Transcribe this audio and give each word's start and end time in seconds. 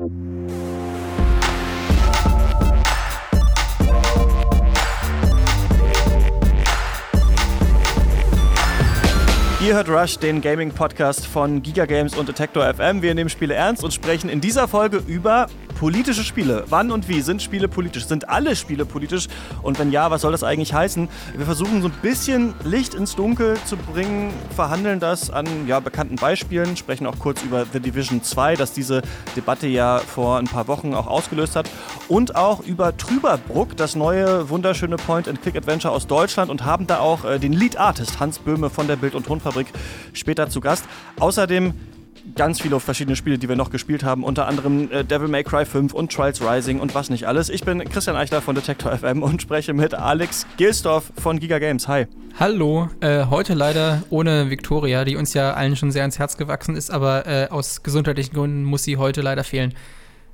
Ihr 0.00 0.06
hört 9.74 9.88
Rush, 9.88 10.18
den 10.18 10.40
Gaming-Podcast 10.40 11.26
von 11.26 11.62
Giga 11.62 11.84
Games 11.86 12.16
und 12.16 12.28
Detector 12.28 12.72
FM. 12.72 13.02
Wir 13.02 13.12
nehmen 13.16 13.28
Spiele 13.28 13.54
ernst 13.54 13.82
und 13.82 13.92
sprechen 13.92 14.30
in 14.30 14.40
dieser 14.40 14.68
Folge 14.68 15.02
über 15.04 15.48
politische 15.78 16.24
Spiele. 16.24 16.64
Wann 16.68 16.90
und 16.90 17.08
wie 17.08 17.20
sind 17.20 17.40
Spiele 17.40 17.68
politisch? 17.68 18.06
Sind 18.06 18.28
alle 18.28 18.56
Spiele 18.56 18.84
politisch? 18.84 19.28
Und 19.62 19.78
wenn 19.78 19.92
ja, 19.92 20.10
was 20.10 20.22
soll 20.22 20.32
das 20.32 20.42
eigentlich 20.42 20.74
heißen? 20.74 21.08
Wir 21.36 21.46
versuchen 21.46 21.82
so 21.82 21.88
ein 21.88 21.94
bisschen 22.02 22.52
Licht 22.64 22.94
ins 22.94 23.14
Dunkel 23.14 23.56
zu 23.64 23.76
bringen, 23.76 24.32
verhandeln 24.56 24.98
das 24.98 25.30
an 25.30 25.46
ja, 25.68 25.78
bekannten 25.78 26.16
Beispielen, 26.16 26.76
sprechen 26.76 27.06
auch 27.06 27.18
kurz 27.20 27.44
über 27.44 27.64
The 27.72 27.78
Division 27.78 28.24
2, 28.24 28.56
das 28.56 28.72
diese 28.72 29.02
Debatte 29.36 29.68
ja 29.68 29.98
vor 29.98 30.38
ein 30.38 30.46
paar 30.46 30.66
Wochen 30.66 30.94
auch 30.94 31.06
ausgelöst 31.06 31.54
hat. 31.54 31.70
Und 32.08 32.34
auch 32.34 32.58
über 32.60 32.96
Trüberbruck, 32.96 33.76
das 33.76 33.94
neue 33.94 34.50
wunderschöne 34.50 34.96
Point-and-Click-Adventure 34.96 35.94
aus 35.94 36.08
Deutschland 36.08 36.50
und 36.50 36.64
haben 36.64 36.88
da 36.88 36.98
auch 36.98 37.24
äh, 37.24 37.38
den 37.38 37.52
Lead-Artist 37.52 38.18
Hans 38.18 38.40
Böhme 38.40 38.68
von 38.68 38.88
der 38.88 38.96
Bild- 38.96 39.14
und 39.14 39.26
Tonfabrik 39.26 39.68
später 40.12 40.50
zu 40.50 40.60
Gast. 40.60 40.84
Außerdem 41.20 41.72
ganz 42.34 42.60
viele 42.60 42.78
verschiedene 42.80 43.16
Spiele, 43.16 43.38
die 43.38 43.48
wir 43.48 43.56
noch 43.56 43.70
gespielt 43.70 44.04
haben, 44.04 44.24
unter 44.24 44.46
anderem 44.46 44.90
äh, 44.90 45.04
Devil 45.04 45.28
May 45.28 45.44
Cry 45.44 45.64
5 45.64 45.92
und 45.92 46.12
Trials 46.12 46.42
Rising 46.42 46.80
und 46.80 46.94
was 46.94 47.10
nicht 47.10 47.26
alles. 47.26 47.48
Ich 47.48 47.64
bin 47.64 47.82
Christian 47.84 48.16
Eichler 48.16 48.40
von 48.40 48.54
Detector 48.54 48.96
FM 48.96 49.22
und 49.22 49.42
spreche 49.42 49.72
mit 49.72 49.94
Alex 49.94 50.46
Gilsdorf 50.56 51.12
von 51.16 51.38
Giga 51.40 51.58
Games. 51.58 51.88
Hi. 51.88 52.06
Hallo, 52.38 52.88
äh, 53.00 53.26
heute 53.26 53.54
leider 53.54 54.02
ohne 54.10 54.50
Victoria, 54.50 55.04
die 55.04 55.16
uns 55.16 55.34
ja 55.34 55.54
allen 55.54 55.76
schon 55.76 55.90
sehr 55.90 56.02
ans 56.02 56.18
Herz 56.18 56.36
gewachsen 56.36 56.76
ist, 56.76 56.90
aber 56.90 57.26
äh, 57.26 57.48
aus 57.50 57.82
gesundheitlichen 57.82 58.34
Gründen 58.34 58.64
muss 58.64 58.84
sie 58.84 58.96
heute 58.96 59.22
leider 59.22 59.44
fehlen. 59.44 59.74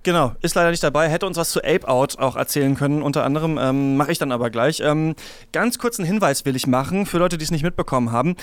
Genau, 0.04 0.34
ist 0.42 0.54
leider 0.54 0.70
nicht 0.70 0.82
dabei. 0.82 1.08
Hätte 1.08 1.24
uns 1.24 1.38
was 1.38 1.50
zu 1.50 1.60
Ape 1.60 1.88
Out 1.88 2.18
auch 2.18 2.36
erzählen 2.36 2.74
können, 2.74 3.00
unter 3.00 3.24
anderem. 3.24 3.56
Ähm, 3.58 3.96
Mache 3.96 4.12
ich 4.12 4.18
dann 4.18 4.32
aber 4.32 4.50
gleich. 4.50 4.80
Ähm, 4.80 5.14
ganz 5.50 5.78
kurzen 5.78 6.04
Hinweis 6.04 6.44
will 6.44 6.56
ich 6.56 6.66
machen 6.66 7.06
für 7.06 7.16
Leute, 7.16 7.38
die 7.38 7.44
es 7.44 7.50
nicht 7.50 7.62
mitbekommen 7.62 8.12
haben. 8.12 8.36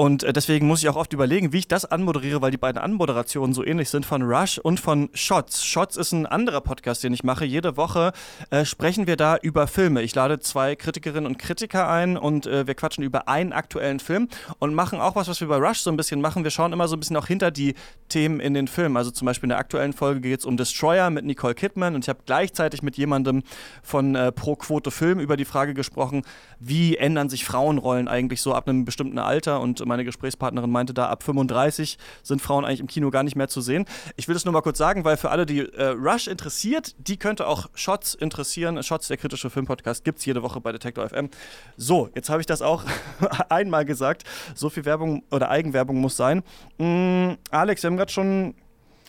Und 0.00 0.22
äh, 0.22 0.32
deswegen 0.32 0.66
muss 0.66 0.82
ich 0.82 0.88
auch 0.88 0.96
oft 0.96 1.12
überlegen, 1.12 1.52
wie 1.52 1.58
ich 1.58 1.68
das 1.68 1.84
anmoderiere, 1.84 2.40
weil 2.40 2.50
die 2.50 2.56
beiden 2.56 2.80
Anmoderationen 2.80 3.52
so 3.52 3.62
ähnlich 3.62 3.90
sind 3.90 4.06
von 4.06 4.22
Rush 4.22 4.56
und 4.56 4.80
von 4.80 5.10
Shots. 5.12 5.62
Shots 5.62 5.98
ist 5.98 6.12
ein 6.12 6.24
anderer 6.24 6.62
Podcast, 6.62 7.04
den 7.04 7.12
ich 7.12 7.22
mache. 7.22 7.44
Jede 7.44 7.76
Woche 7.76 8.12
äh, 8.48 8.64
sprechen 8.64 9.06
wir 9.06 9.18
da 9.18 9.36
über 9.36 9.66
Filme. 9.66 10.00
Ich 10.00 10.14
lade 10.14 10.40
zwei 10.40 10.74
Kritikerinnen 10.74 11.26
und 11.26 11.38
Kritiker 11.38 11.90
ein 11.90 12.16
und 12.16 12.46
äh, 12.46 12.66
wir 12.66 12.74
quatschen 12.76 13.04
über 13.04 13.28
einen 13.28 13.52
aktuellen 13.52 14.00
Film 14.00 14.28
und 14.58 14.72
machen 14.72 15.00
auch 15.02 15.16
was, 15.16 15.28
was 15.28 15.38
wir 15.42 15.48
bei 15.48 15.58
Rush 15.58 15.80
so 15.80 15.90
ein 15.90 15.98
bisschen 15.98 16.22
machen. 16.22 16.44
Wir 16.44 16.50
schauen 16.50 16.72
immer 16.72 16.88
so 16.88 16.96
ein 16.96 17.00
bisschen 17.00 17.18
auch 17.18 17.26
hinter 17.26 17.50
die 17.50 17.74
Themen 18.08 18.40
in 18.40 18.54
den 18.54 18.68
Filmen. 18.68 18.96
Also 18.96 19.10
zum 19.10 19.26
Beispiel 19.26 19.48
in 19.48 19.50
der 19.50 19.58
aktuellen 19.58 19.92
Folge 19.92 20.22
geht 20.22 20.40
es 20.40 20.46
um 20.46 20.56
Destroyer 20.56 21.10
mit 21.10 21.26
Nicole 21.26 21.54
Kidman 21.54 21.94
und 21.94 22.06
ich 22.06 22.08
habe 22.08 22.20
gleichzeitig 22.24 22.82
mit 22.82 22.96
jemandem 22.96 23.42
von 23.82 24.14
äh, 24.14 24.32
Pro 24.32 24.56
Quote 24.56 24.90
Film 24.90 25.20
über 25.20 25.36
die 25.36 25.44
Frage 25.44 25.74
gesprochen, 25.74 26.22
wie 26.58 26.96
ändern 26.96 27.28
sich 27.28 27.44
Frauenrollen 27.44 28.08
eigentlich 28.08 28.40
so 28.40 28.54
ab 28.54 28.66
einem 28.66 28.86
bestimmten 28.86 29.18
Alter 29.18 29.60
und 29.60 29.89
meine 29.90 30.04
Gesprächspartnerin 30.04 30.70
meinte 30.70 30.94
da, 30.94 31.08
ab 31.08 31.22
35 31.22 31.98
sind 32.22 32.40
Frauen 32.40 32.64
eigentlich 32.64 32.80
im 32.80 32.86
Kino 32.86 33.10
gar 33.10 33.22
nicht 33.22 33.36
mehr 33.36 33.48
zu 33.48 33.60
sehen. 33.60 33.84
Ich 34.16 34.28
will 34.28 34.34
das 34.34 34.46
nur 34.46 34.52
mal 34.52 34.62
kurz 34.62 34.78
sagen, 34.78 35.04
weil 35.04 35.18
für 35.18 35.30
alle, 35.30 35.44
die 35.44 35.60
äh, 35.60 35.88
Rush 35.88 36.28
interessiert, 36.28 36.94
die 36.98 37.18
könnte 37.18 37.46
auch 37.46 37.68
Shots 37.74 38.14
interessieren. 38.14 38.82
Shots, 38.82 39.08
der 39.08 39.18
kritische 39.18 39.50
Filmpodcast, 39.50 40.04
gibt 40.04 40.20
es 40.20 40.24
jede 40.24 40.42
Woche 40.42 40.60
bei 40.60 40.72
Detector 40.72 41.08
FM. 41.08 41.28
So, 41.76 42.08
jetzt 42.14 42.30
habe 42.30 42.40
ich 42.40 42.46
das 42.46 42.62
auch 42.62 42.84
einmal 43.50 43.84
gesagt. 43.84 44.24
So 44.54 44.70
viel 44.70 44.84
Werbung 44.84 45.24
oder 45.30 45.50
Eigenwerbung 45.50 46.00
muss 46.00 46.16
sein. 46.16 46.42
Mm, 46.78 47.32
Alex, 47.50 47.82
wir 47.82 47.90
haben 47.90 47.96
gerade 47.96 48.12
schon 48.12 48.54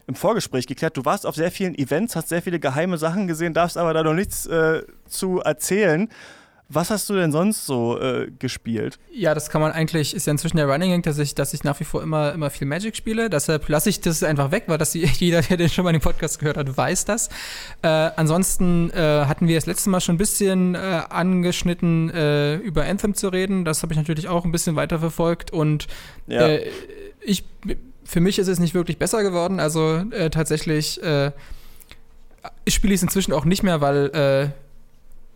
im 0.08 0.16
Vorgespräch 0.16 0.68
geklärt, 0.68 0.98
du 0.98 1.06
warst 1.06 1.26
auf 1.26 1.36
sehr 1.36 1.52
vielen 1.52 1.74
Events, 1.76 2.16
hast 2.16 2.30
sehr 2.30 2.42
viele 2.42 2.60
geheime 2.60 2.98
Sachen 2.98 3.28
gesehen, 3.28 3.54
darfst 3.54 3.78
aber 3.78 3.94
da 3.94 4.04
noch 4.04 4.14
nichts 4.14 4.46
äh, 4.48 4.84
zu 5.08 5.40
erzählen. 5.40 6.10
Was 6.74 6.90
hast 6.90 7.10
du 7.10 7.16
denn 7.16 7.34
sonst 7.34 7.66
so 7.66 8.00
äh, 8.00 8.32
gespielt? 8.40 8.98
Ja, 9.12 9.34
das 9.34 9.50
kann 9.50 9.60
man 9.60 9.74
eigentlich, 9.74 10.16
ist 10.16 10.26
ja 10.26 10.32
inzwischen 10.32 10.56
der 10.56 10.68
Running 10.68 10.92
Gang, 10.92 11.04
dass 11.04 11.18
ich, 11.18 11.36
dass 11.36 11.54
ich 11.54 11.66
nach 11.66 11.78
wie 11.82 11.84
vor 11.84 12.02
immer, 12.02 12.32
immer 12.32 12.50
viel 12.50 12.66
Magic 12.66 12.96
spiele. 12.96 13.30
Deshalb 13.30 13.68
lasse 13.68 13.90
ich 13.90 14.00
das 14.00 14.24
einfach 14.24 14.52
weg, 14.52 14.64
weil 14.68 14.78
das 14.78 14.94
jeder, 14.94 15.42
der 15.42 15.58
den 15.58 15.68
schon 15.68 15.84
mal 15.84 15.92
den 15.92 16.02
Podcast 16.02 16.40
gehört 16.40 16.56
hat, 16.56 16.78
weiß 16.78 17.04
das. 17.04 17.28
Äh, 17.82 17.88
ansonsten 17.88 18.90
äh, 18.92 19.26
hatten 19.26 19.50
wir 19.50 19.56
das 19.56 19.66
letzte 19.66 19.90
Mal 19.90 20.00
schon 20.00 20.16
ein 20.16 20.18
bisschen 20.18 20.76
äh, 20.76 21.02
angeschnitten, 21.10 22.10
äh, 22.10 22.56
über 22.56 22.86
Anthem 22.86 23.16
zu 23.16 23.28
reden. 23.28 23.66
Das 23.66 23.84
habe 23.84 23.92
ich 23.92 24.00
natürlich 24.00 24.30
auch 24.30 24.46
ein 24.46 24.54
bisschen 24.54 24.78
weiterverfolgt 24.78 25.52
und 25.52 25.88
ja. 26.28 26.48
Äh, 26.48 26.70
ich, 27.20 27.44
für 28.06 28.22
mich 28.22 28.40
ist 28.40 28.48
es 28.48 28.60
nicht 28.60 28.74
wirklich 28.74 28.98
besser 28.98 29.24
geworden. 29.24 29.60
Also 29.60 30.04
tatsächlich 30.32 31.00
spiele 32.68 32.94
ich 32.94 32.98
es 32.98 33.04
inzwischen 33.04 33.32
auch 33.32 33.46
nicht 33.46 33.62
mehr, 33.62 33.80
weil 33.80 34.54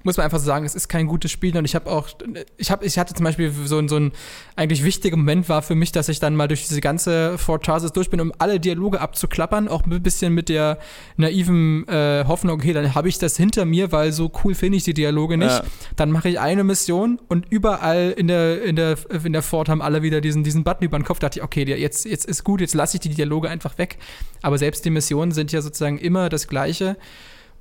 muss 0.05 0.17
man 0.17 0.23
einfach 0.23 0.39
sagen, 0.39 0.65
es 0.65 0.75
ist 0.75 0.87
kein 0.87 1.07
gutes 1.07 1.31
Spiel. 1.31 1.57
Und 1.57 1.65
ich 1.65 1.73
habe 1.73 1.89
auch, 1.89 2.09
ich 2.57 2.69
habe, 2.69 2.85
ich 2.85 2.97
hatte 2.99 3.15
zum 3.15 3.23
Beispiel 3.23 3.51
so, 3.51 3.85
so 3.87 3.97
ein 3.97 4.11
eigentlich 4.55 4.83
wichtiger 4.83 5.17
Moment 5.17 5.49
war 5.49 5.63
für 5.63 5.73
mich, 5.73 5.91
dass 5.91 6.09
ich 6.09 6.19
dann 6.19 6.35
mal 6.35 6.47
durch 6.47 6.67
diese 6.67 6.79
ganze 6.79 7.37
Four 7.39 7.59
Tarses 7.59 7.91
durch 7.91 8.11
bin, 8.11 8.21
um 8.21 8.31
alle 8.37 8.59
Dialoge 8.59 9.01
abzuklappern, 9.01 9.67
auch 9.67 9.83
ein 9.85 10.03
bisschen 10.03 10.33
mit 10.33 10.47
der 10.47 10.77
naiven 11.17 11.87
äh, 11.87 12.23
Hoffnung, 12.27 12.55
okay, 12.55 12.71
dann 12.71 12.93
habe 12.93 13.09
ich 13.09 13.17
das 13.17 13.35
hinter 13.35 13.65
mir, 13.65 13.91
weil 13.91 14.11
so 14.11 14.31
cool 14.43 14.53
finde 14.53 14.77
ich 14.77 14.83
die 14.83 14.93
Dialoge 14.93 15.37
nicht. 15.37 15.49
Ja. 15.49 15.63
Dann 15.95 16.11
mache 16.11 16.29
ich 16.29 16.39
eine 16.39 16.63
Mission 16.63 17.19
und 17.27 17.47
überall 17.49 18.13
in 18.15 18.27
der, 18.27 18.61
in 18.61 18.75
der, 18.75 18.97
in 19.23 19.33
der 19.33 19.41
Fort 19.41 19.69
haben 19.69 19.81
alle 19.81 20.03
wieder 20.03 20.21
diesen, 20.21 20.43
diesen 20.43 20.63
Button 20.63 20.85
über 20.85 20.99
den 20.99 21.03
Kopf. 21.03 21.17
Da 21.17 21.27
dachte 21.27 21.39
ich, 21.39 21.43
okay, 21.43 21.63
jetzt, 21.63 22.05
jetzt 22.05 22.25
ist 22.25 22.43
gut, 22.43 22.61
jetzt 22.61 22.75
lasse 22.75 22.97
ich 22.97 23.01
die 23.01 23.09
Dialoge 23.09 23.49
einfach 23.49 23.79
weg. 23.79 23.97
Aber 24.43 24.59
selbst 24.59 24.85
die 24.85 24.91
Missionen 24.91 25.31
sind 25.31 25.51
ja 25.51 25.63
sozusagen 25.63 25.97
immer 25.97 26.29
das 26.29 26.47
Gleiche. 26.47 26.95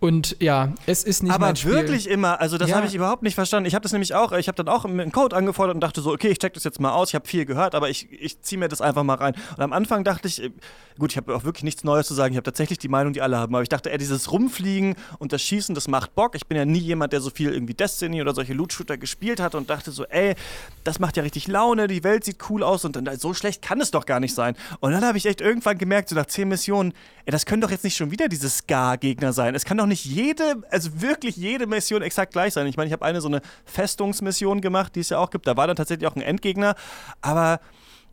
Und 0.04 0.36
ja, 0.38 0.74
es 0.84 1.02
ist 1.02 1.22
nicht 1.22 1.32
Aber 1.32 1.54
wirklich 1.64 2.10
immer, 2.10 2.38
also 2.38 2.58
das 2.58 2.68
ja. 2.68 2.76
habe 2.76 2.86
ich 2.86 2.94
überhaupt 2.94 3.22
nicht 3.22 3.34
verstanden. 3.34 3.66
Ich 3.66 3.74
habe 3.74 3.84
das 3.84 3.92
nämlich 3.92 4.14
auch, 4.14 4.32
ich 4.32 4.48
habe 4.48 4.62
dann 4.62 4.68
auch 4.68 4.84
einen 4.84 5.10
Code 5.12 5.34
angefordert 5.34 5.76
und 5.76 5.80
dachte 5.80 6.02
so, 6.02 6.12
okay, 6.12 6.28
ich 6.28 6.38
check 6.38 6.52
das 6.52 6.62
jetzt 6.62 6.78
mal 6.78 6.92
aus. 6.92 7.08
Ich 7.08 7.14
habe 7.14 7.26
viel 7.26 7.46
gehört, 7.46 7.74
aber 7.74 7.88
ich, 7.88 8.12
ich 8.12 8.42
ziehe 8.42 8.58
mir 8.58 8.68
das 8.68 8.82
einfach 8.82 9.02
mal 9.02 9.14
rein. 9.14 9.34
Und 9.56 9.62
am 9.62 9.72
Anfang 9.72 10.04
dachte 10.04 10.28
ich, 10.28 10.42
gut, 10.98 11.12
ich 11.12 11.16
habe 11.16 11.34
auch 11.34 11.44
wirklich 11.44 11.64
nichts 11.64 11.84
Neues 11.84 12.06
zu 12.06 12.12
sagen. 12.12 12.34
Ich 12.34 12.36
habe 12.36 12.44
tatsächlich 12.44 12.78
die 12.78 12.88
Meinung, 12.88 13.14
die 13.14 13.22
alle 13.22 13.38
haben. 13.38 13.54
Aber 13.54 13.62
ich 13.62 13.70
dachte, 13.70 13.90
ey, 13.90 13.96
dieses 13.96 14.30
Rumfliegen 14.30 14.94
und 15.18 15.32
das 15.32 15.40
Schießen, 15.40 15.74
das 15.74 15.88
macht 15.88 16.14
Bock. 16.14 16.34
Ich 16.34 16.46
bin 16.46 16.58
ja 16.58 16.66
nie 16.66 16.80
jemand, 16.80 17.14
der 17.14 17.22
so 17.22 17.30
viel 17.30 17.54
irgendwie 17.54 17.72
Destiny 17.72 18.20
oder 18.20 18.34
solche 18.34 18.52
Loot-Shooter 18.52 18.98
gespielt 18.98 19.40
hat 19.40 19.54
und 19.54 19.70
dachte 19.70 19.90
so, 19.90 20.04
ey, 20.04 20.34
das 20.84 20.98
macht 20.98 21.16
ja 21.16 21.22
richtig 21.22 21.48
Laune, 21.48 21.88
die 21.88 22.04
Welt 22.04 22.24
sieht 22.24 22.50
cool 22.50 22.62
aus 22.62 22.84
und 22.84 22.94
dann, 22.94 23.18
so 23.18 23.32
schlecht 23.32 23.62
kann 23.62 23.80
es 23.80 23.90
doch 23.90 24.04
gar 24.04 24.20
nicht 24.20 24.34
sein. 24.34 24.54
Und 24.80 24.92
dann 24.92 25.02
habe 25.02 25.16
ich 25.16 25.24
echt 25.24 25.40
irgendwann 25.40 25.78
gemerkt, 25.78 26.10
so 26.10 26.14
nach 26.14 26.26
zehn 26.26 26.48
Missionen, 26.48 26.92
ey, 27.24 27.32
das 27.32 27.46
können 27.46 27.62
doch 27.62 27.70
jetzt 27.70 27.84
nicht 27.84 27.96
schon 27.96 28.10
wieder 28.10 28.28
diese 28.28 28.50
Ska-Gegner 28.50 29.32
sein. 29.32 29.54
Es 29.54 29.64
kann 29.64 29.78
doch 29.78 29.86
nicht 29.86 29.93
jede 30.02 30.62
also 30.70 31.00
wirklich 31.00 31.36
jede 31.36 31.66
Mission 31.66 32.02
exakt 32.02 32.32
gleich 32.32 32.52
sein. 32.54 32.66
Ich 32.66 32.76
meine, 32.76 32.88
ich 32.88 32.92
habe 32.92 33.04
eine 33.04 33.20
so 33.20 33.28
eine 33.28 33.42
Festungsmission 33.64 34.60
gemacht, 34.60 34.96
die 34.96 35.00
es 35.00 35.10
ja 35.10 35.18
auch 35.18 35.30
gibt. 35.30 35.46
Da 35.46 35.56
war 35.56 35.66
dann 35.66 35.76
tatsächlich 35.76 36.08
auch 36.08 36.16
ein 36.16 36.22
Endgegner, 36.22 36.74
aber 37.20 37.60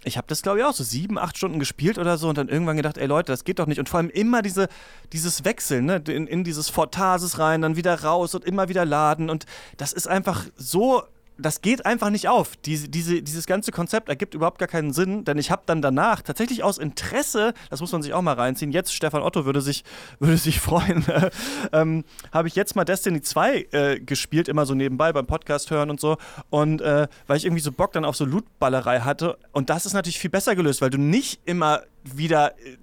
ich 0.03 0.18
habe 0.18 0.28
das, 0.28 0.42
glaube 0.42 0.59
ich, 0.59 0.66
auch 0.66 0.74
so 0.74 0.84
sieben, 0.84 1.18
acht 1.18 1.38
Stunden 1.38 1.59
gespielt 1.59 1.97
oder 1.97 2.18
so 2.18 2.30
und 2.30 2.38
dann 2.38 2.50
irgendwann 2.50 2.78
gedacht, 2.78 2.97
ey 2.97 3.06
Leute, 3.06 3.31
das 3.31 3.44
geht 3.44 3.59
doch 3.59 3.68
nicht. 3.68 3.80
Und 3.80 3.88
vor 3.88 4.00
allem 4.00 4.09
immer 4.09 4.42
diese, 4.42 4.68
dieses 5.14 5.46
Wechseln, 5.46 5.86
ne? 5.86 6.02
in, 6.08 6.28
in 6.28 6.44
dieses 6.44 6.69
Fortasis 6.69 7.38
rein, 7.38 7.62
dann 7.62 7.75
wieder 7.75 8.03
raus 8.03 8.34
und 8.34 8.44
immer 8.44 8.68
wieder 8.68 8.86
laden. 8.86 9.30
Und 9.30 9.46
das 9.78 9.94
ist 9.94 10.08
einfach 10.08 10.46
so 10.56 11.03
das 11.41 11.62
geht 11.62 11.85
einfach 11.85 12.09
nicht 12.09 12.28
auf. 12.28 12.56
Diese, 12.57 12.90
diese, 12.90 13.22
dieses 13.22 13.46
ganze 13.46 13.72
Konzept 13.72 14.09
ergibt 14.09 14.34
überhaupt 14.34 14.59
gar 14.59 14.68
keinen 14.68 14.94
Sinn, 14.94 15.25
denn 15.25 15.38
ich 15.38 15.52
habe 15.52 15.63
dann 15.66 15.81
danach 15.81 16.22
tatsächlich 16.22 16.63
aus 16.63 16.78
Interesse, 16.78 17.53
das 17.69 17.81
muss 17.81 17.91
man 17.91 18.02
sich 18.02 18.13
auch 18.13 18.22
mal 18.22 18.34
reinziehen, 18.34 18.72
jetzt 18.72 18.94
Stefan 18.94 19.22
Otto 19.22 19.46
würde 19.46 19.62
sich, 19.62 19.84
würde 20.19 20.38
sich 20.38 20.59
freuen, 20.59 21.06
ähm, 21.74 22.03
habe 22.31 22.47
ich 22.47 22.56
jetzt 22.56 22.75
mal 22.75 22.85
Destiny 22.85 23.22
2 23.22 23.68
äh, 23.72 24.00
gespielt, 24.00 24.47
immer 24.47 24.66
so 24.66 24.74
nebenbei 24.74 25.12
beim 25.13 25.25
Podcast 25.25 25.72
hören 25.72 25.90
und 25.90 26.00
so. 26.00 26.18
Und 26.50 26.81
äh, 26.81 27.07
weil 27.28 27.38
ich 27.38 27.46
irgendwie 27.46 27.62
so 27.62 27.72
Bock 27.72 27.91
dann 27.94 28.06
auf 28.06 28.16
so 28.16 28.25
Lootballerei 28.25 29.01
hatte. 29.01 29.38
Und 29.51 29.69
das 29.69 29.85
ist 29.85 29.94
natürlich 29.94 30.19
viel 30.19 30.30
besser 30.30 30.56
gelöst, 30.56 30.81
weil 30.81 30.90
du 30.90 30.97
nicht 30.97 31.41
immer 31.46 31.81
wieder 32.03 32.57
äh, 32.59 32.78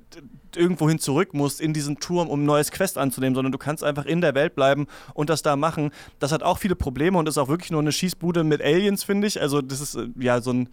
irgendwohin 0.57 0.99
zurück 0.99 1.35
musst 1.35 1.61
in 1.61 1.73
diesen 1.73 1.99
Turm, 2.01 2.29
um 2.29 2.43
ein 2.43 2.47
neues 2.47 2.71
Quest 2.71 2.99
anzunehmen, 2.99 3.35
sondern 3.35 3.53
du 3.53 3.59
kannst 3.59 3.85
einfach 3.85 4.05
in 4.05 4.21
der 4.21 4.35
Welt 4.35 4.55
bleiben 4.55 4.87
und 5.15 5.31
das 5.31 5.43
da 5.43 5.57
machen. 5.57 5.91
Das 6.19 6.33
hat 6.33 6.43
auch 6.43 6.59
viele 6.59 6.77
Probleme 6.77 7.19
und 7.19 7.29
ist 7.29 7.39
auch 7.39 7.49
wirklich 7.49 7.71
nur 7.71 7.81
eine 7.81 7.93
Schießbude 7.93 8.45
mit 8.45 8.63
Aliens, 8.63 9.05
finde 9.05 9.27
ich. 9.27 9.41
Also 9.41 9.61
das 9.61 9.81
ist 9.81 9.95
äh, 9.97 10.09
ja 10.19 10.41
so 10.41 10.53
ein, 10.53 10.69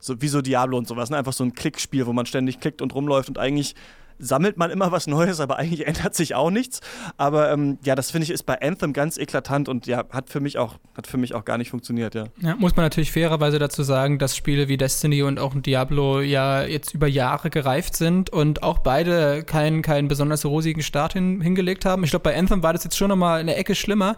so 0.00 0.20
wie 0.22 0.28
so 0.28 0.40
Diablo 0.40 0.78
und 0.78 0.86
sowas, 0.86 1.10
ne? 1.10 1.16
einfach 1.16 1.32
so 1.32 1.44
ein 1.44 1.54
Klickspiel, 1.54 2.06
wo 2.06 2.12
man 2.12 2.26
ständig 2.26 2.60
klickt 2.60 2.82
und 2.82 2.94
rumläuft 2.94 3.28
und 3.28 3.38
eigentlich 3.38 3.74
sammelt 4.18 4.56
man 4.56 4.70
immer 4.70 4.92
was 4.92 5.06
Neues, 5.06 5.40
aber 5.40 5.58
eigentlich 5.58 5.86
ändert 5.86 6.14
sich 6.14 6.34
auch 6.34 6.50
nichts. 6.50 6.80
Aber 7.16 7.50
ähm, 7.52 7.78
ja, 7.84 7.94
das 7.94 8.10
finde 8.10 8.24
ich 8.24 8.30
ist 8.30 8.44
bei 8.44 8.60
Anthem 8.60 8.92
ganz 8.92 9.16
eklatant 9.16 9.68
und 9.68 9.86
ja, 9.86 10.04
hat 10.10 10.30
für 10.30 10.40
mich 10.40 10.58
auch, 10.58 10.74
hat 10.96 11.06
für 11.06 11.16
mich 11.16 11.34
auch 11.34 11.44
gar 11.44 11.58
nicht 11.58 11.70
funktioniert, 11.70 12.14
ja. 12.14 12.24
ja. 12.40 12.56
Muss 12.56 12.76
man 12.76 12.84
natürlich 12.84 13.12
fairerweise 13.12 13.58
dazu 13.58 13.82
sagen, 13.82 14.18
dass 14.18 14.36
Spiele 14.36 14.68
wie 14.68 14.76
Destiny 14.76 15.22
und 15.22 15.38
auch 15.38 15.54
Diablo 15.54 16.20
ja 16.20 16.64
jetzt 16.64 16.94
über 16.94 17.06
Jahre 17.06 17.50
gereift 17.50 17.96
sind 17.96 18.30
und 18.30 18.62
auch 18.62 18.78
beide 18.78 19.42
keinen, 19.44 19.82
keinen 19.82 20.08
besonders 20.08 20.44
rosigen 20.44 20.82
Start 20.82 21.12
hin, 21.12 21.40
hingelegt 21.40 21.84
haben. 21.84 22.04
Ich 22.04 22.10
glaube, 22.10 22.24
bei 22.24 22.36
Anthem 22.36 22.62
war 22.62 22.72
das 22.72 22.84
jetzt 22.84 22.96
schon 22.96 23.08
nochmal 23.08 23.40
eine 23.40 23.56
Ecke 23.56 23.74
schlimmer. 23.74 24.16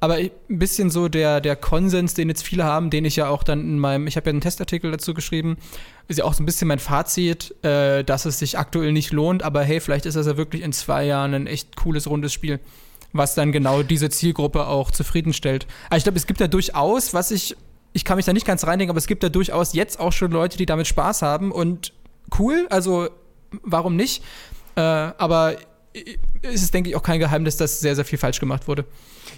Aber 0.00 0.14
ein 0.14 0.30
bisschen 0.48 0.90
so 0.90 1.08
der, 1.08 1.40
der 1.40 1.56
Konsens, 1.56 2.14
den 2.14 2.28
jetzt 2.28 2.44
viele 2.44 2.62
haben, 2.62 2.90
den 2.90 3.04
ich 3.04 3.16
ja 3.16 3.28
auch 3.28 3.42
dann 3.42 3.60
in 3.60 3.78
meinem, 3.80 4.06
ich 4.06 4.16
habe 4.16 4.26
ja 4.26 4.30
einen 4.30 4.40
Testartikel 4.40 4.92
dazu 4.92 5.12
geschrieben, 5.12 5.56
ist 6.08 6.18
ja 6.18 6.24
auch 6.24 6.34
so 6.34 6.42
ein 6.42 6.46
bisschen 6.46 6.68
mein 6.68 6.78
Fazit, 6.78 7.54
äh, 7.64 8.02
dass 8.02 8.24
es 8.24 8.38
sich 8.38 8.58
aktuell 8.58 8.92
nicht 8.92 9.12
lohnt, 9.12 9.42
aber 9.42 9.62
hey, 9.62 9.80
vielleicht 9.80 10.06
ist 10.06 10.16
das 10.16 10.26
ja 10.26 10.36
wirklich 10.36 10.62
in 10.62 10.72
zwei 10.72 11.04
Jahren 11.04 11.34
ein 11.34 11.46
echt 11.46 11.76
cooles, 11.76 12.08
rundes 12.08 12.32
Spiel, 12.32 12.60
was 13.12 13.34
dann 13.34 13.52
genau 13.52 13.82
diese 13.82 14.08
Zielgruppe 14.08 14.66
auch 14.66 14.90
zufriedenstellt. 14.90 15.66
Aber 15.88 15.98
ich 15.98 16.04
glaube, 16.04 16.18
es 16.18 16.26
gibt 16.26 16.40
ja 16.40 16.48
durchaus, 16.48 17.12
was 17.12 17.30
ich, 17.30 17.56
ich 17.92 18.04
kann 18.04 18.16
mich 18.16 18.24
da 18.24 18.32
nicht 18.32 18.46
ganz 18.46 18.66
reindenken, 18.66 18.90
aber 18.90 18.98
es 18.98 19.06
gibt 19.06 19.22
ja 19.22 19.28
durchaus 19.28 19.74
jetzt 19.74 20.00
auch 20.00 20.12
schon 20.12 20.30
Leute, 20.30 20.56
die 20.56 20.66
damit 20.66 20.86
Spaß 20.86 21.20
haben 21.22 21.52
und 21.52 21.92
cool, 22.38 22.66
also 22.70 23.10
warum 23.62 23.94
nicht? 23.94 24.24
Äh, 24.76 24.80
aber 24.80 25.56
es 26.42 26.62
ist, 26.62 26.72
denke 26.72 26.90
ich, 26.90 26.96
auch 26.96 27.02
kein 27.02 27.18
Geheimnis, 27.18 27.56
dass 27.56 27.80
sehr, 27.80 27.94
sehr 27.94 28.04
viel 28.04 28.18
falsch 28.18 28.40
gemacht 28.40 28.66
wurde. 28.66 28.86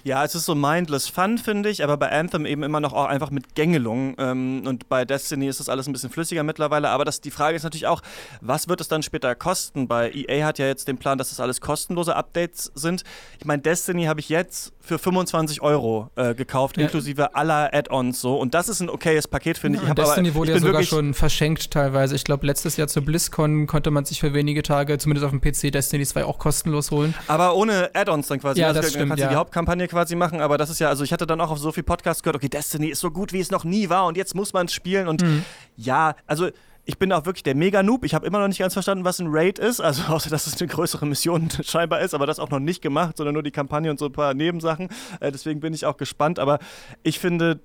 Ja, 0.02 0.24
es 0.24 0.34
ist 0.34 0.46
so 0.46 0.54
mindless 0.54 1.08
fun, 1.08 1.36
finde 1.36 1.68
ich, 1.68 1.84
aber 1.84 1.96
bei 1.98 2.10
Anthem 2.10 2.46
eben 2.46 2.62
immer 2.62 2.80
noch 2.80 2.94
auch 2.94 3.04
einfach 3.04 3.30
mit 3.30 3.54
Gängelung. 3.54 4.14
Ähm, 4.18 4.62
und 4.66 4.88
bei 4.88 5.04
Destiny 5.04 5.46
ist 5.46 5.60
das 5.60 5.68
alles 5.68 5.86
ein 5.86 5.92
bisschen 5.92 6.10
flüssiger 6.10 6.42
mittlerweile. 6.42 6.88
Aber 6.88 7.04
das, 7.04 7.20
die 7.20 7.30
Frage 7.30 7.56
ist 7.56 7.64
natürlich 7.64 7.86
auch, 7.86 8.02
was 8.40 8.68
wird 8.68 8.80
es 8.80 8.88
dann 8.88 9.02
später 9.02 9.34
kosten? 9.34 9.88
Bei 9.88 10.10
EA 10.10 10.46
hat 10.46 10.58
ja 10.58 10.66
jetzt 10.66 10.88
den 10.88 10.96
Plan, 10.96 11.18
dass 11.18 11.28
das 11.28 11.40
alles 11.40 11.60
kostenlose 11.60 12.16
Updates 12.16 12.72
sind. 12.74 13.04
Ich 13.38 13.44
meine, 13.44 13.60
Destiny 13.60 14.04
habe 14.04 14.20
ich 14.20 14.30
jetzt 14.30 14.72
für 14.90 14.98
25 14.98 15.62
Euro 15.62 16.10
äh, 16.16 16.34
gekauft, 16.34 16.76
ja. 16.76 16.82
inklusive 16.82 17.36
aller 17.36 17.72
Add-ons 17.72 18.20
so. 18.20 18.36
Und 18.36 18.54
das 18.54 18.68
ist 18.68 18.80
ein 18.80 18.90
okayes 18.90 19.28
Paket, 19.28 19.56
finde 19.56 19.78
ja, 19.78 19.88
ich. 19.88 19.94
Destiny 19.94 20.30
aber, 20.30 20.38
wurde 20.38 20.50
ich 20.50 20.56
ja 20.56 20.66
sogar 20.66 20.82
schon 20.82 21.14
verschenkt 21.14 21.70
teilweise. 21.70 22.16
Ich 22.16 22.24
glaube, 22.24 22.44
letztes 22.44 22.76
Jahr 22.76 22.88
zur 22.88 23.04
BlizzCon 23.04 23.68
konnte 23.68 23.92
man 23.92 24.04
sich 24.04 24.18
für 24.18 24.34
wenige 24.34 24.64
Tage, 24.64 24.98
zumindest 24.98 25.24
auf 25.24 25.30
dem 25.30 25.40
PC, 25.40 25.70
Destiny 25.70 26.04
2 26.04 26.24
auch 26.24 26.38
kostenlos 26.38 26.90
holen. 26.90 27.14
Aber 27.28 27.54
ohne 27.54 27.90
Add-ons 27.94 28.26
dann 28.26 28.40
quasi. 28.40 28.60
Ja, 28.60 28.68
also, 28.68 28.80
das 28.80 28.90
stimmt, 28.90 29.08
kannst 29.08 29.22
ja. 29.22 29.28
die 29.28 29.36
Hauptkampagne 29.36 29.86
quasi 29.86 30.16
machen, 30.16 30.40
aber 30.40 30.58
das 30.58 30.70
ist 30.70 30.80
ja, 30.80 30.88
also 30.88 31.04
ich 31.04 31.12
hatte 31.12 31.26
dann 31.26 31.40
auch 31.40 31.50
auf 31.50 31.58
so 31.58 31.70
viel 31.70 31.84
Podcasts 31.84 32.24
gehört, 32.24 32.34
okay, 32.36 32.48
Destiny 32.48 32.88
ist 32.88 33.00
so 33.00 33.12
gut, 33.12 33.32
wie 33.32 33.40
es 33.40 33.52
noch 33.52 33.62
nie 33.62 33.88
war 33.88 34.06
und 34.06 34.16
jetzt 34.16 34.34
muss 34.34 34.52
man 34.52 34.66
es 34.66 34.74
spielen 34.74 35.06
und 35.06 35.22
mhm. 35.22 35.44
ja, 35.76 36.16
also 36.26 36.48
ich 36.84 36.98
bin 36.98 37.12
auch 37.12 37.24
wirklich 37.26 37.42
der 37.42 37.54
Mega-Noob. 37.54 38.04
Ich 38.04 38.14
habe 38.14 38.26
immer 38.26 38.40
noch 38.40 38.48
nicht 38.48 38.58
ganz 38.58 38.72
verstanden, 38.72 39.04
was 39.04 39.20
ein 39.20 39.28
Raid 39.28 39.58
ist. 39.58 39.80
Also, 39.80 40.02
außer 40.12 40.30
dass 40.30 40.46
es 40.46 40.60
eine 40.60 40.68
größere 40.68 41.06
Mission 41.06 41.48
scheinbar 41.62 42.00
ist, 42.00 42.14
aber 42.14 42.26
das 42.26 42.38
auch 42.38 42.50
noch 42.50 42.58
nicht 42.58 42.82
gemacht, 42.82 43.16
sondern 43.16 43.34
nur 43.34 43.42
die 43.42 43.50
Kampagne 43.50 43.90
und 43.90 43.98
so 43.98 44.06
ein 44.06 44.12
paar 44.12 44.34
Nebensachen. 44.34 44.88
Äh, 45.20 45.32
deswegen 45.32 45.60
bin 45.60 45.74
ich 45.74 45.86
auch 45.86 45.96
gespannt. 45.96 46.38
Aber 46.38 46.58
ich 47.02 47.18
finde, 47.18 47.60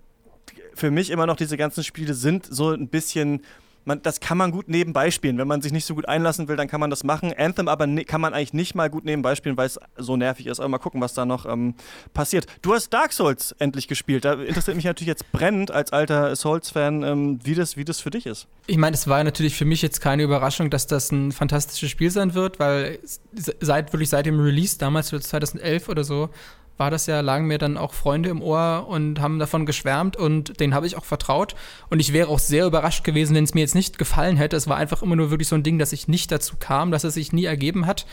für 0.74 0.92
mich 0.92 1.10
immer 1.10 1.26
noch 1.26 1.38
diese 1.38 1.58
ganzen 1.58 1.84
Spiele 1.84 2.14
sind 2.14 2.46
so 2.46 2.72
ein 2.72 2.88
bisschen 2.88 3.42
man, 3.86 4.02
das 4.02 4.20
kann 4.20 4.38
man 4.38 4.52
gut 4.52 4.68
nebenbei 4.68 5.12
spielen. 5.12 5.38
Wenn 5.38 5.48
man 5.48 5.62
sich 5.62 5.72
nicht 5.72 5.86
so 5.86 5.96
gut 5.96 6.08
einlassen 6.08 6.48
will, 6.48 6.56
dann 6.56 6.68
kann 6.68 6.80
man 6.80 6.90
das 6.90 7.04
machen. 7.04 7.34
Anthem 7.38 7.68
aber 7.68 7.88
ne, 7.88 8.04
kann 8.04 8.20
man 8.20 8.34
eigentlich 8.34 8.54
nicht 8.54 8.76
mal 8.76 8.90
gut 8.90 9.06
nebenbei 9.06 9.36
spielen, 9.36 9.58
weil 9.58 9.68
es 9.68 9.80
so 9.98 10.18
nervig 10.18 10.48
ist. 10.48 10.60
Aber 10.60 10.70
mal 10.70 10.80
gucken, 10.80 11.02
was 11.02 11.14
da 11.14 11.26
noch 11.26 11.46
ähm, 11.46 11.76
passiert. 12.14 12.48
Du 12.62 12.74
hast 12.74 12.90
Dark 12.90 13.14
Souls 13.14 13.56
endlich 13.60 13.88
gespielt. 13.88 14.26
Da 14.26 14.34
interessiert 14.34 14.76
mich 14.76 14.86
natürlich 14.86 15.08
jetzt 15.08 15.32
brennend 15.32 15.72
als 15.72 15.94
alter 15.94 16.36
Souls-Fan, 16.36 17.04
ähm, 17.04 17.40
wie, 17.44 17.56
das, 17.56 17.78
wie 17.78 17.86
das 17.86 18.00
für 18.00 18.10
dich 18.10 18.26
ist. 18.26 18.48
Ich 18.68 18.78
meine, 18.78 18.96
es 18.96 19.08
war 19.08 19.24
natürlich 19.24 19.56
für 19.56 19.66
mich 19.66 19.82
jetzt 19.82 20.02
keine 20.02 20.24
Überraschung, 20.24 20.70
dass 20.70 20.88
das 20.88 21.12
ein 21.12 21.32
fantastisches 21.32 21.90
Spiel 21.90 22.10
sein 22.10 22.34
wird, 22.34 22.60
weil 22.60 23.00
seit 23.34 23.94
wirklich 23.94 24.10
seit 24.10 24.26
dem 24.26 24.40
Release 24.40 24.78
damals 24.78 25.10
2011 25.10 25.90
oder 25.90 26.04
so 26.04 26.30
war 26.78 26.92
das 26.92 27.08
ja, 27.08 27.22
lagen 27.22 27.48
mir 27.48 27.58
dann 27.58 27.78
auch 27.78 27.94
Freunde 27.94 28.30
im 28.30 28.42
Ohr 28.42 28.86
und 28.90 29.22
haben 29.22 29.40
davon 29.40 29.66
geschwärmt 29.66 30.18
und 30.18 30.60
den 30.60 30.74
habe 30.74 30.88
ich 30.88 30.98
auch 30.98 31.06
vertraut. 31.06 31.56
Und 31.90 32.00
ich 32.00 32.12
wäre 32.12 32.28
auch 32.28 32.40
sehr 32.40 32.66
überrascht 32.66 33.04
gewesen, 33.04 33.36
wenn 33.36 33.46
es 33.46 33.54
mir 33.54 33.62
jetzt 33.62 33.76
nicht 33.76 33.98
gefallen 33.98 34.38
hätte. 34.38 34.56
Es 34.56 34.68
war 34.68 34.78
einfach 34.78 35.02
immer 35.02 35.16
nur 35.16 35.30
wirklich 35.32 35.48
so 35.48 35.56
ein 35.56 35.64
Ding, 35.64 35.80
dass 35.80 35.94
ich 35.94 36.08
nicht 36.08 36.32
dazu 36.32 36.56
kam, 36.60 36.92
dass 36.92 37.04
es 37.04 37.14
sich 37.14 37.32
nie 37.32 37.46
ergeben 37.46 37.86
hat. 37.86 38.06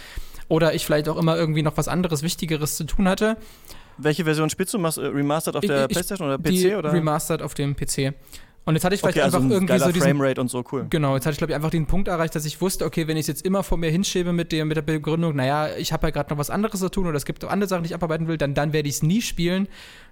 Oder 0.48 0.74
ich 0.74 0.84
vielleicht 0.84 1.08
auch 1.08 1.16
immer 1.16 1.36
irgendwie 1.36 1.62
noch 1.62 1.76
was 1.76 1.88
anderes, 1.88 2.22
Wichtigeres 2.22 2.76
zu 2.76 2.84
tun 2.84 3.08
hatte. 3.08 3.36
Welche 3.98 4.24
Version 4.24 4.50
spielst 4.50 4.74
du? 4.74 4.78
Äh, 4.78 5.06
remastered 5.06 5.56
auf 5.56 5.64
der 5.64 5.86
ich, 5.86 5.88
PlayStation 5.88 6.28
oder 6.28 6.38
PC? 6.38 6.76
Oder? 6.78 6.92
Remastered 6.92 7.42
auf 7.42 7.54
dem 7.54 7.74
PC. 7.74 8.14
Und 8.64 8.74
jetzt 8.74 8.84
hatte 8.84 8.94
ich 8.94 9.00
vielleicht 9.00 9.16
okay, 9.16 9.24
also 9.24 9.38
einfach 9.38 9.48
ein 9.48 9.52
irgendwie 9.52 9.78
so 9.78 9.90
diesen 9.90 10.08
Framerate 10.08 10.40
und 10.40 10.48
so 10.48 10.62
cool. 10.70 10.86
Genau, 10.88 11.14
jetzt 11.14 11.26
hatte 11.26 11.32
ich 11.32 11.38
glaube 11.38 11.52
ich 11.52 11.56
einfach 11.56 11.70
den 11.70 11.86
Punkt 11.86 12.06
erreicht, 12.06 12.34
dass 12.34 12.44
ich 12.44 12.60
wusste, 12.60 12.84
okay, 12.84 13.08
wenn 13.08 13.16
ich 13.16 13.22
es 13.22 13.26
jetzt 13.26 13.44
immer 13.44 13.64
vor 13.64 13.76
mir 13.76 13.90
hinschiebe 13.90 14.32
mit 14.32 14.52
der 14.52 14.64
mit 14.64 14.76
der 14.76 14.82
Begründung, 14.82 15.34
naja, 15.34 15.70
ich 15.76 15.92
habe 15.92 16.06
ja 16.06 16.10
gerade 16.10 16.30
noch 16.30 16.38
was 16.38 16.50
anderes 16.50 16.78
zu 16.78 16.88
tun 16.88 17.06
oder 17.06 17.16
es 17.16 17.24
gibt 17.24 17.44
andere 17.44 17.68
Sachen, 17.68 17.82
die 17.82 17.88
ich 17.88 17.94
abarbeiten 17.94 18.28
will, 18.28 18.38
dann 18.38 18.54
dann 18.54 18.72
werde 18.72 18.88
ich 18.88 18.96
es 18.96 19.02
nie 19.02 19.20
spielen. 19.20 19.68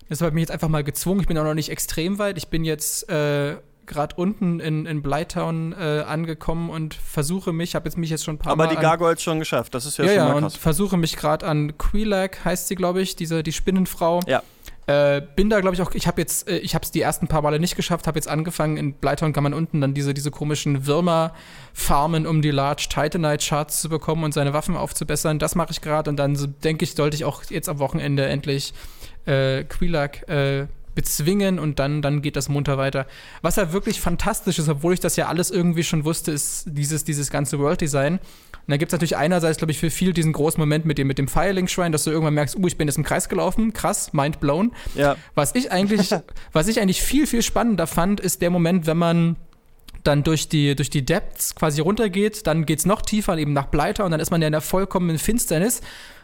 Deshalb 0.08 0.26
habe 0.26 0.30
ich 0.30 0.34
mich 0.34 0.42
jetzt 0.42 0.50
einfach 0.50 0.68
mal 0.68 0.82
gezwungen. 0.82 1.20
Ich 1.20 1.28
bin 1.28 1.38
auch 1.38 1.44
noch 1.44 1.54
nicht 1.54 1.70
extrem 1.70 2.18
weit. 2.18 2.36
Ich 2.36 2.48
bin 2.48 2.64
jetzt 2.64 3.08
äh, 3.08 3.56
gerade 3.90 4.14
unten 4.16 4.60
in, 4.60 4.86
in 4.86 5.02
Blytown 5.02 5.72
äh, 5.72 6.04
angekommen 6.06 6.70
und 6.70 6.94
versuche 6.94 7.52
mich, 7.52 7.74
habe 7.74 7.88
jetzt 7.88 7.98
mich 7.98 8.08
jetzt 8.08 8.24
schon 8.24 8.36
ein 8.36 8.38
paar 8.38 8.52
Aber 8.52 8.66
Mal 8.66 8.74
die 8.74 8.80
Gargoyles 8.80 9.20
schon 9.20 9.40
geschafft, 9.40 9.74
das 9.74 9.84
ist 9.84 9.98
ja, 9.98 10.04
ja 10.04 10.10
schon 10.10 10.18
ja, 10.18 10.24
mal 10.32 10.40
krass. 10.40 10.54
und 10.54 10.60
versuche 10.60 10.96
mich 10.96 11.16
gerade 11.16 11.46
an 11.46 11.76
Quelac, 11.76 12.44
heißt 12.44 12.68
sie, 12.68 12.76
glaube 12.76 13.02
ich, 13.02 13.16
diese, 13.16 13.42
die 13.42 13.52
Spinnenfrau. 13.52 14.20
Ja. 14.26 14.42
Äh, 14.90 15.22
bin 15.36 15.48
da, 15.50 15.60
glaube 15.60 15.76
ich, 15.76 15.82
auch, 15.82 15.92
ich 15.94 16.08
habe 16.08 16.20
jetzt, 16.20 16.48
äh, 16.48 16.58
ich 16.58 16.74
habe 16.74 16.82
es 16.82 16.90
die 16.90 17.00
ersten 17.00 17.28
paar 17.28 17.42
Male 17.42 17.60
nicht 17.60 17.76
geschafft, 17.76 18.08
habe 18.08 18.18
jetzt 18.18 18.26
angefangen, 18.26 18.76
in 18.76 18.94
Blytown 18.94 19.32
kann 19.32 19.44
man 19.44 19.54
unten 19.54 19.80
dann 19.80 19.94
diese, 19.94 20.14
diese 20.14 20.32
komischen 20.32 20.84
Würmer 20.84 21.32
farmen, 21.72 22.26
um 22.26 22.42
die 22.42 22.50
Large 22.50 22.88
Titanite 22.90 23.46
Charts 23.46 23.82
zu 23.82 23.88
bekommen 23.88 24.24
und 24.24 24.34
seine 24.34 24.52
Waffen 24.52 24.76
aufzubessern. 24.76 25.38
Das 25.38 25.54
mache 25.54 25.70
ich 25.70 25.80
gerade 25.80 26.10
und 26.10 26.16
dann 26.16 26.34
so, 26.34 26.48
denke 26.48 26.82
ich, 26.82 26.94
sollte 26.94 27.14
ich 27.14 27.24
auch 27.24 27.44
jetzt 27.50 27.68
am 27.68 27.78
Wochenende 27.78 28.26
endlich 28.26 28.74
äh, 29.26 29.62
Quelac 29.62 30.28
äh, 30.28 30.66
bezwingen 30.94 31.58
und 31.58 31.78
dann, 31.78 32.02
dann 32.02 32.22
geht 32.22 32.36
das 32.36 32.48
munter 32.48 32.78
weiter. 32.78 33.06
Was 33.42 33.56
ja 33.56 33.72
wirklich 33.72 34.00
fantastisch 34.00 34.58
ist, 34.58 34.68
obwohl 34.68 34.92
ich 34.94 35.00
das 35.00 35.16
ja 35.16 35.28
alles 35.28 35.50
irgendwie 35.50 35.84
schon 35.84 36.04
wusste, 36.04 36.32
ist 36.32 36.64
dieses, 36.66 37.04
dieses 37.04 37.30
ganze 37.30 37.58
World 37.58 37.80
Design. 37.80 38.14
Und 38.14 38.68
da 38.68 38.76
gibt 38.76 38.90
es 38.90 38.92
natürlich 38.92 39.16
einerseits, 39.16 39.58
glaube 39.58 39.72
ich, 39.72 39.78
für 39.78 39.90
viel 39.90 40.12
diesen 40.12 40.32
großen 40.32 40.60
Moment 40.60 40.84
mit 40.84 40.98
dem, 40.98 41.06
mit 41.06 41.18
dem 41.18 41.28
Firelink-Shrine, 41.28 41.90
dass 41.90 42.04
du 42.04 42.10
irgendwann 42.10 42.34
merkst, 42.34 42.56
uh, 42.56 42.66
ich 42.66 42.76
bin 42.76 42.88
jetzt 42.88 42.98
im 42.98 43.04
Kreis 43.04 43.28
gelaufen, 43.28 43.72
krass, 43.72 44.12
mind 44.12 44.40
blown. 44.40 44.72
Ja. 44.94 45.16
Was 45.34 45.54
ich 45.54 45.72
eigentlich, 45.72 46.10
was 46.52 46.68
ich 46.68 46.80
eigentlich 46.80 47.02
viel, 47.02 47.26
viel 47.26 47.42
spannender 47.42 47.86
fand, 47.86 48.20
ist 48.20 48.42
der 48.42 48.50
Moment, 48.50 48.86
wenn 48.86 48.98
man 48.98 49.36
dann 50.04 50.22
durch 50.22 50.48
die, 50.48 50.74
durch 50.74 50.90
die 50.90 51.04
Depths 51.04 51.54
quasi 51.54 51.80
runtergeht, 51.80 52.46
dann 52.46 52.64
geht 52.66 52.78
es 52.80 52.86
noch 52.86 53.02
tiefer, 53.02 53.36
eben 53.36 53.52
nach 53.52 53.66
Bleiter 53.66 54.04
und 54.04 54.10
dann 54.10 54.20
ist 54.20 54.30
man 54.30 54.40
ja 54.40 54.48
in 54.48 54.52
der 54.52 54.60
vollkommenen 54.60 55.18
Finsternis. 55.18 55.82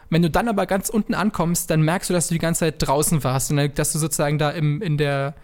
Wenn 0.09 0.21
du 0.21 0.29
dann 0.29 0.47
aber 0.47 0.65
ganz 0.65 0.89
unten 0.89 1.13
ankommst, 1.13 1.69
dann 1.69 1.81
merkst 1.81 2.09
du, 2.09 2.13
dass 2.13 2.27
du 2.27 2.33
die 2.33 2.39
ganze 2.39 2.59
Zeit 2.61 2.75
draußen 2.79 3.23
warst 3.23 3.51
und 3.51 3.77
dass 3.77 3.91
du 3.91 3.99
sozusagen 3.99 4.37
da 4.37 4.51
im, 4.51 4.81
in 4.81 4.97
der, 4.97 5.35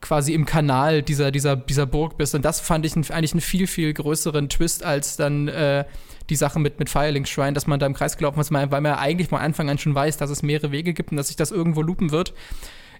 quasi 0.00 0.34
im 0.34 0.46
Kanal 0.46 1.02
dieser, 1.02 1.30
dieser, 1.30 1.56
dieser 1.56 1.86
Burg 1.86 2.16
bist. 2.16 2.34
Und 2.34 2.44
das 2.44 2.60
fand 2.60 2.86
ich 2.86 2.94
eigentlich 2.96 3.32
einen 3.32 3.40
viel, 3.40 3.66
viel 3.66 3.92
größeren 3.92 4.48
Twist 4.48 4.84
als 4.84 5.16
dann 5.16 5.48
äh, 5.48 5.84
die 6.28 6.36
Sache 6.36 6.58
mit, 6.58 6.78
mit 6.78 6.88
Firelink 6.88 7.28
Shrine, 7.28 7.52
dass 7.52 7.66
man 7.66 7.78
da 7.78 7.86
im 7.86 7.94
Kreis 7.94 8.16
gelaufen 8.16 8.40
ist, 8.40 8.52
weil 8.52 8.68
man 8.68 8.84
ja 8.84 8.98
eigentlich 8.98 9.28
von 9.28 9.40
Anfang 9.40 9.68
an 9.68 9.78
schon 9.78 9.94
weiß, 9.94 10.16
dass 10.16 10.30
es 10.30 10.42
mehrere 10.42 10.72
Wege 10.72 10.94
gibt 10.94 11.10
und 11.10 11.16
dass 11.16 11.28
sich 11.28 11.36
das 11.36 11.50
irgendwo 11.50 11.82
loopen 11.82 12.10
wird. 12.10 12.32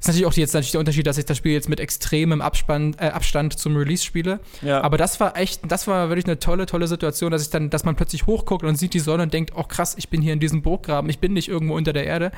Ist 0.01 0.09
natürlich 0.09 0.27
auch 0.27 0.33
jetzt 0.33 0.55
natürlich 0.55 0.73
der 0.73 0.81
Unterschied, 0.81 1.07
dass 1.07 1.19
ich 1.19 1.27
das 1.27 1.37
Spiel 1.37 1.53
jetzt 1.53 1.69
mit 1.69 1.79
extremem 1.79 2.41
Abspann, 2.41 2.97
äh, 2.99 3.09
Abstand 3.09 3.59
zum 3.59 3.77
Release 3.77 4.03
spiele. 4.03 4.41
Ja. 4.63 4.81
Aber 4.81 4.97
das 4.97 5.21
war 5.21 5.37
echt, 5.37 5.61
das 5.71 5.87
war 5.87 6.09
wirklich 6.09 6.25
eine 6.25 6.39
tolle, 6.39 6.65
tolle 6.65 6.89
Situation, 6.89 7.31
dass 7.31 7.43
ich 7.43 7.51
dann, 7.51 7.69
dass 7.69 7.85
man 7.85 7.97
plötzlich 7.97 8.27
hochguckt 8.27 8.65
und 8.65 8.77
sieht 8.77 8.95
die 8.95 8.99
Sonne 8.99 9.25
und 9.25 9.35
denkt, 9.35 9.53
oh 9.55 9.63
krass, 9.63 9.95
ich 9.99 10.09
bin 10.09 10.23
hier 10.23 10.33
in 10.33 10.41
diesem 10.41 10.63
Burggraben, 10.63 11.11
ich 11.11 11.19
bin 11.19 11.35
nicht 11.35 11.49
irgendwo 11.49 11.75
unter 11.75 11.93
der 11.93 12.07
Erde. 12.07 12.33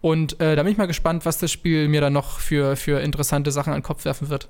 Und 0.00 0.40
äh, 0.40 0.56
da 0.56 0.64
bin 0.64 0.72
ich 0.72 0.78
mal 0.78 0.86
gespannt, 0.86 1.24
was 1.24 1.38
das 1.38 1.52
Spiel 1.52 1.86
mir 1.88 2.00
dann 2.00 2.12
noch 2.12 2.40
für, 2.40 2.74
für 2.74 3.00
interessante 3.00 3.52
Sachen 3.52 3.72
an 3.72 3.78
den 3.78 3.84
Kopf 3.84 4.04
werfen 4.04 4.28
wird. 4.28 4.48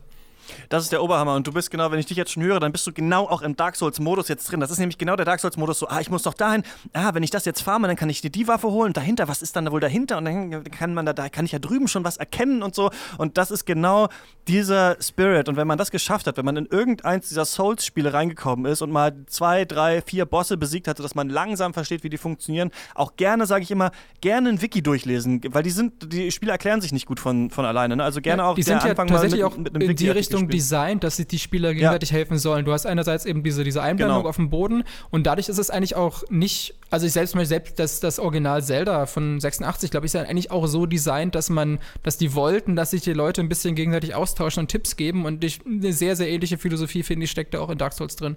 Das 0.68 0.82
ist 0.82 0.92
der 0.92 1.02
Oberhammer. 1.02 1.34
Und 1.34 1.46
du 1.46 1.52
bist 1.52 1.70
genau, 1.70 1.90
wenn 1.90 1.98
ich 1.98 2.06
dich 2.06 2.16
jetzt 2.16 2.32
schon 2.32 2.42
höre, 2.42 2.60
dann 2.60 2.72
bist 2.72 2.86
du 2.86 2.92
genau 2.92 3.28
auch 3.28 3.42
im 3.42 3.56
Dark 3.56 3.76
Souls-Modus 3.76 4.28
jetzt 4.28 4.50
drin. 4.50 4.60
Das 4.60 4.70
ist 4.70 4.78
nämlich 4.78 4.98
genau 4.98 5.16
der 5.16 5.24
Dark 5.24 5.40
Souls-Modus. 5.40 5.78
So, 5.78 5.88
ah, 5.88 6.00
ich 6.00 6.10
muss 6.10 6.22
doch 6.22 6.34
dahin. 6.34 6.62
Ah, 6.92 7.14
wenn 7.14 7.22
ich 7.22 7.30
das 7.30 7.44
jetzt 7.44 7.62
farme, 7.62 7.86
dann 7.86 7.96
kann 7.96 8.10
ich 8.10 8.20
dir 8.20 8.30
die 8.30 8.48
Waffe 8.48 8.68
holen. 8.68 8.92
Dahinter, 8.92 9.28
was 9.28 9.42
ist 9.42 9.56
dann 9.56 9.64
da 9.64 9.72
wohl 9.72 9.80
dahinter? 9.80 10.18
Und 10.18 10.24
dann 10.24 10.64
kann 10.64 10.94
man 10.94 11.06
da, 11.06 11.12
da 11.12 11.28
kann 11.28 11.44
ich 11.44 11.52
ja 11.52 11.58
drüben 11.58 11.88
schon 11.88 12.04
was 12.04 12.16
erkennen 12.16 12.62
und 12.62 12.74
so. 12.74 12.90
Und 13.18 13.38
das 13.38 13.50
ist 13.50 13.64
genau 13.64 14.08
dieser 14.48 14.96
Spirit. 15.00 15.48
Und 15.48 15.56
wenn 15.56 15.66
man 15.66 15.78
das 15.78 15.90
geschafft 15.90 16.26
hat, 16.26 16.36
wenn 16.36 16.44
man 16.44 16.56
in 16.56 16.66
irgendeins 16.66 17.28
dieser 17.28 17.44
Souls-Spiele 17.44 18.12
reingekommen 18.12 18.70
ist 18.70 18.82
und 18.82 18.90
mal 18.90 19.14
zwei, 19.26 19.64
drei, 19.64 20.02
vier 20.02 20.24
Bosse 20.24 20.56
besiegt 20.56 20.88
hatte, 20.88 21.02
dass 21.02 21.14
man 21.14 21.28
langsam 21.28 21.74
versteht, 21.74 22.04
wie 22.04 22.08
die 22.08 22.18
funktionieren, 22.18 22.70
auch 22.94 23.16
gerne, 23.16 23.46
sage 23.46 23.62
ich 23.62 23.70
immer, 23.70 23.90
gerne 24.20 24.50
ein 24.50 24.62
Wiki 24.62 24.82
durchlesen, 24.82 25.40
weil 25.48 25.62
die 25.62 25.70
sind, 25.70 26.12
die 26.12 26.30
Spiele 26.30 26.52
erklären 26.52 26.80
sich 26.80 26.92
nicht 26.92 27.06
gut 27.06 27.20
von, 27.20 27.50
von 27.50 27.64
alleine. 27.64 27.96
Ne? 27.96 28.04
Also 28.04 28.20
gerne 28.20 28.42
ja, 28.42 28.48
auch 28.48 28.54
die 28.54 28.62
sind 28.62 28.82
ja 28.82 28.90
Anfang 28.90 29.08
tatsächlich 29.08 29.42
mit, 29.42 29.52
auch 29.52 29.56
mit 29.56 29.74
einem 29.74 29.82
in 29.82 29.88
Wiki 29.88 30.04
die 30.04 30.10
Richtung 30.10 30.35
designt, 30.44 31.04
dass 31.04 31.16
sich 31.16 31.26
die 31.26 31.38
Spieler 31.38 31.74
gegenseitig 31.74 32.10
ja. 32.10 32.16
helfen 32.16 32.38
sollen. 32.38 32.64
Du 32.64 32.72
hast 32.72 32.86
einerseits 32.86 33.26
eben 33.26 33.42
diese, 33.42 33.64
diese 33.64 33.82
Einblendung 33.82 34.18
Genau. 34.18 34.28
auf 34.28 34.36
dem 34.36 34.50
Boden 34.50 34.84
und 35.10 35.26
dadurch 35.26 35.48
ist 35.48 35.58
es 35.58 35.70
eigentlich 35.70 35.96
auch 35.96 36.22
nicht, 36.30 36.74
also 36.90 37.06
ich 37.06 37.12
selbst 37.12 37.34
mal 37.34 37.46
selbst 37.46 37.78
das, 37.78 38.00
das 38.00 38.18
Original 38.18 38.62
Zelda 38.62 39.06
von 39.06 39.40
86, 39.40 39.90
glaube 39.90 40.06
ich, 40.06 40.10
ist 40.10 40.14
ja 40.14 40.22
eigentlich 40.22 40.50
auch 40.50 40.66
so 40.66 40.86
designt, 40.86 41.34
dass 41.34 41.50
man, 41.50 41.78
dass 42.02 42.18
die 42.18 42.34
wollten, 42.34 42.76
dass 42.76 42.90
sich 42.90 43.02
die 43.02 43.12
Leute 43.12 43.40
ein 43.40 43.48
bisschen 43.48 43.74
gegenseitig 43.74 44.14
austauschen 44.14 44.60
und 44.60 44.68
Tipps 44.68 44.96
geben 44.96 45.24
und 45.24 45.42
ich, 45.44 45.60
eine 45.66 45.92
sehr, 45.92 46.16
sehr 46.16 46.28
ähnliche 46.28 46.58
Philosophie, 46.58 47.02
finde 47.02 47.24
ich, 47.24 47.30
steckt 47.30 47.54
da 47.54 47.60
auch 47.60 47.70
in 47.70 47.78
Dark 47.78 47.92
Souls 47.92 48.16
drin. 48.16 48.36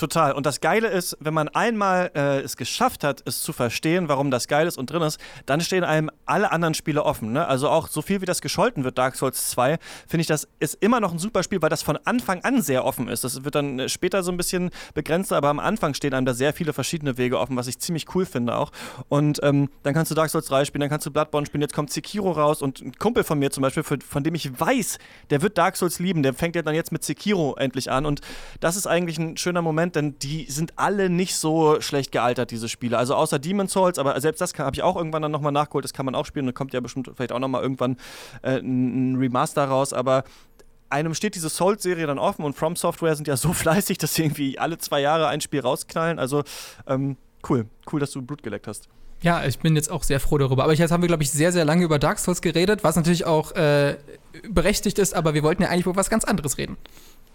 Total. 0.00 0.32
Und 0.32 0.46
das 0.46 0.62
Geile 0.62 0.88
ist, 0.88 1.14
wenn 1.20 1.34
man 1.34 1.48
einmal 1.48 2.10
äh, 2.14 2.40
es 2.40 2.56
geschafft 2.56 3.04
hat, 3.04 3.22
es 3.26 3.42
zu 3.42 3.52
verstehen, 3.52 4.08
warum 4.08 4.30
das 4.30 4.48
geil 4.48 4.66
ist 4.66 4.78
und 4.78 4.90
drin 4.90 5.02
ist, 5.02 5.20
dann 5.44 5.60
stehen 5.60 5.84
einem 5.84 6.10
alle 6.24 6.52
anderen 6.52 6.72
Spiele 6.72 7.04
offen. 7.04 7.32
Ne? 7.32 7.46
Also 7.46 7.68
auch 7.68 7.86
so 7.86 8.00
viel 8.00 8.22
wie 8.22 8.24
das 8.24 8.40
gescholten 8.40 8.82
wird, 8.82 8.96
Dark 8.96 9.14
Souls 9.14 9.50
2, 9.50 9.78
finde 10.08 10.22
ich, 10.22 10.26
das 10.26 10.48
ist 10.58 10.78
immer 10.80 11.00
noch 11.00 11.12
ein 11.12 11.18
super 11.18 11.42
Spiel, 11.42 11.60
weil 11.60 11.68
das 11.68 11.82
von 11.82 11.98
Anfang 12.04 12.42
an 12.44 12.62
sehr 12.62 12.86
offen 12.86 13.08
ist. 13.08 13.24
Das 13.24 13.44
wird 13.44 13.54
dann 13.54 13.78
äh, 13.78 13.88
später 13.90 14.22
so 14.22 14.32
ein 14.32 14.38
bisschen 14.38 14.70
begrenzter, 14.94 15.36
aber 15.36 15.50
am 15.50 15.58
Anfang 15.58 15.92
stehen 15.92 16.14
einem 16.14 16.24
da 16.24 16.32
sehr 16.32 16.54
viele 16.54 16.72
verschiedene 16.72 17.18
Wege 17.18 17.38
offen, 17.38 17.56
was 17.56 17.66
ich 17.66 17.78
ziemlich 17.78 18.06
cool 18.14 18.24
finde 18.24 18.56
auch. 18.56 18.72
Und 19.10 19.40
ähm, 19.42 19.68
dann 19.82 19.92
kannst 19.92 20.10
du 20.10 20.14
Dark 20.14 20.30
Souls 20.30 20.46
3 20.46 20.64
spielen, 20.64 20.80
dann 20.80 20.88
kannst 20.88 21.04
du 21.04 21.10
Bloodborne 21.10 21.44
spielen, 21.46 21.60
jetzt 21.60 21.74
kommt 21.74 21.92
Sekiro 21.92 22.30
raus 22.30 22.62
und 22.62 22.80
ein 22.80 22.92
Kumpel 22.98 23.22
von 23.22 23.38
mir 23.38 23.50
zum 23.50 23.60
Beispiel, 23.60 23.82
für, 23.82 23.98
von 24.00 24.24
dem 24.24 24.34
ich 24.34 24.58
weiß, 24.58 24.96
der 25.28 25.42
wird 25.42 25.58
Dark 25.58 25.76
Souls 25.76 25.98
lieben, 25.98 26.22
der 26.22 26.32
fängt 26.32 26.56
ja 26.56 26.62
dann 26.62 26.74
jetzt 26.74 26.90
mit 26.90 27.04
Sekiro 27.04 27.54
endlich 27.58 27.90
an 27.90 28.06
und 28.06 28.22
das 28.60 28.76
ist 28.76 28.86
eigentlich 28.86 29.18
ein 29.18 29.36
schöner 29.36 29.60
Moment, 29.60 29.89
denn 29.96 30.18
die 30.18 30.46
sind 30.50 30.72
alle 30.76 31.10
nicht 31.10 31.36
so 31.36 31.80
schlecht 31.80 32.12
gealtert, 32.12 32.50
diese 32.50 32.68
Spiele. 32.68 32.98
Also 32.98 33.14
außer 33.14 33.38
Demon's 33.38 33.72
Souls, 33.72 33.98
aber 33.98 34.20
selbst 34.20 34.40
das 34.40 34.54
habe 34.58 34.74
ich 34.74 34.82
auch 34.82 34.96
irgendwann 34.96 35.22
dann 35.22 35.32
nochmal 35.32 35.52
nachgeholt, 35.52 35.84
das 35.84 35.92
kann 35.92 36.06
man 36.06 36.14
auch 36.14 36.26
spielen 36.26 36.46
und 36.46 36.54
kommt 36.54 36.72
ja 36.72 36.80
bestimmt 36.80 37.10
vielleicht 37.14 37.32
auch 37.32 37.38
nochmal 37.38 37.62
irgendwann 37.62 37.96
äh, 38.42 38.58
ein 38.58 39.16
Remaster 39.16 39.64
raus, 39.64 39.92
aber 39.92 40.24
einem 40.90 41.14
steht 41.14 41.34
diese 41.34 41.48
Souls-Serie 41.48 42.06
dann 42.06 42.18
offen 42.18 42.44
und 42.44 42.54
From 42.54 42.76
Software 42.76 43.14
sind 43.14 43.28
ja 43.28 43.36
so 43.36 43.52
fleißig, 43.52 43.98
dass 43.98 44.14
sie 44.14 44.24
irgendwie 44.24 44.58
alle 44.58 44.78
zwei 44.78 45.00
Jahre 45.00 45.28
ein 45.28 45.40
Spiel 45.40 45.60
rausknallen. 45.60 46.18
Also 46.18 46.42
ähm, 46.86 47.16
cool, 47.48 47.66
cool, 47.92 48.00
dass 48.00 48.10
du 48.10 48.22
Blut 48.22 48.42
geleckt 48.42 48.66
hast. 48.66 48.88
Ja, 49.22 49.44
ich 49.44 49.58
bin 49.58 49.76
jetzt 49.76 49.90
auch 49.90 50.02
sehr 50.02 50.18
froh 50.18 50.38
darüber. 50.38 50.64
Aber 50.64 50.72
jetzt 50.72 50.90
haben 50.90 51.02
wir, 51.02 51.08
glaube 51.08 51.22
ich, 51.22 51.30
sehr, 51.30 51.52
sehr 51.52 51.64
lange 51.66 51.84
über 51.84 51.98
Dark 51.98 52.18
Souls 52.18 52.40
geredet, 52.40 52.82
was 52.84 52.96
natürlich 52.96 53.26
auch 53.26 53.52
äh, 53.52 53.98
berechtigt 54.48 54.98
ist, 54.98 55.14
aber 55.14 55.34
wir 55.34 55.42
wollten 55.42 55.62
ja 55.62 55.68
eigentlich 55.68 55.84
über 55.84 55.96
was 55.96 56.08
ganz 56.08 56.24
anderes 56.24 56.56
reden. 56.56 56.78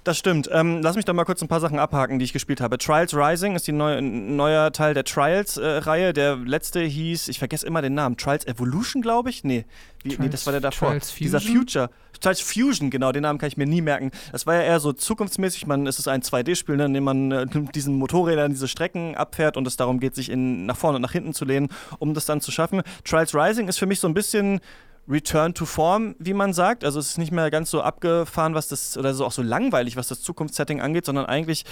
Das 0.06 0.20
stimmt. 0.20 0.48
Ähm, 0.52 0.84
lass 0.84 0.96
mich 0.96 1.04
doch 1.06 1.16
mal 1.16 1.26
kurz 1.26 1.42
ein 1.42 1.48
paar 1.48 1.60
Sachen 1.60 1.80
abhaken, 1.80 2.20
die 2.20 2.26
ich 2.26 2.32
gespielt 2.32 2.62
habe. 2.62 2.78
Trials 2.78 3.16
Rising 3.16 3.56
ist 3.56 3.66
die 3.66 3.72
neu, 3.72 4.00
neuer 4.02 4.72
Teil 4.72 4.94
der 4.94 5.04
Trials-Reihe. 5.04 6.10
Äh, 6.10 6.14
der 6.14 6.36
letzte 6.36 6.82
hieß, 6.82 7.28
ich 7.28 7.40
vergesse 7.40 7.66
immer 7.66 7.82
den 7.82 7.96
Namen, 7.96 8.16
Trials 8.16 8.46
Evolution, 8.46 9.02
glaube 9.02 9.32
ich? 9.32 9.44
Nee. 9.44 9.66
Wie, 10.04 10.16
nee, 10.20 10.30
das 10.30 10.46
war 10.46 10.52
der 10.52 10.62
davor. 10.62 10.90
Trials 10.90 11.10
Fusion? 11.10 11.26
Dieser 11.26 11.42
Future. 11.42 11.90
Trials 12.22 12.42
Fusion, 12.42 12.92
genau, 12.92 13.12
den 13.14 13.24
Namen 13.24 13.40
kann 13.40 13.48
ich 13.48 13.58
mir 13.58 13.66
nie 13.66 13.82
merken. 13.82 14.12
Das 14.32 14.46
war 14.46 14.54
ja 14.54 14.62
eher 14.62 14.80
so 14.80 14.94
zukunftsmäßig. 14.94 15.66
Man, 15.66 15.88
es 15.88 15.98
ist 15.98 16.08
ein 16.08 16.22
2D-Spiel, 16.22 16.78
ne, 16.78 16.86
in 16.86 16.94
dem 16.94 17.04
man 17.04 17.32
äh, 17.32 17.48
diesen 17.74 17.96
Motorrädern 17.96 18.52
diese 18.52 18.68
Strecken 18.68 19.16
abfährt 19.16 19.58
und 19.58 19.66
es 19.66 19.76
darum 19.76 20.00
geht, 20.00 20.14
sich 20.14 20.30
in, 20.30 20.68
nach 20.68 20.78
vorne 20.78 20.98
und 20.98 21.02
nach 21.02 21.14
hinten 21.14 21.34
zu 21.34 21.46
lehnen, 21.46 21.70
um 21.98 22.14
das 22.14 22.26
dann 22.26 22.42
zu 22.42 22.52
schaffen. 22.52 22.84
Trials 23.06 23.34
Rising 23.34 23.68
ist 23.68 23.80
für 23.80 23.88
mich 23.88 24.00
so 24.00 24.08
ein 24.08 24.14
bisschen 24.14 24.60
Return 25.08 25.54
to 25.54 25.66
Form, 25.66 26.16
wie 26.18 26.34
man 26.34 26.54
sagt. 26.54 26.84
Also 26.84 27.00
es 27.00 27.10
ist 27.10 27.18
nicht 27.18 27.32
mehr 27.32 27.52
ganz 27.52 27.70
so 27.70 27.82
abgefahren, 27.82 28.56
was 28.56 28.68
das, 28.68 28.98
oder 28.98 29.14
so 29.14 29.26
auch 29.26 29.32
so 29.32 29.42
langweilig, 29.42 29.96
was 29.96 30.08
das 30.08 30.22
Zukunftssetting 30.22 30.82
angeht, 30.82 31.06
sondern 31.06 31.26
eigentlich 31.26 31.64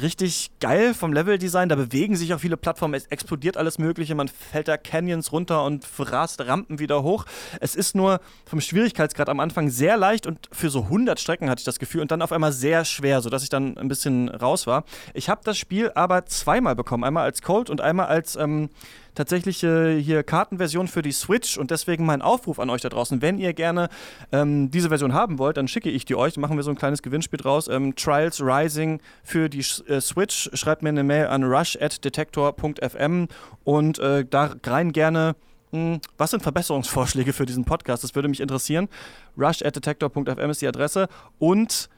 richtig 0.00 0.50
geil 0.60 0.94
vom 0.94 1.12
Leveldesign. 1.12 1.68
Da 1.68 1.76
bewegen 1.76 2.16
sich 2.16 2.32
auch 2.32 2.40
viele 2.40 2.56
Plattformen, 2.56 2.94
es 2.94 3.06
explodiert 3.06 3.56
alles 3.56 3.78
Mögliche, 3.78 4.14
man 4.14 4.28
fällt 4.28 4.68
da 4.68 4.76
Canyons 4.76 5.32
runter 5.32 5.64
und 5.64 5.86
rast 5.98 6.40
Rampen 6.46 6.78
wieder 6.78 7.02
hoch. 7.02 7.26
Es 7.60 7.74
ist 7.74 7.94
nur 7.94 8.20
vom 8.46 8.60
Schwierigkeitsgrad 8.60 9.28
am 9.28 9.40
Anfang 9.40 9.68
sehr 9.68 9.96
leicht 9.96 10.26
und 10.26 10.48
für 10.50 10.70
so 10.70 10.84
100 10.84 11.20
Strecken 11.20 11.50
hatte 11.50 11.60
ich 11.60 11.66
das 11.66 11.78
Gefühl 11.78 12.00
und 12.00 12.10
dann 12.10 12.22
auf 12.22 12.32
einmal 12.32 12.52
sehr 12.52 12.84
schwer, 12.84 13.20
sodass 13.20 13.42
ich 13.42 13.50
dann 13.50 13.76
ein 13.76 13.88
bisschen 13.88 14.28
raus 14.28 14.66
war. 14.66 14.84
Ich 15.12 15.28
habe 15.28 15.42
das 15.44 15.58
Spiel 15.58 15.92
aber 15.94 16.24
zweimal 16.26 16.74
bekommen, 16.74 17.04
einmal 17.04 17.24
als 17.24 17.42
Cold 17.42 17.68
und 17.68 17.80
einmal 17.80 18.06
als 18.06 18.36
ähm, 18.36 18.70
tatsächliche 19.18 19.98
hier 20.00 20.22
Kartenversion 20.22 20.86
für 20.86 21.02
die 21.02 21.10
Switch 21.10 21.58
und 21.58 21.72
deswegen 21.72 22.06
mein 22.06 22.22
Aufruf 22.22 22.60
an 22.60 22.70
euch 22.70 22.82
da 22.82 22.88
draußen. 22.88 23.20
Wenn 23.20 23.38
ihr 23.38 23.52
gerne 23.52 23.88
ähm, 24.30 24.70
diese 24.70 24.90
Version 24.90 25.12
haben 25.12 25.40
wollt, 25.40 25.56
dann 25.56 25.66
schicke 25.66 25.90
ich 25.90 26.04
die 26.04 26.14
euch. 26.14 26.36
Machen 26.36 26.56
wir 26.56 26.62
so 26.62 26.70
ein 26.70 26.76
kleines 26.76 27.02
Gewinnspiel 27.02 27.38
draus. 27.38 27.66
Ähm, 27.66 27.96
Trials 27.96 28.40
Rising 28.40 29.00
für 29.24 29.48
die 29.48 29.64
äh, 29.88 30.00
Switch. 30.00 30.48
Schreibt 30.54 30.84
mir 30.84 30.90
eine 30.90 31.02
Mail 31.02 31.26
an 31.26 31.42
rush@detektor.fm 31.42 33.26
und 33.64 33.98
äh, 33.98 34.24
da 34.24 34.54
rein 34.64 34.92
gerne 34.92 35.34
hm, 35.72 36.00
was 36.16 36.30
sind 36.30 36.42
Verbesserungsvorschläge 36.42 37.32
für 37.32 37.44
diesen 37.44 37.64
Podcast? 37.64 38.04
Das 38.04 38.14
würde 38.14 38.28
mich 38.28 38.40
interessieren. 38.40 38.88
rush.detector.fm 39.36 40.50
ist 40.50 40.62
die 40.62 40.68
Adresse. 40.68 41.08
Und 41.40 41.90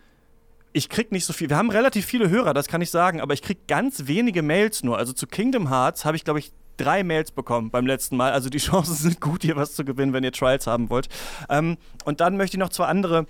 ich 0.73 0.89
krieg 0.89 1.13
nicht 1.13 1.27
so 1.27 1.35
viel. 1.35 1.51
Wir 1.51 1.59
haben 1.59 1.71
relativ 1.71 2.07
viele 2.07 2.31
Hörer, 2.31 2.55
das 2.55 2.67
kann 2.67 2.81
ich 2.81 2.91
sagen, 2.91 3.21
aber 3.21 3.35
ich 3.35 3.43
krieg 3.43 3.67
ganz 3.69 4.07
wenige 4.07 4.43
Mails 4.43 4.83
nur. 4.83 4.97
Also 4.97 5.13
zu 5.13 5.27
Kingdom 5.27 5.69
Hearts 5.69 6.05
habe 6.05 6.17
ich, 6.17 6.25
glaube 6.25 6.39
ich, 6.39 6.53
drei 6.81 7.05
Mails 7.05 7.31
bekommen 7.31 7.71
beim 7.71 7.87
letzten 7.87 8.17
Mal. 8.17 8.33
Also 8.33 8.51
die 8.51 8.59
Chancen 8.59 8.95
sind 8.95 9.21
gut, 9.21 9.43
hier 9.43 9.57
was 9.57 9.75
zu 9.75 9.85
gewinnen, 9.85 10.13
wenn 10.13 10.25
ihr 10.25 10.33
Trials 10.33 10.67
haben 10.67 10.91
wollt. 10.91 11.09
Ähm, 11.49 11.77
und 12.05 12.21
dann 12.21 12.37
möchte 12.37 12.57
ich 12.57 12.61
noch 12.61 12.71
zwei 12.71 12.87
andere 12.87 13.27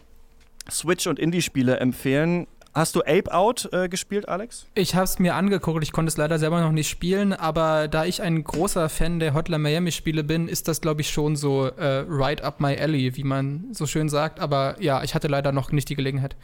Switch- 0.70 1.06
und 1.06 1.18
Indie-Spiele 1.18 1.78
empfehlen. 1.78 2.46
Hast 2.72 2.94
du 2.94 3.00
Ape 3.00 3.32
Out 3.32 3.68
äh, 3.72 3.88
gespielt, 3.88 4.28
Alex? 4.28 4.66
Ich 4.76 4.94
habe 4.94 5.04
es 5.04 5.18
mir 5.18 5.34
angeguckt. 5.34 5.82
Ich 5.82 5.90
konnte 5.90 6.08
es 6.08 6.16
leider 6.16 6.38
selber 6.38 6.60
noch 6.60 6.70
nicht 6.70 6.88
spielen, 6.88 7.32
aber 7.32 7.88
da 7.88 8.04
ich 8.04 8.22
ein 8.22 8.44
großer 8.44 8.88
Fan 8.88 9.18
der 9.18 9.34
Hotline 9.34 9.58
Miami-Spiele 9.58 10.22
bin, 10.22 10.46
ist 10.46 10.68
das, 10.68 10.80
glaube 10.80 11.00
ich, 11.00 11.10
schon 11.10 11.34
so 11.34 11.66
äh, 11.66 12.04
right 12.08 12.42
up 12.42 12.60
my 12.60 12.76
alley, 12.78 13.16
wie 13.16 13.24
man 13.24 13.64
so 13.72 13.86
schön 13.86 14.08
sagt. 14.08 14.38
Aber 14.38 14.76
ja, 14.80 15.02
ich 15.02 15.16
hatte 15.16 15.26
leider 15.26 15.50
noch 15.50 15.72
nicht 15.72 15.88
die 15.88 15.96
Gelegenheit. 15.96 16.36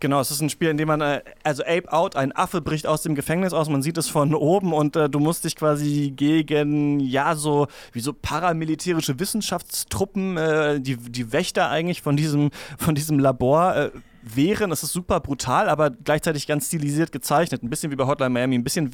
Genau, 0.00 0.18
es 0.18 0.30
ist 0.30 0.40
ein 0.40 0.48
Spiel, 0.48 0.70
in 0.70 0.78
dem 0.78 0.88
man, 0.88 1.02
äh, 1.02 1.20
also 1.44 1.62
Ape 1.62 1.92
Out, 1.92 2.16
ein 2.16 2.34
Affe 2.34 2.62
bricht 2.62 2.86
aus 2.86 3.02
dem 3.02 3.14
Gefängnis 3.14 3.52
aus, 3.52 3.68
man 3.68 3.82
sieht 3.82 3.98
es 3.98 4.08
von 4.08 4.34
oben 4.34 4.72
und 4.72 4.96
äh, 4.96 5.10
du 5.10 5.18
musst 5.20 5.44
dich 5.44 5.56
quasi 5.56 6.10
gegen, 6.16 7.00
ja, 7.00 7.36
so, 7.36 7.66
wie 7.92 8.00
so 8.00 8.14
paramilitärische 8.14 9.20
Wissenschaftstruppen, 9.20 10.38
äh, 10.38 10.80
die, 10.80 10.96
die 10.96 11.32
Wächter 11.32 11.68
eigentlich 11.68 12.00
von 12.00 12.16
diesem, 12.16 12.50
von 12.78 12.94
diesem 12.94 13.18
Labor, 13.18 13.90
wehren. 14.22 14.70
Es 14.72 14.82
ist 14.82 14.92
super 14.92 15.20
brutal, 15.20 15.68
aber 15.68 15.90
gleichzeitig 15.90 16.46
ganz 16.46 16.66
stilisiert 16.66 17.12
gezeichnet. 17.12 17.62
Ein 17.62 17.70
bisschen 17.70 17.90
wie 17.90 17.96
bei 17.96 18.06
Hotline 18.06 18.30
Miami, 18.30 18.56
ein 18.56 18.64
bisschen, 18.64 18.90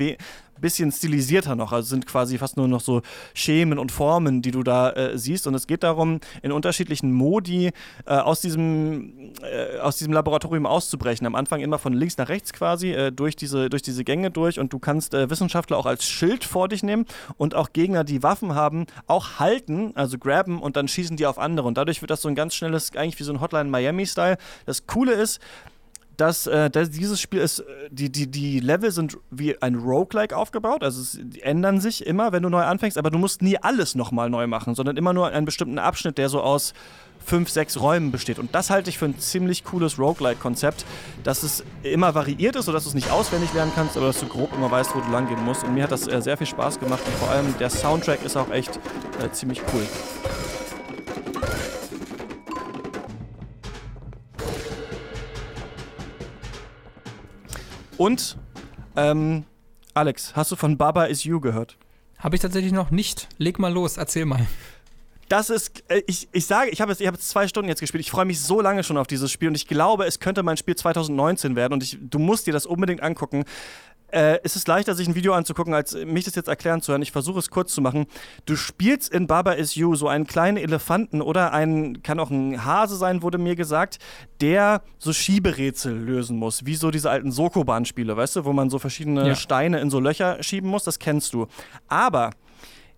bisschen 0.60 0.92
stilisierter 0.92 1.56
noch. 1.56 1.72
Also 1.72 1.88
sind 1.88 2.06
quasi 2.06 2.38
fast 2.38 2.56
nur 2.56 2.68
noch 2.68 2.80
so 2.80 3.02
Schemen 3.34 3.78
und 3.78 3.92
Formen, 3.92 4.42
die 4.42 4.50
du 4.50 4.62
da 4.62 4.90
äh, 4.90 5.18
siehst. 5.18 5.46
Und 5.46 5.54
es 5.54 5.66
geht 5.66 5.82
darum, 5.82 6.20
in 6.42 6.52
unterschiedlichen 6.52 7.12
Modi 7.12 7.72
äh, 8.06 8.14
aus, 8.14 8.40
diesem, 8.40 9.32
äh, 9.42 9.78
aus 9.78 9.96
diesem 9.96 10.12
Laboratorium 10.12 10.66
auszubrechen. 10.66 11.26
Am 11.26 11.34
Anfang 11.34 11.60
immer 11.60 11.78
von 11.78 11.92
links 11.92 12.16
nach 12.16 12.28
rechts 12.28 12.52
quasi, 12.52 12.92
äh, 12.92 13.10
durch, 13.12 13.36
diese, 13.36 13.68
durch 13.68 13.82
diese 13.82 14.04
Gänge 14.04 14.30
durch. 14.30 14.58
Und 14.58 14.72
du 14.72 14.78
kannst 14.78 15.14
äh, 15.14 15.28
Wissenschaftler 15.30 15.76
auch 15.76 15.86
als 15.86 16.04
Schild 16.04 16.44
vor 16.44 16.68
dich 16.68 16.82
nehmen 16.82 17.06
und 17.36 17.54
auch 17.54 17.72
Gegner, 17.72 18.04
die 18.04 18.22
Waffen 18.22 18.54
haben, 18.54 18.86
auch 19.06 19.38
halten, 19.38 19.92
also 19.94 20.18
graben 20.18 20.60
und 20.60 20.76
dann 20.76 20.88
schießen 20.88 21.16
die 21.16 21.26
auf 21.26 21.38
andere. 21.38 21.66
Und 21.66 21.76
dadurch 21.76 22.00
wird 22.00 22.10
das 22.10 22.22
so 22.22 22.28
ein 22.28 22.34
ganz 22.34 22.54
schnelles, 22.54 22.94
eigentlich 22.96 23.18
wie 23.18 23.24
so 23.24 23.32
ein 23.32 23.40
Hotline 23.40 23.70
Miami-Style. 23.70 24.36
Das 24.64 24.86
Coole 24.86 25.15
ist, 25.16 25.40
dass, 26.16 26.46
äh, 26.46 26.70
dass 26.70 26.90
dieses 26.90 27.20
Spiel 27.20 27.40
ist, 27.40 27.60
äh, 27.60 27.64
die, 27.90 28.10
die, 28.10 28.26
die 28.26 28.60
Level 28.60 28.90
sind 28.90 29.18
wie 29.30 29.60
ein 29.60 29.74
Roguelike 29.74 30.36
aufgebaut, 30.36 30.82
also 30.82 31.00
es, 31.00 31.18
die 31.20 31.42
ändern 31.42 31.80
sich 31.80 32.06
immer, 32.06 32.32
wenn 32.32 32.42
du 32.42 32.48
neu 32.48 32.62
anfängst, 32.62 32.98
aber 32.98 33.10
du 33.10 33.18
musst 33.18 33.42
nie 33.42 33.58
alles 33.58 33.94
nochmal 33.94 34.30
neu 34.30 34.46
machen, 34.46 34.74
sondern 34.74 34.96
immer 34.96 35.12
nur 35.12 35.28
einen 35.28 35.44
bestimmten 35.44 35.78
Abschnitt, 35.78 36.18
der 36.18 36.28
so 36.28 36.40
aus 36.40 36.72
fünf, 37.24 37.50
sechs 37.50 37.80
Räumen 37.80 38.12
besteht. 38.12 38.38
Und 38.38 38.54
das 38.54 38.70
halte 38.70 38.88
ich 38.88 38.98
für 38.98 39.06
ein 39.06 39.18
ziemlich 39.18 39.64
cooles 39.64 39.98
Roguelike-Konzept, 39.98 40.84
dass 41.24 41.42
es 41.42 41.64
immer 41.82 42.14
variiert 42.14 42.54
ist, 42.54 42.66
sodass 42.66 42.84
du 42.84 42.90
es 42.90 42.94
nicht 42.94 43.10
auswendig 43.10 43.52
lernen 43.52 43.72
kannst, 43.74 43.96
aber 43.96 44.06
dass 44.06 44.20
du 44.20 44.26
grob 44.26 44.52
immer 44.54 44.70
weißt, 44.70 44.94
wo 44.94 45.00
du 45.00 45.10
lang 45.10 45.28
gehen 45.28 45.44
musst. 45.44 45.64
Und 45.64 45.74
mir 45.74 45.82
hat 45.82 45.92
das 45.92 46.06
äh, 46.06 46.22
sehr 46.22 46.36
viel 46.36 46.46
Spaß 46.46 46.78
gemacht 46.78 47.02
und 47.04 47.14
vor 47.16 47.30
allem 47.30 47.54
der 47.58 47.68
Soundtrack 47.68 48.24
ist 48.24 48.36
auch 48.36 48.50
echt 48.50 48.78
äh, 49.20 49.30
ziemlich 49.32 49.60
cool. 49.74 49.82
Und, 57.96 58.36
ähm, 58.96 59.44
Alex, 59.94 60.36
hast 60.36 60.52
du 60.52 60.56
von 60.56 60.76
Baba 60.76 61.04
Is 61.04 61.24
You 61.24 61.40
gehört? 61.40 61.76
Habe 62.18 62.36
ich 62.36 62.42
tatsächlich 62.42 62.72
noch 62.72 62.90
nicht. 62.90 63.28
Leg 63.38 63.58
mal 63.58 63.72
los, 63.72 63.96
erzähl 63.96 64.26
mal. 64.26 64.46
Das 65.28 65.50
ist, 65.50 65.82
äh, 65.88 66.02
ich, 66.06 66.28
ich 66.32 66.46
sage, 66.46 66.70
ich 66.70 66.80
habe 66.80 66.92
jetzt, 66.92 67.04
hab 67.04 67.14
jetzt 67.14 67.28
zwei 67.28 67.48
Stunden 67.48 67.68
jetzt 67.68 67.80
gespielt. 67.80 68.02
Ich 68.02 68.10
freue 68.10 68.24
mich 68.24 68.40
so 68.40 68.60
lange 68.60 68.84
schon 68.84 68.96
auf 68.96 69.06
dieses 69.06 69.32
Spiel 69.32 69.48
und 69.48 69.54
ich 69.54 69.66
glaube, 69.66 70.06
es 70.06 70.20
könnte 70.20 70.42
mein 70.42 70.56
Spiel 70.56 70.76
2019 70.76 71.56
werden 71.56 71.72
und 71.72 71.82
ich, 71.82 71.98
du 72.00 72.18
musst 72.18 72.46
dir 72.46 72.52
das 72.52 72.66
unbedingt 72.66 73.02
angucken. 73.02 73.44
Äh, 74.08 74.38
es 74.44 74.54
ist 74.54 74.68
leichter, 74.68 74.94
sich 74.94 75.08
ein 75.08 75.14
Video 75.14 75.32
anzugucken, 75.32 75.74
als 75.74 75.94
mich 75.94 76.24
das 76.24 76.34
jetzt 76.36 76.48
erklären 76.48 76.80
zu 76.80 76.92
hören. 76.92 77.02
Ich 77.02 77.12
versuche 77.12 77.38
es 77.38 77.50
kurz 77.50 77.74
zu 77.74 77.80
machen. 77.80 78.06
Du 78.44 78.54
spielst 78.54 79.12
in 79.12 79.26
Baba 79.26 79.52
Is 79.52 79.74
You 79.74 79.96
so 79.96 80.08
einen 80.08 80.26
kleinen 80.26 80.56
Elefanten 80.56 81.20
oder 81.20 81.52
ein, 81.52 82.02
kann 82.02 82.20
auch 82.20 82.30
ein 82.30 82.64
Hase 82.64 82.96
sein, 82.96 83.22
wurde 83.22 83.38
mir 83.38 83.56
gesagt, 83.56 83.98
der 84.40 84.82
so 84.98 85.12
Schieberätsel 85.12 85.92
lösen 85.92 86.36
muss, 86.36 86.66
wie 86.66 86.76
so 86.76 86.90
diese 86.90 87.10
alten 87.10 87.32
Sokoban-Spiele, 87.32 88.16
weißt 88.16 88.36
du, 88.36 88.44
wo 88.44 88.52
man 88.52 88.70
so 88.70 88.78
verschiedene 88.78 89.28
ja. 89.28 89.34
Steine 89.34 89.80
in 89.80 89.90
so 89.90 89.98
Löcher 89.98 90.42
schieben 90.42 90.70
muss, 90.70 90.84
das 90.84 90.98
kennst 90.98 91.34
du. 91.34 91.48
Aber 91.88 92.30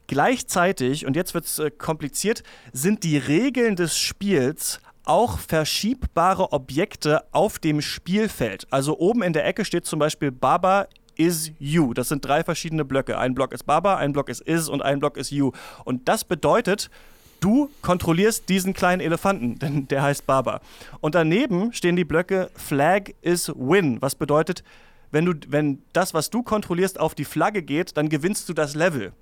gleichzeitig, 0.08 1.06
und 1.06 1.16
jetzt 1.16 1.32
wird 1.32 1.46
es 1.46 1.58
äh, 1.58 1.70
kompliziert, 1.70 2.42
sind 2.72 3.02
die 3.02 3.16
Regeln 3.16 3.76
des 3.76 3.96
Spiels 3.96 4.80
auch 5.08 5.38
verschiebbare 5.38 6.52
Objekte 6.52 7.24
auf 7.32 7.58
dem 7.58 7.80
Spielfeld. 7.80 8.66
Also 8.70 8.98
oben 8.98 9.22
in 9.22 9.32
der 9.32 9.46
Ecke 9.46 9.64
steht 9.64 9.86
zum 9.86 9.98
Beispiel 9.98 10.30
Baba 10.30 10.86
is 11.16 11.50
you. 11.58 11.94
Das 11.94 12.08
sind 12.08 12.24
drei 12.24 12.44
verschiedene 12.44 12.84
Blöcke. 12.84 13.18
Ein 13.18 13.34
Block 13.34 13.52
ist 13.52 13.64
Baba, 13.64 13.96
ein 13.96 14.12
Block 14.12 14.28
ist 14.28 14.40
is 14.42 14.68
und 14.68 14.82
ein 14.82 15.00
Block 15.00 15.16
ist 15.16 15.30
you. 15.30 15.52
Und 15.84 16.08
das 16.08 16.24
bedeutet, 16.24 16.90
du 17.40 17.70
kontrollierst 17.82 18.48
diesen 18.48 18.74
kleinen 18.74 19.00
Elefanten, 19.00 19.58
denn 19.58 19.88
der 19.88 20.02
heißt 20.02 20.26
Baba. 20.26 20.60
Und 21.00 21.14
daneben 21.14 21.72
stehen 21.72 21.96
die 21.96 22.04
Blöcke 22.04 22.50
Flag 22.54 23.10
is 23.22 23.52
win, 23.56 24.00
was 24.00 24.14
bedeutet, 24.14 24.62
wenn, 25.10 25.24
du, 25.24 25.34
wenn 25.48 25.82
das, 25.92 26.14
was 26.14 26.30
du 26.30 26.42
kontrollierst, 26.42 27.00
auf 27.00 27.14
die 27.14 27.24
Flagge 27.24 27.62
geht, 27.62 27.96
dann 27.96 28.08
gewinnst 28.08 28.48
du 28.48 28.54
das 28.54 28.74
Level. 28.74 29.12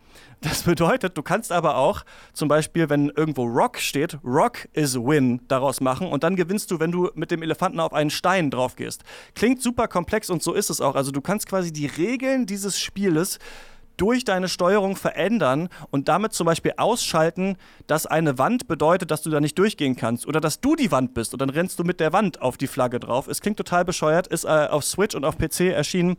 Das 0.41 0.63
bedeutet, 0.63 1.17
du 1.17 1.23
kannst 1.23 1.53
aber 1.53 1.77
auch 1.77 2.05
zum 2.33 2.49
Beispiel, 2.49 2.89
wenn 2.89 3.11
irgendwo 3.11 3.45
Rock 3.45 3.79
steht, 3.79 4.19
Rock 4.25 4.69
is 4.73 4.97
Win 4.97 5.41
daraus 5.49 5.81
machen 5.81 6.09
und 6.09 6.25
dann 6.25 6.37
gewinnst 6.37 6.71
du, 6.71 6.81
wenn 6.81 6.93
du 6.93 7.11
mit 7.15 7.31
dem 7.31 7.43
Elefanten 7.43 7.81
auf 7.81 7.93
einen 7.93 8.11
Stein 8.11 8.51
drauf 8.51 8.77
gehst. 8.77 9.03
Klingt 9.35 9.63
super 9.63 9.89
komplex 9.89 10.31
und 10.31 10.43
so 10.43 10.53
ist 10.53 10.71
es 10.71 10.81
auch. 10.81 10.95
Also 10.95 11.11
du 11.11 11.21
kannst 11.21 11.49
quasi 11.49 11.73
die 11.73 11.87
Regeln 11.87 12.47
dieses 12.47 12.79
Spieles 12.79 13.39
durch 13.97 14.25
deine 14.25 14.49
Steuerung 14.49 14.97
verändern 14.97 15.69
und 15.91 16.09
damit 16.09 16.33
zum 16.33 16.47
Beispiel 16.47 16.75
ausschalten, 16.77 17.57
dass 17.87 18.07
eine 18.07 18.39
Wand 18.39 18.69
bedeutet, 18.69 19.11
dass 19.11 19.23
du 19.23 19.31
da 19.31 19.41
nicht 19.41 19.59
durchgehen 19.59 19.97
kannst 19.97 20.27
oder 20.27 20.41
dass 20.41 20.61
du 20.61 20.77
die 20.77 20.91
Wand 20.91 21.15
bist 21.15 21.33
und 21.33 21.41
dann 21.41 21.51
rennst 21.51 21.79
du 21.79 21.85
mit 21.85 22.01
der 22.01 22.13
Wand 22.13 22.43
auf 22.43 22.57
die 22.57 22.67
Flagge 22.67 23.01
drauf. 23.01 23.29
Es 23.29 23.41
klingt 23.41 23.57
total 23.57 23.85
bescheuert, 23.85 24.27
ist 24.27 24.45
äh, 24.45 24.69
auf 24.71 24.85
Switch 24.85 25.15
und 25.15 25.25
auf 25.25 25.39
PC 25.39 25.61
erschienen 25.73 26.17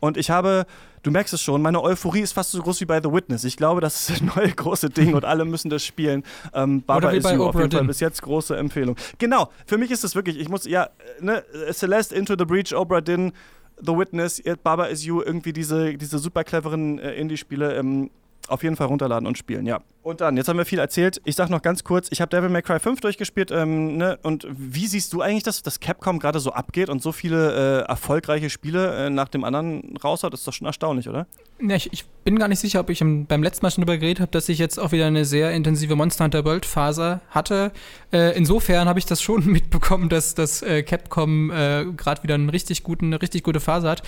und 0.00 0.16
ich 0.16 0.30
habe, 0.30 0.66
du 1.02 1.10
merkst 1.10 1.32
es 1.34 1.42
schon, 1.42 1.62
meine 1.62 1.82
Euphorie 1.82 2.20
ist 2.20 2.32
fast 2.32 2.50
so 2.50 2.60
groß 2.60 2.80
wie 2.80 2.84
bei 2.84 3.00
The 3.00 3.10
Witness. 3.10 3.44
Ich 3.44 3.56
glaube, 3.56 3.80
das 3.80 4.00
ist 4.00 4.10
das 4.10 4.20
neue 4.36 4.50
große 4.50 4.90
Ding 4.90 5.14
und 5.14 5.24
alle 5.24 5.44
müssen 5.44 5.70
das 5.70 5.84
spielen. 5.84 6.24
Ähm, 6.52 6.82
Baba 6.82 7.08
Oder 7.08 7.16
wie 7.16 7.20
bei 7.20 7.34
You, 7.34 7.44
auf 7.44 7.54
jeden 7.54 7.70
Fall 7.70 7.84
bis 7.84 8.00
jetzt 8.00 8.22
große 8.22 8.56
Empfehlung. 8.56 8.96
Genau, 9.18 9.50
für 9.66 9.78
mich 9.78 9.90
ist 9.90 10.04
es 10.04 10.14
wirklich, 10.14 10.38
ich 10.38 10.48
muss, 10.48 10.64
ja, 10.66 10.90
ne, 11.20 11.42
Celeste, 11.72 12.14
Into 12.14 12.34
the 12.38 12.44
Breach, 12.44 12.74
Obra 12.74 13.00
Dinn, 13.00 13.32
The 13.80 13.96
Witness, 13.96 14.42
Baba 14.62 14.86
is 14.86 15.04
You, 15.04 15.22
irgendwie 15.22 15.52
diese, 15.52 15.94
diese 15.94 16.18
super 16.18 16.44
cleveren 16.44 16.98
äh, 16.98 17.14
Indie-Spiele 17.14 17.74
ähm, 17.74 18.10
auf 18.48 18.62
jeden 18.62 18.76
Fall 18.76 18.86
runterladen 18.86 19.26
und 19.26 19.38
spielen, 19.38 19.66
ja. 19.66 19.80
Und 20.04 20.20
dann, 20.20 20.36
jetzt 20.36 20.48
haben 20.48 20.58
wir 20.58 20.66
viel 20.66 20.78
erzählt. 20.78 21.22
Ich 21.24 21.34
sag 21.34 21.48
noch 21.48 21.62
ganz 21.62 21.82
kurz, 21.82 22.08
ich 22.10 22.20
habe 22.20 22.28
Devil 22.28 22.50
May 22.50 22.60
Cry 22.60 22.78
5 22.78 23.00
durchgespielt. 23.00 23.50
Ähm, 23.50 23.96
ne? 23.96 24.18
Und 24.22 24.46
wie 24.50 24.86
siehst 24.86 25.14
du 25.14 25.22
eigentlich, 25.22 25.44
dass 25.44 25.62
das 25.62 25.80
Capcom 25.80 26.18
gerade 26.18 26.40
so 26.40 26.52
abgeht 26.52 26.90
und 26.90 27.02
so 27.02 27.10
viele 27.10 27.84
äh, 27.84 27.88
erfolgreiche 27.88 28.50
Spiele 28.50 29.06
äh, 29.06 29.10
nach 29.10 29.28
dem 29.28 29.44
anderen 29.44 29.96
raushaut? 29.96 30.34
Das 30.34 30.40
ist 30.40 30.46
doch 30.46 30.52
schon 30.52 30.66
erstaunlich, 30.66 31.08
oder? 31.08 31.26
Ja, 31.58 31.74
ich, 31.74 31.90
ich 31.90 32.04
bin 32.22 32.38
gar 32.38 32.48
nicht 32.48 32.58
sicher, 32.58 32.80
ob 32.80 32.90
ich 32.90 33.00
im, 33.00 33.24
beim 33.24 33.42
letzten 33.42 33.64
Mal 33.64 33.70
schon 33.70 33.80
darüber 33.80 33.96
geredet 33.96 34.20
habe, 34.20 34.30
dass 34.30 34.46
ich 34.50 34.58
jetzt 34.58 34.78
auch 34.78 34.92
wieder 34.92 35.06
eine 35.06 35.24
sehr 35.24 35.52
intensive 35.52 35.96
Monster 35.96 36.24
Hunter 36.24 36.44
World 36.44 36.66
Phase 36.66 37.22
hatte. 37.30 37.72
Äh, 38.12 38.36
insofern 38.36 38.88
habe 38.88 38.98
ich 38.98 39.06
das 39.06 39.22
schon 39.22 39.46
mitbekommen, 39.50 40.10
dass 40.10 40.34
das 40.34 40.60
äh, 40.60 40.82
Capcom 40.82 41.50
äh, 41.50 41.86
gerade 41.96 42.22
wieder 42.22 42.34
einen 42.34 42.50
richtig 42.50 42.82
guten, 42.82 43.06
eine 43.06 43.22
richtig 43.22 43.42
gute 43.42 43.60
Phase 43.60 43.88
hat. 43.88 44.02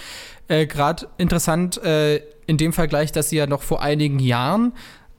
Äh, 0.49 0.67
gerade 0.67 1.09
interessant 1.17 1.81
in 2.47 2.57
dem 2.57 2.73
Vergleich, 2.73 3.13
dass 3.13 3.31
sie 3.31 3.37
ja 3.37 3.47
noch 3.47 3.63
vor 3.63 3.83
einigen 3.83 4.19
Jahren 4.19 4.73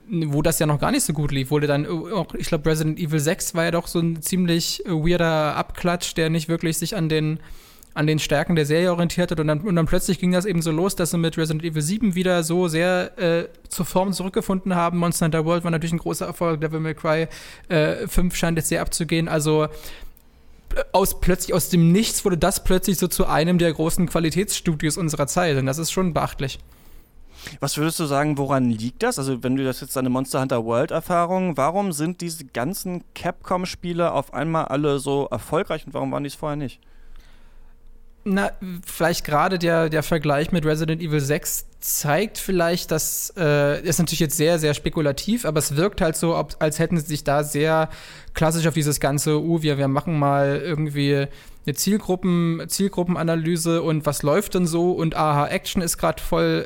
wo 0.09 0.41
das 0.41 0.59
ja 0.59 0.65
noch 0.65 0.79
gar 0.79 0.91
nicht 0.91 1.03
so 1.03 1.13
gut 1.13 1.31
lief, 1.31 1.51
wurde 1.51 1.67
dann 1.67 1.85
auch, 1.85 2.33
ich 2.33 2.47
glaube, 2.47 2.69
Resident 2.69 2.99
Evil 2.99 3.19
6 3.19 3.55
war 3.55 3.65
ja 3.65 3.71
doch 3.71 3.87
so 3.87 3.99
ein 3.99 4.21
ziemlich 4.21 4.85
äh, 4.85 4.89
weirder 4.91 5.55
Abklatsch, 5.55 6.15
der 6.15 6.29
nicht 6.29 6.47
wirklich 6.47 6.77
sich 6.77 6.95
an 6.95 7.09
den 7.09 7.39
an 7.93 8.05
den 8.05 8.19
Stärken 8.19 8.55
der 8.55 8.67
Serie 8.67 8.91
orientiert 8.91 9.31
hat 9.31 9.39
und 9.39 9.47
dann, 9.47 9.61
und 9.61 9.75
dann 9.75 9.87
plötzlich 9.87 10.19
ging 10.19 10.31
das 10.31 10.45
eben 10.45 10.61
so 10.61 10.69
los, 10.69 10.95
dass 10.95 11.09
sie 11.09 11.17
mit 11.17 11.35
Resident 11.35 11.63
Evil 11.63 11.81
7 11.81 12.13
wieder 12.13 12.43
so 12.43 12.67
sehr 12.67 13.17
äh, 13.17 13.47
zur 13.69 13.87
Form 13.87 14.13
zurückgefunden 14.13 14.75
haben. 14.75 14.99
Monster 14.99 15.25
Hunter 15.25 15.45
World 15.45 15.63
war 15.63 15.71
natürlich 15.71 15.93
ein 15.93 15.97
großer 15.97 16.27
Erfolg, 16.27 16.61
Devil 16.61 16.79
May 16.79 16.93
Cry 16.93 17.27
äh, 17.69 18.07
5 18.07 18.35
scheint 18.35 18.55
jetzt 18.59 18.69
sehr 18.69 18.81
abzugehen, 18.81 19.27
also 19.27 19.63
äh, 19.63 19.67
aus 20.91 21.19
plötzlich 21.19 21.55
aus 21.55 21.69
dem 21.69 21.91
Nichts 21.91 22.23
wurde 22.23 22.37
das 22.37 22.63
plötzlich 22.63 22.99
so 22.99 23.07
zu 23.07 23.25
einem 23.25 23.57
der 23.57 23.73
großen 23.73 24.07
Qualitätsstudios 24.07 24.95
unserer 24.95 25.25
Zeit 25.25 25.57
und 25.57 25.65
das 25.65 25.79
ist 25.79 25.91
schon 25.91 26.13
beachtlich. 26.13 26.59
Was 27.59 27.77
würdest 27.77 27.99
du 27.99 28.05
sagen, 28.05 28.37
woran 28.37 28.69
liegt 28.69 29.03
das? 29.03 29.19
Also, 29.19 29.43
wenn 29.43 29.55
du 29.55 29.63
das 29.63 29.81
jetzt 29.81 29.95
deine 29.95 30.09
Monster 30.09 30.41
Hunter 30.41 30.65
World 30.65 30.91
Erfahrung, 30.91 31.57
warum 31.57 31.91
sind 31.91 32.21
diese 32.21 32.45
ganzen 32.45 33.03
Capcom-Spiele 33.15 34.11
auf 34.11 34.33
einmal 34.33 34.65
alle 34.65 34.99
so 34.99 35.27
erfolgreich 35.29 35.85
und 35.85 35.93
warum 35.93 36.11
waren 36.11 36.23
die 36.23 36.27
es 36.27 36.35
vorher 36.35 36.55
nicht? 36.55 36.79
Na, 38.29 38.51
vielleicht 38.85 39.23
gerade 39.23 39.57
der, 39.57 39.89
der 39.89 40.03
Vergleich 40.03 40.51
mit 40.51 40.65
Resident 40.65 41.01
Evil 41.01 41.21
6 41.21 41.65
zeigt 41.79 42.37
vielleicht, 42.37 42.91
dass 42.91 43.33
äh, 43.37 43.81
ist 43.81 43.99
natürlich 43.99 44.19
jetzt 44.19 44.35
sehr, 44.35 44.59
sehr 44.59 44.73
spekulativ, 44.73 45.45
aber 45.45 45.59
es 45.59 45.77
wirkt 45.77 46.01
halt 46.01 46.17
so, 46.17 46.35
als 46.35 46.79
hätten 46.79 46.97
sie 46.97 47.05
sich 47.05 47.23
da 47.23 47.45
sehr 47.45 47.89
klassisch 48.33 48.67
auf 48.67 48.73
dieses 48.73 48.99
ganze, 48.99 49.39
uh, 49.39 49.61
wir, 49.61 49.77
wir 49.77 49.87
machen 49.87 50.19
mal 50.19 50.61
irgendwie 50.61 51.27
eine 51.67 51.75
Zielgruppen, 51.75 52.63
Zielgruppenanalyse 52.67 53.83
und 53.83 54.05
was 54.05 54.23
läuft 54.23 54.55
denn 54.55 54.65
so? 54.65 54.93
Und 54.93 55.15
aha, 55.15 55.47
Action 55.47 55.81
ist 55.81 55.97
gerade 55.97 56.23
voll, 56.23 56.63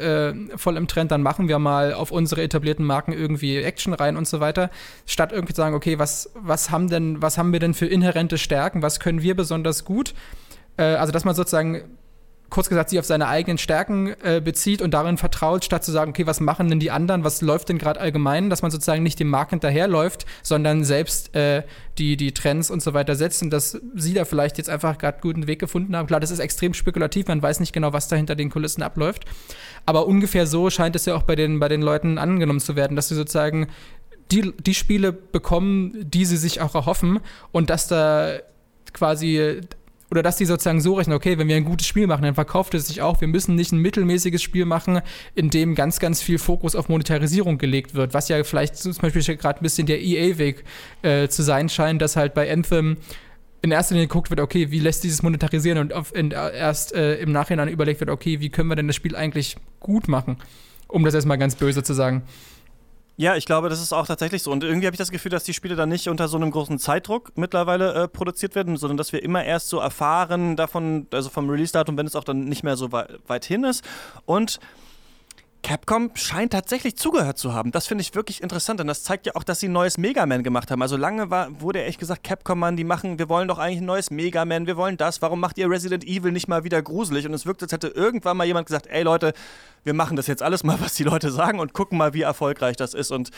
äh, 0.52 0.58
voll 0.58 0.78
im 0.78 0.88
Trend, 0.88 1.12
dann 1.12 1.24
machen 1.24 1.48
wir 1.48 1.58
mal 1.58 1.94
auf 1.94 2.12
unsere 2.12 2.44
etablierten 2.44 2.86
Marken 2.86 3.12
irgendwie 3.12 3.58
Action 3.58 3.94
rein 3.94 4.16
und 4.16 4.28
so 4.28 4.40
weiter, 4.40 4.70
statt 5.08 5.32
irgendwie 5.32 5.54
zu 5.54 5.62
sagen, 5.62 5.76
okay, 5.76 5.98
was, 5.98 6.30
was 6.36 6.70
haben 6.70 6.88
denn, 6.88 7.22
was 7.22 7.38
haben 7.40 7.52
wir 7.52 7.60
denn 7.60 7.74
für 7.74 7.88
inhärente 7.88 8.38
Stärken, 8.38 8.84
was 8.84 9.00
können 9.00 9.24
wir 9.24 9.36
besonders 9.36 9.86
gut? 9.86 10.14
Äh, 10.78 10.84
also, 10.84 11.12
dass 11.12 11.26
man 11.26 11.34
sozusagen 11.34 11.98
kurz 12.52 12.70
gesagt, 12.70 12.90
sich 12.90 13.00
auf 13.00 13.06
seine 13.06 13.28
eigenen 13.28 13.58
Stärken 13.58 14.14
äh, 14.24 14.42
bezieht 14.44 14.82
und 14.82 14.94
darin 14.94 15.18
vertraut, 15.18 15.66
statt 15.66 15.84
zu 15.84 15.92
sagen, 15.92 16.12
okay, 16.12 16.28
was 16.28 16.40
machen 16.40 16.70
denn 16.70 16.80
die 16.80 16.92
anderen, 16.92 17.24
was 17.24 17.42
läuft 17.42 17.70
denn 17.70 17.80
gerade 17.80 18.00
allgemein, 18.00 18.50
dass 18.52 18.62
man 18.62 18.70
sozusagen 18.70 19.02
nicht 19.02 19.20
dem 19.20 19.30
Markt 19.30 19.52
hinterherläuft, 19.52 20.26
sondern 20.44 20.84
selbst 20.84 21.34
äh, 21.34 21.64
die, 21.98 22.18
die 22.18 22.34
Trends 22.34 22.70
und 22.70 22.84
so 22.84 22.94
weiter 22.94 23.16
setzt 23.16 23.42
und 23.42 23.50
dass 23.50 23.80
sie 23.96 24.14
da 24.14 24.26
vielleicht 24.26 24.58
jetzt 24.58 24.70
einfach 24.70 24.98
gerade 24.98 25.20
guten 25.22 25.48
Weg 25.48 25.60
gefunden 25.60 25.96
haben. 25.96 26.08
Klar, 26.08 26.20
das 26.20 26.30
ist 26.30 26.40
extrem 26.40 26.74
spekulativ, 26.74 27.28
man 27.28 27.42
weiß 27.42 27.62
nicht 27.62 27.74
genau, 27.74 27.94
was 27.94 28.10
da 28.10 28.18
hinter 28.18 28.36
den 28.36 28.50
Kulissen 28.50 28.84
abläuft, 28.84 29.26
aber 29.86 30.06
ungefähr 30.06 30.46
so 30.46 30.70
scheint 30.70 30.96
es 30.96 31.06
ja 31.06 31.16
auch 31.16 31.24
bei 31.24 31.36
den, 31.36 31.60
bei 31.60 31.70
den 31.70 31.82
Leuten 31.82 32.18
angenommen 32.18 32.60
zu 32.60 32.76
werden, 32.76 32.96
dass 32.96 33.08
sie 33.08 33.16
sozusagen 33.16 33.68
die, 34.30 34.54
die 34.58 34.74
Spiele 34.74 35.12
bekommen, 35.14 35.94
die 36.02 36.26
sie 36.26 36.38
sich 36.38 36.62
auch 36.62 36.76
erhoffen 36.76 37.20
und 37.52 37.70
dass 37.70 37.88
da 37.88 38.40
quasi 38.94 39.62
oder 40.12 40.22
dass 40.22 40.36
die 40.36 40.46
sozusagen 40.46 40.82
so 40.82 40.96
rechnen, 40.96 41.16
okay, 41.16 41.38
wenn 41.38 41.48
wir 41.48 41.56
ein 41.56 41.64
gutes 41.64 41.88
Spiel 41.88 42.06
machen, 42.06 42.24
dann 42.24 42.36
verkauft 42.36 42.74
es 42.74 42.88
sich 42.88 43.02
auch. 43.02 43.22
Wir 43.22 43.30
müssen 43.30 43.56
nicht 43.56 43.72
ein 43.72 43.80
mittelmäßiges 43.80 44.42
Spiel 44.42 44.66
machen, 44.66 45.02
in 45.36 45.50
dem 45.50 45.74
ganz, 45.74 46.00
ganz 46.00 46.22
viel 46.22 46.38
Fokus 46.38 46.76
auf 46.76 46.90
Monetarisierung 46.90 47.58
gelegt 47.58 47.96
wird, 47.96 48.14
was 48.14 48.28
ja 48.28 48.44
vielleicht 48.44 48.76
zum 48.76 48.94
Beispiel 48.94 49.38
gerade 49.38 49.62
ein 49.62 49.64
bisschen 49.64 49.88
der 49.88 50.02
EA-Weg 50.02 50.66
äh, 51.02 51.30
zu 51.30 51.44
sein 51.44 51.70
scheint, 51.70 52.02
dass 52.02 52.18
halt 52.18 52.34
bei 52.34 52.52
Anthem 52.52 52.98
in 53.62 53.72
erster 53.72 53.94
Linie 53.94 54.08
geguckt 54.08 54.30
wird, 54.30 54.42
okay, 54.42 54.70
wie 54.72 54.80
lässt 54.80 55.04
dieses 55.04 55.24
monetarisieren 55.24 55.78
und 55.78 55.94
auf, 55.94 56.14
in, 56.14 56.32
erst 56.32 56.94
äh, 56.94 57.16
im 57.16 57.32
Nachhinein 57.32 57.70
überlegt 57.70 58.02
wird, 58.02 58.10
okay, 58.10 58.42
wie 58.42 58.50
können 58.50 58.70
wir 58.70 58.76
denn 58.76 58.88
das 58.88 58.96
Spiel 58.98 59.16
eigentlich 59.16 59.56
gut 59.80 60.10
machen, 60.10 60.38
um 60.88 61.06
das 61.06 61.14
erstmal 61.14 61.38
ganz 61.38 61.56
böse 61.56 61.84
zu 61.84 61.94
sagen. 61.94 62.24
Ja, 63.18 63.36
ich 63.36 63.46
glaube, 63.46 63.70
das 63.70 63.82
ist 63.82 63.94
auch 63.94 64.08
tatsächlich 64.08 64.42
so. 64.42 64.52
Und 64.52 64.64
irgendwie 64.64 64.88
habe 64.88 64.96
ich 64.96 65.00
das 65.00 65.12
Gefühl, 65.12 65.32
dass 65.32 65.44
die 65.44 65.54
Spiele 65.54 65.76
dann 65.76 65.90
nicht 65.90 66.08
unter 66.08 66.28
so 66.28 66.38
einem 66.38 66.50
großen 66.50 66.80
Zeitdruck 66.80 67.32
mittlerweile 67.36 67.94
äh, 67.94 68.08
produziert 68.08 68.56
werden, 68.56 68.78
sondern 68.78 68.98
dass 68.98 69.14
wir 69.14 69.22
immer 69.22 69.44
erst 69.44 69.70
so 69.70 69.80
erfahren 69.80 70.56
davon, 70.56 71.08
also 71.12 71.30
vom 71.30 71.50
Release-Datum, 71.50 71.98
wenn 71.98 72.08
es 72.08 72.16
auch 72.16 72.24
dann 72.24 72.46
nicht 72.46 72.64
mehr 72.64 72.78
so 72.78 72.92
weit, 72.92 73.20
weit 73.28 73.46
hin 73.46 73.64
ist. 73.64 73.84
Und 74.26 74.60
Capcom 75.64 76.12
scheint 76.16 76.54
tatsächlich 76.54 76.96
zugehört 76.98 77.38
zu 77.38 77.54
haben. 77.54 77.72
Das 77.72 77.86
finde 77.86 78.02
ich 78.02 78.16
wirklich 78.16 78.42
interessant, 78.42 78.80
denn 78.80 78.88
das 78.88 79.04
zeigt 79.04 79.28
ja 79.28 79.34
auch, 79.36 79.44
dass 79.44 79.60
sie 79.60 79.68
ein 79.68 79.72
neues 79.72 79.98
Mega 79.98 80.26
Man 80.26 80.44
gemacht 80.44 80.72
haben. 80.72 80.82
Also 80.82 80.98
lange 80.98 81.30
war, 81.30 81.62
wurde 81.62 81.84
echt 81.84 82.00
gesagt, 82.00 82.24
Capcom, 82.24 82.60
Mann, 82.60 82.78
die 82.78 82.84
machen, 82.84 83.20
wir 83.20 83.30
wollen 83.30 83.48
doch 83.48 83.60
eigentlich 83.60 83.82
ein 83.82 83.86
neues 83.86 84.10
Mega 84.10 84.44
Man, 84.44 84.66
wir 84.66 84.76
wollen 84.76 84.98
das. 84.98 85.22
Warum 85.22 85.40
macht 85.40 85.58
ihr 85.58 85.70
Resident 85.70 86.04
Evil 86.04 86.32
nicht 86.32 86.48
mal 86.48 86.64
wieder 86.64 86.82
gruselig? 86.82 87.28
Und 87.28 87.34
es 87.34 87.46
wirkt, 87.46 87.62
als 87.62 87.72
hätte 87.72 87.90
irgendwann 87.90 88.38
mal 88.38 88.46
jemand 88.46 88.68
gesagt, 88.68 88.88
ey 88.88 89.04
Leute, 89.04 89.34
wir 89.84 89.94
machen 89.94 90.16
das 90.16 90.28
jetzt 90.28 90.44
alles 90.44 90.64
mal, 90.64 90.80
was 90.80 90.96
die 90.96 91.04
Leute 91.04 91.32
sagen 91.32 91.60
und 91.60 91.74
gucken 91.74 91.98
mal, 91.98 92.14
wie 92.14 92.22
erfolgreich 92.22 92.76
das 92.76 92.94
ist. 92.94 93.12
Und 93.12 93.30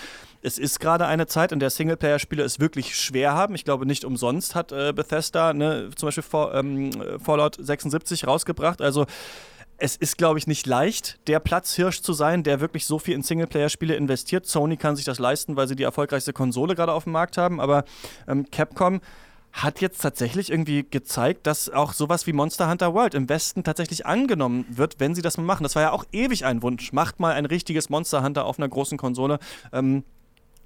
es 0.42 0.58
ist 0.58 0.80
gerade 0.80 1.06
eine 1.06 1.28
Zeit, 1.28 1.52
in 1.52 1.60
der 1.60 1.70
Singleplayer-Spiele 1.70 2.44
es 2.44 2.60
wirklich 2.60 2.96
schwer 2.96 3.34
haben. 3.34 3.56
Ich 3.56 3.66
glaube, 3.66 3.86
nicht 3.86 4.06
umsonst 4.06 4.56
hat 4.56 4.72
äh, 4.72 4.94
Bethesda 4.94 5.54
ne, 5.54 5.90
zum 5.96 6.08
Beispiel 6.08 6.24
For, 6.24 6.54
ähm, 6.54 6.92
Fallout 7.24 7.58
76 7.60 8.28
rausgebracht. 8.28 8.82
Also 8.82 9.06
es 9.78 9.96
ist, 9.96 10.18
glaube 10.18 10.40
ich, 10.40 10.48
nicht 10.48 10.66
leicht, 10.66 11.20
der 11.28 11.40
Platzhirsch 11.40 12.02
zu 12.02 12.14
sein, 12.14 12.44
der 12.44 12.60
wirklich 12.60 12.86
so 12.86 13.00
viel 13.00 13.16
in 13.16 13.24
Singleplayer-Spiele 13.24 13.96
investiert. 13.96 14.46
Sony 14.46 14.78
kann 14.78 14.96
sich 14.96 15.06
das 15.06 15.20
leisten, 15.20 15.56
weil 15.56 15.68
sie 15.68 15.76
die 15.76 15.84
erfolgreichste 15.84 16.34
Konsole 16.34 16.76
gerade 16.76 16.94
auf 16.94 17.04
dem 17.04 17.14
Markt 17.14 17.38
haben. 17.38 17.60
Aber 17.60 17.84
ähm, 18.28 18.50
Capcom 18.52 19.02
hat 19.52 19.82
jetzt 19.82 20.02
tatsächlich 20.02 20.50
irgendwie 20.50 20.84
gezeigt, 20.84 21.46
dass 21.46 21.70
auch 21.70 21.94
sowas 21.94 22.26
wie 22.26 22.34
Monster 22.34 22.70
Hunter 22.70 22.94
World 22.94 23.14
im 23.14 23.30
Westen 23.30 23.64
tatsächlich 23.64 24.06
angenommen 24.06 24.66
wird, 24.70 25.00
wenn 25.00 25.14
sie 25.14 25.22
das 25.22 25.38
mal 25.38 25.44
machen. 25.44 25.64
Das 25.64 25.76
war 25.76 25.84
ja 25.84 25.92
auch 25.92 26.06
ewig 26.12 26.46
ein 26.46 26.64
Wunsch. 26.64 26.92
Macht 26.92 27.20
mal 27.20 27.34
ein 27.34 27.46
richtiges 27.46 27.90
Monster 27.90 28.24
Hunter 28.24 28.46
auf 28.46 28.58
einer 28.58 28.68
großen 28.68 28.98
Konsole. 28.98 29.38
Ähm, 29.72 30.04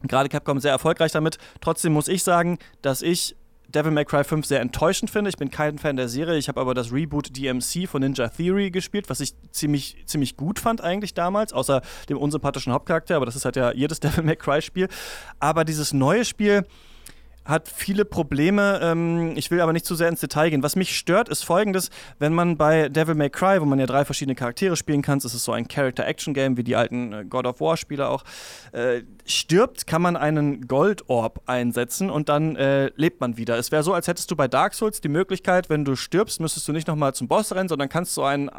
Gerade 0.04 0.30
Capcom 0.30 0.60
sehr 0.60 0.72
erfolgreich 0.72 1.12
damit. 1.12 1.38
Trotzdem 1.60 1.91
muss 1.91 2.08
ich 2.08 2.24
sagen, 2.24 2.60
dass 2.82 3.02
ich 3.02 3.36
Devil 3.69 3.91
May 3.91 4.06
Cry 4.06 4.23
5 4.23 4.45
sehr 4.45 4.62
enttäuschend 4.62 5.12
finde. 5.12 5.30
Ich 5.30 5.38
bin 5.38 5.51
kein 5.51 5.77
Fan 5.77 5.97
der 5.97 6.08
Serie. 6.08 6.38
Ich 6.38 6.47
habe 6.47 6.60
aber 6.62 6.73
das 6.73 6.91
Reboot 6.91 7.36
DMC 7.36 7.88
von 7.88 8.01
Ninja 8.01 8.30
Theory 8.30 8.71
gespielt, 8.71 9.10
was 9.10 9.19
ich 9.19 9.34
ziemlich, 9.51 10.03
ziemlich 10.06 10.38
gut 10.38 10.60
fand 10.60 10.82
eigentlich 10.82 11.13
damals, 11.13 11.53
außer 11.53 11.82
dem 12.10 12.17
unsympathischen 12.17 12.71
Hauptcharakter. 12.71 13.15
Aber 13.15 13.25
das 13.25 13.36
ist 13.36 13.45
halt 13.45 13.56
ja 13.56 13.73
jedes 13.73 13.99
Devil 14.01 14.23
May 14.23 14.36
Cry 14.36 14.62
Spiel. 14.62 14.88
Aber 15.39 15.65
dieses 15.65 15.93
neue 15.93 16.23
Spiel 16.23 16.65
hat 17.47 17.67
viele 17.67 18.05
Probleme. 18.05 18.79
Ähm, 18.81 19.33
ich 19.36 19.49
will 19.51 19.62
aber 19.62 19.73
nicht 19.73 19.86
zu 19.86 19.95
sehr 19.95 20.10
ins 20.10 20.19
Detail 20.19 20.49
gehen. 20.49 20.63
Was 20.63 20.75
mich 20.75 20.97
stört, 20.97 21.29
ist 21.29 21.43
folgendes: 21.43 21.89
Wenn 22.19 22.33
man 22.33 22.57
bei 22.57 22.89
Devil 22.89 23.15
May 23.15 23.29
Cry, 23.29 23.62
wo 23.62 23.65
man 23.65 23.79
ja 23.79 23.86
drei 23.86 24.05
verschiedene 24.05 24.36
Charaktere 24.36 24.75
spielen 24.75 25.01
kann, 25.01 25.17
ist 25.17 25.25
es 25.25 25.43
so 25.43 25.51
ein 25.51 25.67
Character-Action-Game 25.67 26.57
wie 26.57 26.63
die 26.63 26.75
alten 26.75 27.13
äh, 27.13 27.25
God 27.25 27.45
of 27.45 27.60
War-Spiele 27.60 28.07
auch, 28.07 28.23
äh, 28.71 29.01
stirbt, 29.25 29.88
kann 29.88 30.01
man 30.01 30.15
einen 30.15 30.67
Gold-Orb 30.67 31.41
einsetzen 31.45 32.10
und 32.10 32.29
dann 32.29 32.55
äh, 32.55 32.91
lebt 32.95 33.21
man 33.21 33.38
wieder. 33.38 33.57
Es 33.57 33.71
wäre 33.71 33.83
so, 33.83 33.93
als 33.93 34.07
hättest 34.07 34.29
du 34.31 34.36
bei 34.36 34.47
Dark 34.47 34.73
Souls 34.73 35.01
die 35.01 35.10
Möglichkeit, 35.10 35.69
wenn 35.69 35.86
du 35.86 35.95
stirbst, 35.95 36.39
müsstest 36.39 36.67
du 36.67 36.73
nicht 36.73 36.88
nochmal 36.88 37.13
zum 37.13 37.27
Boss 37.27 37.53
rennen, 37.53 37.69
sondern 37.69 37.89
kannst 37.89 38.13
so 38.13 38.23
einen 38.23 38.49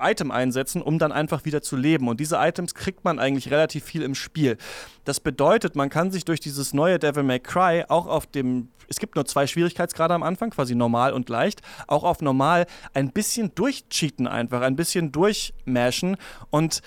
Item 0.00 0.30
einsetzen, 0.30 0.82
um 0.82 0.98
dann 0.98 1.12
einfach 1.12 1.44
wieder 1.44 1.62
zu 1.62 1.76
leben. 1.76 2.08
Und 2.08 2.20
diese 2.20 2.36
Items 2.36 2.74
kriegt 2.74 3.04
man 3.04 3.18
eigentlich 3.18 3.50
relativ 3.50 3.84
viel 3.84 4.02
im 4.02 4.14
Spiel. 4.14 4.56
Das 5.04 5.20
bedeutet, 5.20 5.76
man 5.76 5.90
kann 5.90 6.10
sich 6.10 6.24
durch 6.24 6.40
dieses 6.40 6.74
neue 6.74 6.98
Devil 6.98 7.22
May 7.22 7.40
Cry 7.40 7.84
auch 7.88 8.06
auf 8.06 8.26
dem, 8.26 8.68
es 8.88 8.98
gibt 8.98 9.14
nur 9.14 9.24
zwei 9.24 9.46
Schwierigkeitsgrade 9.46 10.14
am 10.14 10.22
Anfang, 10.22 10.50
quasi 10.50 10.74
normal 10.74 11.12
und 11.12 11.28
leicht, 11.28 11.60
auch 11.86 12.04
auf 12.04 12.20
normal 12.20 12.66
ein 12.94 13.12
bisschen 13.12 13.54
durchcheaten 13.54 14.26
einfach, 14.26 14.62
ein 14.62 14.76
bisschen 14.76 15.12
durchmashen 15.12 16.16
und 16.50 16.82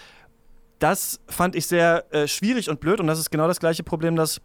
das 0.80 1.22
fand 1.28 1.56
ich 1.56 1.68
sehr 1.68 2.06
äh, 2.14 2.28
schwierig 2.28 2.70
und 2.70 2.82
blöd 2.82 3.00
und 3.00 3.08
das 3.08 3.18
ist 3.18 3.30
genau 3.30 3.48
das 3.48 3.62
gleiche 3.62 3.84
Problem, 3.84 4.18
das 4.18 4.42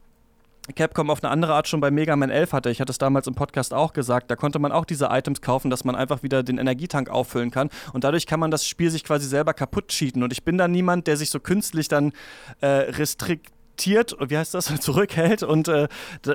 Capcom 0.74 1.10
auf 1.10 1.22
eine 1.22 1.30
andere 1.30 1.54
Art 1.54 1.68
schon 1.68 1.80
bei 1.80 1.90
Mega 1.90 2.16
Man 2.16 2.30
11 2.30 2.52
hatte. 2.52 2.70
Ich 2.70 2.80
hatte 2.80 2.90
es 2.90 2.98
damals 2.98 3.26
im 3.26 3.34
Podcast 3.34 3.72
auch 3.74 3.92
gesagt. 3.92 4.30
Da 4.30 4.36
konnte 4.36 4.58
man 4.58 4.72
auch 4.72 4.84
diese 4.84 5.06
Items 5.06 5.40
kaufen, 5.40 5.70
dass 5.70 5.84
man 5.84 5.94
einfach 5.94 6.22
wieder 6.22 6.42
den 6.42 6.58
Energietank 6.58 7.08
auffüllen 7.08 7.50
kann. 7.50 7.70
Und 7.92 8.04
dadurch 8.04 8.26
kann 8.26 8.40
man 8.40 8.50
das 8.50 8.66
Spiel 8.66 8.90
sich 8.90 9.04
quasi 9.04 9.26
selber 9.26 9.54
kaputt 9.54 9.88
cheaten. 9.88 10.22
Und 10.22 10.32
ich 10.32 10.44
bin 10.44 10.58
da 10.58 10.68
niemand, 10.68 11.06
der 11.06 11.16
sich 11.16 11.30
so 11.30 11.40
künstlich 11.40 11.88
dann 11.88 12.12
äh, 12.60 12.66
restriktiert 12.66 13.56
wie 13.86 14.36
heißt 14.36 14.54
das, 14.54 14.74
zurückhält 14.80 15.44
und 15.44 15.68
äh, 15.68 15.86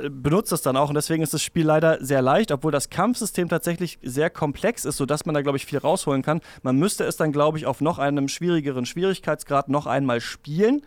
benutzt 0.09 0.51
das 0.51 0.61
dann 0.61 0.77
auch. 0.77 0.89
Und 0.89 0.95
deswegen 0.95 1.23
ist 1.23 1.33
das 1.33 1.41
Spiel 1.41 1.65
leider 1.65 2.03
sehr 2.03 2.21
leicht, 2.21 2.51
obwohl 2.51 2.71
das 2.71 2.89
Kampfsystem 2.89 3.49
tatsächlich 3.49 3.99
sehr 4.01 4.29
komplex 4.29 4.85
ist, 4.85 4.97
sodass 4.97 5.25
man 5.25 5.35
da, 5.35 5.41
glaube 5.41 5.57
ich, 5.57 5.65
viel 5.65 5.79
rausholen 5.79 6.21
kann. 6.21 6.39
Man 6.61 6.77
müsste 6.77 7.03
es 7.03 7.17
dann, 7.17 7.31
glaube 7.31 7.57
ich, 7.57 7.65
auf 7.65 7.81
noch 7.81 7.99
einem 7.99 8.29
schwierigeren 8.29 8.85
Schwierigkeitsgrad 8.85 9.67
noch 9.69 9.87
einmal 9.87 10.21
spielen 10.21 10.83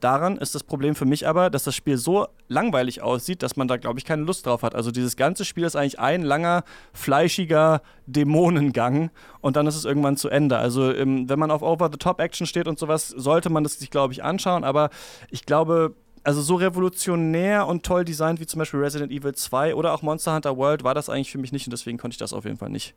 Daran 0.00 0.38
ist 0.38 0.54
das 0.54 0.64
Problem 0.64 0.94
für 0.94 1.04
mich 1.04 1.28
aber, 1.28 1.50
dass 1.50 1.64
das 1.64 1.74
Spiel 1.74 1.98
so 1.98 2.26
langweilig 2.48 3.02
aussieht, 3.02 3.42
dass 3.42 3.56
man 3.56 3.68
da, 3.68 3.76
glaube 3.76 3.98
ich, 3.98 4.04
keine 4.04 4.22
Lust 4.22 4.46
drauf 4.46 4.62
hat. 4.62 4.74
Also 4.74 4.90
dieses 4.90 5.16
ganze 5.16 5.44
Spiel 5.44 5.64
ist 5.64 5.76
eigentlich 5.76 5.98
ein 5.98 6.22
langer, 6.22 6.64
fleischiger 6.92 7.82
Dämonengang 8.06 9.10
und 9.40 9.56
dann 9.56 9.66
ist 9.66 9.76
es 9.76 9.84
irgendwann 9.84 10.16
zu 10.16 10.28
Ende. 10.28 10.56
Also 10.56 10.92
ähm, 10.92 11.28
wenn 11.28 11.38
man 11.38 11.50
auf 11.50 11.62
Over-the-Top-Action 11.62 12.46
steht 12.46 12.66
und 12.66 12.78
sowas, 12.78 13.08
sollte 13.08 13.50
man 13.50 13.62
das 13.62 13.78
sich, 13.78 13.90
glaube 13.90 14.12
ich, 14.14 14.24
anschauen. 14.24 14.64
Aber 14.64 14.88
ich 15.30 15.44
glaube, 15.44 15.94
also 16.24 16.40
so 16.42 16.54
revolutionär 16.54 17.66
und 17.66 17.84
toll 17.84 18.04
designt 18.04 18.40
wie 18.40 18.46
zum 18.46 18.58
Beispiel 18.58 18.80
Resident 18.80 19.12
Evil 19.12 19.34
2 19.34 19.74
oder 19.74 19.92
auch 19.92 20.02
Monster 20.02 20.34
Hunter 20.34 20.56
World 20.56 20.84
war 20.84 20.94
das 20.94 21.08
eigentlich 21.08 21.30
für 21.30 21.38
mich 21.38 21.52
nicht 21.52 21.66
und 21.66 21.72
deswegen 21.72 21.98
konnte 21.98 22.14
ich 22.14 22.18
das 22.18 22.32
auf 22.32 22.44
jeden 22.44 22.56
Fall 22.56 22.70
nicht 22.70 22.94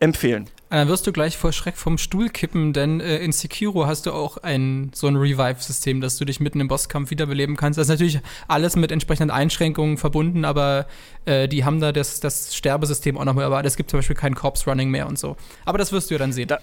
empfehlen. 0.00 0.48
Dann 0.70 0.88
wirst 0.88 1.06
du 1.06 1.12
gleich 1.12 1.36
vor 1.36 1.52
Schreck 1.52 1.76
vom 1.76 1.98
Stuhl 1.98 2.28
kippen, 2.28 2.72
denn 2.72 3.00
äh, 3.00 3.18
in 3.18 3.32
Sekiro 3.32 3.86
hast 3.86 4.06
du 4.06 4.12
auch 4.12 4.38
ein 4.38 4.92
so 4.94 5.08
ein 5.08 5.16
Revive-System, 5.16 6.00
dass 6.00 6.16
du 6.16 6.24
dich 6.24 6.40
mitten 6.40 6.60
im 6.60 6.68
Bosskampf 6.68 7.10
wiederbeleben 7.10 7.56
kannst. 7.56 7.78
Das 7.78 7.86
ist 7.86 7.90
natürlich 7.90 8.20
alles 8.48 8.76
mit 8.76 8.92
entsprechenden 8.92 9.30
Einschränkungen 9.30 9.98
verbunden, 9.98 10.44
aber 10.44 10.86
äh, 11.24 11.48
die 11.48 11.64
haben 11.64 11.80
da 11.80 11.92
das, 11.92 12.20
das 12.20 12.54
Sterbesystem 12.54 13.18
auch 13.18 13.24
nochmal 13.24 13.44
erwartet. 13.44 13.70
Es 13.70 13.76
gibt 13.76 13.90
zum 13.90 13.98
Beispiel 13.98 14.16
kein 14.16 14.34
Corpse 14.34 14.70
Running 14.70 14.90
mehr 14.90 15.08
und 15.08 15.18
so. 15.18 15.36
Aber 15.64 15.76
das 15.76 15.90
wirst 15.90 16.10
du 16.10 16.14
ja 16.14 16.18
dann 16.18 16.32
sehen. 16.32 16.48
Da 16.48 16.58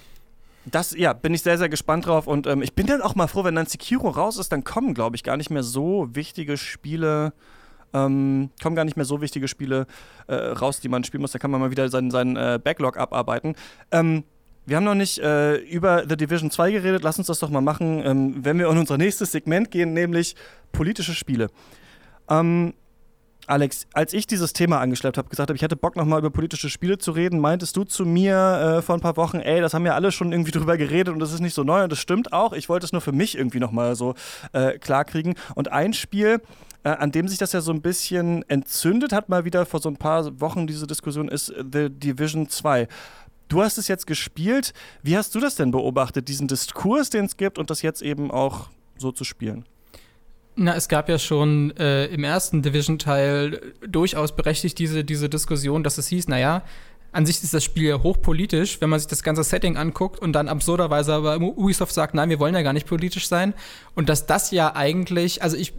das, 0.69 0.91
ja, 0.97 1.13
bin 1.13 1.33
ich 1.33 1.41
sehr, 1.43 1.57
sehr 1.57 1.69
gespannt 1.69 2.07
drauf. 2.07 2.27
Und 2.27 2.47
ähm, 2.47 2.61
ich 2.61 2.73
bin 2.73 2.87
dann 2.87 3.01
auch 3.01 3.15
mal 3.15 3.27
froh, 3.27 3.43
wenn 3.43 3.55
dann 3.55 3.67
Sekiro 3.67 4.09
raus 4.09 4.37
ist, 4.37 4.51
dann 4.51 4.63
kommen, 4.63 4.93
glaube 4.93 5.15
ich, 5.15 5.23
gar 5.23 5.37
nicht 5.37 5.49
mehr 5.49 5.63
so 5.63 6.09
wichtige 6.11 6.57
Spiele 6.57 7.33
ähm, 7.93 8.49
kommen 8.61 8.75
gar 8.75 8.85
nicht 8.85 8.97
mehr 8.97 9.05
so 9.05 9.21
wichtige 9.21 9.47
Spiele 9.47 9.87
äh, 10.27 10.35
raus, 10.35 10.79
die 10.79 10.89
man 10.89 11.03
spielen 11.03 11.21
muss. 11.21 11.31
Da 11.31 11.39
kann 11.39 11.51
man 11.51 11.61
mal 11.61 11.71
wieder 11.71 11.89
seinen, 11.89 12.11
seinen 12.11 12.35
äh, 12.35 12.59
Backlog 12.63 12.97
abarbeiten. 12.97 13.55
Ähm, 13.91 14.23
wir 14.65 14.75
haben 14.75 14.83
noch 14.83 14.95
nicht 14.95 15.19
äh, 15.19 15.55
über 15.55 16.03
The 16.07 16.17
Division 16.17 16.51
2 16.51 16.71
geredet. 16.71 17.01
Lass 17.03 17.17
uns 17.17 17.27
das 17.27 17.39
doch 17.39 17.49
mal 17.49 17.61
machen, 17.61 18.05
ähm, 18.05 18.35
wenn 18.43 18.59
wir 18.59 18.69
in 18.69 18.77
unser 18.77 18.97
nächstes 18.97 19.31
Segment 19.31 19.71
gehen, 19.71 19.93
nämlich 19.93 20.35
politische 20.73 21.13
Spiele. 21.13 21.47
Ähm, 22.29 22.73
Alex, 23.47 23.87
als 23.93 24.11
ich 24.11 24.27
dieses 24.27 24.51
Thema 24.51 24.81
angeschleppt 24.81 25.17
habe, 25.17 25.29
gesagt 25.29 25.49
habe, 25.49 25.55
ich 25.55 25.61
hätte 25.61 25.77
Bock 25.77 25.95
nochmal 25.95 26.19
über 26.19 26.29
politische 26.29 26.69
Spiele 26.69 26.97
zu 26.97 27.11
reden, 27.11 27.39
meintest 27.39 27.77
du 27.77 27.85
zu 27.85 28.05
mir 28.05 28.35
äh, 28.79 28.81
vor 28.81 28.95
ein 28.95 28.99
paar 28.99 29.15
Wochen, 29.15 29.39
ey, 29.39 29.61
das 29.61 29.73
haben 29.73 29.85
ja 29.85 29.95
alle 29.95 30.11
schon 30.11 30.33
irgendwie 30.33 30.51
drüber 30.57 30.75
geredet 30.75 31.13
und 31.13 31.19
das 31.19 31.31
ist 31.31 31.39
nicht 31.39 31.53
so 31.53 31.63
neu 31.63 31.83
und 31.83 31.91
das 31.91 31.99
stimmt 31.99 32.33
auch. 32.33 32.51
Ich 32.51 32.67
wollte 32.67 32.85
es 32.85 32.91
nur 32.91 33.01
für 33.01 33.13
mich 33.13 33.37
irgendwie 33.37 33.61
nochmal 33.61 33.95
so 33.95 34.15
äh, 34.51 34.77
klarkriegen. 34.77 35.35
Und 35.55 35.71
ein 35.71 35.93
Spiel, 35.93 36.41
äh, 36.83 36.89
an 36.89 37.11
dem 37.11 37.27
sich 37.27 37.37
das 37.37 37.53
ja 37.53 37.61
so 37.61 37.71
ein 37.71 37.81
bisschen 37.81 38.47
entzündet 38.49 39.11
hat, 39.13 39.29
mal 39.29 39.45
wieder 39.45 39.65
vor 39.65 39.79
so 39.79 39.89
ein 39.89 39.97
paar 39.97 40.39
Wochen 40.39 40.67
diese 40.67 40.87
Diskussion, 40.87 41.27
ist 41.27 41.47
The 41.47 41.89
Division 41.89 42.49
2. 42.49 42.87
Du 43.47 43.61
hast 43.61 43.77
es 43.77 43.87
jetzt 43.87 44.07
gespielt. 44.07 44.73
Wie 45.03 45.17
hast 45.17 45.33
du 45.33 45.39
das 45.39 45.55
denn 45.55 45.71
beobachtet, 45.71 46.27
diesen 46.27 46.47
Diskurs, 46.47 47.09
den 47.09 47.25
es 47.25 47.37
gibt 47.37 47.57
und 47.57 47.69
das 47.69 47.81
jetzt 47.81 48.01
eben 48.01 48.29
auch 48.29 48.69
so 48.97 49.11
zu 49.11 49.23
spielen? 49.23 49.65
Na, 50.55 50.75
es 50.75 50.87
gab 50.87 51.07
ja 51.07 51.19
schon 51.19 51.71
äh, 51.77 52.07
im 52.07 52.23
ersten 52.23 52.63
Division-Teil 52.63 53.73
durchaus 53.87 54.35
berechtigt 54.35 54.79
diese, 54.79 55.03
diese 55.03 55.29
Diskussion, 55.29 55.83
dass 55.83 55.99
es 55.99 56.07
hieß, 56.07 56.27
naja, 56.29 56.63
an 57.11 57.25
sich 57.25 57.41
ist 57.43 57.53
das 57.53 57.63
Spiel 57.63 57.83
ja 57.83 58.03
hochpolitisch, 58.03 58.81
wenn 58.81 58.89
man 58.89 58.99
sich 58.99 59.07
das 59.07 59.23
ganze 59.23 59.43
Setting 59.43 59.77
anguckt 59.77 60.19
und 60.19 60.33
dann 60.33 60.47
absurderweise 60.47 61.13
aber 61.13 61.39
Ubisoft 61.39 61.93
sagt, 61.93 62.13
nein, 62.13 62.29
wir 62.29 62.39
wollen 62.39 62.53
ja 62.53 62.61
gar 62.63 62.73
nicht 62.73 62.87
politisch 62.87 63.27
sein. 63.27 63.53
Und 63.95 64.09
dass 64.09 64.25
das 64.25 64.51
ja 64.51 64.75
eigentlich, 64.75 65.41
also 65.41 65.55
ich, 65.57 65.73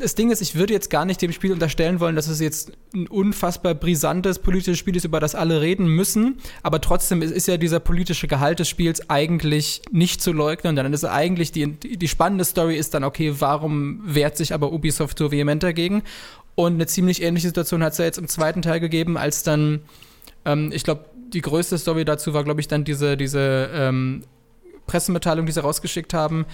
das 0.00 0.14
Ding 0.14 0.30
ist, 0.30 0.40
ich 0.40 0.54
würde 0.54 0.72
jetzt 0.72 0.90
gar 0.90 1.04
nicht 1.04 1.22
dem 1.22 1.32
Spiel 1.32 1.52
unterstellen 1.52 2.00
wollen, 2.00 2.16
dass 2.16 2.26
es 2.26 2.40
jetzt 2.40 2.72
ein 2.94 3.06
unfassbar 3.06 3.74
brisantes 3.74 4.38
politisches 4.38 4.78
Spiel 4.78 4.96
ist, 4.96 5.04
über 5.04 5.20
das 5.20 5.34
alle 5.34 5.60
reden 5.60 5.86
müssen. 5.86 6.38
Aber 6.62 6.80
trotzdem 6.80 7.22
ist, 7.22 7.46
ja 7.46 7.56
dieser 7.56 7.80
politische 7.80 8.26
Gehalt 8.26 8.58
des 8.58 8.68
Spiels 8.68 9.08
eigentlich 9.08 9.82
nicht 9.92 10.22
zu 10.22 10.32
leugnen. 10.32 10.76
Dann 10.76 10.92
ist 10.92 11.04
eigentlich 11.04 11.52
die, 11.52 11.68
die 11.68 12.08
spannende 12.08 12.44
Story 12.44 12.76
ist 12.76 12.94
dann, 12.94 13.04
okay, 13.04 13.34
warum 13.38 14.00
wehrt 14.04 14.36
sich 14.36 14.54
aber 14.54 14.72
Ubisoft 14.72 15.18
so 15.18 15.30
vehement 15.30 15.62
dagegen? 15.62 16.02
Und 16.54 16.74
eine 16.74 16.86
ziemlich 16.86 17.22
ähnliche 17.22 17.48
Situation 17.48 17.82
hat 17.82 17.92
es 17.92 17.98
ja 17.98 18.04
jetzt 18.06 18.18
im 18.18 18.28
zweiten 18.28 18.62
Teil 18.62 18.80
gegeben, 18.80 19.16
als 19.16 19.42
dann, 19.42 19.82
ähm, 20.44 20.70
ich 20.72 20.84
glaube, 20.84 21.04
die 21.32 21.40
größte 21.40 21.78
Story 21.78 22.04
dazu 22.04 22.34
war, 22.34 22.44
glaube 22.44 22.60
ich, 22.60 22.68
dann 22.68 22.84
diese, 22.84 23.16
diese 23.16 23.70
ähm, 23.72 24.22
Pressemitteilung, 24.86 25.46
die 25.46 25.52
sie 25.52 25.62
rausgeschickt 25.62 26.12
haben, 26.12 26.46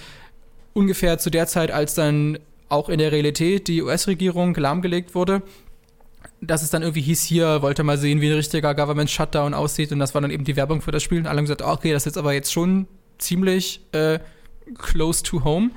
ungefähr 0.73 1.17
zu 1.17 1.29
der 1.29 1.47
Zeit, 1.47 1.71
als 1.71 1.95
dann 1.95 2.37
auch 2.69 2.89
in 2.89 2.99
der 2.99 3.11
Realität 3.11 3.67
die 3.67 3.81
US-Regierung 3.81 4.55
lahmgelegt 4.55 5.15
wurde. 5.15 5.41
Dass 6.41 6.61
es 6.61 6.69
dann 6.69 6.83
irgendwie 6.83 7.01
hieß, 7.01 7.23
hier 7.23 7.61
wollte 7.61 7.83
mal 7.83 7.97
sehen, 7.97 8.21
wie 8.21 8.27
ein 8.27 8.35
richtiger 8.35 8.75
Government-Shutdown 8.75 9.53
aussieht. 9.53 9.91
Und 9.91 9.99
das 9.99 10.13
war 10.13 10.21
dann 10.21 10.31
eben 10.31 10.43
die 10.43 10.55
Werbung 10.55 10.81
für 10.81 10.91
das 10.91 11.01
Spiel. 11.01 11.19
Und 11.19 11.27
alle 11.27 11.37
haben 11.37 11.45
gesagt, 11.45 11.61
okay, 11.61 11.93
das 11.93 12.03
ist 12.03 12.05
jetzt 12.05 12.17
aber 12.17 12.33
jetzt 12.33 12.51
schon 12.51 12.87
ziemlich 13.17 13.81
äh, 13.93 14.19
close 14.77 15.23
to 15.23 15.43
home. 15.43 15.71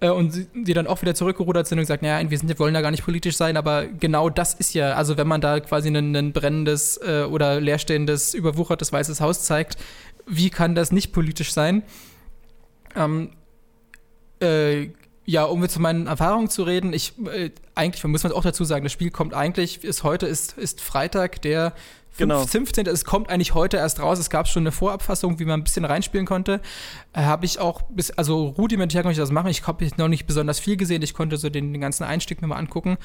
Äh, 0.00 0.10
und 0.10 0.46
die 0.54 0.72
dann 0.72 0.86
auch 0.86 1.02
wieder 1.02 1.14
zurückgerudert 1.14 1.66
sind 1.66 1.78
und 1.78 1.82
gesagt, 1.82 2.02
naja, 2.02 2.28
wir, 2.28 2.38
sind, 2.38 2.48
wir 2.48 2.58
wollen 2.58 2.74
da 2.74 2.80
gar 2.80 2.90
nicht 2.90 3.04
politisch 3.04 3.36
sein, 3.36 3.56
aber 3.56 3.86
genau 3.86 4.30
das 4.30 4.54
ist 4.54 4.74
ja, 4.74 4.94
also 4.94 5.16
wenn 5.18 5.28
man 5.28 5.40
da 5.40 5.60
quasi 5.60 5.88
ein, 5.88 6.16
ein 6.16 6.32
brennendes 6.32 6.98
äh, 6.98 7.24
oder 7.24 7.60
leerstehendes, 7.60 8.34
überwuchertes 8.34 8.92
Weißes 8.92 9.20
Haus 9.20 9.42
zeigt, 9.42 9.76
wie 10.26 10.48
kann 10.50 10.74
das 10.74 10.90
nicht 10.92 11.12
politisch 11.12 11.52
sein? 11.52 11.82
Ähm, 12.96 13.30
äh, 14.40 14.88
ja, 15.30 15.44
um 15.44 15.62
jetzt 15.62 15.74
zu 15.74 15.80
meinen 15.80 16.08
Erfahrungen 16.08 16.50
zu 16.50 16.64
reden, 16.64 16.92
ich 16.92 17.12
äh, 17.32 17.50
eigentlich 17.76 18.02
muss 18.04 18.24
man 18.24 18.32
auch 18.32 18.42
dazu 18.42 18.64
sagen, 18.64 18.84
das 18.84 18.92
Spiel 18.92 19.10
kommt 19.10 19.32
eigentlich, 19.32 19.84
ist 19.84 20.02
heute 20.02 20.26
ist, 20.26 20.58
ist 20.58 20.80
Freitag, 20.80 21.40
der 21.42 21.72
genau. 22.16 22.44
15. 22.44 22.86
Es 22.86 23.04
kommt 23.04 23.30
eigentlich 23.30 23.54
heute 23.54 23.76
erst 23.76 24.00
raus. 24.00 24.18
Es 24.18 24.28
gab 24.28 24.48
schon 24.48 24.64
eine 24.64 24.72
Vorabfassung, 24.72 25.38
wie 25.38 25.44
man 25.44 25.60
ein 25.60 25.64
bisschen 25.64 25.84
reinspielen 25.84 26.26
konnte. 26.26 26.60
Äh, 27.12 27.22
habe 27.22 27.46
ich 27.46 27.60
auch 27.60 27.82
bis, 27.82 28.10
also 28.10 28.48
rudimentär 28.48 29.02
konnte 29.02 29.12
ich 29.12 29.18
das 29.18 29.30
machen. 29.30 29.46
Ich 29.48 29.64
habe 29.68 29.88
noch 29.96 30.08
nicht 30.08 30.26
besonders 30.26 30.58
viel 30.58 30.76
gesehen. 30.76 31.00
Ich 31.02 31.14
konnte 31.14 31.36
so 31.36 31.48
den, 31.48 31.72
den 31.72 31.80
ganzen 31.80 32.02
Einstieg 32.02 32.42
mir 32.42 32.48
mal 32.48 32.56
angucken. 32.56 32.98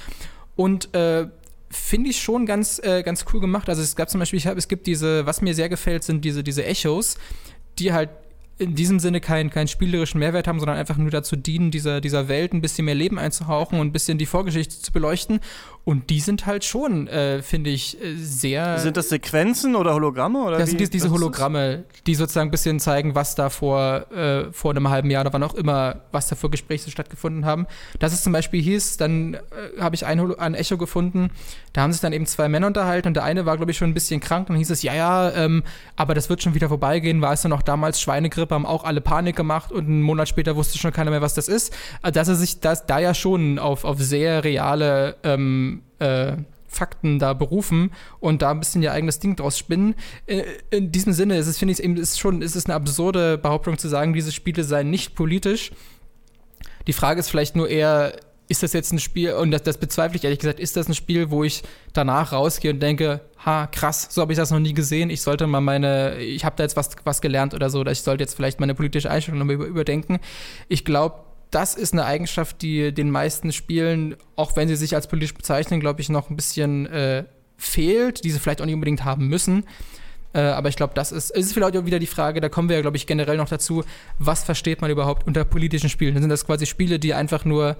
Und 0.56 0.96
äh, 0.96 1.28
finde 1.70 2.10
ich 2.10 2.20
schon 2.20 2.48
ganz, 2.48 2.80
äh, 2.80 3.04
ganz 3.04 3.26
cool 3.32 3.40
gemacht. 3.40 3.70
Also 3.70 3.84
es 3.84 3.96
gab 3.96 4.10
zum 4.10 4.20
Beispiel, 4.20 4.38
ich 4.38 4.48
hab, 4.48 4.58
es 4.58 4.68
gibt 4.68 4.88
diese, 4.88 5.28
was 5.28 5.42
mir 5.42 5.54
sehr 5.54 5.70
gefällt, 5.70 6.04
sind 6.04 6.26
diese, 6.26 6.44
diese 6.44 6.66
Echos, 6.66 7.18
die 7.78 7.94
halt 7.94 8.10
in 8.58 8.76
diesem 8.76 9.00
Sinne 9.00 9.20
keinen 9.20 9.50
kein 9.50 9.68
spielerischen 9.68 10.20
Mehrwert 10.20 10.48
haben, 10.48 10.60
sondern 10.60 10.78
einfach 10.78 10.98
nur 10.98 11.12
dazu 11.12 11.36
dienen, 11.36 11.72
dieser, 11.72 12.00
dieser 12.00 12.28
Welt 12.28 12.54
ein 12.54 12.62
bisschen 12.62 12.86
mehr 12.86 12.96
Leben 12.96 13.20
einzuhauchen 13.20 13.80
und 13.80 13.88
ein 13.88 13.92
bisschen 13.92 14.18
die 14.18 14.26
Vorgeschichte 14.26 14.82
zu 14.82 14.92
beleuchten. 14.92 15.42
Und 15.86 16.10
die 16.10 16.20
sind 16.20 16.48
halt 16.48 16.66
schon, 16.66 17.08
äh, 17.08 17.44
finde 17.44 17.70
ich, 17.70 18.02
äh, 18.02 18.16
sehr. 18.16 18.80
Sind 18.80 18.98
das 18.98 19.10
Sequenzen 19.10 19.76
oder 19.76 19.94
Hologramme? 19.94 20.42
Oder 20.42 20.58
das 20.58 20.70
sind 20.70 20.80
die, 20.80 20.90
diese 20.90 21.12
Hologramme, 21.12 21.84
die 22.08 22.16
sozusagen 22.16 22.48
ein 22.48 22.52
bisschen 22.52 22.80
zeigen, 22.80 23.14
was 23.14 23.36
da 23.36 23.52
vor, 23.52 24.12
äh, 24.12 24.52
vor 24.52 24.72
einem 24.72 24.90
halben 24.90 25.12
Jahr 25.12 25.22
oder 25.22 25.32
wann 25.34 25.44
auch 25.44 25.54
immer, 25.54 26.02
was 26.12 26.28
da 26.28 26.36
für 26.36 26.50
Gespräche 26.50 26.90
stattgefunden 26.90 27.46
haben. 27.46 27.68
Dass 28.00 28.14
es 28.14 28.24
zum 28.24 28.34
Beispiel 28.34 28.64
hieß, 28.64 28.98
dann 28.98 29.36
äh, 29.36 29.40
habe 29.80 29.94
ich 29.94 30.08
ein, 30.08 30.20
ein 30.40 30.56
Echo 30.56 30.78
gefunden, 30.78 31.30
da 31.74 31.82
haben 31.84 31.92
sich 31.92 32.02
dann 32.02 32.14
eben 32.14 32.26
zwei 32.26 32.50
Männer 32.50 32.66
unterhalten 32.66 33.10
und 33.10 33.14
der 33.14 33.24
eine 33.24 33.46
war, 33.46 33.56
glaube 33.58 33.70
ich, 33.70 33.78
schon 33.78 33.90
ein 33.92 33.94
bisschen 33.94 34.20
krank. 34.20 34.48
Dann 34.48 34.58
hieß 34.58 34.72
es, 34.72 34.82
ja, 34.82 34.96
ja, 34.96 35.32
ähm, 35.34 35.62
aber 35.96 36.16
das 36.16 36.30
wird 36.30 36.42
schon 36.42 36.56
wieder 36.56 36.68
vorbeigehen. 36.68 37.22
War 37.22 37.34
es 37.34 37.44
dann 37.44 37.52
noch 37.52 37.62
damals 37.62 38.02
Schweinegrippe, 38.02 38.56
haben 38.56 38.66
auch 38.66 38.86
alle 38.86 39.02
Panik 39.02 39.36
gemacht 39.36 39.72
und 39.72 39.86
einen 39.86 40.02
Monat 40.02 40.30
später 40.30 40.56
wusste 40.56 40.80
schon 40.80 40.94
keiner 40.94 41.12
mehr, 41.12 41.22
was 41.22 41.36
das 41.36 41.48
ist. 41.48 41.76
Also, 42.02 42.16
dass 42.16 42.28
er 42.28 42.36
sich 42.36 42.60
das, 42.60 42.88
da 42.88 42.98
ja 42.98 43.14
schon 43.14 43.60
auf, 43.60 43.84
auf 43.84 44.00
sehr 44.00 44.44
reale 44.44 45.18
ähm, 45.24 45.75
äh, 46.00 46.38
Fakten 46.76 47.20
da 47.20 47.34
berufen 47.34 47.92
und 48.20 48.42
da 48.42 48.52
ein 48.52 48.60
bisschen 48.60 48.84
ihr 48.84 48.92
eigenes 48.92 49.20
Ding 49.20 49.36
draus 49.36 49.58
spinnen. 49.58 49.96
In, 50.28 50.40
äh, 50.40 50.46
in 50.72 50.92
diesem 50.92 51.14
Sinne 51.14 51.38
ist 51.38 51.48
es, 51.48 51.58
finde 51.58 51.74
ich, 51.74 51.82
eben 51.82 51.98
ist 51.98 52.20
schon, 52.20 52.42
ist 52.42 52.56
es 52.56 52.66
eine 52.66 52.76
absurde 52.76 53.38
Behauptung 53.38 53.78
zu 53.78 53.88
sagen, 53.88 54.14
diese 54.14 54.32
Spiele 54.32 54.64
seien 54.64 54.90
nicht 54.90 55.16
politisch. 55.16 55.72
Die 56.88 56.94
Frage 56.94 57.20
ist 57.20 57.30
vielleicht 57.30 57.56
nur 57.56 57.70
eher, 57.70 58.16
ist 58.48 58.62
das 58.62 58.74
jetzt 58.74 58.92
ein 58.92 59.00
Spiel, 59.00 59.34
und 59.34 59.50
das, 59.52 59.64
das, 59.64 59.78
bezweifle 59.78 60.18
ich 60.18 60.24
ehrlich 60.24 60.40
gesagt, 60.40 60.60
ist 60.60 60.78
das 60.78 60.88
ein 60.88 60.94
Spiel, 60.94 61.32
wo 61.32 61.44
ich 61.44 61.64
danach 61.94 62.32
rausgehe 62.32 62.72
und 62.72 62.80
denke, 62.80 63.22
ha, 63.44 63.66
krass, 63.68 64.08
so 64.12 64.22
habe 64.22 64.34
ich 64.34 64.38
das 64.38 64.52
noch 64.52 64.60
nie 64.60 64.74
gesehen, 64.74 65.10
ich 65.10 65.22
sollte 65.22 65.48
mal 65.48 65.62
meine, 65.62 66.18
ich 66.18 66.46
habe 66.46 66.56
da 66.56 66.64
jetzt 66.64 66.76
was, 66.76 66.92
was 67.06 67.22
gelernt 67.22 67.56
oder 67.56 67.72
so, 67.72 67.80
oder 67.80 67.92
ich 67.92 68.02
sollte 68.02 68.24
jetzt 68.24 68.36
vielleicht 68.36 68.60
meine 68.60 68.76
politische 68.76 69.10
Einstellung 69.10 69.40
nochmal 69.40 69.56
über, 69.56 69.66
überdenken. 69.66 70.20
Ich 70.68 70.86
glaube, 70.86 71.24
das 71.52 71.76
ist 71.76 71.94
eine 71.94 72.06
Eigenschaft, 72.06 72.62
die 72.62 72.92
den 72.94 73.12
meisten 73.12 73.52
Spielen, 73.52 74.16
auch 74.36 74.56
wenn 74.56 74.68
sie 74.68 74.76
sich 74.76 74.96
als 74.96 75.08
politisch 75.08 75.34
bezeichnen, 75.34 75.80
glaube 75.80 76.02
ich, 76.02 76.10
noch 76.10 76.30
ein 76.30 76.36
bisschen 76.36 76.86
äh, 76.88 77.24
fehlt, 77.58 78.24
die 78.24 78.32
sie 78.32 78.40
vielleicht 78.40 78.62
auch 78.62 78.66
nicht 78.66 78.76
unbedingt 78.76 79.06
haben 79.06 79.28
müssen. 79.28 79.64
Äh, 80.34 80.42
aber 80.42 80.68
ich 80.68 80.76
glaube, 80.76 80.94
das 80.94 81.12
ist, 81.14 81.32
ist 81.32 81.54
vielleicht 81.54 81.78
auch 81.78 81.86
wieder 81.86 82.00
die 82.00 82.08
Frage, 82.08 82.42
da 82.42 82.50
kommen 82.50 82.68
wir 82.68 82.76
ja, 82.76 82.82
glaube 82.82 82.98
ich, 82.98 83.08
generell 83.08 83.38
noch 83.38 83.48
dazu, 83.48 83.84
was 84.20 84.44
versteht 84.44 84.82
man 84.82 84.92
überhaupt 84.92 85.26
unter 85.26 85.46
politischen 85.46 85.90
Spielen? 85.90 86.20
Sind 86.20 86.30
das 86.30 86.46
quasi 86.46 86.66
Spiele, 86.66 87.00
die 87.00 87.14
einfach 87.14 87.46
nur 87.46 87.78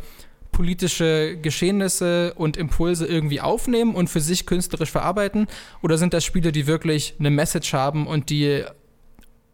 politische 0.54 1.38
Geschehnisse 1.42 2.34
und 2.36 2.56
Impulse 2.56 3.06
irgendwie 3.06 3.42
aufnehmen 3.42 3.94
und 3.94 4.10
für 4.10 4.22
sich 4.22 4.46
künstlerisch 4.46 4.90
verarbeiten? 4.90 5.48
Oder 5.82 5.98
sind 5.98 6.14
das 6.14 6.24
Spiele, 6.24 6.54
die 6.54 6.66
wirklich 6.66 7.16
eine 7.20 7.30
Message 7.30 7.74
haben 7.74 8.08
und 8.08 8.30
die 8.30 8.64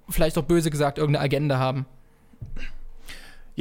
vielleicht 0.07 0.37
auch 0.37 0.43
böse 0.43 0.69
gesagt 0.69 0.99
irgendeine 0.99 1.25
Agenda 1.25 1.57
haben? 1.57 1.87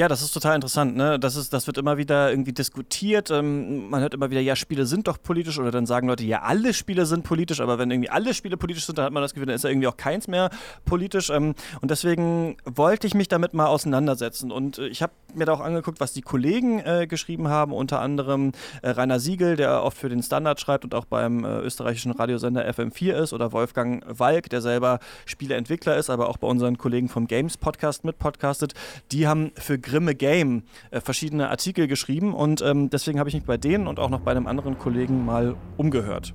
Ja, 0.01 0.09
das 0.09 0.23
ist 0.23 0.33
total 0.33 0.55
interessant. 0.55 0.97
Ne? 0.97 1.19
Das, 1.19 1.37
ist, 1.37 1.53
das 1.53 1.67
wird 1.67 1.77
immer 1.77 1.99
wieder 1.99 2.31
irgendwie 2.31 2.55
diskutiert. 2.55 3.31
Ähm, 3.31 3.91
man 3.91 4.01
hört 4.01 4.15
immer 4.15 4.31
wieder, 4.31 4.41
ja, 4.41 4.57
Spiele 4.57 4.87
sind 4.87 5.07
doch 5.07 5.19
politisch. 5.23 5.59
Oder 5.59 5.71
dann 5.71 5.85
sagen 5.85 6.09
Leute, 6.09 6.25
ja, 6.25 6.41
alle 6.41 6.73
Spiele 6.73 7.05
sind 7.05 7.23
politisch. 7.23 7.61
Aber 7.61 7.79
wenn 7.79 7.91
irgendwie 7.91 8.09
alle 8.09 8.33
Spiele 8.33 8.57
politisch 8.57 8.87
sind, 8.87 8.97
dann 8.97 9.05
hat 9.05 9.13
man 9.13 9.23
das 9.23 9.35
Gefühl, 9.35 9.49
dann 9.49 9.57
ist 9.57 9.65
ja 9.65 9.69
irgendwie 9.69 9.89
auch 9.89 9.99
keins 9.99 10.27
mehr 10.27 10.49
politisch. 10.87 11.29
Ähm, 11.29 11.55
und 11.83 11.91
deswegen 11.91 12.57
wollte 12.65 13.07
ich 13.07 13.13
mich 13.13 13.29
damit 13.29 13.53
mal 13.53 13.67
auseinandersetzen. 13.67 14.51
Und 14.51 14.79
äh, 14.79 14.87
ich 14.87 15.03
habe 15.03 15.13
mir 15.35 15.45
da 15.45 15.53
auch 15.53 15.61
angeguckt, 15.61 16.01
was 16.01 16.15
die 16.15 16.23
Kollegen 16.23 16.79
äh, 16.79 17.07
geschrieben 17.07 17.49
haben. 17.49 17.75
Unter 17.75 18.01
anderem 18.01 18.53
äh, 18.81 18.89
Rainer 18.89 19.21
Siegel, 19.21 19.57
der 19.57 19.83
oft 19.83 19.99
für 19.99 20.09
den 20.09 20.23
Standard 20.23 20.63
schreibt 20.63 20.85
und 20.85 20.95
auch 20.95 21.05
beim 21.05 21.45
äh, 21.45 21.59
österreichischen 21.59 22.13
Radiosender 22.13 22.67
FM4 22.67 23.23
ist. 23.23 23.35
Oder 23.35 23.53
Wolfgang 23.53 24.03
Walk, 24.09 24.49
der 24.49 24.63
selber 24.63 24.99
Spieleentwickler 25.27 25.99
ist, 25.99 26.09
aber 26.09 26.31
auch 26.31 26.39
bei 26.39 26.47
unseren 26.47 26.79
Kollegen 26.79 27.11
vom 27.11 27.27
Games 27.27 27.59
Podcast 27.59 28.03
mit 28.03 28.19
podcastet. 28.19 28.73
Die 29.13 29.29
haben 29.29 29.53
für 29.57 29.79
Grimme 29.91 30.15
Game 30.15 30.63
äh, 30.93 31.01
verschiedene 31.01 31.51
Artikel 31.51 31.89
geschrieben 31.89 32.33
und 32.33 32.63
ähm, 32.63 32.91
deswegen 32.91 33.19
habe 33.19 33.29
ich 33.29 33.35
mich 33.35 33.45
bei 33.45 33.57
denen 33.57 33.89
und 33.89 33.99
auch 33.99 34.09
noch 34.09 34.21
bei 34.21 34.31
einem 34.31 34.47
anderen 34.47 34.79
Kollegen 34.79 35.25
mal 35.25 35.57
umgehört. 35.77 36.33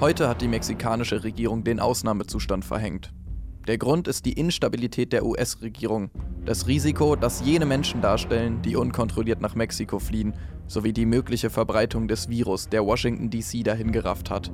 Heute 0.00 0.28
hat 0.28 0.42
die 0.42 0.48
mexikanische 0.48 1.24
Regierung 1.24 1.64
den 1.64 1.80
Ausnahmezustand 1.80 2.64
verhängt. 2.64 3.12
Der 3.66 3.78
Grund 3.78 4.06
ist 4.08 4.26
die 4.26 4.32
Instabilität 4.32 5.12
der 5.12 5.24
US-Regierung, 5.24 6.10
das 6.44 6.66
Risiko, 6.66 7.16
das 7.16 7.42
jene 7.42 7.66
Menschen 7.66 8.02
darstellen, 8.02 8.60
die 8.62 8.76
unkontrolliert 8.76 9.40
nach 9.40 9.54
Mexiko 9.54 9.98
fliehen, 9.98 10.34
sowie 10.66 10.92
die 10.92 11.06
mögliche 11.06 11.50
Verbreitung 11.50 12.06
des 12.08 12.28
Virus, 12.28 12.68
der 12.68 12.84
Washington 12.84 13.30
DC 13.30 13.64
dahin 13.64 13.92
gerafft 13.92 14.30
hat. 14.30 14.50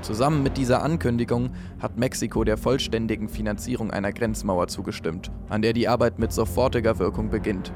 Zusammen 0.00 0.42
mit 0.42 0.56
dieser 0.56 0.82
Ankündigung 0.82 1.50
hat 1.80 1.98
Mexiko 1.98 2.44
der 2.44 2.56
vollständigen 2.56 3.28
Finanzierung 3.28 3.90
einer 3.90 4.12
Grenzmauer 4.12 4.68
zugestimmt, 4.68 5.30
an 5.48 5.60
der 5.60 5.72
die 5.72 5.88
Arbeit 5.88 6.18
mit 6.18 6.32
sofortiger 6.32 6.98
Wirkung 6.98 7.30
beginnt. 7.30 7.72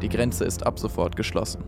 Die 0.00 0.08
Grenze 0.08 0.44
ist 0.44 0.66
ab 0.66 0.78
sofort 0.78 1.14
geschlossen. 1.14 1.62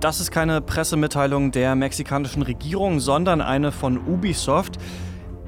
Das 0.00 0.20
ist 0.20 0.30
keine 0.30 0.60
Pressemitteilung 0.60 1.50
der 1.50 1.74
mexikanischen 1.74 2.42
Regierung, 2.42 3.00
sondern 3.00 3.40
eine 3.40 3.72
von 3.72 3.96
Ubisoft 4.06 4.78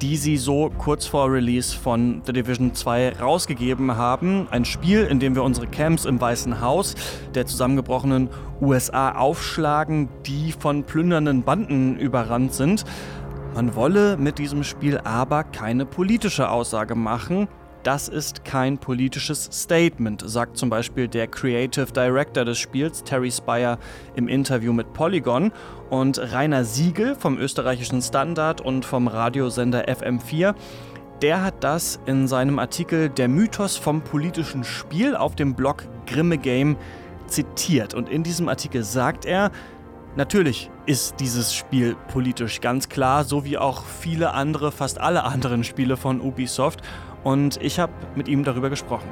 die 0.01 0.15
sie 0.17 0.37
so 0.37 0.69
kurz 0.77 1.07
vor 1.07 1.31
Release 1.31 1.75
von 1.75 2.21
The 2.25 2.33
Division 2.33 2.73
2 2.73 3.13
rausgegeben 3.19 3.95
haben. 3.95 4.47
Ein 4.51 4.65
Spiel, 4.65 5.03
in 5.03 5.19
dem 5.19 5.35
wir 5.35 5.43
unsere 5.43 5.67
Camps 5.67 6.05
im 6.05 6.21
Weißen 6.21 6.61
Haus 6.61 6.95
der 7.33 7.47
zusammengebrochenen 7.47 8.29
USA 8.61 9.13
aufschlagen, 9.13 10.09
die 10.25 10.51
von 10.51 10.83
plündernden 10.83 11.43
Banden 11.43 11.97
überrannt 11.97 12.53
sind. 12.53 12.85
Man 13.55 13.75
wolle 13.75 14.17
mit 14.17 14.37
diesem 14.37 14.63
Spiel 14.63 14.99
aber 14.99 15.43
keine 15.43 15.85
politische 15.85 16.49
Aussage 16.51 16.93
machen, 16.93 17.47
das 17.87 18.09
ist 18.09 18.43
kein 18.43 18.77
politisches 18.77 19.47
Statement, 19.49 20.21
sagt 20.25 20.57
zum 20.57 20.69
Beispiel 20.69 21.07
der 21.07 21.25
Creative 21.25 21.85
Director 21.85 22.43
des 22.43 22.57
Spiels, 22.57 23.01
Terry 23.01 23.31
Spire, 23.31 23.77
im 24.17 24.27
Interview 24.27 24.73
mit 24.73 24.91
Polygon. 24.91 25.53
Und 25.89 26.19
Rainer 26.33 26.65
Siegel 26.65 27.15
vom 27.15 27.37
österreichischen 27.37 28.01
Standard 28.01 28.59
und 28.59 28.83
vom 28.83 29.07
Radiosender 29.07 29.87
FM4 29.87 30.53
der 31.21 31.41
hat 31.41 31.63
das 31.63 31.99
in 32.05 32.27
seinem 32.27 32.59
Artikel 32.59 33.09
Der 33.09 33.27
Mythos 33.27 33.75
vom 33.77 34.01
politischen 34.01 34.63
Spiel 34.63 35.15
auf 35.15 35.35
dem 35.35 35.55
Blog 35.55 35.87
Grimme 36.05 36.37
Game 36.37 36.75
zitiert. 37.25 37.93
Und 37.95 38.09
in 38.09 38.21
diesem 38.21 38.49
Artikel 38.49 38.83
sagt 38.83 39.25
er, 39.25 39.49
natürlich 40.15 40.69
ist 40.85 41.19
dieses 41.19 41.55
Spiel 41.55 41.95
politisch 42.11 42.61
ganz 42.61 42.89
klar, 42.89 43.23
so 43.23 43.45
wie 43.45 43.57
auch 43.57 43.83
viele 43.85 44.33
andere, 44.33 44.71
fast 44.71 44.99
alle 44.99 45.23
anderen 45.23 45.63
Spiele 45.63 45.97
von 45.97 46.21
Ubisoft. 46.21 46.81
Und 47.23 47.59
ich 47.61 47.79
habe 47.79 47.93
mit 48.15 48.27
ihm 48.27 48.43
darüber 48.43 48.69
gesprochen. 48.69 49.09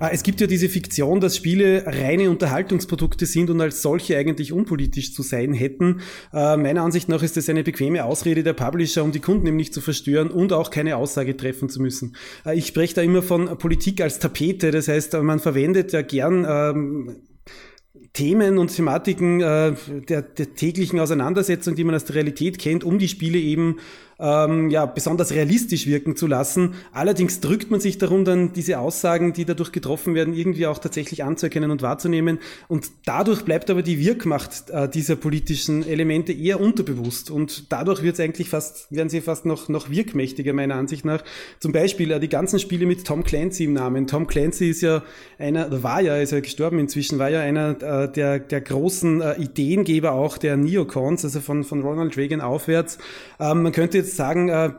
Ah, 0.00 0.10
es 0.12 0.22
gibt 0.22 0.40
ja 0.40 0.46
diese 0.46 0.68
Fiktion, 0.68 1.18
dass 1.18 1.36
Spiele 1.36 1.82
reine 1.84 2.30
Unterhaltungsprodukte 2.30 3.26
sind 3.26 3.50
und 3.50 3.60
als 3.60 3.82
solche 3.82 4.16
eigentlich 4.16 4.52
unpolitisch 4.52 5.12
zu 5.12 5.22
sein 5.22 5.52
hätten. 5.52 6.02
Äh, 6.32 6.56
meiner 6.56 6.82
Ansicht 6.82 7.08
nach 7.08 7.20
ist 7.24 7.36
das 7.36 7.48
eine 7.48 7.64
bequeme 7.64 8.04
Ausrede 8.04 8.44
der 8.44 8.52
Publisher, 8.52 9.02
um 9.02 9.10
die 9.10 9.18
Kunden 9.18 9.48
eben 9.48 9.56
nicht 9.56 9.74
zu 9.74 9.80
verstören 9.80 10.30
und 10.30 10.52
auch 10.52 10.70
keine 10.70 10.96
Aussage 10.96 11.36
treffen 11.36 11.68
zu 11.68 11.82
müssen. 11.82 12.14
Äh, 12.46 12.56
ich 12.56 12.68
spreche 12.68 12.94
da 12.94 13.02
immer 13.02 13.22
von 13.22 13.58
Politik 13.58 14.00
als 14.00 14.20
Tapete, 14.20 14.70
das 14.70 14.86
heißt, 14.86 15.14
man 15.14 15.40
verwendet 15.40 15.92
ja 15.92 16.02
gern 16.02 16.46
ähm, 16.48 17.16
Themen 18.12 18.58
und 18.58 18.74
Thematiken 18.74 19.40
äh, 19.40 19.74
der, 20.08 20.22
der 20.22 20.54
täglichen 20.54 21.00
Auseinandersetzung, 21.00 21.74
die 21.74 21.82
man 21.82 21.96
aus 21.96 22.04
der 22.04 22.16
Realität 22.16 22.60
kennt, 22.60 22.84
um 22.84 22.98
die 23.00 23.08
Spiele 23.08 23.38
eben 23.38 23.78
ähm, 24.20 24.70
ja, 24.70 24.86
besonders 24.86 25.32
realistisch 25.32 25.86
wirken 25.86 26.16
zu 26.16 26.26
lassen. 26.26 26.74
Allerdings 26.92 27.40
drückt 27.40 27.70
man 27.70 27.80
sich 27.80 27.98
darum, 27.98 28.24
dann 28.24 28.52
diese 28.52 28.80
Aussagen, 28.80 29.32
die 29.32 29.44
dadurch 29.44 29.72
getroffen 29.72 30.14
werden, 30.14 30.34
irgendwie 30.34 30.66
auch 30.66 30.78
tatsächlich 30.78 31.24
anzuerkennen 31.24 31.70
und 31.70 31.82
wahrzunehmen. 31.82 32.38
Und 32.66 32.90
dadurch 33.04 33.42
bleibt 33.44 33.70
aber 33.70 33.82
die 33.82 34.00
Wirkmacht 34.00 34.70
äh, 34.70 34.88
dieser 34.88 35.16
politischen 35.16 35.86
Elemente 35.86 36.32
eher 36.32 36.60
unterbewusst. 36.60 37.30
Und 37.30 37.72
dadurch 37.72 38.02
wird 38.02 38.14
es 38.14 38.20
eigentlich 38.20 38.48
fast, 38.48 38.90
werden 38.90 39.08
sie 39.08 39.20
fast 39.20 39.44
noch, 39.46 39.68
noch 39.68 39.90
wirkmächtiger, 39.90 40.52
meiner 40.52 40.74
Ansicht 40.74 41.04
nach. 41.04 41.22
Zum 41.60 41.72
Beispiel 41.72 42.10
äh, 42.10 42.20
die 42.20 42.28
ganzen 42.28 42.58
Spiele 42.58 42.86
mit 42.86 43.06
Tom 43.06 43.22
Clancy 43.22 43.64
im 43.64 43.74
Namen. 43.74 44.06
Tom 44.08 44.26
Clancy 44.26 44.70
ist 44.70 44.80
ja 44.80 45.02
einer, 45.38 45.82
war 45.82 46.00
ja, 46.00 46.16
ist 46.16 46.32
ja 46.32 46.40
gestorben 46.40 46.78
inzwischen, 46.80 47.18
war 47.18 47.30
ja 47.30 47.40
einer 47.40 47.80
äh, 47.80 48.10
der, 48.10 48.40
der 48.40 48.60
großen 48.60 49.20
äh, 49.20 49.40
Ideengeber 49.40 50.12
auch 50.12 50.38
der 50.38 50.56
Neocons, 50.56 51.24
also 51.24 51.40
von, 51.40 51.62
von 51.62 51.82
Ronald 51.82 52.16
Reagan 52.16 52.40
aufwärts. 52.40 52.98
Ähm, 53.38 53.62
man 53.62 53.72
könnte 53.72 53.98
jetzt 53.98 54.07
jetzt 54.08 54.16
sagen, 54.16 54.48
äh, 54.48 54.70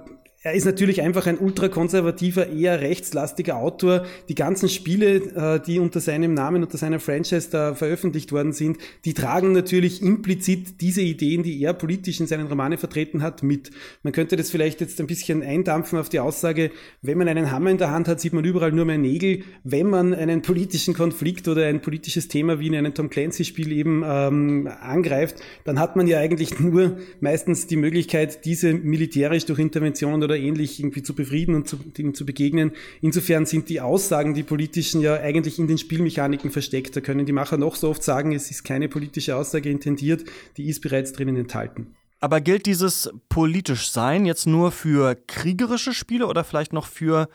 er 0.42 0.54
ist 0.54 0.64
natürlich 0.64 1.02
einfach 1.02 1.28
ein 1.28 1.38
ultrakonservativer, 1.38 2.48
eher 2.48 2.80
rechtslastiger 2.80 3.58
Autor. 3.58 4.06
Die 4.30 4.36
ganzen 4.36 4.70
Spiele, 4.70 5.16
äh, 5.16 5.60
die 5.60 5.80
unter 5.80 6.00
seinem 6.00 6.34
Namen, 6.34 6.64
unter 6.64 6.78
seiner 6.78 7.02
Franchise 7.02 7.50
da 7.52 7.76
veröffentlicht 7.76 8.32
worden 8.32 8.54
sind, 8.54 8.78
die 9.04 9.14
tragen 9.14 9.52
natürlich 9.52 10.02
implizit 10.02 10.80
diese 10.80 11.02
Ideen, 11.02 11.44
die 11.44 11.62
er 11.62 11.74
politisch 11.74 12.22
in 12.22 12.28
seinen 12.28 12.48
Romanen 12.48 12.78
vertreten 12.78 13.22
hat, 13.22 13.44
mit. 13.44 13.72
Man 14.02 14.14
könnte 14.14 14.38
das 14.38 14.50
vielleicht 14.50 14.80
jetzt 14.80 15.02
ein 15.02 15.08
bisschen 15.08 15.44
eindampfen 15.44 16.00
auf 16.00 16.08
die 16.08 16.22
Aussage, 16.22 16.72
wenn 17.02 17.18
man 17.18 17.28
einen 17.28 17.52
Hammer 17.52 17.72
in 17.72 17.78
der 17.78 17.92
Hand 17.92 18.08
hat, 18.08 18.22
sieht 18.22 18.32
man 18.32 18.46
überall 18.46 18.72
nur 18.72 18.86
mehr 18.86 18.98
Nägel. 18.98 19.44
Wenn 19.66 19.88
man 19.88 20.14
einen 20.14 20.42
politischen 20.42 20.94
Konflikt 20.94 21.50
oder 21.50 21.66
ein 21.66 21.82
politisches 21.82 22.30
Thema 22.30 22.62
wie 22.62 22.68
in 22.68 22.76
einem 22.76 22.94
Tom 22.94 23.10
Clancy-Spiel 23.10 23.74
eben 23.74 24.04
ähm, 24.06 24.70
angreift, 24.82 25.42
dann 25.66 25.80
hat 25.80 25.98
man 25.98 26.08
ja 26.08 26.20
eigentlich 26.20 26.62
nur 26.62 26.98
meistens 27.20 27.68
die 27.68 27.76
Möglichkeit, 27.76 28.46
diese 28.46 28.74
militärisch 28.74 29.46
durch 29.46 29.60
Intervention 29.60 30.24
oder 30.24 30.29
ähnlich 30.38 30.80
irgendwie 30.80 31.04
zu 31.04 31.14
befrieden 31.14 31.56
und 31.56 31.68
zu, 31.68 31.80
ihm 31.98 32.14
zu 32.14 32.26
begegnen. 32.26 32.72
Insofern 33.02 33.46
sind 33.46 33.70
die 33.70 33.82
Aussagen, 33.82 34.34
die 34.34 34.44
politischen, 34.44 35.02
ja 35.02 35.16
eigentlich 35.16 35.60
in 35.60 35.68
den 35.68 35.78
Spielmechaniken 35.78 36.52
versteckt. 36.52 36.96
Da 36.96 37.02
können 37.02 37.26
die 37.26 37.32
Macher 37.32 37.58
noch 37.58 37.76
so 37.76 37.90
oft 37.90 38.04
sagen, 38.04 38.34
es 38.34 38.52
ist 38.52 38.64
keine 38.64 38.90
politische 38.90 39.36
Aussage 39.36 39.70
intendiert, 39.70 40.24
die 40.58 40.70
ist 40.70 40.82
bereits 40.82 41.14
drinnen 41.14 41.36
enthalten. 41.36 41.96
Aber 42.22 42.42
gilt 42.42 42.66
dieses 42.66 43.10
politisch 43.30 43.92
Sein 43.92 44.26
jetzt 44.26 44.46
nur 44.46 44.72
für 44.72 45.16
kriegerische 45.28 45.94
Spiele 45.94 46.28
oder 46.28 46.44
vielleicht 46.44 46.74
noch 46.74 46.86
für 46.86 47.30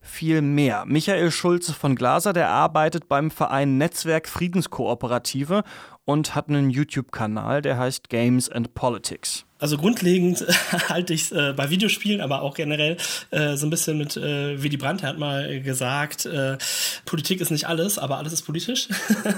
viel 0.00 0.40
mehr? 0.40 0.84
Michael 0.86 1.30
Schulze 1.30 1.74
von 1.74 1.94
Glaser, 1.94 2.32
der 2.32 2.48
arbeitet 2.48 3.06
beim 3.06 3.30
Verein 3.30 3.76
Netzwerk 3.76 4.28
Friedenskooperative 4.28 5.62
und 6.06 6.34
hat 6.34 6.48
einen 6.48 6.70
YouTube-Kanal, 6.70 7.60
der 7.60 7.76
heißt 7.76 8.08
Games 8.08 8.48
and 8.48 8.74
Politics. 8.74 9.44
Also 9.60 9.76
grundlegend 9.76 10.44
halte 10.88 11.14
ich 11.14 11.22
es 11.22 11.32
äh, 11.32 11.52
bei 11.54 11.70
Videospielen, 11.70 12.20
aber 12.20 12.42
auch 12.42 12.54
generell 12.54 12.96
äh, 13.30 13.56
so 13.56 13.66
ein 13.66 13.70
bisschen 13.70 13.98
mit 13.98 14.16
äh, 14.16 14.62
Willy 14.62 14.76
Brandt, 14.76 15.02
hat 15.02 15.18
mal 15.18 15.60
gesagt, 15.60 16.26
äh, 16.26 16.56
Politik 17.04 17.40
ist 17.40 17.50
nicht 17.50 17.68
alles, 17.68 17.98
aber 17.98 18.18
alles 18.18 18.32
ist 18.32 18.42
politisch. 18.42 18.88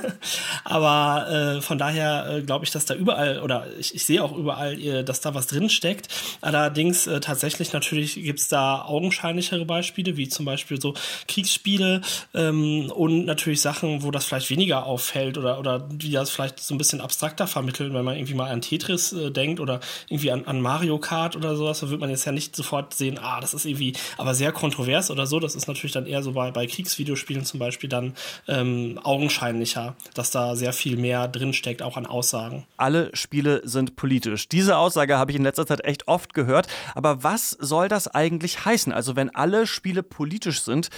aber 0.65 1.57
äh, 1.59 1.61
von 1.61 1.79
daher 1.79 2.37
äh, 2.37 2.43
glaube 2.43 2.65
ich, 2.65 2.71
dass 2.71 2.85
da 2.85 2.95
überall, 2.95 3.41
oder 3.41 3.67
ich, 3.79 3.95
ich 3.95 4.05
sehe 4.05 4.23
auch 4.23 4.37
überall, 4.37 4.81
äh, 4.81 5.05
dass 5.05 5.21
da 5.21 5.35
was 5.35 5.49
drin 5.49 5.69
steckt. 5.69 6.09
Allerdings 6.41 7.07
äh, 7.07 7.21
tatsächlich 7.21 7.73
natürlich 7.73 8.15
gibt's 8.15 8.49
da 8.49 8.83
augenscheinlichere 8.83 9.65
Beispiele, 9.65 10.17
wie 10.17 10.29
zum 10.29 10.45
Beispiel 10.45 10.81
so 10.81 10.95
Kriegsspiele 11.27 12.01
ähm, 12.35 12.91
und 12.91 13.25
natürlich 13.25 13.61
Sachen, 13.61 14.03
wo 14.03 14.11
das 14.11 14.25
vielleicht 14.25 14.51
weniger 14.51 14.87
auffällt 14.87 15.37
oder, 15.39 15.59
oder 15.59 15.81
die 15.81 16.13
das 16.13 16.31
vielleicht 16.31 16.61
so 16.61 16.75
ein 16.75 16.79
bisschen 16.79 17.01
abstrakter 17.01 17.47
vermitteln, 17.47 17.93
wenn 17.95 18.05
man 18.05 18.17
irgendwie 18.17 18.35
mal 18.35 18.51
an 18.51 18.61
Tetris 18.61 19.13
äh, 19.13 19.31
denkt 19.31 19.61
oder 19.61 19.81
irgendwie 20.13 20.31
an, 20.31 20.45
an 20.45 20.61
Mario 20.61 20.99
Kart 20.99 21.37
oder 21.37 21.57
sowas, 21.57 21.81
da 21.81 21.91
wird 21.91 22.01
man 22.01 22.11
jetzt 22.11 22.25
ja 22.25 22.33
nicht 22.33 22.55
sofort 22.55 22.95
sehen, 22.95 23.19
ah, 23.21 23.41
das 23.41 23.55
ist 23.55 23.65
irgendwie 23.65 23.95
aber 24.19 24.35
sehr 24.35 24.53
kontrovers 24.53 25.11
oder 25.11 25.27
so. 25.27 25.41
Das 25.41 25.55
ist 25.55 25.67
natürlich 25.67 25.93
dann 25.93 26.07
eher 26.07 26.23
so 26.23 26.33
bei, 26.33 26.51
bei 26.51 26.67
Kriegsvideospielen 26.67 27.45
zum 27.45 27.59
Beispiel 27.59 27.89
dann 27.89 28.15
ähm, 28.47 29.01
augenscheinlicher, 29.03 29.97
dass 30.15 30.31
da 30.31 30.55
sehr 30.55 30.73
viel 30.73 30.97
mehr 30.97 31.29
drinsteckt, 31.29 31.83
auch 31.83 31.97
an 31.97 32.07
Aussagen. 32.07 32.67
Alle 32.77 33.11
Spiele 33.15 33.63
sind 33.65 33.97
politisch. 33.97 34.49
Diese 34.49 34.77
Aussage 34.77 35.17
habe 35.17 35.31
ich 35.31 35.37
in 35.37 35.45
letzter 35.45 35.67
Zeit 35.67 35.85
echt 35.85 36.09
oft 36.09 36.35
gehört. 36.35 36.67
Aber 36.95 37.25
was 37.25 37.51
soll 37.51 37.89
das 37.89 38.09
eigentlich 38.09 38.65
heißen? 38.65 38.93
Also 38.93 39.17
wenn 39.17 39.35
alle 39.35 39.67
Spiele 39.67 40.03
politisch 40.03 40.63
sind, 40.63 40.91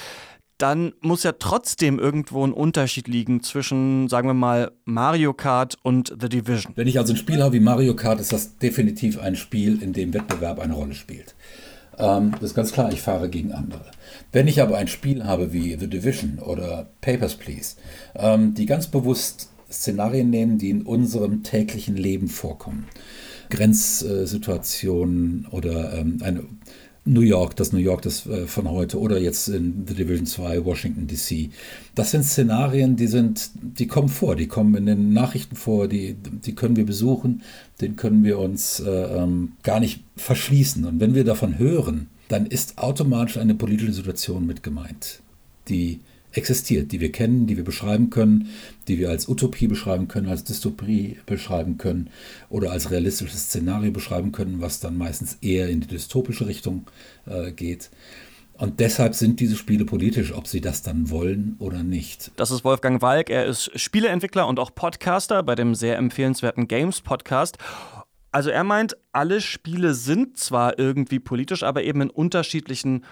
dann 0.59 0.93
muss 1.01 1.23
ja 1.25 1.33
trotzdem 1.33 1.99
irgendwo 1.99 2.47
ein 2.47 2.53
Unterschied 2.53 3.09
liegen 3.09 3.43
zwischen, 3.43 4.09
sagen 4.09 4.29
wir 4.29 4.35
mal, 4.35 4.73
Mario 4.85 5.35
Kart 5.35 5.77
und 5.83 6.14
The 6.21 6.29
Division. 6.29 6.73
Wenn 6.77 6.87
ich 6.87 6.99
also 6.99 7.12
ein 7.12 7.17
Spiel 7.17 7.43
habe 7.43 7.55
wie 7.55 7.61
Mario 7.61 7.97
Kart, 7.97 8.21
ist 8.21 8.33
das 8.33 8.59
definitiv 8.59 9.19
ein 9.19 9.37
Spiel, 9.37 9.83
in 9.83 9.93
dem 9.93 10.14
Wettbewerb 10.14 10.61
eine 10.61 10.75
Rolle 10.75 10.95
spielt. 10.95 11.35
Ähm, 11.99 12.33
das 12.33 12.51
ist 12.51 12.55
ganz 12.55 12.73
klar, 12.73 12.93
ich 12.93 13.03
fahre 13.03 13.29
gegen 13.29 13.53
andere. 13.53 13.85
Wenn 14.33 14.49
ich 14.49 14.61
aber 14.62 14.77
ein 14.79 14.88
Spiel 14.88 15.25
habe 15.25 15.53
wie 15.53 15.77
The 15.79 15.88
Division 15.88 16.38
oder 16.38 16.88
Papers, 17.01 17.35
Please, 17.37 17.77
ähm, 18.14 18.55
die 18.55 18.67
ganz 18.67 18.88
bewusst 18.88 19.51
Szenarien 19.71 20.31
nehmen, 20.31 20.59
die 20.59 20.71
in 20.71 20.83
unserem 20.83 21.43
täglichen 21.43 21.97
Leben 21.97 22.29
vorkommen, 22.29 22.87
Grenzsituationen 23.51 25.47
oder 25.51 25.93
ähm, 25.95 26.19
eine 26.23 26.45
New 27.07 27.21
York, 27.21 27.57
das 27.57 27.73
New 27.73 27.79
York 27.79 28.03
das 28.03 28.27
äh, 28.27 28.47
von 28.47 28.71
heute 28.71 28.99
oder 28.99 29.19
jetzt 29.19 29.49
in 29.49 29.85
The 29.87 29.95
Division 29.95 30.27
2 30.27 30.64
Washington 30.64 31.07
DC. 31.07 31.51
Das 31.95 32.11
sind 32.11 32.25
Szenarien, 32.25 32.97
die 32.97 33.07
sind, 33.07 33.51
die 33.55 33.87
kommen 33.87 34.09
vor, 34.09 34.37
die 34.37 34.47
kommen 34.47 34.75
in 34.75 34.87
den 34.87 35.12
Nachrichten 35.12 35.57
vor, 35.57 35.87
die, 35.87 36.14
die 36.14 36.55
können 36.55 36.77
wir 36.77 36.87
besuchen, 36.87 37.43
den 37.81 37.97
können 37.97 38.25
wir 38.25 38.38
uns 38.38 38.81
äh, 38.81 38.90
ähm, 38.90 39.53
gar 39.62 39.81
nicht 39.81 40.03
verschließen. 40.17 40.85
Und 40.85 41.01
wenn 41.01 41.14
wir 41.14 41.25
davon 41.25 41.59
hören, 41.59 42.09
dann 42.29 42.47
ist 42.47 42.79
automatisch 42.79 43.37
eine 43.37 43.55
politische 43.55 43.93
Situation 43.93 44.47
mit 44.47 44.62
gemeint, 44.62 45.21
die 45.69 46.01
existiert, 46.33 46.90
die 46.93 47.01
wir 47.01 47.12
kennen, 47.12 47.47
die 47.47 47.57
wir 47.57 47.64
beschreiben 47.64 48.11
können, 48.11 48.49
die 48.88 48.99
wir 48.99 49.11
als 49.11 49.29
Utopie 49.29 49.66
beschreiben 49.66 50.09
können, 50.09 50.29
als 50.29 50.44
Dystopie 50.44 51.18
beschreiben 51.27 51.79
können 51.79 52.11
oder 52.49 52.70
als 52.70 52.90
realistisches 52.90 53.44
Szenario 53.44 53.90
beschreiben 53.92 54.33
können, 54.33 54.61
was 54.61 54.81
dann 54.81 54.97
meistens 54.97 55.38
eher 55.40 55.68
in 55.68 55.81
die 55.81 55.88
dystopische 55.88 56.47
Richtung 56.47 56.87
äh, 57.27 57.53
geht. 57.53 57.90
Und 58.57 58.79
deshalb 58.79 59.14
sind 59.14 59.40
diese 59.40 59.57
Spiele 59.57 59.85
politisch, 59.85 60.33
ob 60.33 60.47
sie 60.47 60.61
das 60.61 60.83
dann 60.83 61.11
wollen 61.11 61.57
oder 61.59 61.83
nicht. 61.83 62.31
Das 62.37 62.53
ist 62.53 62.64
Wolfgang 62.64 63.03
Walk. 63.03 63.29
Er 63.29 63.47
ist 63.47 63.70
Spieleentwickler 63.79 64.47
und 64.47 64.61
auch 64.61 64.73
Podcaster 64.75 65.42
bei 65.42 65.57
dem 65.57 65.75
sehr 65.75 65.97
empfehlenswerten 65.97 66.68
Games 66.68 67.01
Podcast. 67.01 67.59
Also 68.31 68.51
er 68.51 68.64
meint, 68.64 68.97
alle 69.12 69.40
Spiele 69.40 69.94
sind 69.94 70.38
zwar 70.38 70.79
irgendwie 70.79 71.18
politisch, 71.18 71.62
aber 71.62 71.83
eben 71.83 72.01
in 72.01 72.11
unterschiedlichen 72.11 73.05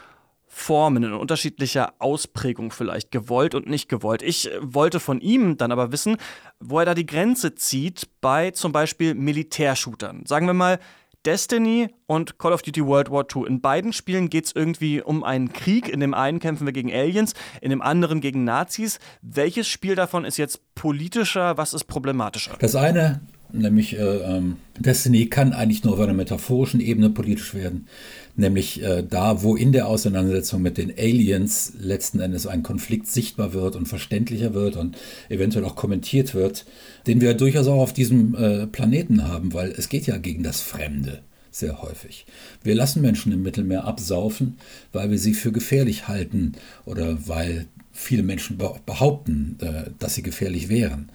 Formen, 0.54 1.02
in 1.02 1.12
unterschiedlicher 1.14 1.94
Ausprägung 1.98 2.72
vielleicht, 2.72 3.10
gewollt 3.10 3.54
und 3.54 3.66
nicht 3.66 3.88
gewollt. 3.88 4.22
Ich 4.22 4.52
äh, 4.52 4.58
wollte 4.60 5.00
von 5.00 5.20
ihm 5.20 5.56
dann 5.56 5.72
aber 5.72 5.92
wissen, 5.92 6.18
wo 6.60 6.78
er 6.78 6.84
da 6.84 6.94
die 6.94 7.06
Grenze 7.06 7.54
zieht 7.54 8.08
bei 8.20 8.50
zum 8.50 8.70
Beispiel 8.70 9.14
Militärshootern. 9.14 10.26
Sagen 10.26 10.46
wir 10.46 10.52
mal, 10.52 10.78
Destiny 11.24 11.88
und 12.06 12.38
Call 12.38 12.52
of 12.52 12.62
Duty 12.62 12.84
World 12.84 13.10
War 13.10 13.24
II. 13.34 13.46
In 13.46 13.62
beiden 13.62 13.94
Spielen 13.94 14.28
geht 14.28 14.44
es 14.44 14.52
irgendwie 14.54 15.00
um 15.00 15.24
einen 15.24 15.52
Krieg. 15.52 15.88
In 15.88 16.00
dem 16.00 16.12
einen 16.12 16.38
kämpfen 16.38 16.66
wir 16.66 16.72
gegen 16.72 16.92
Aliens, 16.92 17.32
in 17.62 17.70
dem 17.70 17.80
anderen 17.80 18.20
gegen 18.20 18.44
Nazis. 18.44 18.98
Welches 19.22 19.68
Spiel 19.68 19.94
davon 19.94 20.26
ist 20.26 20.36
jetzt 20.36 20.74
politischer? 20.74 21.56
Was 21.56 21.72
ist 21.72 21.84
problematischer? 21.84 22.56
Das 22.58 22.74
eine, 22.74 23.22
nämlich 23.52 23.96
äh, 23.96 24.02
ähm, 24.02 24.58
Destiny, 24.78 25.26
kann 25.26 25.54
eigentlich 25.54 25.82
nur 25.82 25.94
auf 25.94 26.00
einer 26.00 26.12
metaphorischen 26.12 26.80
Ebene 26.80 27.08
politisch 27.08 27.54
werden 27.54 27.88
nämlich 28.34 28.82
äh, 28.82 29.02
da, 29.08 29.42
wo 29.42 29.56
in 29.56 29.72
der 29.72 29.88
Auseinandersetzung 29.88 30.62
mit 30.62 30.78
den 30.78 30.90
Aliens 30.96 31.72
letzten 31.78 32.20
Endes 32.20 32.46
ein 32.46 32.62
Konflikt 32.62 33.06
sichtbar 33.06 33.52
wird 33.52 33.76
und 33.76 33.86
verständlicher 33.86 34.54
wird 34.54 34.76
und 34.76 34.96
eventuell 35.28 35.64
auch 35.64 35.76
kommentiert 35.76 36.34
wird, 36.34 36.64
den 37.06 37.20
wir 37.20 37.34
durchaus 37.34 37.66
auch 37.66 37.80
auf 37.80 37.92
diesem 37.92 38.34
äh, 38.34 38.66
Planeten 38.66 39.28
haben, 39.28 39.52
weil 39.52 39.70
es 39.70 39.88
geht 39.88 40.06
ja 40.06 40.16
gegen 40.16 40.42
das 40.42 40.60
Fremde 40.60 41.22
sehr 41.50 41.82
häufig. 41.82 42.24
Wir 42.62 42.74
lassen 42.74 43.02
Menschen 43.02 43.30
im 43.30 43.42
Mittelmeer 43.42 43.84
absaufen, 43.84 44.56
weil 44.92 45.10
wir 45.10 45.18
sie 45.18 45.34
für 45.34 45.52
gefährlich 45.52 46.08
halten 46.08 46.52
oder 46.86 47.28
weil 47.28 47.66
viele 47.92 48.22
Menschen 48.22 48.58
behaupten, 48.86 49.58
äh, 49.60 49.90
dass 49.98 50.14
sie 50.14 50.22
gefährlich 50.22 50.68
wären. 50.70 51.10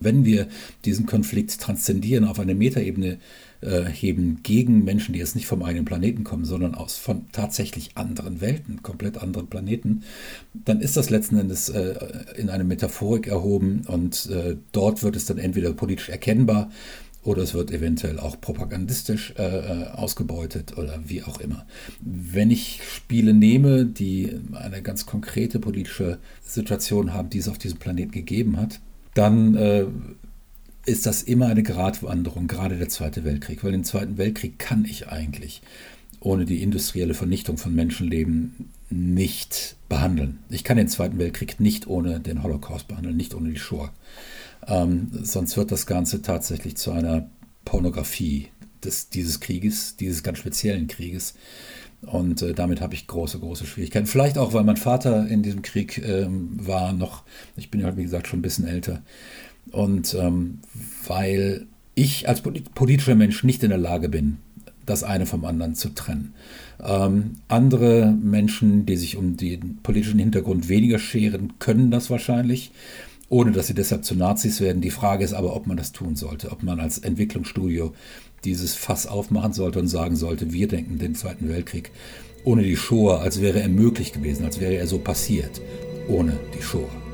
Wenn 0.00 0.24
wir 0.24 0.48
diesen 0.84 1.06
Konflikt 1.06 1.58
transzendieren 1.60 2.24
auf 2.24 2.40
eine 2.40 2.54
Metaebene 2.54 3.18
äh, 3.60 3.84
heben 3.84 4.40
gegen 4.42 4.84
Menschen, 4.84 5.12
die 5.12 5.18
jetzt 5.18 5.34
nicht 5.34 5.46
vom 5.46 5.62
eigenen 5.62 5.84
Planeten 5.84 6.24
kommen, 6.24 6.44
sondern 6.44 6.74
aus 6.74 6.96
von 6.96 7.26
tatsächlich 7.32 7.96
anderen 7.96 8.40
Welten, 8.40 8.82
komplett 8.82 9.18
anderen 9.18 9.48
Planeten, 9.48 10.02
dann 10.52 10.80
ist 10.80 10.96
das 10.96 11.10
letzten 11.10 11.38
Endes 11.38 11.68
äh, 11.68 11.94
in 12.36 12.50
eine 12.50 12.64
Metaphorik 12.64 13.26
erhoben 13.26 13.82
und 13.86 14.30
äh, 14.30 14.56
dort 14.72 15.02
wird 15.02 15.16
es 15.16 15.26
dann 15.26 15.38
entweder 15.38 15.72
politisch 15.72 16.08
erkennbar 16.08 16.70
oder 17.26 17.42
es 17.42 17.54
wird 17.54 17.72
eventuell 17.72 18.20
auch 18.20 18.40
propagandistisch 18.40 19.34
äh, 19.36 19.42
äh, 19.42 19.86
ausgebeutet 19.88 20.78
oder 20.78 21.00
wie 21.04 21.24
auch 21.24 21.40
immer. 21.40 21.66
Wenn 22.00 22.50
ich 22.50 22.80
Spiele 22.88 23.34
nehme, 23.34 23.84
die 23.84 24.38
eine 24.52 24.80
ganz 24.80 25.06
konkrete 25.06 25.58
politische 25.58 26.18
Situation 26.42 27.12
haben, 27.12 27.30
die 27.30 27.38
es 27.38 27.48
auf 27.48 27.58
diesem 27.58 27.78
Planeten 27.78 28.12
gegeben 28.12 28.56
hat, 28.56 28.80
dann 29.14 29.56
äh, 29.56 29.86
ist 30.86 31.04
das 31.04 31.22
immer 31.22 31.46
eine 31.46 31.62
Gratwanderung, 31.62 32.46
gerade 32.46 32.76
der 32.76 32.88
Zweite 32.88 33.24
Weltkrieg, 33.24 33.62
weil 33.62 33.72
den 33.72 33.84
Zweiten 33.84 34.18
Weltkrieg 34.18 34.58
kann 34.58 34.84
ich 34.84 35.08
eigentlich 35.08 35.60
ohne 36.20 36.44
die 36.44 36.62
industrielle 36.62 37.14
Vernichtung 37.14 37.58
von 37.58 37.74
Menschenleben 37.74 38.70
nicht 38.88 39.76
behandeln. 39.88 40.38
Ich 40.48 40.64
kann 40.64 40.76
den 40.76 40.88
Zweiten 40.88 41.18
Weltkrieg 41.18 41.60
nicht 41.60 41.86
ohne 41.86 42.20
den 42.20 42.42
Holocaust 42.42 42.88
behandeln, 42.88 43.16
nicht 43.16 43.34
ohne 43.34 43.50
die 43.50 43.58
Shoah. 43.58 43.92
Ähm, 44.66 45.08
sonst 45.22 45.56
wird 45.56 45.72
das 45.72 45.86
Ganze 45.86 46.22
tatsächlich 46.22 46.76
zu 46.76 46.92
einer 46.92 47.28
Pornografie 47.64 48.48
des, 48.84 49.10
dieses 49.10 49.40
Krieges, 49.40 49.96
dieses 49.96 50.22
ganz 50.22 50.38
speziellen 50.38 50.86
Krieges. 50.86 51.34
Und 52.02 52.42
äh, 52.42 52.54
damit 52.54 52.80
habe 52.80 52.94
ich 52.94 53.06
große, 53.06 53.38
große 53.38 53.66
Schwierigkeiten. 53.66 54.06
Vielleicht 54.06 54.38
auch, 54.38 54.52
weil 54.52 54.64
mein 54.64 54.76
Vater 54.76 55.26
in 55.26 55.42
diesem 55.42 55.62
Krieg 55.62 55.98
ähm, 55.98 56.50
war 56.54 56.92
noch, 56.92 57.24
ich 57.56 57.70
bin 57.70 57.80
ja, 57.80 57.96
wie 57.96 58.04
gesagt, 58.04 58.28
schon 58.28 58.38
ein 58.38 58.42
bisschen 58.42 58.66
älter. 58.66 59.02
Und 59.72 60.14
ähm, 60.14 60.58
weil 61.06 61.66
ich 61.94 62.28
als 62.28 62.42
politischer 62.42 63.14
Mensch 63.14 63.42
nicht 63.42 63.62
in 63.62 63.70
der 63.70 63.78
Lage 63.78 64.08
bin, 64.08 64.38
das 64.84 65.02
eine 65.02 65.26
vom 65.26 65.44
anderen 65.44 65.74
zu 65.74 65.90
trennen. 65.90 66.34
Ähm, 66.82 67.32
andere 67.48 68.12
Menschen, 68.12 68.86
die 68.86 68.96
sich 68.96 69.16
um 69.16 69.36
den 69.36 69.78
politischen 69.82 70.18
Hintergrund 70.18 70.68
weniger 70.68 70.98
scheren, 70.98 71.54
können 71.58 71.90
das 71.90 72.08
wahrscheinlich, 72.08 72.70
ohne 73.28 73.50
dass 73.50 73.66
sie 73.66 73.74
deshalb 73.74 74.04
zu 74.04 74.14
Nazis 74.14 74.60
werden. 74.60 74.82
Die 74.82 74.90
Frage 74.90 75.24
ist 75.24 75.34
aber, 75.34 75.56
ob 75.56 75.66
man 75.66 75.76
das 75.76 75.92
tun 75.92 76.14
sollte, 76.14 76.52
ob 76.52 76.62
man 76.62 76.78
als 76.78 76.98
Entwicklungsstudio 76.98 77.92
dieses 78.44 78.74
Fass 78.74 79.06
aufmachen 79.06 79.52
sollte 79.52 79.80
und 79.80 79.88
sagen 79.88 80.14
sollte, 80.14 80.52
wir 80.52 80.68
denken 80.68 80.98
den 80.98 81.16
Zweiten 81.16 81.48
Weltkrieg 81.48 81.90
ohne 82.44 82.62
die 82.62 82.76
Shoah, 82.76 83.20
als 83.20 83.40
wäre 83.40 83.60
er 83.60 83.68
möglich 83.68 84.12
gewesen, 84.12 84.44
als 84.44 84.60
wäre 84.60 84.74
er 84.74 84.86
so 84.86 84.98
passiert, 84.98 85.60
ohne 86.06 86.38
die 86.56 86.62
Shoah. 86.62 87.05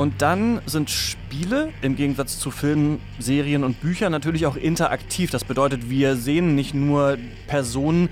Und 0.00 0.22
dann 0.22 0.62
sind 0.64 0.88
Spiele 0.88 1.74
im 1.82 1.94
Gegensatz 1.94 2.38
zu 2.38 2.50
Filmen, 2.50 3.02
Serien 3.18 3.64
und 3.64 3.82
Büchern 3.82 4.10
natürlich 4.10 4.46
auch 4.46 4.56
interaktiv. 4.56 5.30
Das 5.30 5.44
bedeutet, 5.44 5.90
wir 5.90 6.16
sehen 6.16 6.54
nicht 6.54 6.72
nur 6.72 7.18
Personen, 7.48 8.08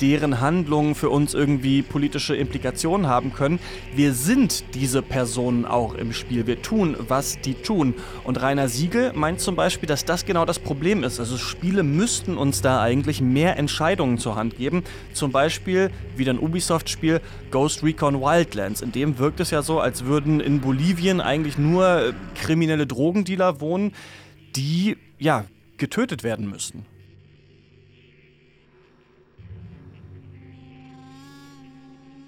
deren 0.00 0.40
Handlungen 0.40 0.94
für 0.94 1.10
uns 1.10 1.34
irgendwie 1.34 1.82
politische 1.82 2.36
Implikationen 2.36 3.06
haben 3.06 3.32
können. 3.32 3.58
Wir 3.94 4.12
sind 4.12 4.74
diese 4.74 5.02
Personen 5.02 5.64
auch 5.64 5.94
im 5.94 6.12
Spiel. 6.12 6.46
Wir 6.46 6.62
tun, 6.62 6.96
was 7.08 7.40
die 7.40 7.54
tun. 7.54 7.94
Und 8.24 8.40
Rainer 8.40 8.68
Siegel 8.68 9.12
meint 9.14 9.40
zum 9.40 9.56
Beispiel, 9.56 9.86
dass 9.86 10.04
das 10.04 10.24
genau 10.24 10.44
das 10.44 10.58
Problem 10.58 11.04
ist. 11.04 11.20
Also 11.20 11.36
Spiele 11.36 11.82
müssten 11.82 12.36
uns 12.36 12.62
da 12.62 12.80
eigentlich 12.80 13.20
mehr 13.20 13.56
Entscheidungen 13.56 14.18
zur 14.18 14.36
Hand 14.36 14.56
geben. 14.56 14.84
Zum 15.12 15.32
Beispiel 15.32 15.90
wieder 16.16 16.32
ein 16.32 16.38
Ubisoft-Spiel 16.38 17.20
Ghost 17.50 17.82
Recon 17.82 18.20
Wildlands. 18.20 18.82
In 18.82 18.92
dem 18.92 19.18
wirkt 19.18 19.40
es 19.40 19.50
ja 19.50 19.62
so, 19.62 19.80
als 19.80 20.04
würden 20.04 20.40
in 20.40 20.60
Bolivien 20.60 21.20
eigentlich 21.20 21.58
nur 21.58 21.86
äh, 21.86 22.12
kriminelle 22.34 22.86
Drogendealer 22.86 23.60
wohnen, 23.60 23.92
die 24.54 24.96
ja 25.18 25.44
getötet 25.76 26.24
werden 26.24 26.48
müssen. 26.48 26.86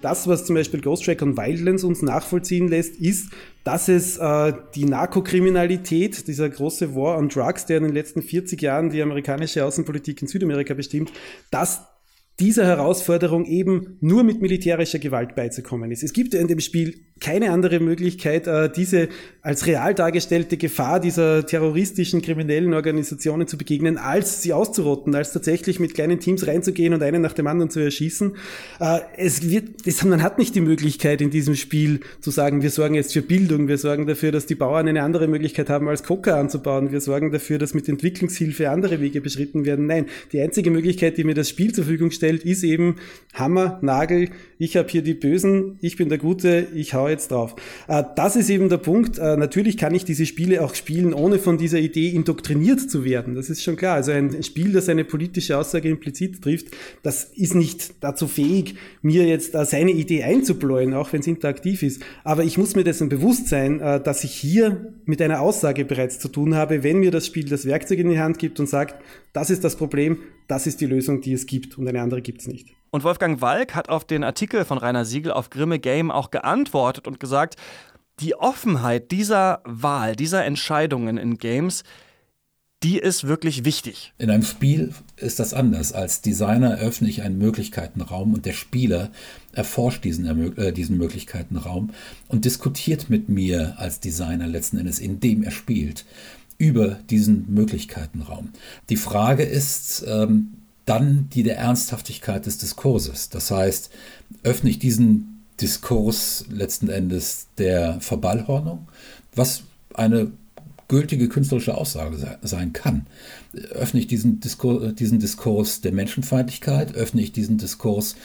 Das, 0.01 0.27
was 0.27 0.45
zum 0.45 0.55
Beispiel 0.55 0.81
Ghost 0.81 1.07
Recon 1.07 1.35
Wildlands 1.35 1.83
uns 1.83 2.01
nachvollziehen 2.01 2.69
lässt, 2.69 2.95
ist, 2.95 3.31
dass 3.65 3.89
es 3.89 4.17
äh, 4.17 4.53
die 4.73 4.85
Narkokriminalität, 4.85 6.27
dieser 6.27 6.49
große 6.49 6.95
War 6.95 7.17
on 7.17 7.27
Drugs, 7.27 7.65
der 7.65 7.77
in 7.77 7.83
den 7.83 7.93
letzten 7.93 8.21
40 8.21 8.61
Jahren 8.61 8.89
die 8.89 9.01
amerikanische 9.01 9.65
Außenpolitik 9.65 10.21
in 10.21 10.27
Südamerika 10.27 10.73
bestimmt, 10.73 11.11
dass 11.51 11.81
dieser 12.39 12.65
Herausforderung 12.65 13.45
eben 13.45 13.97
nur 13.99 14.23
mit 14.23 14.41
militärischer 14.41 14.99
Gewalt 14.99 15.35
beizukommen 15.35 15.91
ist. 15.91 16.03
Es 16.03 16.13
gibt 16.13 16.33
in 16.33 16.47
dem 16.47 16.59
Spiel 16.59 16.95
keine 17.19 17.51
andere 17.51 17.79
Möglichkeit, 17.79 18.47
äh, 18.47 18.69
diese 18.71 19.09
als 19.41 19.67
real 19.67 19.93
dargestellte 19.93 20.57
Gefahr 20.57 20.99
dieser 20.99 21.45
terroristischen, 21.45 22.21
kriminellen 22.21 22.73
Organisationen 22.73 23.47
zu 23.47 23.57
begegnen, 23.57 23.97
als 23.97 24.41
sie 24.41 24.53
auszurotten, 24.53 25.13
als 25.15 25.33
tatsächlich 25.33 25.79
mit 25.79 25.93
kleinen 25.93 26.19
Teams 26.19 26.47
reinzugehen 26.47 26.93
und 26.93 27.03
einen 27.03 27.21
nach 27.21 27.33
dem 27.33 27.47
anderen 27.47 27.69
zu 27.69 27.79
erschießen. 27.79 28.35
Äh, 28.79 28.99
es 29.17 29.49
wird, 29.49 29.85
man 30.05 30.23
hat 30.23 30.39
nicht 30.39 30.55
die 30.55 30.61
Möglichkeit 30.61 31.21
in 31.21 31.29
diesem 31.29 31.55
Spiel 31.55 31.99
zu 32.21 32.31
sagen, 32.31 32.61
wir 32.61 32.69
sorgen 32.69 32.95
jetzt 32.95 33.13
für 33.13 33.21
Bildung, 33.21 33.67
wir 33.67 33.77
sorgen 33.77 34.07
dafür, 34.07 34.31
dass 34.31 34.45
die 34.45 34.55
Bauern 34.55 34.87
eine 34.87 35.03
andere 35.03 35.27
Möglichkeit 35.27 35.69
haben, 35.69 35.87
als 35.87 36.03
Coca 36.03 36.39
anzubauen, 36.39 36.91
wir 36.91 37.01
sorgen 37.01 37.31
dafür, 37.31 37.57
dass 37.57 37.73
mit 37.73 37.89
Entwicklungshilfe 37.89 38.69
andere 38.69 39.01
Wege 39.01 39.21
beschritten 39.21 39.65
werden. 39.65 39.87
Nein, 39.87 40.05
die 40.31 40.39
einzige 40.39 40.71
Möglichkeit, 40.71 41.17
die 41.17 41.23
mir 41.23 41.35
das 41.35 41.49
Spiel 41.49 41.73
zur 41.73 41.83
Verfügung 41.83 42.11
stellt, 42.11 42.28
ist 42.37 42.63
eben 42.63 42.95
Hammer, 43.33 43.79
Nagel, 43.81 44.29
ich 44.57 44.75
habe 44.75 44.89
hier 44.89 45.01
die 45.01 45.13
Bösen, 45.13 45.77
ich 45.81 45.95
bin 45.95 46.09
der 46.09 46.17
Gute, 46.17 46.67
ich 46.73 46.93
hau 46.93 47.07
jetzt 47.07 47.31
drauf. 47.31 47.55
Äh, 47.87 48.03
das 48.15 48.35
ist 48.35 48.49
eben 48.49 48.67
der 48.67 48.77
Punkt. 48.77 49.17
Äh, 49.17 49.37
natürlich 49.37 49.77
kann 49.77 49.93
ich 49.93 50.03
diese 50.03 50.25
Spiele 50.25 50.63
auch 50.63 50.75
spielen, 50.75 51.13
ohne 51.13 51.39
von 51.39 51.57
dieser 51.57 51.79
Idee 51.79 52.09
indoktriniert 52.09 52.81
zu 52.89 53.05
werden. 53.05 53.35
Das 53.35 53.49
ist 53.49 53.63
schon 53.63 53.77
klar. 53.77 53.95
Also 53.95 54.11
ein 54.11 54.43
Spiel, 54.43 54.73
das 54.73 54.89
eine 54.89 55.05
politische 55.05 55.57
Aussage 55.57 55.87
implizit 55.87 56.41
trifft, 56.41 56.67
das 57.03 57.23
ist 57.23 57.55
nicht 57.55 57.93
dazu 58.01 58.27
fähig, 58.27 58.75
mir 59.01 59.25
jetzt 59.25 59.55
äh, 59.55 59.63
seine 59.63 59.91
Idee 59.91 60.23
einzubläuen, 60.23 60.93
auch 60.93 61.13
wenn 61.13 61.21
es 61.21 61.27
interaktiv 61.27 61.83
ist. 61.83 62.01
Aber 62.23 62.43
ich 62.43 62.57
muss 62.57 62.75
mir 62.75 62.83
dessen 62.83 63.09
bewusst 63.09 63.47
sein, 63.47 63.79
dass 63.79 64.23
ich 64.23 64.31
hier 64.31 64.93
mit 65.05 65.21
einer 65.21 65.41
Aussage 65.41 65.85
bereits 65.85 66.19
zu 66.19 66.27
tun 66.27 66.55
habe, 66.55 66.83
wenn 66.83 66.99
mir 66.99 67.11
das 67.11 67.27
Spiel 67.27 67.45
das 67.45 67.65
Werkzeug 67.65 67.99
in 67.99 68.09
die 68.09 68.19
Hand 68.19 68.39
gibt 68.39 68.59
und 68.59 68.67
sagt, 68.67 68.95
das 69.33 69.49
ist 69.49 69.63
das 69.63 69.75
Problem, 69.75 70.17
das 70.47 70.65
ist 70.65 70.81
die 70.81 70.87
Lösung, 70.87 71.21
die 71.21 71.33
es 71.33 71.45
gibt 71.45 71.77
und 71.77 71.87
eine 71.87 72.01
andere 72.01 72.18
gibt 72.23 72.41
es 72.41 72.47
nicht. 72.47 72.69
Und 72.91 73.03
Wolfgang 73.03 73.41
Walk 73.41 73.75
hat 73.75 73.89
auf 73.89 74.05
den 74.05 74.23
Artikel 74.23 74.65
von 74.65 74.77
Rainer 74.77 75.05
Siegel 75.05 75.31
auf 75.31 75.49
Grimme 75.49 75.79
Game 75.79 76.11
auch 76.11 76.31
geantwortet 76.31 77.07
und 77.07 77.19
gesagt, 77.19 77.55
die 78.19 78.35
Offenheit 78.35 79.11
dieser 79.11 79.61
Wahl, 79.63 80.15
dieser 80.15 80.43
Entscheidungen 80.43 81.17
in 81.17 81.37
Games, 81.37 81.83
die 82.83 82.97
ist 82.97 83.27
wirklich 83.27 83.65
wichtig. 83.65 84.13
In 84.17 84.29
einem 84.29 84.43
Spiel 84.43 84.93
ist 85.17 85.39
das 85.39 85.53
anders. 85.53 85.91
Als 85.91 86.21
Designer 86.21 86.77
öffne 86.77 87.09
ich 87.09 87.23
einen 87.23 87.37
Möglichkeitenraum 87.37 88.33
und 88.33 88.45
der 88.45 88.53
Spieler 88.53 89.11
erforscht 89.51 90.05
diesen, 90.05 90.57
äh, 90.57 90.71
diesen 90.71 90.97
Möglichkeitenraum 90.97 91.91
und 92.29 92.45
diskutiert 92.45 93.09
mit 93.09 93.27
mir 93.27 93.75
als 93.77 93.99
Designer 93.99 94.47
letzten 94.47 94.77
Endes, 94.77 94.99
indem 94.99 95.43
er 95.43 95.51
spielt, 95.51 96.05
über 96.57 96.99
diesen 97.09 97.53
Möglichkeitenraum. 97.53 98.49
Die 98.89 98.97
Frage 98.97 99.43
ist, 99.43 100.05
ähm, 100.07 100.58
dann 100.89 101.29
die 101.29 101.43
der 101.43 101.57
Ernsthaftigkeit 101.57 102.45
des 102.45 102.57
Diskurses. 102.57 103.29
Das 103.29 103.51
heißt, 103.51 103.91
öffne 104.43 104.71
ich 104.71 104.79
diesen 104.79 105.45
Diskurs 105.61 106.45
letzten 106.49 106.89
Endes 106.89 107.47
der 107.57 108.01
Verballhornung, 108.01 108.87
was 109.35 109.63
eine 109.93 110.31
gültige 110.87 111.29
künstlerische 111.29 111.77
Aussage 111.77 112.39
sein 112.41 112.73
kann. 112.73 113.05
Öffne 113.71 113.99
ich 113.99 114.07
diesen 114.07 114.39
Diskurs, 114.39 114.95
diesen 114.95 115.19
Diskurs 115.19 115.81
der 115.81 115.91
Menschenfeindlichkeit, 115.91 116.95
öffne 116.95 117.21
ich 117.21 117.31
diesen 117.31 117.59
Diskurs 117.59 118.15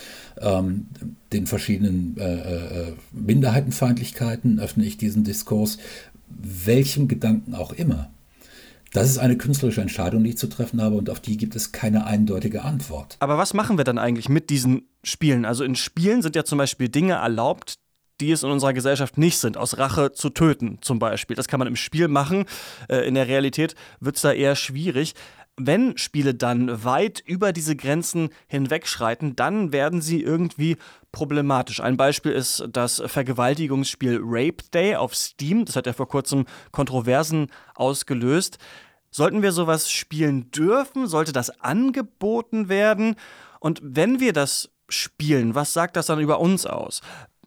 ähm, 0.40 0.86
den 1.32 1.46
verschiedenen 1.46 2.16
äh, 2.18 2.88
äh, 2.88 2.92
Minderheitenfeindlichkeiten, 3.12 4.58
öffne 4.60 4.84
ich 4.86 4.96
diesen 4.96 5.24
Diskurs 5.24 5.76
welchem 6.28 7.06
Gedanken 7.06 7.54
auch 7.54 7.72
immer. 7.72 8.10
Das 8.94 9.10
ist 9.10 9.18
eine 9.18 9.36
künstlerische 9.36 9.80
Entscheidung, 9.80 10.22
die 10.22 10.30
ich 10.30 10.38
zu 10.38 10.46
treffen 10.46 10.80
habe 10.80 10.94
und 10.94 11.10
auf 11.10 11.18
die 11.18 11.36
gibt 11.36 11.56
es 11.56 11.72
keine 11.72 12.06
eindeutige 12.06 12.62
Antwort. 12.62 13.16
Aber 13.18 13.36
was 13.36 13.52
machen 13.52 13.76
wir 13.76 13.84
dann 13.84 13.98
eigentlich 13.98 14.28
mit 14.28 14.50
diesen 14.50 14.88
Spielen? 15.02 15.44
Also 15.44 15.64
in 15.64 15.74
Spielen 15.74 16.22
sind 16.22 16.36
ja 16.36 16.44
zum 16.44 16.58
Beispiel 16.58 16.88
Dinge 16.88 17.14
erlaubt, 17.14 17.74
die 18.20 18.30
es 18.30 18.44
in 18.44 18.50
unserer 18.50 18.72
Gesellschaft 18.72 19.18
nicht 19.18 19.38
sind, 19.38 19.56
aus 19.56 19.78
Rache 19.78 20.12
zu 20.12 20.30
töten 20.30 20.78
zum 20.80 21.00
Beispiel. 21.00 21.34
Das 21.34 21.48
kann 21.48 21.58
man 21.58 21.66
im 21.66 21.74
Spiel 21.74 22.06
machen. 22.06 22.44
Äh, 22.88 23.08
in 23.08 23.14
der 23.14 23.26
Realität 23.26 23.74
wird 23.98 24.14
es 24.14 24.22
da 24.22 24.32
eher 24.32 24.54
schwierig. 24.54 25.14
Wenn 25.56 25.98
Spiele 25.98 26.34
dann 26.34 26.84
weit 26.84 27.20
über 27.26 27.52
diese 27.52 27.74
Grenzen 27.74 28.30
hinwegschreiten, 28.46 29.34
dann 29.34 29.72
werden 29.72 30.02
sie 30.02 30.20
irgendwie 30.20 30.76
problematisch. 31.12 31.80
Ein 31.80 31.96
Beispiel 31.96 32.32
ist 32.32 32.64
das 32.72 33.02
Vergewaltigungsspiel 33.06 34.20
Rape 34.20 34.64
Day 34.72 34.96
auf 34.96 35.14
Steam. 35.14 35.64
Das 35.64 35.76
hat 35.76 35.86
ja 35.86 35.92
vor 35.92 36.08
kurzem 36.08 36.44
Kontroversen 36.72 37.48
ausgelöst. 37.76 38.58
Sollten 39.16 39.42
wir 39.42 39.52
sowas 39.52 39.92
spielen 39.92 40.50
dürfen? 40.50 41.06
Sollte 41.06 41.32
das 41.32 41.60
angeboten 41.60 42.68
werden? 42.68 43.14
Und 43.60 43.80
wenn 43.80 44.18
wir 44.18 44.32
das 44.32 44.70
spielen, 44.88 45.54
was 45.54 45.72
sagt 45.72 45.94
das 45.94 46.06
dann 46.06 46.18
über 46.18 46.40
uns 46.40 46.66
aus? 46.66 47.00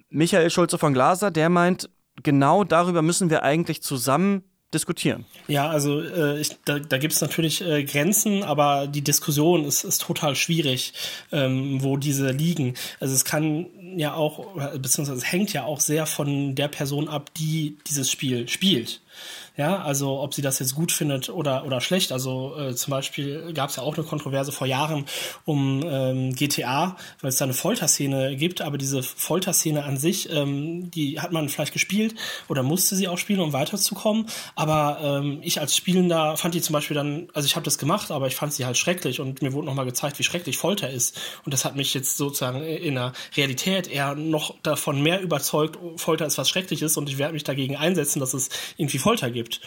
Michael 0.09 0.49
Schulze 0.49 0.77
von 0.77 0.93
Glaser, 0.93 1.29
der 1.29 1.49
meint, 1.49 1.89
genau 2.23 2.63
darüber 2.63 3.01
müssen 3.01 3.29
wir 3.29 3.43
eigentlich 3.43 3.83
zusammen 3.83 4.45
diskutieren. 4.73 5.25
Ja, 5.49 5.67
also 5.69 6.01
äh, 6.01 6.39
ich, 6.39 6.51
da, 6.63 6.79
da 6.79 6.97
gibt 6.97 7.13
es 7.13 7.19
natürlich 7.19 7.61
äh, 7.61 7.83
Grenzen, 7.83 8.43
aber 8.43 8.87
die 8.87 9.01
Diskussion 9.01 9.65
ist, 9.65 9.83
ist 9.83 10.01
total 10.01 10.37
schwierig, 10.37 10.93
ähm, 11.33 11.83
wo 11.83 11.97
diese 11.97 12.31
liegen. 12.31 12.75
Also 13.01 13.13
es 13.13 13.25
kann 13.25 13.65
ja 13.97 14.13
auch, 14.13 14.55
beziehungsweise 14.77 15.17
es 15.17 15.29
hängt 15.29 15.51
ja 15.51 15.65
auch 15.65 15.81
sehr 15.81 16.05
von 16.05 16.55
der 16.55 16.69
Person 16.69 17.09
ab, 17.09 17.33
die 17.35 17.77
dieses 17.87 18.09
Spiel 18.09 18.47
spielt. 18.47 19.01
Ja, 19.57 19.77
also 19.81 20.19
ob 20.19 20.35
sie 20.35 20.43
das 20.43 20.59
jetzt 20.59 20.75
gut 20.75 20.91
findet 20.91 21.29
oder, 21.29 21.65
oder 21.65 21.81
schlecht. 21.81 22.11
Also 22.11 22.55
äh, 22.57 22.75
zum 22.75 22.91
Beispiel 22.91 23.53
gab 23.53 23.71
es 23.71 23.77
ja 23.77 23.83
auch 23.83 23.97
eine 23.97 24.05
Kontroverse 24.05 24.51
vor 24.51 24.67
Jahren 24.67 25.05
um 25.45 25.81
ähm, 25.83 26.35
GTA, 26.35 26.95
weil 27.21 27.29
es 27.29 27.37
da 27.37 27.45
eine 27.45 27.55
Folterszene 27.55 28.35
gibt, 28.35 28.61
aber 28.61 28.77
diese 28.77 29.01
Folterszene 29.01 29.83
an 29.83 29.97
sich, 29.97 30.29
ähm, 30.31 30.91
die 30.91 31.19
hat 31.19 31.31
man 31.31 31.49
vielleicht 31.49 31.73
gespielt 31.73 32.13
oder 32.47 32.61
musste 32.61 32.95
sie 32.95 33.07
auch 33.07 33.17
spielen, 33.17 33.39
um 33.39 33.51
weiterzukommen. 33.51 34.27
Aber 34.55 34.99
ähm, 35.01 35.39
ich 35.41 35.59
als 35.59 35.75
Spielender 35.75 36.37
fand 36.37 36.53
die 36.53 36.61
zum 36.61 36.73
Beispiel 36.73 36.95
dann, 36.95 37.27
also 37.33 37.47
ich 37.47 37.55
habe 37.55 37.65
das 37.65 37.79
gemacht, 37.79 38.11
aber 38.11 38.27
ich 38.27 38.35
fand 38.35 38.53
sie 38.53 38.65
halt 38.65 38.77
schrecklich 38.77 39.19
und 39.19 39.41
mir 39.41 39.53
wurde 39.53 39.65
nochmal 39.65 39.85
gezeigt, 39.85 40.19
wie 40.19 40.23
schrecklich 40.23 40.57
Folter 40.57 40.89
ist. 40.89 41.19
Und 41.45 41.53
das 41.53 41.65
hat 41.65 41.75
mich 41.75 41.95
jetzt 41.95 42.17
sozusagen 42.17 42.61
in 42.61 42.93
der 42.93 43.13
Realität 43.35 43.87
eher 43.87 44.13
noch 44.13 44.53
davon 44.61 45.01
mehr 45.01 45.21
überzeugt, 45.21 45.79
Folter 45.95 46.27
ist 46.27 46.37
was 46.37 46.47
Schreckliches 46.47 46.95
und 46.97 47.09
ich 47.09 47.17
werde 47.17 47.33
mich 47.33 47.43
dagegen 47.43 47.75
einsetzen, 47.75 48.19
dass 48.19 48.33
es 48.33 48.49
irgendwie 48.77 48.99
Folter 49.07 49.31
gibt. 49.31 49.61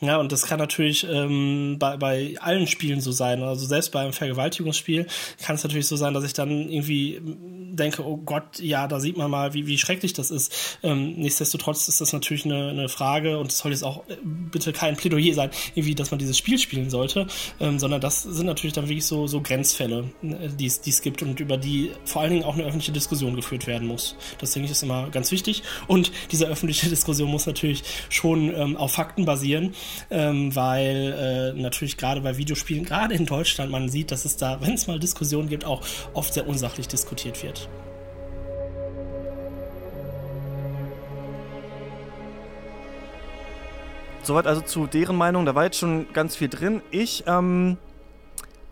Ja, 0.00 0.18
und 0.18 0.30
das 0.30 0.44
kann 0.46 0.58
natürlich 0.58 1.06
ähm, 1.10 1.76
bei, 1.78 1.96
bei 1.96 2.34
allen 2.40 2.66
Spielen 2.66 3.00
so 3.00 3.12
sein. 3.12 3.42
Also 3.42 3.64
selbst 3.66 3.92
bei 3.92 4.00
einem 4.00 4.12
Vergewaltigungsspiel 4.12 5.06
kann 5.42 5.56
es 5.56 5.64
natürlich 5.64 5.86
so 5.86 5.96
sein, 5.96 6.12
dass 6.12 6.24
ich 6.24 6.34
dann 6.34 6.50
irgendwie 6.70 7.20
denke, 7.22 8.04
oh 8.06 8.18
Gott, 8.18 8.58
ja, 8.58 8.88
da 8.88 9.00
sieht 9.00 9.16
man 9.16 9.30
mal, 9.30 9.54
wie, 9.54 9.66
wie 9.66 9.78
schrecklich 9.78 10.12
das 10.12 10.30
ist. 10.30 10.78
Ähm, 10.82 11.14
nichtsdestotrotz 11.16 11.88
ist 11.88 12.00
das 12.00 12.12
natürlich 12.12 12.44
eine, 12.44 12.68
eine 12.68 12.88
Frage 12.88 13.38
und 13.38 13.52
es 13.52 13.58
soll 13.58 13.72
jetzt 13.72 13.84
auch 13.84 14.06
äh, 14.08 14.16
bitte 14.22 14.72
kein 14.72 14.96
Plädoyer 14.96 15.34
sein, 15.34 15.50
irgendwie, 15.74 15.94
dass 15.94 16.10
man 16.10 16.18
dieses 16.18 16.36
Spiel 16.36 16.58
spielen 16.58 16.90
sollte, 16.90 17.26
ähm, 17.60 17.78
sondern 17.78 18.00
das 18.00 18.22
sind 18.22 18.46
natürlich 18.46 18.74
dann 18.74 18.88
wirklich 18.88 19.06
so, 19.06 19.26
so 19.26 19.40
Grenzfälle, 19.40 20.10
äh, 20.22 20.48
die 20.58 20.66
es 20.66 21.00
gibt 21.00 21.22
und 21.22 21.40
über 21.40 21.56
die 21.56 21.90
vor 22.04 22.22
allen 22.22 22.32
Dingen 22.32 22.44
auch 22.44 22.54
eine 22.54 22.64
öffentliche 22.64 22.92
Diskussion 22.92 23.34
geführt 23.34 23.66
werden 23.66 23.88
muss. 23.88 24.16
Das 24.38 24.52
denke 24.52 24.66
ich 24.66 24.72
ist 24.72 24.82
immer 24.82 25.08
ganz 25.10 25.30
wichtig 25.32 25.62
und 25.86 26.12
diese 26.32 26.46
öffentliche 26.46 26.88
Diskussion 26.90 27.30
muss 27.30 27.46
natürlich 27.46 27.82
schon 28.10 28.54
ähm, 28.54 28.76
auf 28.86 28.92
Fakten 28.92 29.24
basieren, 29.24 29.74
ähm, 30.10 30.54
weil 30.54 31.52
äh, 31.56 31.60
natürlich 31.60 31.96
gerade 31.96 32.20
bei 32.20 32.36
Videospielen, 32.38 32.84
gerade 32.84 33.14
in 33.14 33.26
Deutschland, 33.26 33.70
man 33.70 33.88
sieht, 33.88 34.10
dass 34.12 34.24
es 34.24 34.36
da, 34.36 34.60
wenn 34.62 34.74
es 34.74 34.86
mal 34.86 34.98
Diskussionen 34.98 35.48
gibt, 35.48 35.64
auch 35.64 35.82
oft 36.14 36.32
sehr 36.32 36.48
unsachlich 36.48 36.88
diskutiert 36.88 37.42
wird. 37.42 37.68
Soweit 44.22 44.46
also 44.46 44.60
zu 44.60 44.88
deren 44.88 45.16
Meinung. 45.16 45.46
Da 45.46 45.54
war 45.54 45.64
jetzt 45.64 45.78
schon 45.78 46.12
ganz 46.12 46.34
viel 46.34 46.48
drin. 46.48 46.82
Ich 46.90 47.22
ähm, 47.28 47.76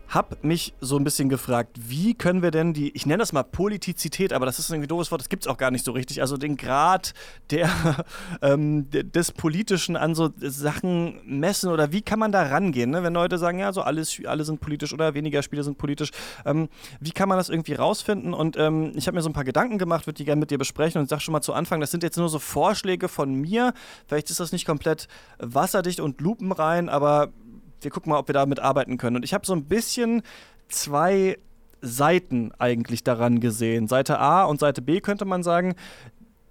habe 0.09 0.37
mich 0.43 0.75
so 0.81 0.97
ein 0.97 1.05
bisschen 1.05 1.29
gefragt, 1.29 1.77
wie 1.89 2.15
können 2.15 2.43
wir 2.43 2.51
denn 2.51 2.73
die, 2.73 2.95
ich 2.95 3.07
nenne 3.07 3.19
das 3.19 3.33
mal 3.33 3.43
Politizität, 3.43 4.33
aber 4.33 4.47
das 4.47 4.59
ist 4.59 4.71
irgendwie 4.71 4.87
ein 4.87 4.89
doofes 4.89 5.11
Wort, 5.11 5.21
das 5.21 5.29
gibt 5.29 5.45
es 5.45 5.47
auch 5.49 5.57
gar 5.57 5.71
nicht 5.71 5.85
so 5.85 5.93
richtig, 5.93 6.21
also 6.21 6.37
den 6.37 6.57
Grad 6.57 7.15
der, 7.51 7.71
ähm, 8.43 8.89
des 8.91 9.33
Politischen 9.33 9.97
an 9.97 10.15
so 10.15 10.31
Sachen 10.39 11.21
messen 11.25 11.71
oder 11.71 11.93
wie 11.93 12.03
kann 12.03 12.19
man 12.19 12.33
da 12.33 12.43
rangehen, 12.43 12.91
ne? 12.91 13.03
wenn 13.03 13.15
Leute 13.15 13.39
sagen, 13.39 13.59
ja, 13.59 13.73
so 13.73 13.83
alles, 13.83 14.21
alle 14.25 14.45
sind 14.45 14.61
politisch 14.61 14.93
oder 14.93 15.15
weniger 15.15 15.43
Spiele 15.43 15.63
sind 15.63 15.79
politisch, 15.79 16.11
ähm, 16.45 16.69
wie 17.01 17.13
kann 17.13 17.29
man 17.29 17.39
das 17.39 17.49
irgendwie 17.49 17.75
rausfinden? 17.75 18.35
Und 18.35 18.57
ähm, 18.57 18.93
ich 18.95 19.07
habe 19.07 19.17
mir 19.17 19.23
so 19.23 19.29
ein 19.29 19.35
paar 19.35 19.45
Gedanken 19.45 19.79
gemacht, 19.79 20.07
würde 20.07 20.19
die 20.19 20.25
gerne 20.25 20.41
mit 20.41 20.51
dir 20.51 20.59
besprechen 20.59 21.01
und 21.01 21.09
sag 21.09 21.21
schon 21.21 21.33
mal 21.33 21.43
zu 21.43 21.53
Anfang, 21.53 21.81
das 21.81 21.91
sind 21.91 22.03
jetzt 22.03 22.17
nur 22.17 22.29
so 22.29 22.39
Vorschläge 22.39 23.09
von 23.09 23.35
mir, 23.35 23.73
vielleicht 24.07 24.31
ist 24.31 24.41
das 24.41 24.53
nicht 24.53 24.67
komplett 24.67 25.09
wasserdicht 25.39 26.01
und 26.01 26.21
lupenrein, 26.21 26.89
aber 26.89 27.33
wir 27.81 27.91
gucken 27.91 28.11
mal, 28.11 28.19
ob 28.19 28.29
wir 28.29 28.33
damit 28.33 28.61
arbeiten 28.61 28.99
können. 28.99 29.17
Und 29.17 29.25
ich 29.25 29.35
habe 29.35 29.47
so 29.47 29.55
ein 29.55 29.65
bisschen 29.65 30.23
zwei 30.69 31.39
Seiten 31.81 32.53
eigentlich 32.59 33.05
daran 33.05 33.41
gesehen. 33.41 33.89
Seite 33.89 34.19
A 34.19 34.45
und 34.45 34.61
Seite 34.61 34.83
B 34.83 35.01
könnte 35.01 35.25
man 35.25 35.43
sagen. 35.43 35.75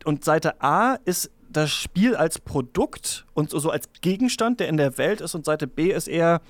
Und 0.06 0.24
Seite 0.24 0.62
A 0.62 0.96
ist 1.06 1.32
das 1.50 1.72
Spiel 1.72 2.16
als 2.16 2.40
Produkt 2.40 3.26
und 3.34 3.50
so 3.50 3.70
als 3.70 3.90
Gegenstand, 4.02 4.60
der 4.60 4.68
in 4.68 4.78
der 4.78 4.98
Welt 4.98 5.22
ist. 5.22 5.36
Und 5.36 5.46
Seite 5.46 5.68
B 5.68 5.92
ist 5.92 6.08
eher 6.08 6.42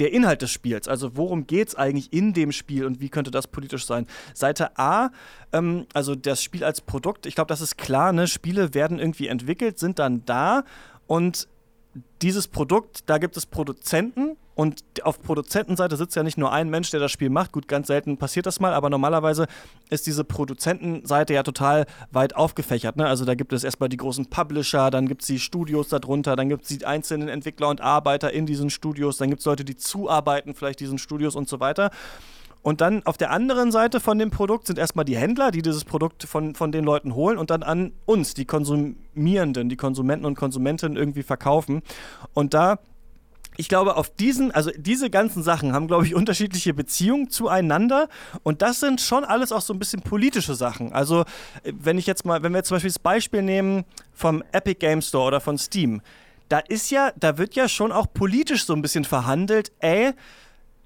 der 0.00 0.12
Inhalt 0.12 0.42
des 0.42 0.50
Spiels. 0.50 0.88
Also 0.88 1.16
worum 1.16 1.46
geht 1.46 1.68
es 1.68 1.74
eigentlich 1.74 2.12
in 2.12 2.32
dem 2.32 2.52
Spiel 2.52 2.86
und 2.86 3.00
wie 3.00 3.10
könnte 3.10 3.30
das 3.30 3.46
politisch 3.46 3.86
sein? 3.86 4.06
Seite 4.34 4.78
A, 4.78 5.10
ähm, 5.52 5.86
also 5.92 6.14
das 6.14 6.42
Spiel 6.42 6.64
als 6.64 6.80
Produkt, 6.80 7.26
ich 7.26 7.34
glaube, 7.34 7.48
das 7.48 7.60
ist 7.60 7.76
klar, 7.76 8.12
ne? 8.12 8.26
Spiele 8.26 8.72
werden 8.72 8.98
irgendwie 8.98 9.28
entwickelt, 9.28 9.78
sind 9.78 9.98
dann 9.98 10.24
da 10.24 10.64
und 11.06 11.48
dieses 12.22 12.48
Produkt, 12.48 13.08
da 13.08 13.18
gibt 13.18 13.36
es 13.36 13.46
Produzenten 13.46 14.36
und 14.54 14.84
auf 15.04 15.22
Produzentenseite 15.22 15.96
sitzt 15.96 16.14
ja 16.16 16.22
nicht 16.22 16.36
nur 16.36 16.52
ein 16.52 16.68
Mensch, 16.68 16.90
der 16.90 17.00
das 17.00 17.10
Spiel 17.10 17.30
macht. 17.30 17.52
Gut, 17.52 17.66
ganz 17.66 17.86
selten 17.86 18.18
passiert 18.18 18.46
das 18.46 18.60
mal, 18.60 18.74
aber 18.74 18.90
normalerweise 18.90 19.46
ist 19.88 20.06
diese 20.06 20.22
Produzentenseite 20.22 21.32
ja 21.32 21.42
total 21.42 21.86
weit 22.10 22.36
aufgefächert. 22.36 22.96
Ne? 22.96 23.06
Also 23.06 23.24
da 23.24 23.34
gibt 23.34 23.52
es 23.52 23.64
erstmal 23.64 23.88
die 23.88 23.96
großen 23.96 24.26
Publisher, 24.26 24.90
dann 24.90 25.08
gibt 25.08 25.22
es 25.22 25.28
die 25.28 25.38
Studios 25.38 25.88
darunter, 25.88 26.36
dann 26.36 26.48
gibt 26.48 26.62
es 26.62 26.68
die 26.68 26.84
einzelnen 26.84 27.28
Entwickler 27.28 27.68
und 27.68 27.80
Arbeiter 27.80 28.32
in 28.32 28.46
diesen 28.46 28.70
Studios, 28.70 29.16
dann 29.16 29.30
gibt 29.30 29.40
es 29.40 29.46
Leute, 29.46 29.64
die 29.64 29.76
zuarbeiten 29.76 30.54
vielleicht 30.54 30.80
diesen 30.80 30.98
Studios 30.98 31.36
und 31.36 31.48
so 31.48 31.58
weiter. 31.58 31.90
Und 32.62 32.80
dann 32.80 33.04
auf 33.06 33.16
der 33.16 33.30
anderen 33.30 33.72
Seite 33.72 34.00
von 34.00 34.18
dem 34.18 34.30
Produkt 34.30 34.66
sind 34.66 34.78
erstmal 34.78 35.04
die 35.04 35.16
Händler, 35.16 35.50
die 35.50 35.62
dieses 35.62 35.84
Produkt 35.84 36.24
von, 36.24 36.54
von 36.54 36.72
den 36.72 36.84
Leuten 36.84 37.14
holen 37.14 37.38
und 37.38 37.50
dann 37.50 37.62
an 37.62 37.92
uns, 38.04 38.34
die 38.34 38.44
Konsumierenden, 38.44 39.68
die 39.68 39.76
Konsumenten 39.76 40.26
und 40.26 40.34
Konsumentinnen 40.34 40.96
irgendwie 40.96 41.22
verkaufen. 41.22 41.82
Und 42.34 42.52
da 42.52 42.78
ich 43.56 43.68
glaube, 43.68 43.96
auf 43.96 44.08
diesen, 44.08 44.52
also 44.52 44.70
diese 44.76 45.10
ganzen 45.10 45.42
Sachen 45.42 45.74
haben, 45.74 45.86
glaube 45.86 46.06
ich, 46.06 46.14
unterschiedliche 46.14 46.72
Beziehungen 46.72 47.28
zueinander. 47.28 48.08
Und 48.42 48.62
das 48.62 48.80
sind 48.80 49.02
schon 49.02 49.24
alles 49.24 49.52
auch 49.52 49.60
so 49.60 49.74
ein 49.74 49.78
bisschen 49.78 50.00
politische 50.00 50.54
Sachen. 50.54 50.92
Also, 50.92 51.24
wenn 51.64 51.98
ich 51.98 52.06
jetzt 52.06 52.24
mal, 52.24 52.42
wenn 52.42 52.52
wir 52.52 52.58
jetzt 52.58 52.68
zum 52.68 52.76
Beispiel 52.76 52.90
das 52.90 52.98
Beispiel 52.98 53.42
nehmen 53.42 53.84
vom 54.14 54.42
Epic 54.52 54.78
Game 54.78 55.02
Store 55.02 55.26
oder 55.26 55.40
von 55.40 55.58
Steam, 55.58 56.00
da 56.48 56.58
ist 56.58 56.90
ja, 56.90 57.12
da 57.16 57.36
wird 57.36 57.54
ja 57.54 57.68
schon 57.68 57.92
auch 57.92 58.06
politisch 58.12 58.64
so 58.64 58.72
ein 58.72 58.82
bisschen 58.82 59.04
verhandelt, 59.04 59.72
ey, 59.80 60.12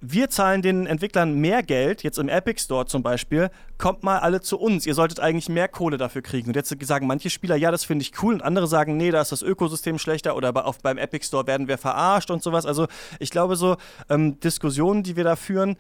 wir 0.07 0.29
zahlen 0.29 0.61
den 0.61 0.87
Entwicklern 0.87 1.35
mehr 1.35 1.63
Geld, 1.63 2.03
jetzt 2.03 2.19
im 2.19 2.29
Epic 2.29 2.61
Store 2.63 2.85
zum 2.85 3.03
Beispiel, 3.03 3.51
kommt 3.79 4.03
mal 4.03 4.19
alle 4.19 4.41
zu 4.41 4.59
uns, 4.59 4.87
ihr 4.87 4.95
solltet 4.95 5.19
eigentlich 5.19 5.49
mehr 5.49 5.67
Kohle 5.69 5.97
dafür 5.97 6.21
kriegen. 6.21 6.49
Und 6.49 6.57
jetzt 6.57 6.75
sagen 6.85 7.07
manche 7.07 7.31
Spieler, 7.31 7.57
ja, 7.57 7.71
das 7.71 7.85
finde 7.85 8.03
ich 8.03 8.23
cool, 8.23 8.35
und 8.35 8.43
andere 8.43 8.67
sagen, 8.67 8.97
nee, 8.97 9.11
da 9.11 9.23
ist 9.23 9.33
das 9.33 9.43
Ökosystem 9.43 9.99
schlechter 9.99 10.37
oder 10.37 10.67
auf, 10.67 10.79
beim 10.81 10.99
Epic 10.99 11.27
Store 11.27 11.47
werden 11.47 11.69
wir 11.69 11.79
verarscht 11.79 12.31
und 12.31 12.43
sowas. 12.43 12.67
Also 12.67 12.87
ich 13.19 13.31
glaube, 13.31 13.57
so 13.57 13.77
ähm, 14.11 14.39
Diskussionen, 14.41 15.03
die 15.03 15.17
wir 15.17 15.25
da 15.25 15.37
führen, 15.37 15.77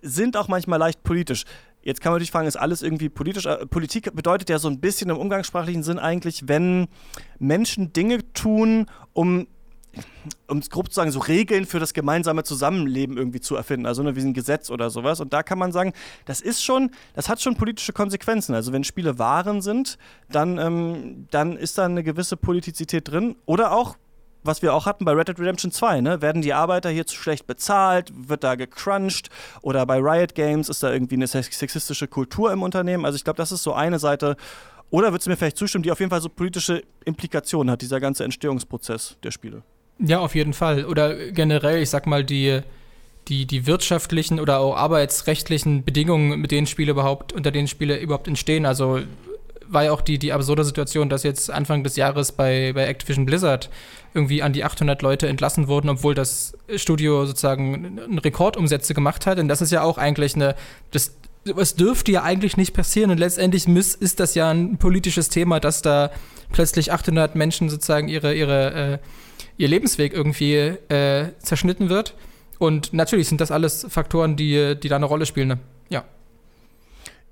sind 0.00 0.36
auch 0.36 0.46
manchmal 0.46 0.78
leicht 0.78 1.02
politisch. 1.02 1.44
Jetzt 1.82 2.00
kann 2.00 2.10
man 2.10 2.16
natürlich 2.16 2.32
fragen, 2.32 2.46
ist 2.46 2.56
alles 2.56 2.82
irgendwie 2.82 3.08
politisch? 3.08 3.46
Äh, 3.46 3.66
Politik 3.66 4.14
bedeutet 4.14 4.48
ja 4.48 4.58
so 4.58 4.68
ein 4.68 4.80
bisschen 4.80 5.10
im 5.10 5.16
umgangssprachlichen 5.16 5.82
Sinn 5.82 5.98
eigentlich, 5.98 6.48
wenn 6.48 6.86
Menschen 7.38 7.92
Dinge 7.92 8.32
tun, 8.32 8.86
um 9.12 9.48
um 10.46 10.58
es 10.58 10.70
grob 10.70 10.88
zu 10.88 10.94
sagen, 10.94 11.10
so 11.10 11.20
Regeln 11.20 11.66
für 11.66 11.78
das 11.78 11.94
gemeinsame 11.94 12.44
Zusammenleben 12.44 13.16
irgendwie 13.16 13.40
zu 13.40 13.56
erfinden, 13.56 13.86
also 13.86 14.02
ne, 14.02 14.16
wie 14.16 14.20
ein 14.20 14.34
Gesetz 14.34 14.70
oder 14.70 14.90
sowas. 14.90 15.20
Und 15.20 15.32
da 15.32 15.42
kann 15.42 15.58
man 15.58 15.72
sagen, 15.72 15.92
das 16.24 16.40
ist 16.40 16.62
schon, 16.64 16.90
das 17.14 17.28
hat 17.28 17.40
schon 17.40 17.56
politische 17.56 17.92
Konsequenzen. 17.92 18.54
Also 18.54 18.72
wenn 18.72 18.84
Spiele 18.84 19.18
Waren 19.18 19.60
sind, 19.60 19.98
dann, 20.30 20.58
ähm, 20.58 21.26
dann 21.30 21.56
ist 21.56 21.78
da 21.78 21.84
eine 21.84 22.02
gewisse 22.02 22.36
Politizität 22.36 23.08
drin. 23.08 23.36
Oder 23.46 23.72
auch, 23.72 23.96
was 24.42 24.62
wir 24.62 24.74
auch 24.74 24.86
hatten 24.86 25.04
bei 25.04 25.12
Red 25.12 25.28
Dead 25.28 25.38
Redemption 25.40 25.72
2, 25.72 26.00
ne? 26.00 26.22
Werden 26.22 26.40
die 26.40 26.54
Arbeiter 26.54 26.88
hier 26.88 27.06
zu 27.06 27.16
schlecht 27.16 27.48
bezahlt? 27.48 28.12
Wird 28.14 28.44
da 28.44 28.54
gecrunched? 28.54 29.28
Oder 29.62 29.84
bei 29.86 29.98
Riot 29.98 30.36
Games 30.36 30.68
ist 30.68 30.82
da 30.82 30.92
irgendwie 30.92 31.16
eine 31.16 31.26
sexistische 31.26 32.06
Kultur 32.06 32.52
im 32.52 32.62
Unternehmen? 32.62 33.04
Also 33.04 33.16
ich 33.16 33.24
glaube, 33.24 33.38
das 33.38 33.50
ist 33.50 33.64
so 33.64 33.72
eine 33.72 33.98
Seite. 33.98 34.36
Oder 34.90 35.12
würdest 35.12 35.26
du 35.26 35.30
mir 35.30 35.36
vielleicht 35.36 35.56
zustimmen, 35.56 35.82
die 35.82 35.90
auf 35.90 35.98
jeden 35.98 36.10
Fall 36.10 36.20
so 36.20 36.28
politische 36.28 36.82
Implikationen 37.04 37.72
hat, 37.72 37.82
dieser 37.82 37.98
ganze 37.98 38.22
Entstehungsprozess 38.22 39.16
der 39.24 39.32
Spiele? 39.32 39.64
Ja, 39.98 40.20
auf 40.20 40.34
jeden 40.34 40.52
Fall. 40.52 40.84
Oder 40.84 41.30
generell, 41.30 41.82
ich 41.82 41.90
sag 41.90 42.06
mal, 42.06 42.24
die, 42.24 42.60
die, 43.28 43.46
die 43.46 43.66
wirtschaftlichen 43.66 44.40
oder 44.40 44.58
auch 44.58 44.76
arbeitsrechtlichen 44.76 45.84
Bedingungen, 45.84 46.38
mit 46.40 46.50
denen 46.50 46.66
Spiele 46.66 46.92
überhaupt, 46.92 47.32
unter 47.32 47.50
denen 47.50 47.68
Spiele 47.68 47.98
überhaupt 47.98 48.28
entstehen. 48.28 48.66
Also 48.66 49.00
war 49.68 49.84
ja 49.84 49.92
auch 49.92 50.00
die, 50.00 50.18
die 50.18 50.32
absurde 50.32 50.64
Situation, 50.64 51.08
dass 51.08 51.22
jetzt 51.22 51.50
Anfang 51.50 51.82
des 51.82 51.96
Jahres 51.96 52.32
bei, 52.32 52.72
bei 52.72 52.86
Activision 52.86 53.26
Blizzard 53.26 53.70
irgendwie 54.14 54.42
an 54.42 54.52
die 54.52 54.64
800 54.64 55.02
Leute 55.02 55.28
entlassen 55.28 55.66
wurden, 55.66 55.88
obwohl 55.88 56.14
das 56.14 56.56
Studio 56.76 57.26
sozusagen 57.26 57.98
einen 57.98 58.18
Rekordumsätze 58.18 58.94
gemacht 58.94 59.26
hat. 59.26 59.38
Und 59.38 59.48
das 59.48 59.60
ist 59.60 59.72
ja 59.72 59.82
auch 59.82 59.98
eigentlich 59.98 60.34
eine, 60.34 60.54
das, 60.92 61.16
es 61.44 61.74
dürfte 61.74 62.12
ja 62.12 62.22
eigentlich 62.22 62.56
nicht 62.56 62.74
passieren. 62.74 63.10
Und 63.10 63.18
letztendlich 63.18 63.66
ist 63.66 64.20
das 64.20 64.34
ja 64.34 64.50
ein 64.50 64.78
politisches 64.78 65.30
Thema, 65.30 65.58
dass 65.58 65.82
da 65.82 66.10
plötzlich 66.52 66.92
800 66.92 67.34
Menschen 67.34 67.68
sozusagen 67.68 68.08
ihre, 68.08 68.34
ihre 68.34 68.72
äh, 68.72 68.98
ihr 69.56 69.68
Lebensweg 69.68 70.12
irgendwie 70.12 70.54
äh, 70.54 71.32
zerschnitten 71.38 71.88
wird. 71.88 72.14
Und 72.58 72.92
natürlich 72.92 73.28
sind 73.28 73.40
das 73.40 73.50
alles 73.50 73.86
Faktoren, 73.88 74.36
die, 74.36 74.76
die 74.80 74.88
da 74.88 74.96
eine 74.96 75.06
Rolle 75.06 75.26
spielen. 75.26 75.48
Ne? 75.48 75.58
Ja. 75.88 76.04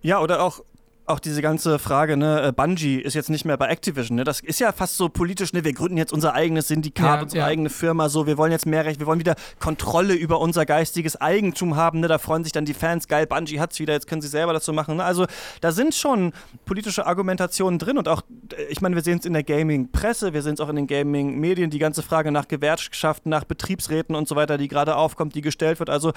Ja, 0.03 0.21
oder 0.21 0.43
auch 0.43 0.63
auch 1.07 1.19
diese 1.19 1.43
ganze 1.43 1.79
Frage, 1.79 2.17
ne, 2.17 2.49
äh, 2.49 2.53
Bungie 2.53 2.97
ist 2.97 3.15
jetzt 3.15 3.29
nicht 3.29 3.45
mehr 3.45 3.59
bei 3.59 3.69
Activision, 3.69 4.17
ne? 4.17 4.25
Das 4.25 4.41
ist 4.41 4.59
ja 4.59 4.73
fast 4.73 4.97
so 4.97 5.11
politisch, 5.11 5.53
ne? 5.53 5.63
Wir 5.63 5.75
gründen 5.75 5.99
jetzt 5.99 6.13
unser 6.13 6.33
eigenes 6.33 6.69
Syndikat, 6.69 7.17
ja, 7.17 7.23
unsere 7.23 7.41
ja. 7.41 7.47
eigene 7.47 7.69
Firma, 7.69 8.09
so, 8.09 8.27
wir 8.27 8.39
wollen 8.39 8.53
jetzt 8.53 8.65
mehr 8.65 8.87
Recht, 8.87 9.01
wir 9.01 9.07
wollen 9.07 9.19
wieder 9.19 9.35
Kontrolle 9.59 10.15
über 10.15 10.41
unser 10.41 10.65
geistiges 10.65 11.21
Eigentum 11.21 11.77
haben, 11.77 12.01
ne? 12.01 12.09
Da 12.09 12.17
freuen 12.17 12.43
sich 12.43 12.53
dann 12.53 12.65
die 12.65 12.73
Fans, 12.73 13.07
geil, 13.07 13.27
Bungie 13.27 13.61
hat's 13.61 13.79
wieder, 13.79 13.93
jetzt 13.93 14.07
können 14.07 14.23
sie 14.23 14.29
selber 14.29 14.55
dazu 14.55 14.73
machen. 14.73 14.97
Ne? 14.97 15.05
Also 15.05 15.27
da 15.61 15.73
sind 15.73 15.95
schon 15.95 16.33
politische 16.65 17.07
Argumentationen 17.07 17.79
drin 17.79 17.99
und 17.99 18.09
auch, 18.09 18.23
äh, 18.57 18.65
ich 18.71 18.81
meine, 18.81 18.95
wir 18.95 19.03
sehen 19.03 19.19
es 19.19 19.27
in 19.27 19.35
der 19.35 19.43
Gaming-Presse, 19.43 20.33
wir 20.33 20.41
sehen 20.41 20.55
es 20.55 20.61
auch 20.61 20.71
in 20.71 20.77
den 20.77 20.87
Gaming-Medien, 20.87 21.69
die 21.69 21.79
ganze 21.79 22.03
Frage 22.03 22.33
nach 22.33 22.49
Gewerkschaften, 22.49 23.29
nach 23.29 23.45
Betriebsräten 23.45 24.15
und 24.15 24.27
so 24.27 24.37
weiter, 24.37 24.57
die 24.57 24.69
gerade 24.69 24.97
aufkommt, 24.97 25.35
die 25.35 25.43
gestellt 25.43 25.81
wird. 25.81 25.91
Also 25.91 26.13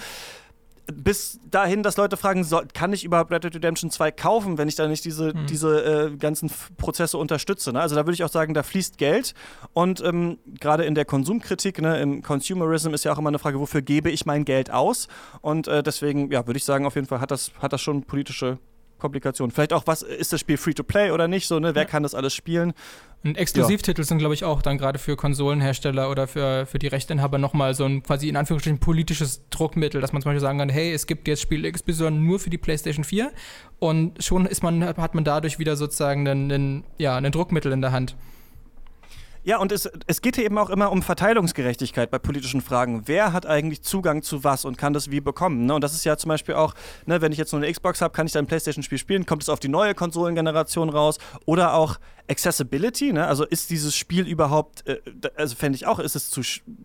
bis 0.93 1.39
dahin, 1.49 1.83
dass 1.83 1.97
Leute 1.97 2.17
fragen, 2.17 2.43
soll, 2.43 2.67
kann 2.73 2.93
ich 2.93 3.03
überhaupt 3.03 3.31
Red 3.31 3.43
Dead 3.43 3.55
Redemption 3.55 3.91
2 3.91 4.11
kaufen, 4.11 4.57
wenn 4.57 4.67
ich 4.67 4.75
da 4.75 4.87
nicht 4.87 5.03
diese, 5.05 5.33
hm. 5.33 5.45
diese 5.47 6.11
äh, 6.11 6.17
ganzen 6.17 6.49
Prozesse 6.77 7.17
unterstütze. 7.17 7.73
Ne? 7.73 7.81
Also 7.81 7.95
da 7.95 8.05
würde 8.05 8.13
ich 8.13 8.23
auch 8.23 8.29
sagen, 8.29 8.53
da 8.53 8.63
fließt 8.63 8.97
Geld. 8.97 9.33
Und 9.73 10.01
ähm, 10.01 10.37
gerade 10.59 10.85
in 10.85 10.95
der 10.95 11.05
Konsumkritik, 11.05 11.81
ne, 11.81 11.99
im 12.01 12.21
Consumerism 12.21 12.93
ist 12.93 13.03
ja 13.03 13.13
auch 13.13 13.17
immer 13.17 13.29
eine 13.29 13.39
Frage, 13.39 13.59
wofür 13.59 13.81
gebe 13.81 14.09
ich 14.09 14.25
mein 14.25 14.45
Geld 14.45 14.71
aus? 14.71 15.07
Und 15.41 15.67
äh, 15.67 15.83
deswegen, 15.83 16.31
ja, 16.31 16.47
würde 16.47 16.57
ich 16.57 16.65
sagen, 16.65 16.85
auf 16.85 16.95
jeden 16.95 17.07
Fall 17.07 17.19
hat 17.19 17.31
das, 17.31 17.51
hat 17.59 17.73
das 17.73 17.81
schon 17.81 18.03
politische 18.03 18.59
Komplikationen. 18.97 19.51
Vielleicht 19.51 19.73
auch, 19.73 19.85
was 19.85 20.01
ist 20.01 20.33
das 20.33 20.39
Spiel 20.39 20.57
free 20.57 20.73
to 20.73 20.83
play 20.83 21.11
oder 21.11 21.27
nicht? 21.27 21.47
So, 21.47 21.59
ne? 21.59 21.75
Wer 21.75 21.83
ja. 21.83 21.87
kann 21.87 22.03
das 22.03 22.15
alles 22.15 22.33
spielen? 22.33 22.73
Und 23.23 23.37
Exklusivtitel 23.37 24.01
ja. 24.01 24.05
sind, 24.05 24.19
glaube 24.19 24.33
ich, 24.33 24.43
auch 24.43 24.61
dann 24.61 24.77
gerade 24.77 24.99
für 24.99 25.15
Konsolenhersteller 25.15 26.09
oder 26.09 26.27
für, 26.27 26.65
für 26.65 26.79
die 26.79 26.87
Rechteinhaber 26.87 27.37
nochmal 27.37 27.73
so 27.73 27.85
ein 27.85 28.03
quasi 28.03 28.29
in 28.29 28.35
Anführungsstrichen 28.35 28.79
politisches 28.79 29.41
Druckmittel, 29.49 30.01
dass 30.01 30.13
man 30.13 30.21
zum 30.21 30.29
Beispiel 30.29 30.41
sagen 30.41 30.59
kann, 30.59 30.69
hey, 30.69 30.93
es 30.93 31.07
gibt 31.07 31.27
jetzt 31.27 31.41
Spiel 31.41 31.65
X 31.65 31.83
besonders 31.83 32.23
nur 32.23 32.39
für 32.39 32.49
die 32.49 32.57
PlayStation 32.57 33.03
4 33.03 33.31
und 33.79 34.23
schon 34.23 34.45
ist 34.45 34.63
man, 34.63 34.83
hat 34.83 35.15
man 35.15 35.23
dadurch 35.23 35.59
wieder 35.59 35.75
sozusagen 35.75 36.27
einen, 36.27 36.51
einen, 36.51 36.83
ja, 36.97 37.15
ein 37.15 37.31
Druckmittel 37.31 37.71
in 37.71 37.81
der 37.81 37.91
Hand. 37.91 38.15
Ja, 39.47 39.59
und 39.59 39.71
es, 39.71 39.89
es 40.07 40.21
geht 40.21 40.35
hier 40.35 40.43
eben 40.43 40.57
auch 40.57 40.69
immer 40.69 40.91
um 40.91 41.01
Verteilungsgerechtigkeit 41.01 42.11
bei 42.11 42.19
politischen 42.19 42.59
Fragen. 42.59 43.03
Wer 43.05 43.31
hat 43.31 43.45
eigentlich 43.45 43.81
Zugang 43.81 44.21
zu 44.21 44.43
was 44.43 44.65
und 44.65 44.77
kann 44.77 44.91
das 44.91 45.09
wie 45.09 45.21
bekommen? 45.21 45.65
Ne? 45.65 45.73
Und 45.73 45.85
das 45.85 45.93
ist 45.93 46.03
ja 46.03 46.17
zum 46.17 46.27
Beispiel 46.27 46.55
auch, 46.55 46.73
ne, 47.05 47.21
wenn 47.21 47.31
ich 47.31 47.37
jetzt 47.37 47.53
nur 47.53 47.61
eine 47.61 47.71
Xbox 47.71 48.01
habe, 48.01 48.13
kann 48.13 48.27
ich 48.27 48.33
dann 48.33 48.43
ein 48.43 48.47
PlayStation-Spiel 48.47 48.97
spielen, 48.97 49.25
kommt 49.25 49.43
es 49.43 49.47
auf 49.47 49.61
die 49.61 49.69
neue 49.69 49.95
Konsolengeneration 49.95 50.89
raus 50.89 51.17
oder 51.45 51.75
auch 51.75 51.97
Accessibility, 52.29 53.13
ne? 53.13 53.25
also 53.25 53.45
ist 53.45 53.69
dieses 53.69 53.95
Spiel 53.95 54.27
überhaupt, 54.27 54.85
äh, 54.87 54.99
also 55.35 55.55
fände 55.55 55.77
ich 55.77 55.85
auch, 55.85 55.99
ist 55.99 56.15
es 56.15 56.29
zu, 56.29 56.41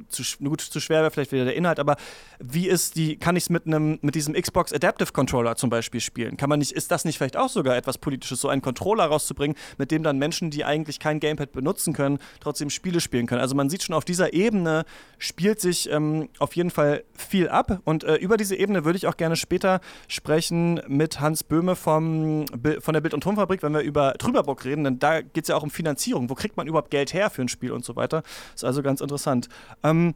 zu, 0.08 0.22
gut, 0.38 0.60
zu 0.60 0.80
schwer, 0.80 1.00
wäre 1.00 1.10
vielleicht 1.10 1.32
wieder 1.32 1.44
der 1.44 1.56
Inhalt, 1.56 1.80
aber 1.80 1.96
wie 2.38 2.68
ist 2.68 2.96
die, 2.96 3.16
kann 3.16 3.34
ich 3.34 3.44
es 3.44 3.50
mit 3.50 3.66
mit 3.66 4.14
diesem 4.14 4.34
Xbox 4.34 4.72
Adaptive 4.72 5.12
Controller 5.12 5.56
zum 5.56 5.70
Beispiel 5.70 6.00
spielen? 6.00 6.36
Kann 6.36 6.48
man 6.48 6.58
nicht, 6.58 6.72
ist 6.72 6.90
das 6.90 7.04
nicht 7.04 7.18
vielleicht 7.18 7.36
auch 7.36 7.48
sogar 7.48 7.76
etwas 7.76 7.98
Politisches, 7.98 8.40
so 8.40 8.48
einen 8.48 8.62
Controller 8.62 9.04
rauszubringen, 9.04 9.56
mit 9.78 9.90
dem 9.90 10.02
dann 10.02 10.18
Menschen, 10.18 10.50
die 10.50 10.64
eigentlich 10.64 11.00
kein 11.00 11.20
Gamepad 11.20 11.52
benutzen 11.52 11.92
können, 11.92 12.18
trotzdem 12.40 12.70
Spiele 12.70 13.00
spielen 13.00 13.26
können? 13.26 13.40
Also 13.40 13.54
man 13.54 13.68
sieht 13.68 13.82
schon, 13.82 13.94
auf 13.94 14.04
dieser 14.04 14.32
Ebene 14.34 14.84
spielt 15.18 15.60
sich 15.60 15.90
ähm, 15.90 16.28
auf 16.38 16.54
jeden 16.54 16.70
Fall 16.70 17.04
viel 17.14 17.48
ab 17.48 17.80
und 17.84 18.04
äh, 18.04 18.16
über 18.16 18.36
diese 18.36 18.56
Ebene 18.56 18.84
würde 18.84 18.96
ich 18.96 19.06
auch 19.06 19.16
gerne 19.16 19.36
später 19.36 19.80
sprechen 20.06 20.80
mit 20.86 21.20
Hans 21.20 21.42
Böhme 21.42 21.74
vom, 21.74 22.46
von 22.80 22.94
der 22.94 23.00
Bild- 23.00 23.14
und 23.14 23.22
Tonfabrik, 23.22 23.62
wenn 23.62 23.72
wir 23.72 23.80
über 23.80 24.14
Trüberburg 24.14 24.64
reden, 24.64 24.84
denn 24.84 24.98
da 24.98 25.20
geht 25.32 25.44
es 25.44 25.48
ja 25.48 25.56
auch 25.56 25.62
um 25.62 25.70
Finanzierung. 25.70 26.30
Wo 26.30 26.34
kriegt 26.34 26.56
man 26.56 26.66
überhaupt 26.66 26.90
Geld 26.90 27.12
her 27.12 27.30
für 27.30 27.42
ein 27.42 27.48
Spiel 27.48 27.72
und 27.72 27.84
so 27.84 27.96
weiter? 27.96 28.22
Ist 28.54 28.64
also 28.64 28.82
ganz 28.82 29.00
interessant. 29.00 29.48
Ähm, 29.82 30.14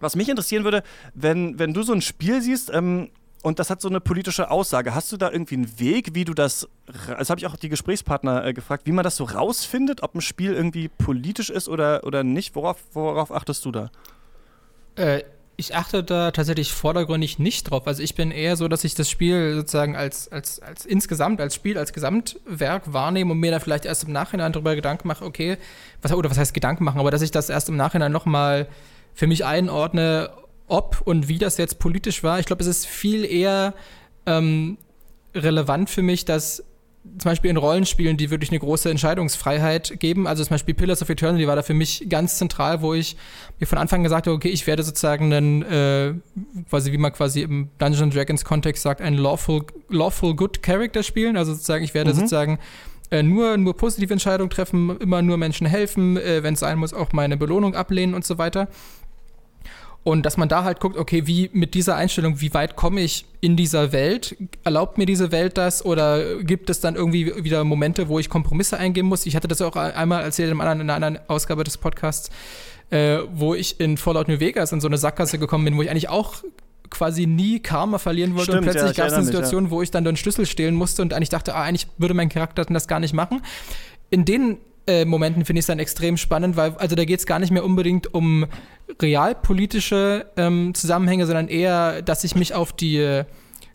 was 0.00 0.16
mich 0.16 0.28
interessieren 0.28 0.64
würde, 0.64 0.82
wenn, 1.14 1.58
wenn 1.58 1.72
du 1.72 1.82
so 1.82 1.92
ein 1.92 2.02
Spiel 2.02 2.42
siehst, 2.42 2.70
ähm, 2.72 3.10
und 3.44 3.58
das 3.58 3.68
hat 3.68 3.82
so 3.82 3.90
eine 3.90 4.00
politische 4.00 4.50
Aussage. 4.50 4.94
Hast 4.94 5.12
du 5.12 5.18
da 5.18 5.30
irgendwie 5.30 5.56
einen 5.56 5.78
Weg, 5.78 6.14
wie 6.14 6.24
du 6.24 6.32
das, 6.32 6.66
das 7.06 7.28
habe 7.28 7.38
ich 7.38 7.46
auch 7.46 7.56
die 7.56 7.68
Gesprächspartner 7.68 8.42
äh, 8.42 8.54
gefragt, 8.54 8.86
wie 8.86 8.92
man 8.92 9.04
das 9.04 9.16
so 9.16 9.24
rausfindet, 9.24 10.02
ob 10.02 10.14
ein 10.14 10.22
Spiel 10.22 10.54
irgendwie 10.54 10.88
politisch 10.88 11.50
ist 11.50 11.68
oder, 11.68 12.04
oder 12.04 12.24
nicht? 12.24 12.56
Worauf, 12.56 12.78
worauf 12.94 13.30
achtest 13.30 13.62
du 13.66 13.70
da? 13.70 13.90
Äh, 14.96 15.24
ich 15.56 15.74
achte 15.74 16.02
da 16.02 16.30
tatsächlich 16.30 16.72
vordergründig 16.72 17.38
nicht 17.38 17.70
drauf. 17.70 17.86
Also 17.86 18.02
ich 18.02 18.14
bin 18.14 18.30
eher 18.30 18.56
so, 18.56 18.66
dass 18.68 18.84
ich 18.84 18.94
das 18.94 19.08
Spiel 19.08 19.54
sozusagen 19.54 19.94
als, 19.94 20.30
als, 20.30 20.60
als 20.60 20.84
insgesamt, 20.84 21.40
als 21.40 21.54
Spiel, 21.54 21.78
als 21.78 21.92
Gesamtwerk 21.92 22.92
wahrnehme 22.92 23.32
und 23.32 23.38
mir 23.38 23.52
dann 23.52 23.60
vielleicht 23.60 23.84
erst 23.84 24.04
im 24.04 24.12
Nachhinein 24.12 24.52
darüber 24.52 24.74
Gedanken 24.74 25.06
mache, 25.06 25.24
okay, 25.24 25.56
was, 26.02 26.12
oder 26.12 26.30
was 26.30 26.38
heißt 26.38 26.54
Gedanken 26.54 26.84
machen, 26.84 26.98
aber 26.98 27.10
dass 27.10 27.22
ich 27.22 27.30
das 27.30 27.50
erst 27.50 27.68
im 27.68 27.76
Nachhinein 27.76 28.10
nochmal 28.10 28.66
für 29.14 29.26
mich 29.26 29.44
einordne, 29.44 30.30
ob 30.66 31.02
und 31.04 31.28
wie 31.28 31.38
das 31.38 31.56
jetzt 31.56 31.78
politisch 31.78 32.22
war. 32.22 32.40
Ich 32.40 32.46
glaube, 32.46 32.62
es 32.62 32.68
ist 32.68 32.86
viel 32.86 33.24
eher 33.24 33.74
ähm, 34.26 34.78
relevant 35.34 35.88
für 35.90 36.02
mich, 36.02 36.24
dass 36.24 36.64
zum 37.18 37.30
Beispiel 37.30 37.50
in 37.50 37.56
Rollenspielen, 37.56 38.16
die 38.16 38.30
wirklich 38.30 38.50
eine 38.50 38.58
große 38.58 38.90
Entscheidungsfreiheit 38.90 40.00
geben. 40.00 40.26
Also 40.26 40.42
zum 40.42 40.54
Beispiel 40.54 40.74
Pillars 40.74 41.02
of 41.02 41.08
Eternity 41.10 41.46
war 41.46 41.54
da 41.54 41.62
für 41.62 41.74
mich 41.74 42.06
ganz 42.08 42.38
zentral, 42.38 42.80
wo 42.82 42.94
ich 42.94 43.16
mir 43.60 43.66
von 43.66 43.78
Anfang 43.78 44.02
gesagt 44.02 44.26
habe, 44.26 44.34
okay, 44.34 44.48
ich 44.48 44.66
werde 44.66 44.82
sozusagen 44.82 45.32
einen, 45.32 45.62
äh, 45.62 46.14
quasi 46.68 46.92
wie 46.92 46.98
man 46.98 47.12
quasi 47.12 47.42
im 47.42 47.68
Dungeons 47.78 48.14
Dragons 48.14 48.44
Kontext 48.44 48.82
sagt, 48.82 49.00
einen 49.00 49.18
lawful, 49.18 49.64
lawful 49.90 50.34
good 50.34 50.62
Character 50.62 51.02
spielen. 51.02 51.36
Also 51.36 51.52
sozusagen, 51.52 51.84
ich 51.84 51.94
werde 51.94 52.10
mhm. 52.10 52.16
sozusagen 52.16 52.58
äh, 53.10 53.22
nur, 53.22 53.56
nur 53.58 53.76
positive 53.76 54.12
Entscheidungen 54.12 54.50
treffen, 54.50 54.98
immer 54.98 55.22
nur 55.22 55.36
Menschen 55.36 55.66
helfen, 55.66 56.16
äh, 56.16 56.42
wenn 56.42 56.54
es 56.54 56.60
sein 56.60 56.78
muss, 56.78 56.94
auch 56.94 57.12
meine 57.12 57.36
Belohnung 57.36 57.74
ablehnen 57.74 58.14
und 58.14 58.24
so 58.24 58.38
weiter. 58.38 58.68
Und 60.04 60.26
dass 60.26 60.36
man 60.36 60.50
da 60.50 60.64
halt 60.64 60.80
guckt, 60.80 60.98
okay, 60.98 61.26
wie 61.26 61.48
mit 61.54 61.72
dieser 61.72 61.96
Einstellung, 61.96 62.42
wie 62.42 62.52
weit 62.52 62.76
komme 62.76 63.00
ich 63.00 63.24
in 63.40 63.56
dieser 63.56 63.90
Welt? 63.90 64.36
Erlaubt 64.62 64.98
mir 64.98 65.06
diese 65.06 65.32
Welt 65.32 65.56
das 65.56 65.82
oder 65.84 66.42
gibt 66.42 66.68
es 66.68 66.80
dann 66.80 66.94
irgendwie 66.94 67.42
wieder 67.42 67.64
Momente, 67.64 68.08
wo 68.08 68.18
ich 68.18 68.28
Kompromisse 68.28 68.76
eingehen 68.76 69.06
muss? 69.06 69.24
Ich 69.24 69.34
hatte 69.34 69.48
das 69.48 69.62
auch 69.62 69.76
einmal 69.76 70.22
erzählt 70.22 70.52
in 70.52 70.60
einer 70.60 70.94
anderen 70.94 71.18
Ausgabe 71.26 71.64
des 71.64 71.78
Podcasts, 71.78 72.30
äh, 72.90 73.20
wo 73.32 73.54
ich 73.54 73.80
in 73.80 73.96
Fallout 73.96 74.28
New 74.28 74.40
Vegas 74.40 74.72
in 74.72 74.82
so 74.82 74.88
eine 74.88 74.98
Sackgasse 74.98 75.38
gekommen 75.38 75.64
bin, 75.64 75.76
wo 75.78 75.82
ich 75.82 75.90
eigentlich 75.90 76.10
auch 76.10 76.34
quasi 76.90 77.26
nie 77.26 77.60
Karma 77.60 77.96
verlieren 77.96 78.34
wollte 78.34 78.52
Stimmt, 78.52 78.66
und 78.66 78.72
plötzlich 78.72 78.96
ja, 78.98 79.04
gab 79.04 79.06
es 79.06 79.14
eine 79.14 79.22
mich, 79.22 79.32
Situation, 79.32 79.64
ja. 79.64 79.70
wo 79.70 79.80
ich 79.80 79.90
dann 79.90 80.04
den 80.04 80.16
Schlüssel 80.16 80.44
stehlen 80.44 80.74
musste 80.74 81.00
und 81.00 81.14
eigentlich 81.14 81.30
dachte, 81.30 81.54
ah, 81.54 81.62
eigentlich 81.62 81.88
würde 81.96 82.12
mein 82.12 82.28
Charakter 82.28 82.66
das 82.66 82.88
gar 82.88 83.00
nicht 83.00 83.14
machen. 83.14 83.40
In 84.10 84.26
den 84.26 84.58
äh, 84.86 85.04
Momenten 85.04 85.44
finde 85.44 85.58
ich 85.58 85.64
es 85.64 85.66
dann 85.66 85.78
extrem 85.78 86.16
spannend, 86.16 86.56
weil 86.56 86.72
also 86.76 86.94
da 86.96 87.04
geht 87.04 87.20
es 87.20 87.26
gar 87.26 87.38
nicht 87.38 87.50
mehr 87.50 87.64
unbedingt 87.64 88.12
um 88.12 88.46
realpolitische 89.00 90.26
ähm, 90.36 90.74
Zusammenhänge, 90.74 91.26
sondern 91.26 91.48
eher, 91.48 92.02
dass 92.02 92.24
ich 92.24 92.34
mich 92.34 92.54
auf 92.54 92.72
die 92.72 93.24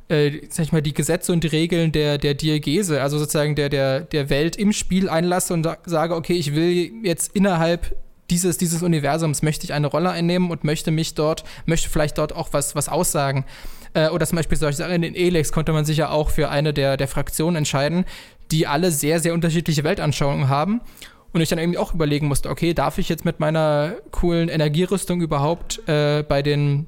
äh, 0.10 0.42
sag 0.50 0.66
ich 0.66 0.72
mal, 0.72 0.82
die 0.82 0.94
Gesetze 0.94 1.32
und 1.32 1.44
die 1.44 1.48
Regeln 1.48 1.92
der, 1.92 2.18
der 2.18 2.34
Diegese, 2.34 3.02
also 3.02 3.20
sozusagen 3.20 3.56
der, 3.56 3.70
der, 3.70 4.02
der 4.02 4.30
Welt 4.30 4.56
im 4.56 4.74
Spiel 4.74 5.08
einlasse 5.08 5.54
und 5.54 5.68
sage, 5.86 6.16
okay, 6.16 6.34
ich 6.34 6.56
will 6.56 6.92
jetzt 7.04 7.36
innerhalb 7.36 7.96
dieses, 8.30 8.58
dieses 8.58 8.84
Universums 8.84 9.42
möchte 9.42 9.66
ich 9.66 9.74
eine 9.74 9.88
Rolle 9.88 10.10
einnehmen 10.10 10.52
und 10.52 10.64
möchte 10.64 10.92
mich 10.92 11.16
dort, 11.16 11.44
möchte 11.66 11.90
vielleicht 11.90 12.18
dort 12.18 12.36
auch 12.36 12.50
was, 12.52 12.76
was 12.76 12.90
aussagen. 12.90 13.46
Äh, 13.94 14.10
oder 14.10 14.26
zum 14.26 14.36
Beispiel 14.36 14.58
solche 14.58 14.78
Sachen 14.78 15.04
in 15.04 15.16
Elex 15.16 15.52
konnte 15.52 15.74
man 15.74 15.86
sich 15.86 15.98
ja 15.98 16.10
auch 16.10 16.30
für 16.30 16.50
eine 16.50 16.74
der, 16.74 16.98
der 16.98 17.08
Fraktionen 17.08 17.56
entscheiden, 17.56 18.06
die 18.52 18.68
alle 18.68 18.92
sehr, 18.92 19.20
sehr 19.20 19.34
unterschiedliche 19.34 19.84
Weltanschauungen 19.84 20.50
haben. 20.50 20.82
Und 21.32 21.42
ich 21.42 21.50
dann 21.50 21.60
irgendwie 21.60 21.78
auch 21.78 21.94
überlegen 21.94 22.28
musste, 22.28 22.50
okay, 22.50 22.74
darf 22.74 22.98
ich 22.98 23.08
jetzt 23.08 23.24
mit 23.24 23.40
meiner 23.40 23.94
coolen 24.12 24.50
Energierüstung 24.50 25.22
überhaupt 25.22 25.88
äh, 25.88 26.24
bei 26.24 26.42
den 26.42 26.88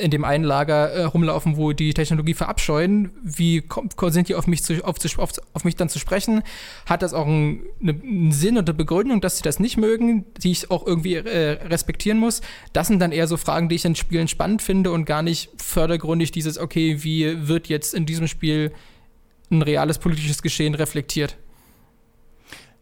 in 0.00 0.10
dem 0.10 0.24
einen 0.24 0.44
Lager 0.44 0.90
äh, 0.90 1.04
rumlaufen, 1.04 1.56
wo 1.56 1.72
die 1.72 1.94
Technologie 1.94 2.34
verabscheuen. 2.34 3.10
Wie 3.22 3.62
sind 4.08 4.28
die 4.28 4.34
auf 4.34 4.46
mich, 4.46 4.62
zu, 4.62 4.84
auf, 4.84 4.96
auf, 5.18 5.32
auf, 5.52 5.64
mich 5.64 5.76
dann 5.76 5.88
zu 5.88 5.98
sprechen? 5.98 6.42
Hat 6.86 7.02
das 7.02 7.14
auch 7.14 7.26
einen, 7.26 7.62
einen, 7.80 8.32
Sinn 8.32 8.58
und 8.58 8.68
eine 8.68 8.76
Begründung, 8.76 9.20
dass 9.20 9.38
sie 9.38 9.42
das 9.42 9.60
nicht 9.60 9.76
mögen, 9.76 10.24
die 10.42 10.50
ich 10.50 10.70
auch 10.70 10.86
irgendwie 10.86 11.14
äh, 11.14 11.52
respektieren 11.66 12.18
muss? 12.18 12.40
Das 12.72 12.88
sind 12.88 13.00
dann 13.00 13.12
eher 13.12 13.26
so 13.26 13.36
Fragen, 13.36 13.68
die 13.68 13.76
ich 13.76 13.84
in 13.84 13.94
Spielen 13.94 14.28
spannend 14.28 14.62
finde 14.62 14.92
und 14.92 15.04
gar 15.04 15.22
nicht 15.22 15.50
fördergründig 15.56 16.32
dieses, 16.32 16.58
okay, 16.58 17.02
wie 17.02 17.48
wird 17.48 17.68
jetzt 17.68 17.94
in 17.94 18.06
diesem 18.06 18.26
Spiel 18.26 18.72
ein 19.50 19.62
reales 19.62 19.98
politisches 19.98 20.42
Geschehen 20.42 20.74
reflektiert. 20.74 21.36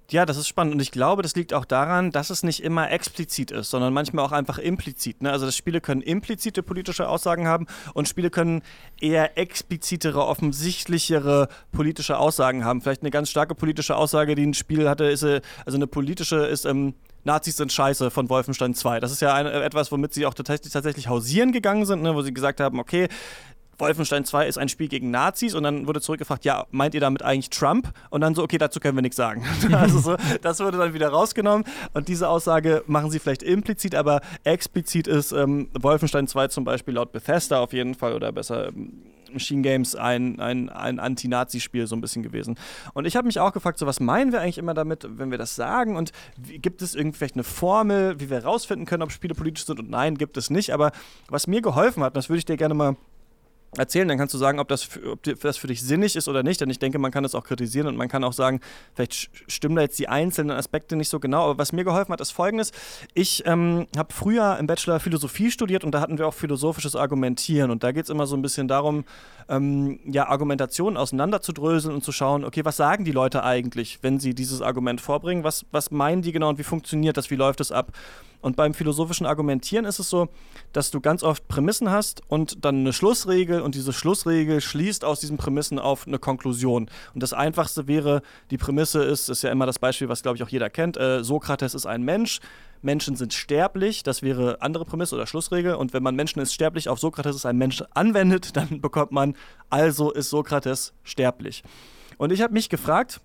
Ja, 0.09 0.25
das 0.25 0.37
ist 0.37 0.47
spannend 0.47 0.73
und 0.75 0.81
ich 0.81 0.93
glaube, 0.93 1.23
das 1.23 1.35
liegt 1.35 1.53
auch 1.53 1.65
daran, 1.65 2.13
dass 2.13 2.31
es 2.31 2.45
nicht 2.45 2.63
immer 2.63 2.93
explizit 2.93 3.51
ist, 3.51 3.71
sondern 3.71 3.93
manchmal 3.93 4.25
auch 4.25 4.31
einfach 4.31 4.59
implizit. 4.59 5.21
Ne? 5.21 5.33
Also, 5.33 5.47
dass 5.47 5.57
Spiele 5.57 5.81
können 5.81 6.01
implizite 6.01 6.63
politische 6.63 7.09
Aussagen 7.09 7.49
haben 7.49 7.67
und 7.93 8.07
Spiele 8.07 8.31
können 8.31 8.63
eher 9.01 9.37
explizitere, 9.37 10.25
offensichtlichere 10.25 11.49
politische 11.73 12.19
Aussagen 12.19 12.65
haben. 12.65 12.83
Vielleicht 12.83 13.03
eine 13.03 13.11
ganz 13.11 13.31
starke 13.31 13.57
politische 13.57 13.97
Aussage, 13.97 14.37
die 14.37 14.47
ein 14.47 14.55
Spiel 14.55 14.89
hatte, 14.89 15.07
ist, 15.07 15.25
äh, 15.25 15.41
also 15.65 15.77
eine 15.77 15.89
politische 15.89 16.47
ist, 16.47 16.67
ähm, 16.67 16.95
Nazis 17.25 17.57
sind 17.57 17.73
scheiße 17.73 18.13
von 18.13 18.31
Wolfenstein 18.31 18.75
2. 18.75 19.01
Das 19.01 19.11
ist 19.11 19.21
ja 19.21 19.35
ein, 19.35 19.47
etwas, 19.47 19.91
womit 19.91 20.15
sie 20.15 20.25
auch 20.25 20.35
tatsächlich, 20.35 20.73
tatsächlich 20.73 21.09
hausieren 21.09 21.51
gegangen 21.51 21.85
sind, 21.85 22.03
ne? 22.03 22.15
wo 22.15 22.23
sie 22.23 22.33
gesagt 22.33 22.61
haben, 22.61 22.79
okay, 22.79 23.09
Wolfenstein 23.79 24.25
2 24.25 24.47
ist 24.47 24.59
ein 24.59 24.69
Spiel 24.69 24.89
gegen 24.89 25.11
Nazis 25.11 25.55
und 25.55 25.63
dann 25.63 25.87
wurde 25.87 26.01
zurückgefragt, 26.01 26.45
ja, 26.45 26.67
meint 26.71 26.95
ihr 26.95 27.01
damit 27.01 27.23
eigentlich 27.23 27.51
Trump? 27.51 27.93
Und 28.11 28.21
dann 28.21 28.35
so, 28.35 28.43
okay, 28.43 28.59
dazu 28.59 28.81
können 28.81 28.97
wir 28.97 29.03
nichts 29.03 29.17
sagen. 29.17 29.45
also 29.73 29.99
so, 29.99 30.17
das 30.43 30.61
wurde 30.61 30.79
dann 30.79 30.95
wieder 30.95 31.09
rausgenommen 31.09 31.65
und 31.95 32.09
diese 32.09 32.29
Aussage 32.29 32.83
machen 32.87 33.11
sie 33.11 33.19
vielleicht 33.19 33.43
implizit, 33.43 33.95
aber 33.95 34.21
explizit 34.45 35.07
ist 35.07 35.33
ähm, 35.33 35.69
Wolfenstein 35.79 36.27
2 36.27 36.49
zum 36.49 36.65
Beispiel 36.65 36.95
laut 36.95 37.13
Bethesda 37.13 37.61
auf 37.61 37.73
jeden 37.73 37.95
Fall 37.95 38.15
oder 38.15 38.33
besser 38.33 38.69
ähm, 38.69 39.03
Machine 39.33 39.63
Games 39.63 39.95
ein, 39.95 40.41
ein, 40.41 40.69
ein 40.69 40.99
Anti-Nazi-Spiel 40.99 41.87
so 41.87 41.97
ein 41.97 42.01
bisschen 42.01 42.23
gewesen. 42.23 42.57
Und 42.95 43.07
ich 43.07 43.17
habe 43.17 43.27
mich 43.27 43.41
auch 43.41 43.53
gefragt, 43.53 43.79
so 43.79 43.87
was 43.87 44.01
meinen 44.01 44.33
wir 44.33 44.41
eigentlich 44.41 44.59
immer 44.59 44.75
damit, 44.75 45.07
wenn 45.09 45.31
wir 45.31 45.39
das 45.39 45.57
sagen? 45.57 45.97
Und 45.97 46.13
wie, 46.37 46.59
gibt 46.59 46.83
es 46.83 46.95
irgendwie 46.95 47.19
vielleicht 47.19 47.35
eine 47.35 47.45
Formel, 47.45 48.19
wie 48.21 48.31
wir 48.31 48.41
herausfinden 48.41 48.87
können, 48.87 49.03
ob 49.03 49.13
Spiele 49.13 49.35
politisch 49.35 49.67
sind? 49.67 49.79
Und 49.79 49.91
nein, 49.91 50.17
gibt 50.17 50.37
es 50.37 50.51
nicht. 50.51 50.73
Aber 50.73 50.93
was 51.29 51.47
mir 51.47 51.61
geholfen 51.61 52.03
hat, 52.03 52.17
das 52.17 52.29
würde 52.29 52.39
ich 52.39 52.45
dir 52.45 52.57
gerne 52.57 52.75
mal 52.75 52.97
erzählen, 53.77 54.09
dann 54.09 54.19
kannst 54.19 54.35
du 54.35 54.39
sagen, 54.39 54.59
ob 54.59 54.69
das, 54.69 54.83
für, 54.83 55.13
ob 55.13 55.23
das 55.23 55.57
für 55.57 55.67
dich 55.67 55.83
sinnig 55.83 56.17
ist 56.17 56.29
oder 56.29 56.43
nicht. 56.43 56.61
Denn 56.61 56.71
ich 56.71 56.79
denke, 56.79 56.99
man 56.99 57.11
kann 57.11 57.23
das 57.23 57.35
auch 57.35 57.45
kritisieren 57.45 57.87
und 57.87 57.97
man 57.97 58.09
kann 58.09 58.25
auch 58.25 58.33
sagen, 58.33 58.61
vielleicht 58.95 59.31
stimmen 59.49 59.77
da 59.77 59.83
jetzt 59.83 59.99
die 59.99 60.09
einzelnen 60.09 60.57
Aspekte 60.57 60.97
nicht 60.97 61.09
so 61.09 61.21
genau. 61.21 61.45
Aber 61.45 61.59
was 61.59 61.73
mir 61.73 61.85
geholfen 61.85 62.13
hat, 62.13 62.21
ist 62.21 62.31
folgendes. 62.31 62.73
Ich 63.15 63.45
ähm, 63.47 63.87
habe 63.97 64.13
früher 64.13 64.57
im 64.59 64.67
Bachelor 64.67 65.01
Philosophie 65.01 65.51
studiert 65.51 65.85
und 65.85 65.93
da 65.93 66.01
hatten 66.01 66.19
wir 66.19 66.27
auch 66.27 66.35
philosophisches 66.35 66.97
Argumentieren. 66.97 67.71
Und 67.71 67.83
da 67.83 67.93
geht 67.93 68.05
es 68.05 68.11
immer 68.11 68.27
so 68.27 68.37
ein 68.37 68.43
bisschen 68.43 68.69
darum, 68.69 69.05
ähm, 69.49 70.01
ja, 70.05 70.29
Argumentationen 70.29 70.97
auseinanderzudröseln 70.97 71.95
und 71.95 72.03
zu 72.03 72.13
schauen, 72.13 72.45
okay, 72.45 72.65
was 72.65 72.77
sagen 72.77 73.05
die 73.05 73.13
Leute 73.13 73.45
eigentlich, 73.45 73.99
wenn 74.03 74.19
sie 74.19 74.35
dieses 74.35 74.63
Argument 74.63 75.01
vorbringen? 75.01 75.45
Was, 75.45 75.65
was 75.71 75.91
meinen 75.91 76.23
die 76.23 76.33
genau 76.33 76.49
und 76.49 76.59
wie 76.59 76.65
funktioniert 76.65 77.17
das? 77.17 77.31
Wie 77.31 77.37
läuft 77.37 77.61
es 77.61 77.73
ab? 77.73 77.93
Und 78.47 78.55
beim 78.55 78.75
philosophischen 78.75 79.27
Argumentieren 79.27 79.87
ist 79.87 79.99
es 79.99 80.09
so, 80.09 80.29
dass 80.73 80.93
du 80.93 81.01
ganz 81.01 81.25
oft 81.25 81.49
Prämissen 81.49 81.91
hast 81.91 82.23
und 82.29 82.65
dann 82.65 82.77
eine 82.77 82.93
Schlussregel 82.93 83.61
und 83.61 83.75
diese 83.75 83.93
Schlussregel 83.93 84.61
schließt 84.61 85.05
aus 85.05 85.19
diesen 85.19 85.37
Prämissen 85.37 85.81
auf 85.81 86.07
eine 86.07 86.21
Konklusion. 86.21 86.89
Und 87.13 87.23
das 87.25 87.33
Einfachste 87.33 87.89
wäre, 87.89 88.23
die 88.53 88.57
Prämisse 88.57 89.03
ist, 89.03 89.31
ist 89.31 89.43
ja 89.43 89.51
immer 89.51 89.67
das 89.67 89.81
Beispiel, 89.81 90.09
was 90.09 90.23
glaube 90.23 90.37
ich 90.37 90.45
auch 90.45 90.49
jeder 90.49 90.71
kennt, 90.71 90.97
äh, 90.97 91.25
Sokrates 91.25 91.75
ist 91.75 91.87
ein 91.87 92.05
Mensch. 92.05 92.39
Menschen 92.83 93.17
sind 93.17 93.35
sterblich, 93.35 94.05
das 94.05 94.23
wäre 94.23 94.63
andere 94.63 94.85
Prämisse 94.85 95.17
oder 95.17 95.27
Schlussregel. 95.27 95.75
Und 95.75 95.93
wenn 95.93 96.05
man 96.05 96.15
Menschen 96.15 96.39
ist 96.39 96.55
sterblich 96.55 96.89
auf 96.89 97.01
Sokrates 97.01 97.35
ist 97.35 97.47
ein 97.47 97.59
Mensch 97.59 97.83
anwendet, 97.95 98.51
dann 98.57 98.81
bekommt 98.81 99.11
man, 99.11 99.35
also 99.71 100.13
ist 100.13 100.31
Sokrates 100.31 100.95
sterblich. 101.03 101.65
Und 102.17 102.31
ich 102.31 102.43
habe 102.43 102.53
mich 102.53 102.69
gefragt, 102.69 103.21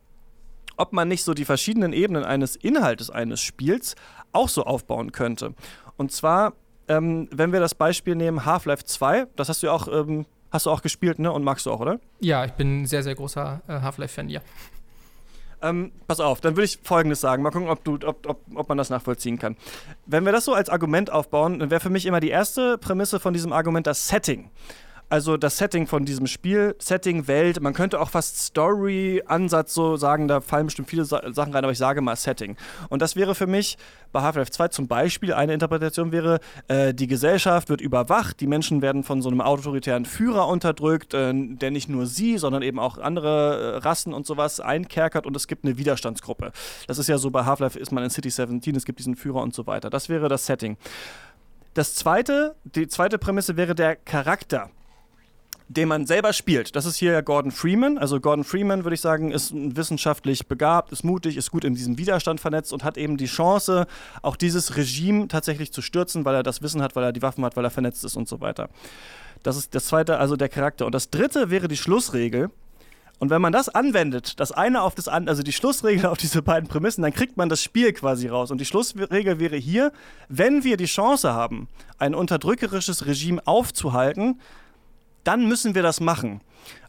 ob 0.78 0.94
man 0.94 1.08
nicht 1.08 1.24
so 1.24 1.36
die 1.36 1.46
verschiedenen 1.46 1.94
Ebenen 1.94 2.24
eines 2.24 2.56
Inhaltes 2.56 3.12
eines 3.12 3.40
Spiels 3.40 3.96
auch 4.34 4.50
so 4.50 4.64
aufbauen 4.64 5.12
könnte. 5.12 5.54
Und 5.98 6.12
zwar, 6.12 6.54
ähm, 6.88 7.28
wenn 7.32 7.52
wir 7.52 7.60
das 7.60 7.76
Beispiel 7.76 8.16
nehmen, 8.16 8.46
Half-Life 8.46 8.86
2, 8.86 9.28
das 9.36 9.50
hast 9.50 9.64
du 9.64 9.68
ja 9.68 9.74
auch, 9.74 9.88
ähm, 9.88 10.26
hast 10.52 10.66
du 10.66 10.72
auch 10.72 10.82
gespielt, 10.82 11.20
ne? 11.20 11.32
Und 11.32 11.44
magst 11.44 11.66
du 11.66 11.72
auch, 11.72 11.80
oder? 11.80 12.00
Ja, 12.20 12.46
ich 12.46 12.52
bin 12.52 12.82
ein 12.82 12.86
sehr, 12.86 13.04
sehr 13.04 13.16
großer 13.16 13.62
äh, 13.68 13.82
Half-Life-Fan, 13.82 14.30
ja. 14.30 14.42
Ähm, 15.64 15.92
pass 16.08 16.20
auf, 16.20 16.42
dann 16.42 16.56
würde 16.56 16.66
ich 16.66 16.80
Folgendes 16.84 17.22
sagen. 17.22 17.44
Mal 17.44 17.52
gucken, 17.52 17.70
ob, 17.70 17.84
du, 17.84 18.00
ob, 18.06 18.28
ob, 18.28 18.42
ob 18.56 18.70
man 18.70 18.78
das 18.80 18.90
nachvollziehen 18.90 19.38
kann. 19.38 19.56
Wenn 20.08 20.26
wir 20.26 20.32
das 20.32 20.46
so 20.46 20.54
als 20.54 20.70
Argument 20.70 21.12
aufbauen, 21.12 21.60
dann 21.60 21.70
wäre 21.70 21.80
für 21.80 21.92
mich 21.92 22.08
immer 22.08 22.20
die 22.20 22.30
erste 22.30 22.80
Prämisse 22.80 23.20
von 23.20 23.34
diesem 23.34 23.54
Argument 23.54 23.86
das 23.86 24.08
Setting 24.08 24.50
also 25.12 25.36
das 25.36 25.58
Setting 25.58 25.88
von 25.88 26.06
diesem 26.06 26.26
Spiel, 26.26 26.74
Setting, 26.80 27.28
Welt, 27.28 27.60
man 27.60 27.74
könnte 27.74 28.00
auch 28.00 28.10
fast 28.10 28.38
Story-Ansatz 28.38 29.74
so 29.74 29.98
sagen, 29.98 30.30
da 30.30 30.40
fallen 30.40 30.68
bestimmt 30.68 30.90
viele 30.90 31.04
Sa 31.04 31.22
Sachen 31.34 31.54
rein, 31.54 31.66
aber 31.66 31.74
ich 31.74 31.78
sage 31.78 32.00
mal 32.00 32.16
Setting. 32.16 32.56
Und 32.88 33.02
das 33.02 33.18
wäre 33.18 33.36
für 33.36 33.46
mich 33.46 33.78
bei 34.14 34.22
Half-Life 34.22 34.52
2 34.52 34.70
zum 34.70 34.88
Beispiel 34.88 35.34
eine 35.34 35.54
Interpretation 35.54 36.14
wäre, 36.14 36.40
äh, 36.70 36.94
die 36.94 37.08
Gesellschaft 37.08 37.68
wird 37.68 37.82
überwacht, 37.82 38.40
die 38.40 38.48
Menschen 38.48 38.82
werden 38.82 39.04
von 39.04 39.22
so 39.22 39.30
einem 39.30 39.42
autoritären 39.42 40.06
Führer 40.06 40.48
unterdrückt, 40.48 41.14
äh, 41.14 41.34
der 41.34 41.72
nicht 41.72 41.90
nur 41.90 42.06
sie, 42.06 42.38
sondern 42.38 42.62
eben 42.62 42.80
auch 42.80 42.98
andere 42.98 43.74
äh, 43.74 43.78
Rassen 43.80 44.14
und 44.14 44.26
sowas 44.26 44.62
einkerkert 44.62 45.26
und 45.26 45.36
es 45.36 45.48
gibt 45.48 45.66
eine 45.66 45.78
Widerstandsgruppe. 45.78 46.54
Das 46.88 46.98
ist 46.98 47.08
ja 47.08 47.18
so, 47.18 47.32
bei 47.32 47.44
Half-Life 47.44 47.78
ist 47.78 47.92
man 47.92 48.06
in 48.06 48.10
City 48.10 48.30
17, 48.30 48.78
es 48.78 48.86
gibt 48.86 49.00
diesen 49.00 49.18
Führer 49.18 49.42
und 49.42 49.54
so 49.54 49.68
weiter. 49.68 49.90
Das 49.90 50.08
wäre 50.08 50.30
das 50.30 50.46
Setting. 50.46 50.78
Das 51.74 51.96
zweite, 51.96 52.56
die 52.64 52.88
zweite 52.88 53.18
Prämisse 53.18 53.58
wäre 53.58 53.76
der 53.76 53.98
Charakter 53.98 54.70
den 55.74 55.88
man 55.88 56.06
selber 56.06 56.34
spielt. 56.34 56.76
Das 56.76 56.86
ist 56.86 56.98
hier 56.98 57.22
Gordon 57.22 57.52
Freeman. 57.52 57.98
Also 57.98 58.20
Gordon 58.20 58.44
Freeman, 58.44 58.84
würde 58.84 58.96
ich 58.96 59.02
sagen, 59.02 59.32
ist 59.32 59.54
wissenschaftlich 59.54 60.48
begabt, 60.48 60.92
ist 60.92 61.04
mutig, 61.04 61.38
ist 61.38 61.52
gut 61.52 61.64
in 61.64 61.76
diesem 61.76 61.98
Widerstand 61.98 62.40
vernetzt 62.42 62.74
und 62.74 62.84
hat 62.84 62.98
eben 62.98 63.18
die 63.18 63.26
Chance, 63.26 63.88
auch 64.22 64.36
dieses 64.36 64.76
Regime 64.76 65.28
tatsächlich 65.28 65.72
zu 65.72 65.82
stürzen, 65.82 66.26
weil 66.26 66.36
er 66.36 66.44
das 66.44 66.62
Wissen 66.62 66.82
hat, 66.82 66.96
weil 66.96 67.04
er 67.04 67.14
die 67.14 67.22
Waffen 67.22 67.46
hat, 67.46 67.56
weil 67.56 67.64
er 67.64 67.72
vernetzt 67.72 68.04
ist 68.04 68.18
und 68.18 68.28
so 68.28 68.42
weiter. 68.42 68.70
Das 69.44 69.56
ist 69.56 69.74
das 69.74 69.86
zweite, 69.86 70.18
also 70.18 70.36
der 70.36 70.50
Charakter. 70.50 70.86
Und 70.86 70.94
das 70.94 71.10
dritte 71.10 71.50
wäre 71.50 71.68
die 71.68 71.78
Schlussregel. 71.78 72.50
Und 73.20 73.30
wenn 73.30 73.42
man 73.42 73.54
das 73.54 73.70
anwendet, 73.70 74.40
das 74.40 74.52
eine 74.52 74.82
auf 74.82 74.96
das 74.96 75.08
andere, 75.08 75.32
also 75.32 75.44
die 75.44 75.52
Schlussregel 75.54 76.06
auf 76.08 76.18
diese 76.18 76.42
beiden 76.42 76.68
Prämissen, 76.68 77.04
dann 77.04 77.14
kriegt 77.14 77.38
man 77.38 77.50
das 77.50 77.64
Spiel 77.64 77.94
quasi 77.94 78.28
raus. 78.28 78.52
Und 78.52 78.60
die 78.60 78.66
Schlussregel 78.66 79.40
wäre 79.40 79.56
hier, 79.56 79.92
wenn 80.28 80.64
wir 80.64 80.76
die 80.76 80.86
Chance 80.86 81.32
haben, 81.34 81.68
ein 81.98 82.14
unterdrückerisches 82.14 83.06
Regime 83.06 83.42
aufzuhalten, 83.46 84.40
dann 85.24 85.48
müssen 85.48 85.76
wir 85.76 85.84
das 85.84 86.00
machen. 86.00 86.42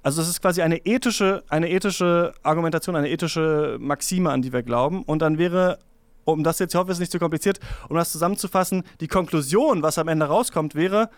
Also 0.02 0.20
das 0.20 0.28
ist 0.28 0.42
quasi 0.42 0.62
eine 0.62 0.78
ethische, 0.78 1.42
eine 1.48 1.70
ethische 1.70 2.34
Argumentation, 2.42 2.96
eine 2.96 3.10
ethische 3.10 3.76
Maxime, 3.80 4.30
an 4.30 4.42
die 4.42 4.52
wir 4.52 4.62
glauben. 4.62 5.02
Und 5.02 5.20
dann 5.20 5.38
wäre, 5.38 5.78
um 6.24 6.44
das 6.44 6.58
jetzt, 6.58 6.74
ich 6.74 6.78
hoffe, 6.78 6.90
es 6.90 6.96
ist 6.96 7.00
nicht 7.00 7.12
zu 7.12 7.18
kompliziert, 7.18 7.60
um 7.88 7.96
das 7.96 8.12
zusammenzufassen, 8.12 8.84
die 9.00 9.08
Konklusion, 9.08 9.82
was 9.82 9.98
am 9.98 10.08
Ende 10.08 10.26
rauskommt, 10.26 10.74
wäre, 10.74 11.08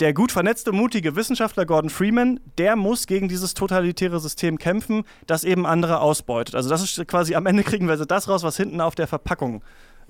der 0.00 0.14
gut 0.14 0.30
vernetzte, 0.30 0.70
mutige 0.70 1.16
Wissenschaftler 1.16 1.66
Gordon 1.66 1.90
Freeman, 1.90 2.38
der 2.56 2.76
muss 2.76 3.08
gegen 3.08 3.28
dieses 3.28 3.54
totalitäre 3.54 4.20
System 4.20 4.58
kämpfen, 4.58 5.02
das 5.26 5.42
eben 5.42 5.66
andere 5.66 6.00
ausbeutet. 6.00 6.54
Also 6.54 6.68
das 6.68 6.82
ist 6.82 7.08
quasi, 7.08 7.34
am 7.34 7.46
Ende 7.46 7.64
kriegen 7.64 7.86
wir 7.86 7.92
also 7.92 8.04
das 8.04 8.28
raus, 8.28 8.44
was 8.44 8.56
hinten 8.56 8.80
auf 8.80 8.94
der 8.94 9.08
Verpackung 9.08 9.62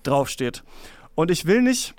draufsteht. 0.02 0.62
Und 1.14 1.30
ich 1.30 1.46
will 1.46 1.62
nicht 1.62 1.94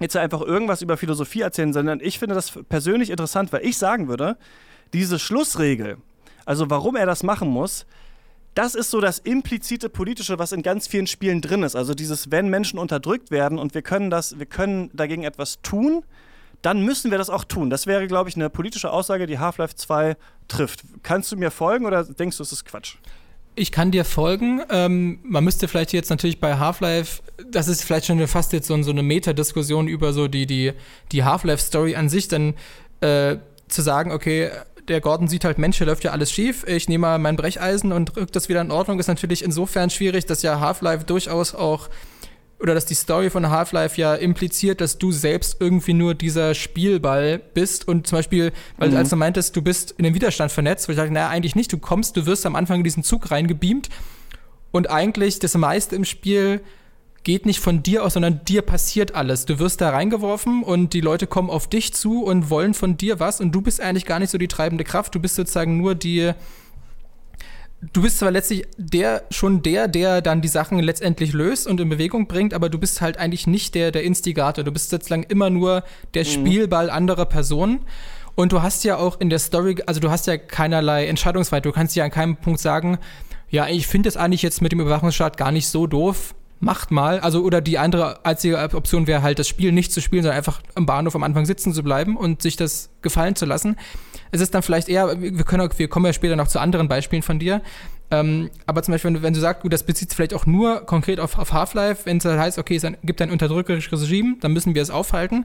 jetzt 0.00 0.16
einfach 0.16 0.40
irgendwas 0.40 0.82
über 0.82 0.96
Philosophie 0.96 1.42
erzählen, 1.42 1.72
sondern 1.72 2.00
ich 2.00 2.18
finde 2.18 2.34
das 2.34 2.52
persönlich 2.68 3.10
interessant, 3.10 3.52
weil 3.52 3.64
ich 3.64 3.78
sagen 3.78 4.08
würde, 4.08 4.36
diese 4.92 5.18
Schlussregel, 5.18 5.98
also 6.44 6.70
warum 6.70 6.96
er 6.96 7.06
das 7.06 7.22
machen 7.22 7.48
muss, 7.48 7.86
das 8.54 8.74
ist 8.74 8.90
so 8.90 9.00
das 9.00 9.18
implizite 9.20 9.88
politische, 9.88 10.38
was 10.38 10.52
in 10.52 10.62
ganz 10.62 10.88
vielen 10.88 11.06
Spielen 11.06 11.40
drin 11.40 11.62
ist. 11.62 11.76
Also 11.76 11.94
dieses, 11.94 12.30
wenn 12.30 12.48
Menschen 12.48 12.78
unterdrückt 12.78 13.30
werden 13.30 13.58
und 13.58 13.74
wir 13.74 13.82
können 13.82 14.10
das, 14.10 14.38
wir 14.38 14.46
können 14.46 14.90
dagegen 14.92 15.22
etwas 15.22 15.60
tun, 15.62 16.02
dann 16.62 16.84
müssen 16.84 17.10
wir 17.10 17.18
das 17.18 17.30
auch 17.30 17.44
tun. 17.44 17.70
Das 17.70 17.86
wäre, 17.86 18.06
glaube 18.06 18.28
ich, 18.28 18.36
eine 18.36 18.50
politische 18.50 18.90
Aussage, 18.90 19.26
die 19.26 19.38
Half-Life 19.38 19.76
2 19.76 20.16
trifft. 20.48 20.82
Kannst 21.02 21.30
du 21.32 21.36
mir 21.36 21.50
folgen 21.50 21.86
oder 21.86 22.04
denkst 22.04 22.36
du, 22.36 22.42
es 22.42 22.52
ist 22.52 22.64
Quatsch? 22.64 22.96
Ich 23.54 23.72
kann 23.72 23.90
dir 23.90 24.04
folgen. 24.04 24.62
Ähm, 24.70 25.20
man 25.22 25.44
müsste 25.44 25.68
vielleicht 25.68 25.92
jetzt 25.92 26.10
natürlich 26.10 26.40
bei 26.40 26.58
Half-Life, 26.58 27.22
das 27.50 27.68
ist 27.68 27.84
vielleicht 27.84 28.06
schon 28.06 28.26
fast 28.26 28.52
jetzt 28.52 28.66
so, 28.66 28.82
so 28.82 28.90
eine 28.90 29.02
Metadiskussion 29.02 29.88
über 29.88 30.12
so 30.12 30.28
die, 30.28 30.46
die, 30.46 30.72
die 31.12 31.24
Half-Life-Story 31.24 31.96
an 31.96 32.08
sich, 32.08 32.28
dann 32.28 32.54
äh, 33.00 33.36
zu 33.68 33.82
sagen, 33.82 34.12
okay, 34.12 34.50
der 34.88 35.00
Gordon 35.00 35.28
sieht 35.28 35.44
halt, 35.44 35.58
Mensch, 35.58 35.78
hier 35.78 35.86
läuft 35.86 36.04
ja 36.04 36.10
alles 36.10 36.32
schief, 36.32 36.64
ich 36.66 36.88
nehme 36.88 37.02
mal 37.02 37.18
mein 37.18 37.36
Brecheisen 37.36 37.92
und 37.92 38.16
rück 38.16 38.32
das 38.32 38.48
wieder 38.48 38.60
in 38.60 38.70
Ordnung, 38.70 38.98
ist 38.98 39.06
natürlich 39.06 39.44
insofern 39.44 39.90
schwierig, 39.90 40.26
dass 40.26 40.42
ja 40.42 40.60
Half-Life 40.60 41.04
durchaus 41.04 41.54
auch 41.54 41.88
oder 42.58 42.74
dass 42.74 42.84
die 42.84 42.94
Story 42.94 43.30
von 43.30 43.48
Half-Life 43.48 43.98
ja 43.98 44.14
impliziert, 44.14 44.82
dass 44.82 44.98
du 44.98 45.12
selbst 45.12 45.56
irgendwie 45.60 45.94
nur 45.94 46.14
dieser 46.14 46.54
Spielball 46.54 47.38
bist 47.38 47.88
und 47.88 48.06
zum 48.06 48.18
Beispiel, 48.18 48.52
weil 48.76 48.90
mhm. 48.90 48.96
als 48.96 49.08
du 49.08 49.16
meintest, 49.16 49.56
du 49.56 49.62
bist 49.62 49.92
in 49.92 50.04
den 50.04 50.14
Widerstand 50.14 50.52
vernetzt, 50.52 50.86
wo 50.86 50.92
ich 50.92 50.96
sage, 50.96 51.10
naja, 51.10 51.28
eigentlich 51.28 51.56
nicht, 51.56 51.72
du 51.72 51.78
kommst, 51.78 52.16
du 52.16 52.26
wirst 52.26 52.44
am 52.44 52.56
Anfang 52.56 52.78
in 52.78 52.84
diesen 52.84 53.02
Zug 53.02 53.30
reingebeamt 53.30 53.88
und 54.72 54.90
eigentlich 54.90 55.38
das 55.38 55.54
meiste 55.54 55.96
im 55.96 56.04
Spiel 56.04 56.60
geht 57.22 57.46
nicht 57.46 57.60
von 57.60 57.82
dir 57.82 58.04
aus, 58.04 58.14
sondern 58.14 58.44
dir 58.44 58.62
passiert 58.62 59.14
alles. 59.14 59.44
Du 59.44 59.58
wirst 59.58 59.80
da 59.80 59.90
reingeworfen 59.90 60.62
und 60.62 60.94
die 60.94 61.00
Leute 61.00 61.26
kommen 61.26 61.50
auf 61.50 61.68
dich 61.68 61.92
zu 61.92 62.24
und 62.24 62.50
wollen 62.50 62.74
von 62.74 62.96
dir 62.96 63.20
was 63.20 63.40
und 63.40 63.52
du 63.52 63.60
bist 63.60 63.80
eigentlich 63.80 64.06
gar 64.06 64.18
nicht 64.18 64.30
so 64.30 64.38
die 64.38 64.48
treibende 64.48 64.84
Kraft, 64.84 65.14
du 65.14 65.20
bist 65.20 65.34
sozusagen 65.34 65.76
nur 65.76 65.94
die 65.94 66.32
du 67.92 68.02
bist 68.02 68.18
zwar 68.18 68.30
letztlich 68.30 68.66
der 68.76 69.22
schon 69.30 69.62
der, 69.62 69.88
der 69.88 70.20
dann 70.20 70.40
die 70.42 70.48
Sachen 70.48 70.78
letztendlich 70.78 71.32
löst 71.32 71.66
und 71.66 71.80
in 71.80 71.88
Bewegung 71.88 72.26
bringt, 72.26 72.54
aber 72.54 72.68
du 72.68 72.78
bist 72.78 73.00
halt 73.00 73.16
eigentlich 73.16 73.46
nicht 73.46 73.74
der, 73.74 73.90
der 73.90 74.04
Instigator. 74.04 74.64
Du 74.64 74.72
bist 74.72 74.90
sozusagen 74.90 75.22
immer 75.24 75.50
nur 75.50 75.82
der 76.14 76.24
mhm. 76.24 76.28
Spielball 76.28 76.90
anderer 76.90 77.26
Personen. 77.26 77.80
Und 78.34 78.52
du 78.52 78.62
hast 78.62 78.84
ja 78.84 78.96
auch 78.96 79.20
in 79.20 79.28
der 79.28 79.38
Story, 79.38 79.76
also 79.86 80.00
du 80.00 80.10
hast 80.10 80.26
ja 80.26 80.38
keinerlei 80.38 81.06
Entscheidungsfreiheit. 81.06 81.64
Du 81.64 81.72
kannst 81.72 81.96
ja 81.96 82.04
an 82.04 82.10
keinem 82.10 82.36
Punkt 82.36 82.60
sagen, 82.60 82.98
ja, 83.50 83.66
ich 83.66 83.86
finde 83.86 84.08
es 84.08 84.16
eigentlich 84.16 84.42
jetzt 84.42 84.62
mit 84.62 84.72
dem 84.72 84.80
Überwachungsstaat 84.80 85.36
gar 85.36 85.50
nicht 85.50 85.66
so 85.66 85.86
doof. 85.86 86.34
Macht 86.60 86.90
mal. 86.90 87.20
Also, 87.20 87.42
oder 87.42 87.60
die 87.60 87.78
andere 87.78 88.24
einzige 88.24 88.58
Option 88.58 89.06
wäre 89.06 89.22
halt, 89.22 89.38
das 89.38 89.48
Spiel 89.48 89.72
nicht 89.72 89.92
zu 89.92 90.00
spielen, 90.00 90.22
sondern 90.22 90.36
einfach 90.36 90.60
am 90.74 90.86
Bahnhof 90.86 91.14
am 91.14 91.22
Anfang 91.22 91.46
sitzen 91.46 91.72
zu 91.72 91.82
bleiben 91.82 92.16
und 92.16 92.42
sich 92.42 92.56
das 92.56 92.90
gefallen 93.00 93.34
zu 93.34 93.46
lassen 93.46 93.76
es 94.32 94.40
ist 94.40 94.54
dann 94.54 94.62
vielleicht 94.62 94.88
eher, 94.88 95.20
wir, 95.20 95.44
können, 95.44 95.68
wir 95.76 95.88
kommen 95.88 96.06
ja 96.06 96.12
später 96.12 96.36
noch 96.36 96.48
zu 96.48 96.60
anderen 96.60 96.88
Beispielen 96.88 97.22
von 97.22 97.38
dir, 97.38 97.62
ähm, 98.10 98.50
aber 98.66 98.82
zum 98.82 98.92
Beispiel, 98.92 99.08
wenn 99.08 99.14
du, 99.14 99.22
wenn 99.22 99.34
du 99.34 99.40
sagst, 99.40 99.62
gut, 99.62 99.72
das 99.72 99.82
bezieht 99.84 100.10
sich 100.10 100.16
vielleicht 100.16 100.34
auch 100.34 100.46
nur 100.46 100.80
konkret 100.86 101.20
auf, 101.20 101.38
auf 101.38 101.52
Half-Life, 101.52 102.06
wenn 102.06 102.18
es 102.18 102.24
halt 102.24 102.38
heißt, 102.38 102.58
okay, 102.58 102.76
es 102.76 102.86
gibt 103.04 103.22
ein 103.22 103.30
unterdrückerisches 103.30 104.02
Regime, 104.02 104.36
dann 104.40 104.52
müssen 104.52 104.74
wir 104.74 104.82
es 104.82 104.90
aufhalten. 104.90 105.44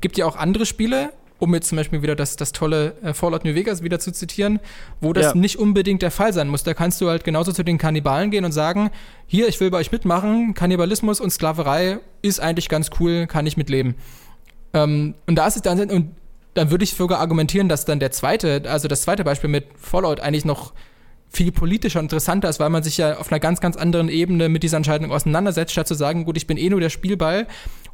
Gibt 0.00 0.16
ja 0.18 0.26
auch 0.26 0.36
andere 0.36 0.66
Spiele, 0.66 1.10
um 1.38 1.54
jetzt 1.54 1.68
zum 1.68 1.76
Beispiel 1.76 2.02
wieder 2.02 2.16
das, 2.16 2.36
das 2.36 2.52
tolle 2.52 2.94
äh, 3.02 3.12
Fallout 3.12 3.44
New 3.44 3.54
Vegas 3.54 3.82
wieder 3.82 3.98
zu 3.98 4.12
zitieren, 4.12 4.60
wo 5.00 5.12
das 5.12 5.26
ja. 5.26 5.34
nicht 5.34 5.58
unbedingt 5.58 6.02
der 6.02 6.10
Fall 6.10 6.32
sein 6.32 6.48
muss. 6.48 6.62
Da 6.62 6.74
kannst 6.74 7.00
du 7.00 7.08
halt 7.08 7.24
genauso 7.24 7.52
zu 7.52 7.62
den 7.62 7.78
Kannibalen 7.78 8.30
gehen 8.30 8.44
und 8.44 8.52
sagen, 8.52 8.90
hier, 9.26 9.48
ich 9.48 9.60
will 9.60 9.70
bei 9.70 9.78
euch 9.78 9.92
mitmachen, 9.92 10.54
Kannibalismus 10.54 11.20
und 11.20 11.30
Sklaverei 11.30 11.98
ist 12.22 12.40
eigentlich 12.40 12.68
ganz 12.68 12.90
cool, 13.00 13.26
kann 13.26 13.46
ich 13.46 13.56
mitleben. 13.56 13.94
Ähm, 14.72 15.14
und 15.26 15.36
da 15.36 15.46
ist 15.46 15.56
es 15.56 15.62
dann, 15.62 15.90
und 15.90 16.14
dann 16.54 16.70
würde 16.70 16.84
ich 16.84 16.94
sogar 16.94 17.20
argumentieren, 17.20 17.68
dass 17.68 17.84
dann 17.84 18.00
der 18.00 18.12
zweite, 18.12 18.62
also 18.66 18.88
das 18.88 19.02
zweite 19.02 19.24
Beispiel 19.24 19.50
mit 19.50 19.66
Fallout 19.78 20.20
eigentlich 20.20 20.44
noch 20.44 20.72
viel 21.28 21.52
politischer 21.52 21.98
und 21.98 22.06
interessanter 22.06 22.48
ist, 22.48 22.60
weil 22.60 22.70
man 22.70 22.82
sich 22.82 22.96
ja 22.96 23.18
auf 23.18 23.30
einer 23.30 23.40
ganz, 23.40 23.60
ganz 23.60 23.76
anderen 23.76 24.08
Ebene 24.08 24.48
mit 24.48 24.62
dieser 24.62 24.78
Entscheidung 24.78 25.12
auseinandersetzt, 25.12 25.72
statt 25.72 25.86
zu 25.86 25.94
sagen, 25.94 26.24
gut, 26.24 26.36
ich 26.36 26.46
bin 26.46 26.56
eh 26.56 26.70
nur 26.70 26.80
der 26.80 26.88
Spielball 26.88 27.46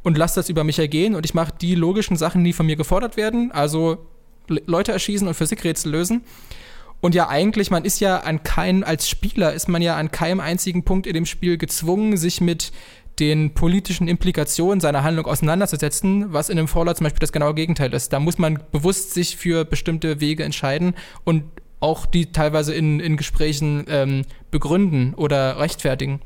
und 0.03 0.17
lass 0.17 0.33
das 0.33 0.49
über 0.49 0.63
mich 0.63 0.79
ergehen 0.79 1.15
und 1.15 1.25
ich 1.25 1.33
mache 1.33 1.53
die 1.59 1.75
logischen 1.75 2.17
Sachen, 2.17 2.43
die 2.43 2.53
von 2.53 2.65
mir 2.65 2.75
gefordert 2.75 3.17
werden, 3.17 3.51
also 3.51 4.05
Leute 4.47 4.91
erschießen 4.91 5.27
und 5.27 5.33
Physikrätsel 5.33 5.91
lösen. 5.91 6.23
Und 6.99 7.15
ja, 7.15 7.27
eigentlich, 7.27 7.69
man 7.69 7.83
ist 7.83 7.99
ja 7.99 8.19
an 8.19 8.43
keinem, 8.43 8.83
als 8.83 9.09
Spieler 9.09 9.53
ist 9.53 9.67
man 9.67 9.81
ja 9.81 9.97
an 9.97 10.11
keinem 10.11 10.39
einzigen 10.39 10.83
Punkt 10.83 11.05
in 11.05 11.13
dem 11.13 11.25
Spiel 11.25 11.57
gezwungen, 11.57 12.15
sich 12.15 12.39
mit 12.39 12.71
den 13.19 13.53
politischen 13.53 14.07
Implikationen 14.07 14.79
seiner 14.79 15.03
Handlung 15.03 15.25
auseinanderzusetzen, 15.25 16.33
was 16.33 16.49
in 16.49 16.57
dem 16.57 16.67
Fallout 16.67 16.97
zum 16.97 17.03
Beispiel 17.03 17.19
das 17.19 17.31
genaue 17.31 17.53
Gegenteil 17.53 17.93
ist. 17.93 18.13
Da 18.13 18.19
muss 18.19 18.37
man 18.37 18.59
bewusst 18.71 19.13
sich 19.13 19.37
für 19.37 19.65
bestimmte 19.65 20.19
Wege 20.19 20.43
entscheiden 20.43 20.95
und 21.23 21.43
auch 21.79 22.05
die 22.05 22.31
teilweise 22.31 22.73
in, 22.73 22.99
in 22.99 23.17
Gesprächen 23.17 23.85
ähm, 23.89 24.21
begründen 24.49 25.13
oder 25.13 25.59
rechtfertigen. 25.59 26.21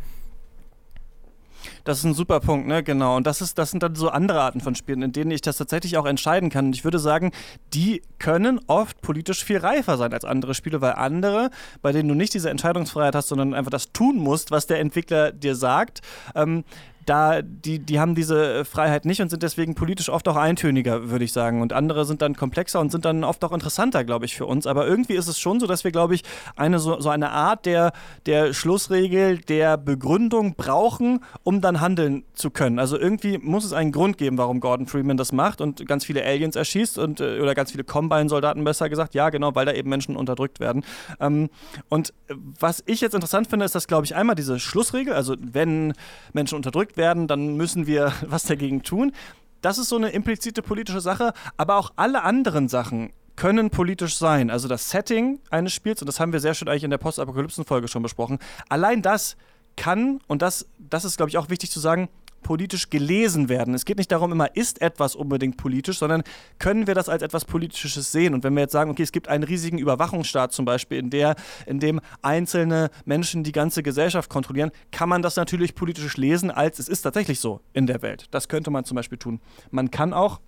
Das 1.87 1.99
ist 1.99 2.03
ein 2.03 2.13
super 2.13 2.41
Punkt, 2.41 2.67
ne? 2.67 2.83
Genau. 2.83 3.15
Und 3.15 3.25
das 3.25 3.39
ist, 3.39 3.57
das 3.57 3.71
sind 3.71 3.81
dann 3.81 3.95
so 3.95 4.09
andere 4.09 4.41
Arten 4.41 4.59
von 4.59 4.75
Spielen, 4.75 5.01
in 5.03 5.13
denen 5.13 5.31
ich 5.31 5.39
das 5.39 5.55
tatsächlich 5.55 5.95
auch 5.95 6.05
entscheiden 6.05 6.49
kann. 6.49 6.65
Und 6.65 6.75
ich 6.75 6.83
würde 6.83 6.99
sagen, 6.99 7.31
die 7.73 8.01
können 8.19 8.59
oft 8.67 8.99
politisch 8.99 9.45
viel 9.45 9.59
reifer 9.59 9.95
sein 9.95 10.11
als 10.11 10.25
andere 10.25 10.53
Spiele, 10.53 10.81
weil 10.81 10.95
andere, 10.95 11.49
bei 11.81 11.93
denen 11.93 12.09
du 12.09 12.13
nicht 12.13 12.33
diese 12.33 12.49
Entscheidungsfreiheit 12.49 13.15
hast, 13.15 13.29
sondern 13.29 13.53
einfach 13.53 13.71
das 13.71 13.93
tun 13.93 14.17
musst, 14.17 14.51
was 14.51 14.67
der 14.67 14.81
Entwickler 14.81 15.31
dir 15.31 15.55
sagt, 15.55 16.01
ähm, 16.35 16.65
da, 17.07 17.41
die, 17.41 17.79
die 17.79 17.99
haben 17.99 18.15
diese 18.15 18.65
Freiheit 18.65 19.05
nicht 19.05 19.21
und 19.21 19.29
sind 19.29 19.41
deswegen 19.41 19.75
politisch 19.75 20.09
oft 20.09 20.27
auch 20.27 20.35
eintöniger, 20.35 21.09
würde 21.09 21.23
ich 21.23 21.31
sagen. 21.31 21.61
Und 21.61 21.71
andere 21.71 22.03
sind 22.03 22.21
dann 22.21 22.35
komplexer 22.35 22.81
und 22.81 22.91
sind 22.91 23.05
dann 23.05 23.23
oft 23.23 23.43
auch 23.45 23.53
interessanter, 23.53 24.03
glaube 24.03 24.25
ich, 24.25 24.35
für 24.35 24.45
uns. 24.45 24.67
Aber 24.67 24.85
irgendwie 24.85 25.13
ist 25.13 25.29
es 25.29 25.39
schon 25.39 25.61
so, 25.61 25.67
dass 25.67 25.85
wir, 25.85 25.91
glaube 25.91 26.15
ich, 26.15 26.23
eine 26.57 26.79
so, 26.79 26.99
so 26.99 27.09
eine 27.09 27.31
Art 27.31 27.65
der, 27.65 27.93
der 28.25 28.53
Schlussregel, 28.53 29.37
der 29.37 29.77
Begründung 29.77 30.55
brauchen, 30.55 31.23
um 31.43 31.61
dann 31.61 31.79
handeln 31.79 32.25
zu 32.33 32.51
können. 32.51 32.77
Also 32.77 32.99
irgendwie 32.99 33.37
muss 33.37 33.63
es 33.63 33.71
einen 33.71 33.93
Grund 33.93 34.17
geben, 34.17 34.37
warum 34.37 34.59
Gordon 34.59 34.85
Freeman 34.85 35.15
das 35.15 35.31
macht 35.31 35.61
und 35.61 35.87
ganz 35.87 36.03
viele 36.03 36.25
Aliens 36.25 36.57
erschießt 36.57 36.97
und 36.97 37.21
äh, 37.21 37.39
oder 37.39 37.55
ganz 37.55 37.71
viele 37.71 37.85
Combine-Soldaten 37.85 38.65
besser 38.65 38.89
gesagt. 38.89 39.15
Ja, 39.15 39.29
genau, 39.29 39.55
weil 39.55 39.65
da 39.65 39.71
eben 39.71 39.89
Menschen 39.89 40.17
unterdrückt 40.17 40.59
werden. 40.59 40.83
Ähm, 41.21 41.49
und 41.87 42.13
was 42.59 42.83
ich 42.85 42.99
jetzt 42.99 43.15
interessant 43.15 43.47
finde, 43.47 43.63
ist, 43.63 43.75
dass, 43.75 43.87
glaube 43.87 44.05
ich, 44.05 44.13
einmal 44.13 44.35
diese 44.35 44.59
Schlussregel, 44.59 45.13
also 45.13 45.37
wenn 45.39 45.93
Menschen 46.33 46.55
unterdrückt 46.55 46.96
werden, 46.97 47.27
dann 47.27 47.55
müssen 47.55 47.87
wir 47.87 48.13
was 48.27 48.43
dagegen 48.43 48.83
tun. 48.83 49.13
Das 49.61 49.77
ist 49.77 49.89
so 49.89 49.95
eine 49.95 50.09
implizite 50.09 50.61
politische 50.61 51.01
Sache, 51.01 51.33
aber 51.57 51.77
auch 51.77 51.91
alle 51.95 52.23
anderen 52.23 52.67
Sachen 52.67 53.11
können 53.35 53.69
politisch 53.69 54.17
sein. 54.17 54.49
Also 54.49 54.67
das 54.67 54.89
Setting 54.89 55.39
eines 55.49 55.73
Spiels, 55.73 56.01
und 56.01 56.07
das 56.07 56.19
haben 56.19 56.33
wir 56.33 56.39
sehr 56.39 56.53
schön 56.53 56.67
eigentlich 56.67 56.83
in 56.83 56.89
der 56.89 56.97
Postapokalypsen-Folge 56.97 57.87
schon 57.87 58.03
besprochen, 58.03 58.39
allein 58.69 59.01
das 59.01 59.37
kann, 59.75 60.19
und 60.27 60.41
das, 60.41 60.67
das 60.77 61.05
ist, 61.05 61.17
glaube 61.17 61.29
ich, 61.29 61.37
auch 61.37 61.49
wichtig 61.49 61.71
zu 61.71 61.79
sagen, 61.79 62.09
politisch 62.43 62.89
gelesen 62.89 63.49
werden. 63.49 63.73
Es 63.73 63.85
geht 63.85 63.97
nicht 63.97 64.11
darum, 64.11 64.31
immer 64.31 64.55
ist 64.55 64.81
etwas 64.81 65.15
unbedingt 65.15 65.57
politisch, 65.57 65.97
sondern 65.99 66.23
können 66.59 66.87
wir 66.87 66.95
das 66.95 67.09
als 67.09 67.21
etwas 67.21 67.45
Politisches 67.45 68.11
sehen. 68.11 68.33
Und 68.33 68.43
wenn 68.43 68.53
wir 68.53 68.61
jetzt 68.61 68.71
sagen, 68.71 68.89
okay, 68.89 69.03
es 69.03 69.11
gibt 69.11 69.27
einen 69.27 69.43
riesigen 69.43 69.77
Überwachungsstaat 69.77 70.53
zum 70.53 70.65
Beispiel, 70.65 70.97
in, 70.97 71.09
der, 71.09 71.35
in 71.65 71.79
dem 71.79 71.99
einzelne 72.21 72.89
Menschen 73.05 73.43
die 73.43 73.51
ganze 73.51 73.83
Gesellschaft 73.83 74.29
kontrollieren, 74.29 74.71
kann 74.91 75.09
man 75.09 75.21
das 75.21 75.35
natürlich 75.35 75.75
politisch 75.75 76.17
lesen, 76.17 76.51
als 76.51 76.79
es 76.79 76.87
ist 76.87 77.01
tatsächlich 77.01 77.39
so 77.39 77.61
in 77.73 77.87
der 77.87 78.01
Welt. 78.01 78.25
Das 78.31 78.47
könnte 78.47 78.71
man 78.71 78.85
zum 78.85 78.95
Beispiel 78.95 79.17
tun. 79.17 79.39
Man 79.71 79.91
kann 79.91 80.13
auch 80.13 80.39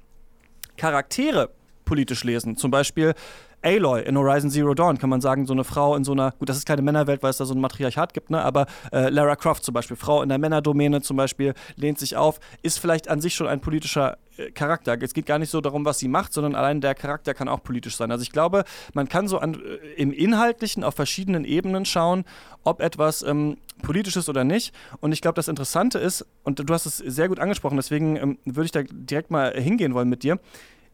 Charaktere 0.78 1.50
politisch 1.90 2.24
lesen. 2.24 2.56
Zum 2.56 2.72
Beispiel 2.72 3.14
Aloy 3.62 4.02
in 4.04 4.18
Horizon 4.18 4.50
Zero 4.50 4.74
Dawn 4.74 4.98
kann 4.98 5.10
man 5.10 5.22
sagen, 5.22 5.46
so 5.46 5.54
eine 5.54 5.64
Frau 5.64 5.96
in 5.96 6.04
so 6.04 6.14
einer, 6.14 6.32
gut, 6.32 6.50
das 6.50 6.58
ist 6.58 6.66
keine 6.66 6.82
Männerwelt, 6.82 7.24
weil 7.24 7.32
es 7.32 7.38
da 7.38 7.46
so 7.46 7.54
ein 7.54 7.62
Matriarchat 7.62 8.14
gibt, 8.14 8.30
ne? 8.30 8.42
aber 8.42 8.68
äh, 8.92 9.10
Lara 9.10 9.36
Croft 9.36 9.64
zum 9.64 9.74
Beispiel, 9.74 9.98
Frau 9.98 10.22
in 10.22 10.30
der 10.30 10.38
Männerdomäne 10.38 11.02
zum 11.02 11.18
Beispiel, 11.18 11.54
lehnt 11.76 12.00
sich 12.00 12.16
auf, 12.16 12.40
ist 12.62 12.80
vielleicht 12.80 13.10
an 13.10 13.22
sich 13.22 13.36
schon 13.36 13.48
ein 13.48 13.60
politischer 13.60 14.18
äh, 14.38 14.52
Charakter. 14.52 14.98
Es 15.02 15.14
geht 15.14 15.26
gar 15.26 15.40
nicht 15.40 15.50
so 15.50 15.62
darum, 15.62 15.86
was 15.86 16.00
sie 16.00 16.08
macht, 16.08 16.34
sondern 16.34 16.56
allein 16.56 16.82
der 16.82 16.96
Charakter 16.96 17.34
kann 17.34 17.50
auch 17.50 17.62
politisch 17.62 17.98
sein. 17.98 18.12
Also 18.12 18.22
ich 18.22 18.32
glaube, 18.32 18.64
man 18.94 19.10
kann 19.10 19.28
so 19.28 19.40
an, 19.40 19.56
äh, 19.56 20.02
im 20.02 20.12
Inhaltlichen 20.12 20.84
auf 20.84 20.96
verschiedenen 20.96 21.44
Ebenen 21.44 21.86
schauen, 21.86 22.24
ob 22.64 22.82
etwas 22.82 23.24
ähm, 23.24 23.58
politisch 23.82 24.16
ist 24.16 24.30
oder 24.30 24.44
nicht. 24.44 24.74
Und 25.02 25.12
ich 25.12 25.22
glaube, 25.22 25.36
das 25.36 25.48
Interessante 25.48 26.00
ist, 26.00 26.26
und 26.44 26.60
du 26.60 26.74
hast 26.74 26.86
es 26.86 26.98
sehr 26.98 27.28
gut 27.28 27.40
angesprochen, 27.40 27.76
deswegen 27.76 28.16
ähm, 28.16 28.38
würde 28.46 28.66
ich 28.66 28.72
da 28.72 28.84
direkt 28.84 29.32
mal 29.32 29.54
hingehen 29.54 29.94
wollen 29.94 30.10
mit 30.10 30.24
dir, 30.24 30.40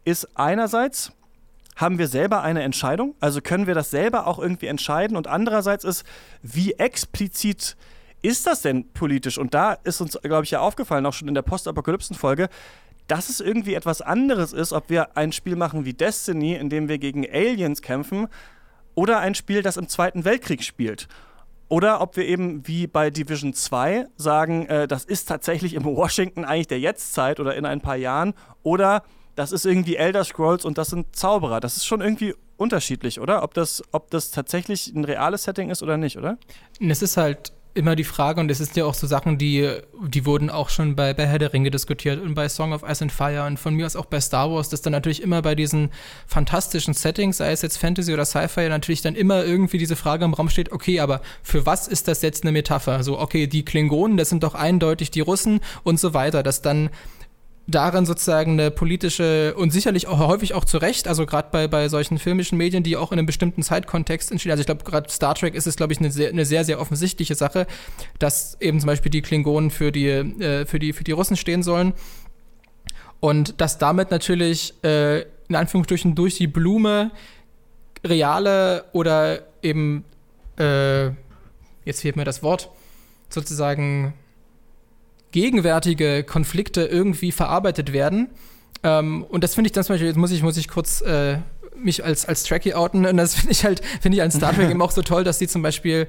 ist 0.04 0.28
einerseits, 0.36 1.12
haben 1.76 1.98
wir 1.98 2.08
selber 2.08 2.42
eine 2.42 2.62
Entscheidung? 2.62 3.14
Also 3.20 3.40
können 3.40 3.66
wir 3.66 3.74
das 3.74 3.90
selber 3.90 4.26
auch 4.26 4.38
irgendwie 4.38 4.66
entscheiden? 4.66 5.16
Und 5.16 5.28
andererseits 5.28 5.84
ist, 5.84 6.04
wie 6.42 6.72
explizit 6.72 7.76
ist 8.22 8.46
das 8.46 8.62
denn 8.62 8.92
politisch? 8.92 9.38
Und 9.38 9.54
da 9.54 9.74
ist 9.84 10.00
uns, 10.00 10.18
glaube 10.22 10.44
ich, 10.44 10.50
ja 10.50 10.60
aufgefallen, 10.60 11.04
auch 11.06 11.12
schon 11.12 11.28
in 11.28 11.34
der 11.34 11.42
Postapokalypsen-Folge, 11.42 12.48
dass 13.06 13.28
es 13.28 13.40
irgendwie 13.40 13.74
etwas 13.74 14.00
anderes 14.00 14.52
ist, 14.52 14.72
ob 14.72 14.90
wir 14.90 15.16
ein 15.16 15.32
Spiel 15.32 15.54
machen 15.54 15.84
wie 15.84 15.92
Destiny, 15.92 16.54
in 16.54 16.70
dem 16.70 16.88
wir 16.88 16.98
gegen 16.98 17.24
Aliens 17.24 17.82
kämpfen, 17.82 18.26
oder 18.94 19.18
ein 19.18 19.34
Spiel, 19.34 19.62
das 19.62 19.76
im 19.76 19.88
Zweiten 19.88 20.24
Weltkrieg 20.24 20.64
spielt. 20.64 21.06
Oder 21.68 22.00
ob 22.00 22.16
wir 22.16 22.24
eben 22.26 22.66
wie 22.66 22.86
bei 22.86 23.10
Division 23.10 23.52
2 23.52 24.06
sagen, 24.16 24.66
äh, 24.66 24.88
das 24.88 25.04
ist 25.04 25.26
tatsächlich 25.26 25.74
im 25.74 25.84
Washington 25.84 26.44
eigentlich 26.44 26.68
der 26.68 26.80
Jetztzeit 26.80 27.38
oder 27.38 27.54
in 27.54 27.66
ein 27.66 27.80
paar 27.80 27.96
Jahren. 27.96 28.34
Oder 28.62 29.02
das 29.36 29.52
ist 29.52 29.66
irgendwie 29.66 29.96
Elder 29.96 30.24
Scrolls 30.24 30.64
und 30.64 30.78
das 30.78 30.88
sind 30.88 31.14
Zauberer. 31.14 31.60
Das 31.60 31.76
ist 31.76 31.86
schon 31.86 32.00
irgendwie 32.00 32.34
unterschiedlich, 32.56 33.20
oder? 33.20 33.42
Ob 33.42 33.54
das, 33.54 33.82
ob 33.92 34.10
das 34.10 34.30
tatsächlich 34.30 34.92
ein 34.94 35.04
reales 35.04 35.44
Setting 35.44 35.70
ist 35.70 35.82
oder 35.82 35.96
nicht, 35.96 36.16
oder? 36.16 36.38
Es 36.80 37.02
ist 37.02 37.16
halt 37.16 37.52
immer 37.74 37.94
die 37.94 38.04
Frage, 38.04 38.40
und 38.40 38.50
es 38.50 38.56
sind 38.56 38.74
ja 38.74 38.86
auch 38.86 38.94
so 38.94 39.06
Sachen, 39.06 39.36
die, 39.36 39.70
die 40.06 40.24
wurden 40.24 40.48
auch 40.48 40.70
schon 40.70 40.96
bei, 40.96 41.12
bei 41.12 41.26
Herr 41.26 41.38
der 41.38 41.52
Ringe 41.52 41.70
diskutiert 41.70 42.22
und 42.22 42.34
bei 42.34 42.48
Song 42.48 42.72
of 42.72 42.82
Ice 42.82 43.02
and 43.02 43.12
Fire 43.12 43.44
und 43.46 43.58
von 43.58 43.74
mir 43.74 43.84
aus 43.84 43.96
auch 43.96 44.06
bei 44.06 44.18
Star 44.18 44.50
Wars, 44.50 44.70
dass 44.70 44.80
dann 44.80 44.92
natürlich 44.92 45.22
immer 45.22 45.42
bei 45.42 45.54
diesen 45.54 45.90
fantastischen 46.26 46.94
Settings, 46.94 47.36
sei 47.36 47.52
es 47.52 47.60
jetzt 47.60 47.76
Fantasy 47.76 48.14
oder 48.14 48.24
Sci-Fi, 48.24 48.70
natürlich 48.70 49.02
dann 49.02 49.14
immer 49.14 49.44
irgendwie 49.44 49.76
diese 49.76 49.94
Frage 49.94 50.24
im 50.24 50.32
Raum 50.32 50.48
steht, 50.48 50.72
okay, 50.72 51.00
aber 51.00 51.20
für 51.42 51.66
was 51.66 51.86
ist 51.86 52.08
das 52.08 52.22
jetzt 52.22 52.44
eine 52.44 52.52
Metapher? 52.52 53.02
So, 53.02 53.18
okay, 53.18 53.46
die 53.46 53.64
Klingonen, 53.66 54.16
das 54.16 54.30
sind 54.30 54.42
doch 54.42 54.54
eindeutig 54.54 55.10
die 55.10 55.20
Russen 55.20 55.60
und 55.82 56.00
so 56.00 56.14
weiter, 56.14 56.42
dass 56.42 56.62
dann 56.62 56.88
darin 57.68 58.06
sozusagen 58.06 58.52
eine 58.52 58.70
politische 58.70 59.54
und 59.56 59.72
sicherlich 59.72 60.06
auch 60.06 60.18
häufig 60.18 60.54
auch 60.54 60.64
zu 60.64 60.78
Recht, 60.78 61.08
also 61.08 61.26
gerade 61.26 61.48
bei, 61.50 61.66
bei 61.66 61.88
solchen 61.88 62.18
filmischen 62.18 62.56
Medien, 62.56 62.82
die 62.82 62.96
auch 62.96 63.10
in 63.10 63.18
einem 63.18 63.26
bestimmten 63.26 63.62
Zeitkontext 63.62 64.30
entstehen. 64.30 64.52
Also 64.52 64.60
ich 64.60 64.66
glaube, 64.66 64.84
gerade 64.84 65.10
Star 65.10 65.34
Trek 65.34 65.54
ist 65.54 65.66
es, 65.66 65.76
glaube 65.76 65.92
ich, 65.92 65.98
eine 65.98 66.10
sehr, 66.10 66.28
eine 66.28 66.44
sehr, 66.44 66.64
sehr 66.64 66.80
offensichtliche 66.80 67.34
Sache, 67.34 67.66
dass 68.18 68.56
eben 68.60 68.78
zum 68.78 68.86
Beispiel 68.86 69.10
die 69.10 69.22
Klingonen 69.22 69.70
für 69.70 69.90
die, 69.90 70.06
äh, 70.08 70.64
für 70.66 70.78
die, 70.78 70.92
für 70.92 71.04
die 71.04 71.12
Russen 71.12 71.36
stehen 71.36 71.62
sollen. 71.62 71.94
Und 73.18 73.60
dass 73.60 73.78
damit 73.78 74.10
natürlich 74.10 74.74
äh, 74.84 75.22
in 75.48 75.54
Anführungsstrichen 75.54 76.14
durch 76.14 76.36
die 76.36 76.46
Blume 76.46 77.10
reale 78.04 78.84
oder 78.92 79.40
eben, 79.62 80.04
äh, 80.58 81.06
jetzt 81.84 82.02
fehlt 82.02 82.14
mir 82.16 82.24
das 82.24 82.42
Wort, 82.42 82.70
sozusagen 83.28 84.14
gegenwärtige 85.36 86.24
Konflikte 86.24 86.86
irgendwie 86.86 87.30
verarbeitet 87.30 87.92
werden. 87.92 88.30
Ähm, 88.82 89.22
und 89.22 89.44
das 89.44 89.54
finde 89.54 89.68
ich 89.68 89.72
dann 89.72 89.84
zum 89.84 89.92
Beispiel, 89.92 90.08
jetzt 90.08 90.16
muss 90.16 90.30
ich, 90.30 90.42
muss 90.42 90.56
ich 90.56 90.66
kurz 90.66 91.02
äh, 91.02 91.36
mich 91.76 92.02
als, 92.02 92.24
als 92.24 92.44
Trekkie 92.44 92.74
outen. 92.74 93.04
Und 93.04 93.18
das 93.18 93.34
finde 93.34 93.52
ich 93.52 93.62
halt, 93.62 93.84
finde 94.00 94.16
ich 94.16 94.22
an 94.22 94.30
Star 94.30 94.54
Trek 94.54 94.70
eben 94.70 94.80
auch 94.80 94.92
so 94.92 95.02
toll, 95.02 95.24
dass 95.24 95.36
die 95.36 95.46
zum 95.46 95.60
Beispiel 95.60 96.06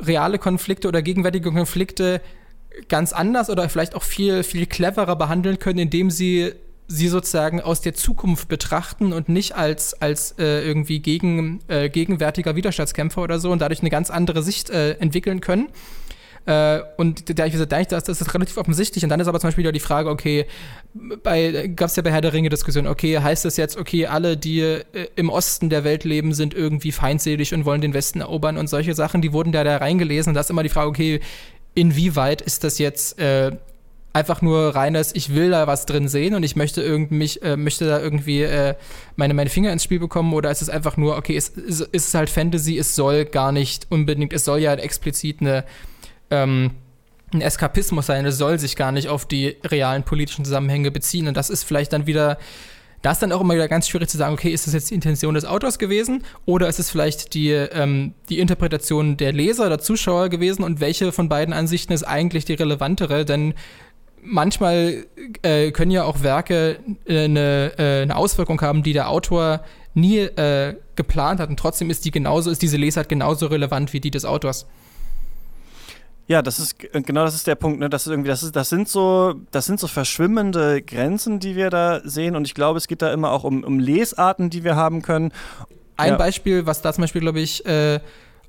reale 0.00 0.40
Konflikte 0.40 0.88
oder 0.88 1.00
gegenwärtige 1.00 1.52
Konflikte 1.52 2.20
ganz 2.88 3.12
anders 3.12 3.50
oder 3.50 3.68
vielleicht 3.68 3.94
auch 3.94 4.02
viel, 4.02 4.42
viel 4.42 4.66
cleverer 4.66 5.14
behandeln 5.14 5.60
können, 5.60 5.78
indem 5.78 6.10
sie 6.10 6.54
sie 6.88 7.08
sozusagen 7.08 7.60
aus 7.60 7.82
der 7.82 7.94
Zukunft 7.94 8.48
betrachten 8.48 9.12
und 9.12 9.28
nicht 9.28 9.54
als, 9.54 9.94
als 10.02 10.34
äh, 10.38 10.66
irgendwie 10.66 10.98
gegen, 10.98 11.60
äh, 11.68 11.88
gegenwärtiger 11.88 12.56
Widerstandskämpfer 12.56 13.22
oder 13.22 13.38
so 13.38 13.52
und 13.52 13.60
dadurch 13.60 13.80
eine 13.80 13.90
ganz 13.90 14.10
andere 14.10 14.42
Sicht 14.42 14.70
äh, 14.70 14.94
entwickeln 14.94 15.40
können. 15.40 15.68
Äh, 16.46 16.80
und 16.96 17.38
da 17.38 17.46
ich 17.46 17.52
gesagt, 17.52 17.72
das, 17.92 18.04
das 18.04 18.20
ist 18.20 18.34
relativ 18.34 18.56
offensichtlich. 18.56 19.02
Und 19.02 19.10
dann 19.10 19.20
ist 19.20 19.28
aber 19.28 19.40
zum 19.40 19.48
Beispiel 19.48 19.62
wieder 19.62 19.72
die 19.72 19.80
Frage, 19.80 20.10
okay, 20.10 20.46
bei, 21.22 21.68
gab 21.68 21.88
es 21.88 21.96
ja 21.96 22.02
bei 22.02 22.10
Herr 22.10 22.20
der 22.20 22.32
Ringe 22.32 22.50
Diskussion, 22.50 22.86
okay, 22.86 23.18
heißt 23.18 23.44
das 23.44 23.56
jetzt, 23.56 23.76
okay, 23.76 24.06
alle, 24.06 24.36
die 24.36 24.60
äh, 24.60 24.82
im 25.16 25.30
Osten 25.30 25.70
der 25.70 25.84
Welt 25.84 26.04
leben, 26.04 26.34
sind 26.34 26.54
irgendwie 26.54 26.92
feindselig 26.92 27.54
und 27.54 27.64
wollen 27.64 27.80
den 27.80 27.94
Westen 27.94 28.20
erobern 28.20 28.58
und 28.58 28.68
solche 28.68 28.94
Sachen, 28.94 29.22
die 29.22 29.32
wurden 29.32 29.52
da, 29.52 29.64
da 29.64 29.78
reingelesen. 29.78 30.30
Und 30.30 30.34
da 30.34 30.40
ist 30.40 30.50
immer 30.50 30.62
die 30.62 30.68
Frage, 30.68 30.88
okay, 30.88 31.20
inwieweit 31.74 32.42
ist 32.42 32.62
das 32.62 32.78
jetzt 32.78 33.18
äh, 33.18 33.52
einfach 34.12 34.42
nur 34.42 34.74
reines, 34.74 35.14
ich 35.14 35.34
will 35.34 35.50
da 35.50 35.66
was 35.66 35.86
drin 35.86 36.08
sehen 36.08 36.34
und 36.34 36.44
ich 36.44 36.56
möchte 36.56 36.82
irgendwie 36.82 37.16
mich, 37.16 37.42
äh, 37.42 37.56
möchte 37.56 37.86
da 37.86 38.00
irgendwie 38.00 38.42
äh, 38.42 38.74
meine, 39.16 39.34
meine 39.34 39.50
Finger 39.50 39.72
ins 39.72 39.82
Spiel 39.82 39.98
bekommen 39.98 40.32
oder 40.34 40.50
ist 40.50 40.62
es 40.62 40.68
einfach 40.68 40.96
nur, 40.96 41.16
okay, 41.16 41.36
es, 41.36 41.52
es 41.56 41.80
ist 41.80 42.14
halt 42.14 42.30
Fantasy, 42.30 42.78
es 42.78 42.94
soll 42.94 43.24
gar 43.24 43.50
nicht 43.50 43.86
unbedingt, 43.90 44.32
es 44.32 44.44
soll 44.44 44.60
ja 44.60 44.74
explizit 44.74 45.40
eine 45.40 45.64
ähm, 46.30 46.72
ein 47.32 47.40
Eskapismus 47.40 48.06
sein. 48.06 48.24
Es 48.26 48.38
soll 48.38 48.58
sich 48.58 48.76
gar 48.76 48.92
nicht 48.92 49.08
auf 49.08 49.26
die 49.26 49.56
realen 49.64 50.04
politischen 50.04 50.44
Zusammenhänge 50.44 50.90
beziehen. 50.90 51.28
Und 51.28 51.36
das 51.36 51.50
ist 51.50 51.64
vielleicht 51.64 51.92
dann 51.92 52.06
wieder, 52.06 52.38
da 53.02 53.12
ist 53.12 53.20
dann 53.20 53.32
auch 53.32 53.40
immer 53.40 53.54
wieder 53.54 53.68
ganz 53.68 53.88
schwierig 53.88 54.08
zu 54.08 54.16
sagen, 54.16 54.32
okay, 54.34 54.50
ist 54.50 54.66
das 54.66 54.74
jetzt 54.74 54.90
die 54.90 54.94
Intention 54.94 55.34
des 55.34 55.44
Autors 55.44 55.78
gewesen 55.78 56.22
oder 56.46 56.68
ist 56.68 56.78
es 56.78 56.90
vielleicht 56.90 57.34
die, 57.34 57.50
ähm, 57.50 58.14
die 58.28 58.38
Interpretation 58.38 59.16
der 59.16 59.32
Leser 59.32 59.66
oder 59.66 59.78
Zuschauer 59.78 60.28
gewesen 60.28 60.62
und 60.62 60.80
welche 60.80 61.12
von 61.12 61.28
beiden 61.28 61.52
Ansichten 61.52 61.92
ist 61.92 62.04
eigentlich 62.04 62.44
die 62.44 62.54
relevantere? 62.54 63.24
Denn 63.24 63.54
manchmal 64.22 65.04
äh, 65.42 65.70
können 65.72 65.90
ja 65.90 66.04
auch 66.04 66.22
Werke 66.22 66.78
äh, 67.06 67.24
eine, 67.24 67.72
äh, 67.78 68.02
eine 68.02 68.16
Auswirkung 68.16 68.60
haben, 68.62 68.82
die 68.82 68.92
der 68.92 69.10
Autor 69.10 69.62
nie 69.92 70.18
äh, 70.18 70.74
geplant 70.96 71.40
hat 71.40 71.50
und 71.50 71.58
trotzdem 71.58 71.90
ist 71.90 72.04
die 72.04 72.10
genauso, 72.10 72.50
ist 72.50 72.62
diese 72.62 72.76
Lesart 72.76 73.08
genauso 73.08 73.46
relevant 73.46 73.92
wie 73.92 74.00
die 74.00 74.10
des 74.10 74.24
Autors. 74.24 74.66
Ja, 76.26 76.40
das 76.40 76.58
ist 76.58 76.78
genau 76.78 77.24
das 77.24 77.34
ist 77.34 77.46
der 77.46 77.54
Punkt, 77.54 77.80
ne? 77.80 77.90
Das 77.90 78.06
ist 78.06 78.10
irgendwie, 78.10 78.28
das 78.28 78.42
ist, 78.42 78.56
das 78.56 78.70
sind 78.70 78.88
so, 78.88 79.34
das 79.50 79.66
sind 79.66 79.78
so 79.78 79.86
verschwimmende 79.86 80.80
Grenzen, 80.80 81.38
die 81.38 81.54
wir 81.54 81.68
da 81.68 82.00
sehen. 82.02 82.34
Und 82.34 82.46
ich 82.46 82.54
glaube, 82.54 82.78
es 82.78 82.88
geht 82.88 83.02
da 83.02 83.12
immer 83.12 83.30
auch 83.30 83.44
um, 83.44 83.62
um 83.62 83.78
Lesarten, 83.78 84.48
die 84.48 84.64
wir 84.64 84.74
haben 84.74 85.02
können. 85.02 85.32
Ein 85.96 86.12
ja. 86.12 86.16
Beispiel, 86.16 86.64
was 86.64 86.80
da 86.80 86.92
zum 86.92 87.02
Beispiel, 87.02 87.20
glaube 87.20 87.40
ich, 87.40 87.66
äh, 87.66 88.00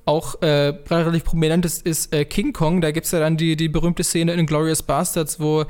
auch 0.06 0.42
äh, 0.42 0.74
relativ 0.90 1.26
prominent 1.26 1.66
ist, 1.66 1.86
ist 1.86 2.14
äh, 2.14 2.24
King 2.24 2.54
Kong. 2.54 2.80
Da 2.80 2.92
gibt 2.92 3.08
es 3.08 3.12
ja 3.12 3.20
dann 3.20 3.38
die, 3.38 3.58
die 3.58 3.68
berühmte 3.68 4.04
Szene 4.04 4.34
in 4.34 4.46
Glorious 4.46 4.84
Bastards, 4.84 5.40
wo 5.40 5.66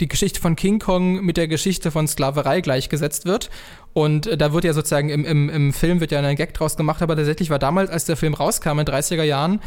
die 0.00 0.08
Geschichte 0.08 0.40
von 0.40 0.56
King 0.56 0.78
Kong 0.78 1.22
mit 1.22 1.36
der 1.36 1.46
Geschichte 1.46 1.90
von 1.90 2.08
Sklaverei 2.08 2.62
gleichgesetzt 2.62 3.26
wird. 3.26 3.50
Und 3.92 4.26
äh, 4.26 4.38
da 4.38 4.52
wird 4.52 4.64
ja 4.64 4.72
sozusagen 4.72 5.10
im, 5.10 5.24
im, 5.26 5.50
im 5.50 5.72
Film 5.72 6.00
wird 6.00 6.12
ja 6.12 6.20
ein 6.20 6.36
Gag 6.36 6.54
draus 6.54 6.76
gemacht, 6.76 7.02
aber 7.02 7.16
tatsächlich 7.16 7.50
war 7.50 7.58
damals, 7.58 7.90
als 7.90 8.06
der 8.06 8.16
Film 8.16 8.34
rauskam 8.34 8.78
in 8.78 8.86
den 8.86 8.94
30er 8.94 9.24
Jahren, 9.24 9.60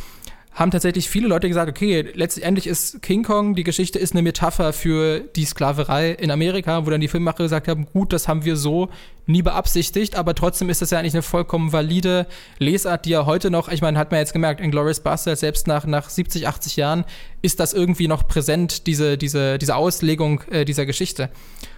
haben 0.53 0.69
tatsächlich 0.69 1.09
viele 1.09 1.27
Leute 1.27 1.47
gesagt, 1.47 1.69
okay, 1.69 2.05
letztendlich 2.13 2.67
ist 2.67 3.01
King 3.01 3.23
Kong, 3.23 3.55
die 3.55 3.63
Geschichte 3.63 3.97
ist 3.97 4.13
eine 4.13 4.21
Metapher 4.21 4.71
für 4.71 5.19
die 5.19 5.45
Sklaverei 5.45 6.11
in 6.11 6.29
Amerika, 6.29 6.85
wo 6.85 6.91
dann 6.91 7.01
die 7.01 7.07
Filmemacher 7.07 7.43
gesagt 7.43 7.67
haben, 7.67 7.87
gut, 7.91 8.13
das 8.13 8.27
haben 8.27 8.45
wir 8.45 8.55
so 8.55 8.89
nie 9.25 9.41
beabsichtigt, 9.41 10.15
aber 10.15 10.35
trotzdem 10.35 10.69
ist 10.69 10.81
das 10.81 10.91
ja 10.91 10.99
eigentlich 10.99 11.13
eine 11.13 11.23
vollkommen 11.23 11.73
valide 11.73 12.27
Lesart, 12.59 13.05
die 13.05 13.11
ja 13.11 13.25
heute 13.25 13.49
noch, 13.49 13.67
ich 13.69 13.81
meine, 13.81 13.97
hat 13.97 14.11
man 14.11 14.19
jetzt 14.19 14.33
gemerkt, 14.33 14.61
in 14.61 14.69
Glorious 14.69 14.99
Bastards, 14.99 15.39
selbst 15.39 15.65
nach, 15.65 15.87
nach 15.87 16.09
70, 16.09 16.47
80 16.47 16.75
Jahren, 16.75 17.05
ist 17.41 17.59
das 17.59 17.73
irgendwie 17.73 18.07
noch 18.07 18.27
präsent, 18.27 18.85
diese, 18.85 19.17
diese, 19.17 19.57
diese 19.57 19.75
Auslegung 19.75 20.41
äh, 20.51 20.65
dieser 20.65 20.85
Geschichte. 20.85 21.29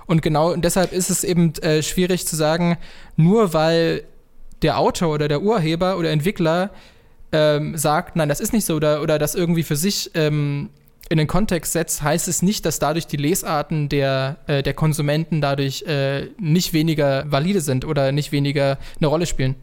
Und 0.05 0.21
genau 0.21 0.55
deshalb 0.55 0.91
ist 0.91 1.09
es 1.09 1.23
eben 1.23 1.53
äh, 1.61 1.82
schwierig 1.82 2.28
zu 2.28 2.36
sagen, 2.36 2.78
nur 3.15 3.53
weil 3.53 4.03
der 4.61 4.80
Autor 4.80 5.13
oder 5.13 5.28
der 5.28 5.41
Urheber 5.41 5.97
oder 5.97 6.11
Entwickler 6.11 6.71
ähm, 7.32 7.78
sagt, 7.78 8.15
nein, 8.15 8.30
das 8.30 8.39
ist 8.39 8.53
nicht 8.53 8.65
so, 8.65 8.76
oder, 8.76 9.01
oder 9.01 9.19
das 9.19 9.36
irgendwie 9.36 9.63
für 9.63 9.76
sich 9.76 10.11
ähm, 10.13 10.69
in 11.09 11.17
den 11.17 11.28
Kontext 11.28 11.73
setzt, 11.73 12.01
heißt 12.01 12.28
es 12.28 12.41
nicht, 12.41 12.65
dass 12.65 12.80
dadurch 12.80 13.07
die 13.07 13.17
Lesarten 13.17 13.89
der, 13.89 14.38
äh, 14.47 14.63
der 14.63 14.73
Konsumenten 14.73 15.41
dadurch 15.41 15.84
äh, 15.84 16.30
nicht 16.39 16.73
weniger 16.73 17.30
valide 17.32 17.61
sind 17.61 17.86
oder 17.86 18.11
nicht 18.11 18.32
weniger 18.32 18.78
eine 18.99 19.07
Rolle 19.07 19.26
spielen. 19.26 19.55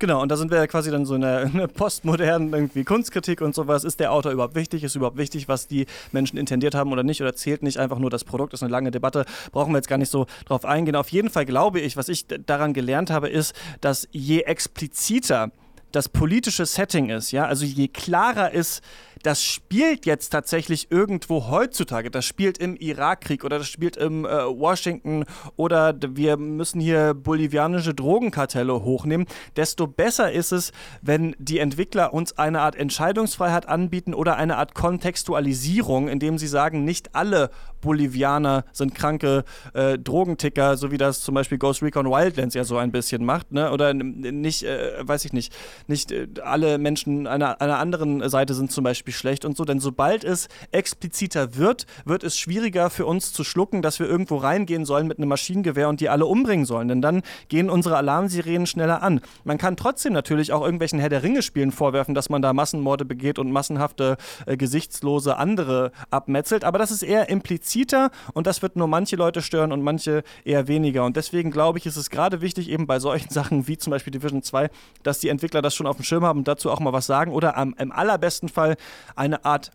Genau, 0.00 0.22
und 0.22 0.30
da 0.30 0.38
sind 0.38 0.50
wir 0.50 0.56
ja 0.56 0.66
quasi 0.66 0.90
dann 0.90 1.04
so 1.04 1.14
in 1.14 1.22
einer 1.22 1.68
postmodernen 1.68 2.54
irgendwie 2.54 2.84
Kunstkritik 2.84 3.42
und 3.42 3.54
sowas. 3.54 3.84
Ist 3.84 4.00
der 4.00 4.12
Autor 4.12 4.32
überhaupt 4.32 4.54
wichtig? 4.54 4.82
Ist 4.82 4.96
überhaupt 4.96 5.18
wichtig, 5.18 5.46
was 5.46 5.68
die 5.68 5.84
Menschen 6.10 6.38
intendiert 6.38 6.74
haben 6.74 6.90
oder 6.90 7.02
nicht? 7.02 7.20
Oder 7.20 7.34
zählt 7.34 7.62
nicht 7.62 7.76
einfach 7.76 7.98
nur 7.98 8.08
das 8.08 8.24
Produkt? 8.24 8.54
Das 8.54 8.60
ist 8.60 8.62
eine 8.62 8.72
lange 8.72 8.90
Debatte. 8.90 9.26
Brauchen 9.52 9.74
wir 9.74 9.76
jetzt 9.76 9.88
gar 9.88 9.98
nicht 9.98 10.10
so 10.10 10.24
drauf 10.46 10.64
eingehen. 10.64 10.96
Auf 10.96 11.10
jeden 11.10 11.28
Fall 11.28 11.44
glaube 11.44 11.80
ich, 11.80 11.98
was 11.98 12.08
ich 12.08 12.26
daran 12.26 12.72
gelernt 12.72 13.10
habe, 13.10 13.28
ist, 13.28 13.54
dass 13.82 14.08
je 14.10 14.40
expliziter 14.40 15.50
das 15.92 16.08
politische 16.08 16.66
Setting 16.66 17.10
ist, 17.10 17.32
ja, 17.32 17.46
also 17.46 17.64
je 17.64 17.88
klarer 17.88 18.52
ist, 18.52 18.82
das 19.22 19.42
spielt 19.42 20.06
jetzt 20.06 20.30
tatsächlich 20.30 20.90
irgendwo 20.90 21.48
heutzutage. 21.48 22.10
Das 22.10 22.24
spielt 22.24 22.58
im 22.58 22.76
Irakkrieg 22.76 23.44
oder 23.44 23.58
das 23.58 23.68
spielt 23.68 23.96
im 23.96 24.24
äh, 24.24 24.28
Washington 24.28 25.24
oder 25.56 25.94
wir 26.00 26.36
müssen 26.38 26.80
hier 26.80 27.12
bolivianische 27.14 27.92
Drogenkartelle 27.94 28.82
hochnehmen. 28.82 29.26
Desto 29.56 29.86
besser 29.86 30.32
ist 30.32 30.52
es, 30.52 30.72
wenn 31.02 31.36
die 31.38 31.58
Entwickler 31.58 32.14
uns 32.14 32.38
eine 32.38 32.60
Art 32.60 32.76
Entscheidungsfreiheit 32.76 33.68
anbieten 33.68 34.14
oder 34.14 34.36
eine 34.36 34.56
Art 34.56 34.74
Kontextualisierung, 34.74 36.08
indem 36.08 36.38
sie 36.38 36.48
sagen, 36.48 36.84
nicht 36.84 37.14
alle 37.14 37.50
Bolivianer 37.80 38.64
sind 38.72 38.94
kranke 38.94 39.44
äh, 39.74 39.98
Drogenticker, 39.98 40.76
so 40.76 40.90
wie 40.90 40.98
das 40.98 41.22
zum 41.22 41.34
Beispiel 41.34 41.58
Ghost 41.58 41.82
Recon 41.82 42.06
Wildlands 42.06 42.54
ja 42.54 42.64
so 42.64 42.76
ein 42.76 42.92
bisschen 42.92 43.24
macht, 43.24 43.52
ne? 43.52 43.70
Oder 43.72 43.94
nicht, 43.94 44.64
äh, 44.64 44.92
weiß 45.00 45.24
ich 45.24 45.32
nicht, 45.32 45.52
nicht 45.86 46.12
äh, 46.12 46.26
alle 46.42 46.78
Menschen 46.78 47.26
einer, 47.26 47.60
einer 47.60 47.78
anderen 47.78 48.28
Seite 48.28 48.54
sind 48.54 48.70
zum 48.72 48.84
Beispiel 48.84 49.14
schlecht 49.14 49.44
und 49.44 49.56
so, 49.56 49.64
denn 49.64 49.80
sobald 49.80 50.24
es 50.24 50.48
expliziter 50.72 51.56
wird, 51.56 51.86
wird 52.04 52.24
es 52.24 52.38
schwieriger 52.38 52.90
für 52.90 53.06
uns 53.06 53.32
zu 53.32 53.44
schlucken, 53.44 53.82
dass 53.82 53.98
wir 53.98 54.06
irgendwo 54.06 54.36
reingehen 54.36 54.84
sollen 54.84 55.06
mit 55.06 55.18
einem 55.18 55.28
Maschinengewehr 55.28 55.88
und 55.88 56.00
die 56.00 56.08
alle 56.08 56.26
umbringen 56.26 56.66
sollen, 56.66 56.88
denn 56.88 57.02
dann 57.02 57.22
gehen 57.48 57.70
unsere 57.70 57.96
Alarmsirenen 57.96 58.66
schneller 58.66 59.02
an. 59.02 59.20
Man 59.44 59.58
kann 59.58 59.76
trotzdem 59.76 60.12
natürlich 60.12 60.52
auch 60.52 60.62
irgendwelchen 60.62 60.98
Herr 60.98 61.08
der 61.08 61.22
Ringe-Spielen 61.22 61.72
vorwerfen, 61.72 62.14
dass 62.14 62.30
man 62.30 62.42
da 62.42 62.52
Massenmorde 62.52 63.04
begeht 63.04 63.38
und 63.38 63.50
massenhafte, 63.52 64.16
äh, 64.46 64.56
gesichtslose 64.56 65.36
andere 65.36 65.92
abmetzelt, 66.10 66.64
aber 66.64 66.78
das 66.78 66.90
ist 66.90 67.02
eher 67.02 67.28
impliziter 67.70 68.10
und 68.34 68.46
das 68.46 68.62
wird 68.62 68.76
nur 68.76 68.88
manche 68.88 69.16
Leute 69.16 69.42
stören 69.42 69.72
und 69.72 69.82
manche 69.82 70.22
eher 70.44 70.68
weniger. 70.68 71.04
Und 71.04 71.16
deswegen 71.16 71.50
glaube 71.50 71.78
ich, 71.78 71.86
ist 71.86 71.96
es 71.96 72.10
gerade 72.10 72.40
wichtig, 72.40 72.68
eben 72.68 72.86
bei 72.86 72.98
solchen 72.98 73.30
Sachen 73.30 73.68
wie 73.68 73.78
zum 73.78 73.90
Beispiel 73.90 74.10
Division 74.10 74.42
2, 74.42 74.70
dass 75.02 75.20
die 75.20 75.28
Entwickler 75.28 75.62
das 75.62 75.74
schon 75.74 75.86
auf 75.86 75.96
dem 75.96 76.04
Schirm 76.04 76.24
haben 76.24 76.40
und 76.40 76.48
dazu 76.48 76.70
auch 76.70 76.80
mal 76.80 76.92
was 76.92 77.06
sagen 77.06 77.32
oder 77.32 77.56
am, 77.56 77.74
im 77.78 77.92
allerbesten 77.92 78.48
Fall 78.48 78.76
eine 79.14 79.44
Art 79.44 79.70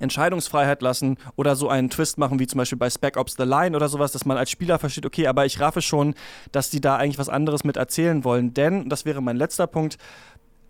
Entscheidungsfreiheit 0.00 0.82
lassen 0.82 1.16
oder 1.36 1.54
so 1.54 1.68
einen 1.68 1.88
Twist 1.88 2.18
machen, 2.18 2.40
wie 2.40 2.48
zum 2.48 2.58
Beispiel 2.58 2.76
bei 2.76 2.90
Spec 2.90 3.16
Ops 3.16 3.36
The 3.38 3.44
Line 3.44 3.76
oder 3.76 3.88
sowas, 3.88 4.10
dass 4.10 4.24
man 4.24 4.36
als 4.36 4.50
Spieler 4.50 4.80
versteht, 4.80 5.06
okay, 5.06 5.28
aber 5.28 5.46
ich 5.46 5.60
raffe 5.60 5.82
schon, 5.82 6.14
dass 6.50 6.68
die 6.68 6.80
da 6.80 6.96
eigentlich 6.96 7.18
was 7.18 7.28
anderes 7.28 7.62
mit 7.62 7.76
erzählen 7.76 8.24
wollen. 8.24 8.52
Denn, 8.54 8.88
das 8.88 9.04
wäre 9.04 9.22
mein 9.22 9.36
letzter 9.36 9.68
Punkt, 9.68 9.96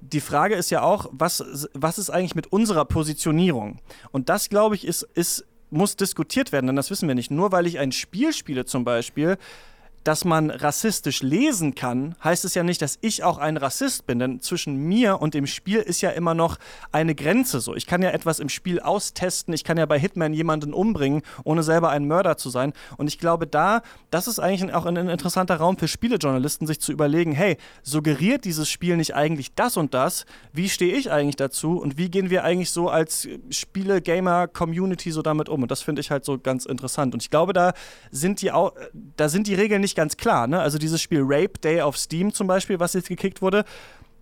die 0.03 0.21
Frage 0.21 0.55
ist 0.57 0.69
ja 0.69 0.83
auch, 0.83 1.09
was, 1.11 1.43
was 1.73 1.97
ist 1.97 2.11
eigentlich 2.11 2.35
mit 2.35 2.53
unserer 2.53 2.85
Positionierung? 2.85 3.81
Und 4.13 4.29
das, 4.29 4.51
glaube 4.51 4.75
ich, 4.75 4.87
ist, 4.87 5.03
ist, 5.15 5.47
muss 5.75 5.97
diskutiert 5.97 6.53
werden, 6.53 6.67
denn 6.67 6.77
das 6.77 6.91
wissen 6.91 7.09
wir 7.09 7.15
nicht. 7.15 7.31
Nur 7.31 7.53
weil 7.53 7.67
ich 7.67 7.79
ein 7.79 7.93
Spiel 7.93 8.33
spiele 8.33 8.65
zum 8.65 8.85
Beispiel, 8.85 9.37
dass 10.05 10.25
man 10.25 10.51
rassistisch 10.51 11.23
lesen 11.23 11.75
kann, 11.75 12.15
heißt 12.23 12.45
es 12.45 12.55
ja 12.55 12.63
nicht, 12.63 12.83
dass 12.83 12.99
ich 13.01 13.25
auch 13.25 13.39
ein 13.39 13.57
Rassist 13.57 14.07
bin. 14.07 14.19
Denn 14.19 14.41
zwischen 14.41 14.77
mir 14.77 15.21
und 15.21 15.35
dem 15.35 15.47
Spiel 15.47 15.81
ist 15.81 16.03
ja 16.03 16.11
immer 16.11 16.35
noch 16.35 16.59
eine 16.93 17.15
Grenze 17.15 17.61
so. 17.61 17.75
Ich 17.75 17.87
kann 17.87 18.03
ja 18.03 18.11
etwas 18.11 18.39
im 18.39 18.51
Spiel 18.51 18.81
austesten, 18.81 19.55
ich 19.55 19.65
kann 19.65 19.79
ja 19.79 19.87
bei 19.87 19.99
Hitman 19.99 20.35
jemanden 20.35 20.75
umbringen, 20.75 21.23
ohne 21.45 21.63
selber 21.63 21.89
ein 21.89 22.07
Mörder 22.07 22.37
zu 22.37 22.51
sein. 22.51 22.75
Und 22.99 23.09
ich 23.09 23.19
glaube, 23.19 23.47
da, 23.47 23.83
das 24.11 24.29
ist 24.29 24.39
eigentlich 24.39 24.73
auch 24.75 24.85
ein, 24.87 24.97
interessanter 24.97 25.57
Raum 25.57 25.79
für 25.79 25.89
Spielejournalisten, 25.89 26.67
sich 26.67 26.81
zu 26.81 26.93
überlegen, 26.93 27.33
hey, 27.33 27.57
suggeriert 27.83 28.45
dieses 28.45 28.69
Spiel 28.69 28.97
nicht 28.97 29.15
eigentlich 29.15 29.55
das 29.55 29.77
und 29.77 29.95
das? 29.95 30.27
Wie 30.53 30.69
stehe 30.69 30.95
ich 30.95 31.11
eigentlich 31.11 31.37
dazu? 31.37 31.79
Und 31.79 31.97
wie 31.97 32.11
gehen 32.11 32.29
wir 32.29 32.45
eigentlich 32.45 32.71
so 32.71 32.91
als 32.91 33.27
Spiele-Gamer-Community 33.51 35.11
so 35.11 35.23
damit 35.23 35.49
um? 35.49 35.63
Und 35.63 35.71
das 35.71 35.81
finde 35.81 36.01
ich 36.01 36.11
halt 36.11 36.27
so 36.27 36.39
ganz 36.39 36.67
interessant. 36.67 37.15
Und 37.15 37.23
ich 37.23 37.31
glaube, 37.31 37.55
da 37.55 37.73
sind 38.11 38.43
die, 38.43 38.51
da 39.17 39.29
sind 39.29 39.47
die 39.47 39.55
Regeln 39.55 39.81
nicht 39.81 39.94
nicht 39.95 39.97
ganz 39.97 40.17
klar. 40.17 40.47
Ne? 40.47 40.61
Also 40.61 40.79
dieses 40.79 41.01
Spiel 41.01 41.23
Rape 41.23 41.59
Day 41.63 41.81
auf 41.81 41.97
Steam 41.97 42.33
zum 42.35 42.47
Beispiel, 42.47 42.81
was 42.81 42.95
jetzt 42.95 43.09
gekickt 43.09 43.41
wurde, 43.41 43.65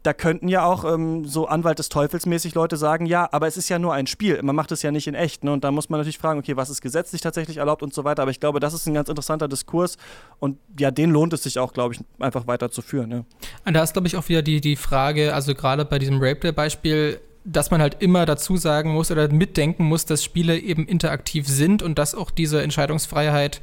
da 0.03 0.13
könnten 0.13 0.49
ja 0.49 0.65
auch 0.65 0.85
ähm, 0.85 1.25
so 1.25 1.47
Anwalt 1.47 1.79
des 1.79 1.89
Teufels 1.89 2.27
mäßig 2.27 2.55
Leute 2.55 2.77
sagen, 2.77 3.07
ja, 3.07 3.29
aber 3.31 3.47
es 3.47 3.57
ist 3.57 3.69
ja 3.69 3.79
nur 3.79 3.95
ein 3.95 4.09
Spiel, 4.09 4.43
man 4.43 4.57
macht 4.57 4.73
es 4.73 4.83
ja 4.83 4.91
nicht 4.91 5.07
in 5.07 5.15
echt. 5.15 5.45
Ne? 5.45 5.53
Und 5.53 5.63
da 5.63 5.71
muss 5.71 5.89
man 5.89 6.01
natürlich 6.01 6.19
fragen, 6.19 6.41
okay, 6.41 6.57
was 6.57 6.71
ist 6.71 6.83
gesetzlich 6.83 7.21
tatsächlich 7.21 7.59
erlaubt 7.59 7.85
und 7.85 7.95
so 7.95 8.03
weiter. 8.03 8.23
Aber 8.23 8.33
ich 8.33 8.41
glaube, 8.41 8.59
das 8.59 8.75
ist 8.75 8.87
ein 8.87 8.95
ganz 8.95 9.09
interessanter 9.09 9.47
Diskurs 9.47 9.97
und 10.41 10.59
ja, 10.79 10.91
den 10.91 11.11
lohnt 11.11 11.33
es 11.33 11.45
sich 11.45 11.59
auch, 11.59 11.73
glaube 11.73 11.95
ich, 11.95 12.01
einfach 12.19 12.47
weiter 12.49 12.71
zu 12.71 12.83
führen. 12.83 13.09
Ne? 13.09 13.25
Und 13.65 13.75
da 13.75 13.83
ist, 13.83 13.93
glaube 13.93 14.09
ich, 14.09 14.17
auch 14.17 14.29
wieder 14.29 14.43
die, 14.43 14.61
die 14.61 14.77
Frage, 14.77 15.35
also 15.35 15.55
gerade 15.55 15.85
bei 15.85 16.01
diesem 16.01 16.19
Rape 16.21 16.41
Day-Beispiel, 16.41 17.21
dass 17.45 17.71
man 17.71 17.81
halt 17.81 18.03
immer 18.03 18.27
dazu 18.27 18.57
sagen 18.57 18.93
muss 18.93 19.11
oder 19.11 19.33
mitdenken 19.33 19.85
muss, 19.85 20.05
dass 20.05 20.25
Spiele 20.25 20.59
eben 20.59 20.87
interaktiv 20.87 21.47
sind 21.47 21.83
und 21.83 21.99
dass 21.99 22.15
auch 22.15 22.31
diese 22.31 22.61
Entscheidungsfreiheit 22.61 23.61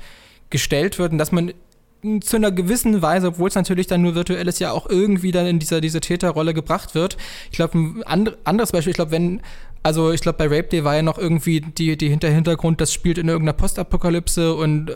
gestellt 0.50 1.00
wird 1.00 1.12
und 1.12 1.18
dass 1.18 1.32
man 1.32 1.54
zu 2.22 2.38
einer 2.38 2.52
gewissen 2.52 3.02
Weise, 3.02 3.28
obwohl 3.28 3.50
es 3.50 3.56
natürlich 3.56 3.88
dann 3.88 4.02
nur 4.02 4.16
virtuell 4.16 4.48
ist, 4.48 4.60
ja 4.60 4.72
auch 4.72 4.90
irgendwie 4.90 5.32
dann 5.32 5.46
in 5.46 5.60
dieser 5.60 5.82
diese 5.82 6.00
Täterrolle 6.00 6.54
gebracht 6.54 6.96
wird. 6.96 7.18
Ich 7.52 7.58
glaube, 7.58 7.78
ein 7.78 8.04
and, 8.06 8.38
anderes 8.46 8.72
Beispiel, 8.72 8.92
ich 8.92 8.96
glaube, 8.96 9.12
wenn, 9.12 9.42
also 9.84 10.12
ich 10.12 10.22
glaube, 10.22 10.38
bei 10.38 10.46
Rape 10.46 10.70
Day 10.70 10.84
war 10.84 10.96
ja 10.96 11.02
noch 11.02 11.18
irgendwie 11.18 11.62
die, 11.62 11.98
die 11.98 12.10
Hinter 12.10 12.30
Hintergrund, 12.30 12.80
das 12.80 12.94
spielt 12.94 13.18
in 13.18 13.28
irgendeiner 13.28 13.54
Postapokalypse 13.54 14.56
und 14.56 14.96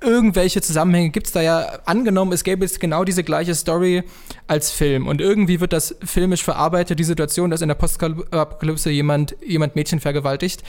irgendwelche 0.00 0.62
Zusammenhänge 0.62 1.10
gibt 1.10 1.26
es 1.26 1.32
da 1.32 1.42
ja. 1.42 1.80
Angenommen, 1.84 2.32
es 2.32 2.44
gäbe 2.44 2.64
jetzt 2.64 2.80
genau 2.80 3.04
diese 3.04 3.24
gleiche 3.24 3.54
Story 3.54 4.04
als 4.46 4.70
Film 4.70 5.08
und 5.08 5.20
irgendwie 5.20 5.60
wird 5.60 5.72
das 5.72 5.96
filmisch 6.02 6.44
verarbeitet, 6.44 6.98
die 6.98 7.04
Situation, 7.04 7.50
dass 7.50 7.60
in 7.60 7.68
der 7.68 7.74
Postapokalypse 7.74 8.90
jemand, 8.90 9.36
jemand 9.44 9.76
Mädchen 9.76 10.00
vergewaltigt 10.00 10.62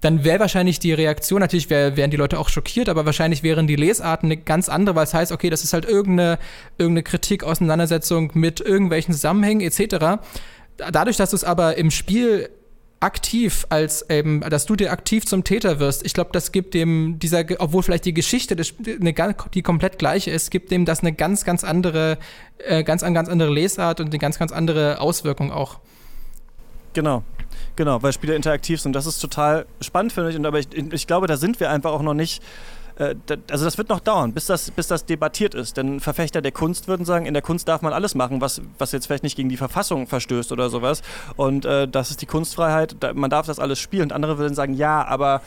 dann 0.00 0.24
wäre 0.24 0.40
wahrscheinlich 0.40 0.78
die 0.78 0.92
Reaktion, 0.92 1.40
natürlich 1.40 1.70
wär, 1.70 1.96
wären 1.96 2.10
die 2.10 2.16
Leute 2.16 2.38
auch 2.38 2.48
schockiert, 2.48 2.88
aber 2.88 3.04
wahrscheinlich 3.04 3.42
wären 3.42 3.66
die 3.66 3.76
Lesarten 3.76 4.28
eine 4.28 4.36
ganz 4.36 4.68
andere, 4.68 4.94
weil 4.94 5.04
es 5.04 5.14
heißt, 5.14 5.32
okay, 5.32 5.50
das 5.50 5.64
ist 5.64 5.72
halt 5.72 5.84
irgendeine, 5.84 6.38
irgendeine 6.78 7.02
Kritik, 7.02 7.42
Auseinandersetzung 7.42 8.30
mit 8.34 8.60
irgendwelchen 8.60 9.12
Zusammenhängen 9.12 9.60
etc. 9.60 10.22
Dadurch, 10.76 11.16
dass 11.16 11.30
du 11.30 11.36
es 11.36 11.44
aber 11.44 11.76
im 11.76 11.90
Spiel 11.90 12.48
aktiv 13.00 13.66
als 13.68 14.08
eben, 14.10 14.40
dass 14.40 14.66
du 14.66 14.74
dir 14.74 14.90
aktiv 14.90 15.24
zum 15.24 15.44
Täter 15.44 15.78
wirst. 15.78 16.04
Ich 16.04 16.14
glaube, 16.14 16.30
das 16.32 16.50
gibt 16.50 16.74
dem 16.74 17.18
dieser, 17.20 17.44
obwohl 17.58 17.82
vielleicht 17.82 18.04
die 18.04 18.14
Geschichte 18.14 18.56
des, 18.56 18.74
eine, 19.00 19.14
die 19.54 19.62
komplett 19.62 19.98
gleiche 19.98 20.30
ist, 20.30 20.50
gibt 20.50 20.70
dem 20.70 20.84
das 20.84 21.00
eine 21.00 21.12
ganz, 21.12 21.44
ganz 21.44 21.62
andere, 21.62 22.18
äh, 22.58 22.82
ganz, 22.82 23.02
ganz 23.02 23.28
andere 23.28 23.52
Lesart 23.52 24.00
und 24.00 24.08
eine 24.08 24.18
ganz, 24.18 24.38
ganz 24.38 24.52
andere 24.52 25.00
Auswirkung 25.00 25.52
auch. 25.52 25.78
Genau. 26.98 27.22
Genau, 27.76 28.02
weil 28.02 28.12
Spiele 28.12 28.34
interaktiv 28.34 28.80
sind. 28.80 28.92
Das 28.92 29.06
ist 29.06 29.20
total 29.20 29.66
spannend, 29.80 30.12
finde 30.12 30.30
ich. 30.30 30.36
Und 30.36 30.44
aber 30.44 30.58
ich, 30.58 30.66
ich 30.74 31.06
glaube, 31.06 31.28
da 31.28 31.36
sind 31.36 31.60
wir 31.60 31.70
einfach 31.70 31.92
auch 31.92 32.02
noch 32.02 32.12
nicht 32.12 32.42
äh, 32.96 33.14
also 33.52 33.64
das 33.64 33.78
wird 33.78 33.88
noch 33.88 34.00
dauern, 34.00 34.32
bis 34.32 34.46
das, 34.46 34.72
bis 34.72 34.88
das 34.88 35.06
debattiert 35.06 35.54
ist. 35.54 35.76
Denn 35.76 36.00
Verfechter 36.00 36.42
der 36.42 36.50
Kunst 36.50 36.88
würden 36.88 37.06
sagen, 37.06 37.24
in 37.26 37.34
der 37.34 37.42
Kunst 37.42 37.68
darf 37.68 37.82
man 37.82 37.92
alles 37.92 38.16
machen, 38.16 38.40
was, 38.40 38.60
was 38.78 38.90
jetzt 38.90 39.06
vielleicht 39.06 39.22
nicht 39.22 39.36
gegen 39.36 39.48
die 39.48 39.56
Verfassung 39.56 40.08
verstößt 40.08 40.50
oder 40.50 40.70
sowas. 40.70 41.02
Und 41.36 41.66
äh, 41.66 41.86
das 41.86 42.10
ist 42.10 42.20
die 42.20 42.26
Kunstfreiheit, 42.26 42.96
man 43.14 43.30
darf 43.30 43.46
das 43.46 43.60
alles 43.60 43.78
spielen. 43.78 44.02
Und 44.02 44.12
andere 44.12 44.38
würden 44.38 44.56
sagen, 44.56 44.74
ja, 44.74 45.06
aber 45.06 45.40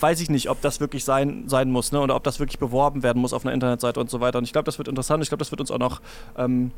weiß 0.00 0.20
ich 0.20 0.30
nicht, 0.30 0.50
ob 0.50 0.60
das 0.62 0.80
wirklich 0.80 1.04
sein, 1.04 1.44
sein 1.46 1.70
muss 1.70 1.92
ne? 1.92 2.00
oder 2.00 2.16
ob 2.16 2.24
das 2.24 2.40
wirklich 2.40 2.58
beworben 2.58 3.04
werden 3.04 3.22
muss 3.22 3.32
auf 3.32 3.44
einer 3.44 3.54
Internetseite 3.54 4.00
und 4.00 4.10
so 4.10 4.18
weiter. 4.18 4.38
Und 4.38 4.44
ich 4.46 4.52
glaube, 4.52 4.64
das 4.64 4.78
wird 4.78 4.88
interessant. 4.88 5.22
Ich 5.22 5.28
glaube, 5.28 5.38
das 5.38 5.52
wird 5.52 5.60
uns 5.60 5.70
auch 5.70 5.78
noch 5.78 6.00
ähm, 6.36 6.72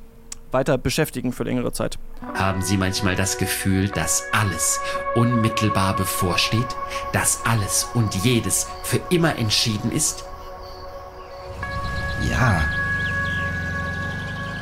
weiter 0.54 0.78
beschäftigen 0.78 1.32
für 1.32 1.44
längere 1.44 1.72
Zeit. 1.72 1.98
Haben 2.34 2.62
Sie 2.62 2.78
manchmal 2.78 3.14
das 3.14 3.36
Gefühl, 3.36 3.88
dass 3.88 4.24
alles 4.32 4.80
unmittelbar 5.14 5.94
bevorsteht? 5.94 6.66
Dass 7.12 7.44
alles 7.44 7.86
und 7.92 8.14
jedes 8.14 8.66
für 8.82 9.00
immer 9.10 9.36
entschieden 9.36 9.92
ist? 9.92 10.24
Ja. 12.30 12.62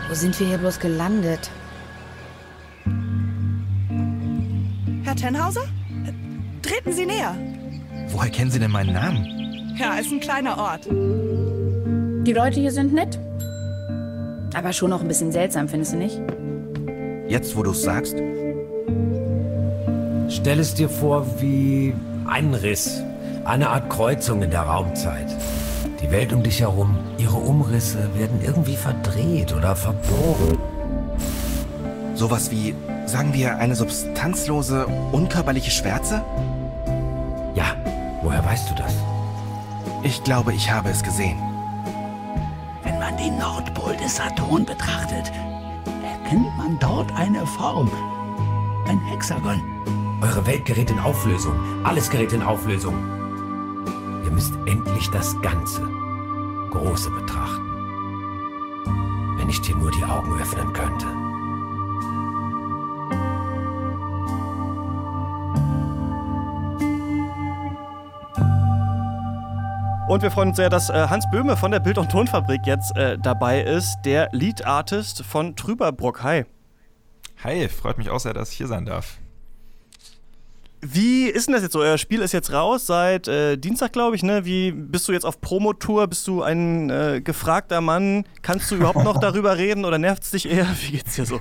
Wo 0.09 0.14
sind 0.14 0.38
wir 0.40 0.49
hier 0.49 0.59
bloß 0.59 0.80
gelandet? 0.80 1.49
Tenhauser? 5.22 5.62
Treten 6.62 6.93
Sie 6.93 7.07
näher. 7.07 7.36
Woher 8.09 8.28
kennen 8.28 8.51
Sie 8.51 8.59
denn 8.59 8.72
meinen 8.72 8.93
Namen? 8.93 9.76
Ja, 9.78 9.95
ist 9.95 10.11
ein 10.11 10.18
kleiner 10.18 10.59
Ort. 10.59 10.86
Die 10.90 12.32
Leute 12.32 12.59
hier 12.59 12.72
sind 12.72 12.93
nett. 12.93 13.20
Aber 14.55 14.73
schon 14.73 14.91
noch 14.91 15.01
ein 15.01 15.09
bisschen 15.09 15.33
seltsam, 15.33 15.69
findest 15.69 15.95
du 15.95 15.97
nicht? 15.97 16.21
Jetzt, 17.29 17.57
wo 17.57 17.63
du 17.63 17.71
es 17.71 17.83
sagst? 17.83 18.17
Stell 20.29 20.59
es 20.59 20.75
dir 20.75 20.89
vor 20.89 21.27
wie 21.41 21.95
ein 22.27 22.55
Riss. 22.55 23.03
Eine 23.45 23.71
Art 23.71 23.91
Kreuzung 23.91 24.43
in 24.43 24.51
der 24.51 24.63
Raumzeit. 24.63 25.29
Die 26.03 26.11
Welt 26.11 26.33
um 26.33 26.43
dich 26.43 26.61
herum, 26.61 26.97
ihre 27.19 27.37
Umrisse 27.37 27.99
werden 28.17 28.41
irgendwie 28.43 28.77
verdreht 28.77 29.53
oder 29.55 29.75
verbogen. 29.75 30.59
Sowas 32.15 32.51
wie, 32.51 32.75
sagen 33.07 33.33
wir, 33.33 33.57
eine 33.57 33.75
substanzlose, 33.75 34.87
unkörperliche 35.13 35.71
Schwärze? 35.71 36.23
Ja, 37.55 37.77
woher 38.23 38.45
weißt 38.45 38.71
du 38.71 38.75
das? 38.75 38.95
Ich 40.03 40.23
glaube, 40.25 40.53
ich 40.53 40.71
habe 40.71 40.91
es 40.91 41.03
gesehen. 41.03 41.52
Den 43.23 43.39
Nordpol 43.39 43.97
des 43.97 44.16
Saturn 44.16 44.64
betrachtet, 44.64 45.31
erkennt 46.03 46.59
man 46.59 46.77
dort 46.81 47.12
eine 47.12 47.47
Form. 47.47 47.89
Ein 48.89 48.99
Hexagon. 48.99 49.62
Eure 50.20 50.45
Welt 50.45 50.64
gerät 50.64 50.91
in 50.91 50.99
Auflösung. 50.99 51.55
Alles 51.85 52.11
gerät 52.11 52.33
in 52.33 52.43
Auflösung. 52.43 52.97
Ihr 54.25 54.31
müsst 54.33 54.55
endlich 54.66 55.09
das 55.11 55.41
Ganze, 55.41 55.89
Große 56.70 57.11
betrachten. 57.11 57.62
Wenn 59.39 59.49
ich 59.49 59.61
dir 59.61 59.77
nur 59.77 59.93
die 59.93 60.03
Augen 60.03 60.33
öffnen 60.41 60.73
könnte. 60.73 61.22
Und 70.13 70.21
wir 70.21 70.31
freuen 70.31 70.49
uns 70.49 70.59
sehr, 70.59 70.69
dass 70.69 70.91
äh, 70.91 71.07
Hans 71.09 71.25
Böhme 71.31 71.57
von 71.57 71.71
der 71.71 71.81
Bild- 71.81 71.97
und 71.97 72.11
Tonfabrik 72.13 72.67
jetzt 72.67 72.95
äh, 72.99 73.17
dabei 73.17 73.63
ist, 73.63 73.97
der 74.05 74.29
Lead 74.33 74.67
Artist 74.67 75.25
von 75.25 75.57
Trüberbrock. 75.57 76.23
Hi. 76.23 76.45
Hi, 77.43 77.67
freut 77.71 77.97
mich 77.97 78.11
auch 78.11 78.21
sehr, 78.21 78.35
dass 78.35 78.51
ich 78.53 78.59
hier 78.59 78.67
sein 78.67 78.85
darf. 78.85 79.17
Wie 80.83 81.29
ist 81.29 81.47
denn 81.47 81.55
das 81.55 81.63
jetzt 81.63 81.73
so? 81.73 81.79
Euer 81.79 81.97
Spiel 81.97 82.21
ist 82.21 82.33
jetzt 82.33 82.53
raus 82.53 82.85
seit 82.85 83.27
äh, 83.27 83.57
Dienstag, 83.57 83.95
glaube 83.95 84.15
ich. 84.15 84.23
Ne? 84.23 84.45
Wie 84.45 84.73
bist 84.73 85.09
du 85.09 85.13
jetzt 85.13 85.25
auf 85.25 85.41
Promotour? 85.41 86.07
Bist 86.09 86.29
du 86.29 86.43
ein 86.43 86.91
äh, 86.91 87.23
gefragter 87.25 87.81
Mann? 87.81 88.25
Kannst 88.43 88.71
du 88.71 88.75
überhaupt 88.75 89.03
noch 89.03 89.17
darüber 89.19 89.57
reden 89.57 89.87
oder 89.87 89.97
nervt 89.97 90.25
es 90.25 90.33
dich 90.33 90.47
eher? 90.47 90.67
Wie 90.83 90.93
geht's 90.93 91.15
dir 91.15 91.25
so? 91.25 91.41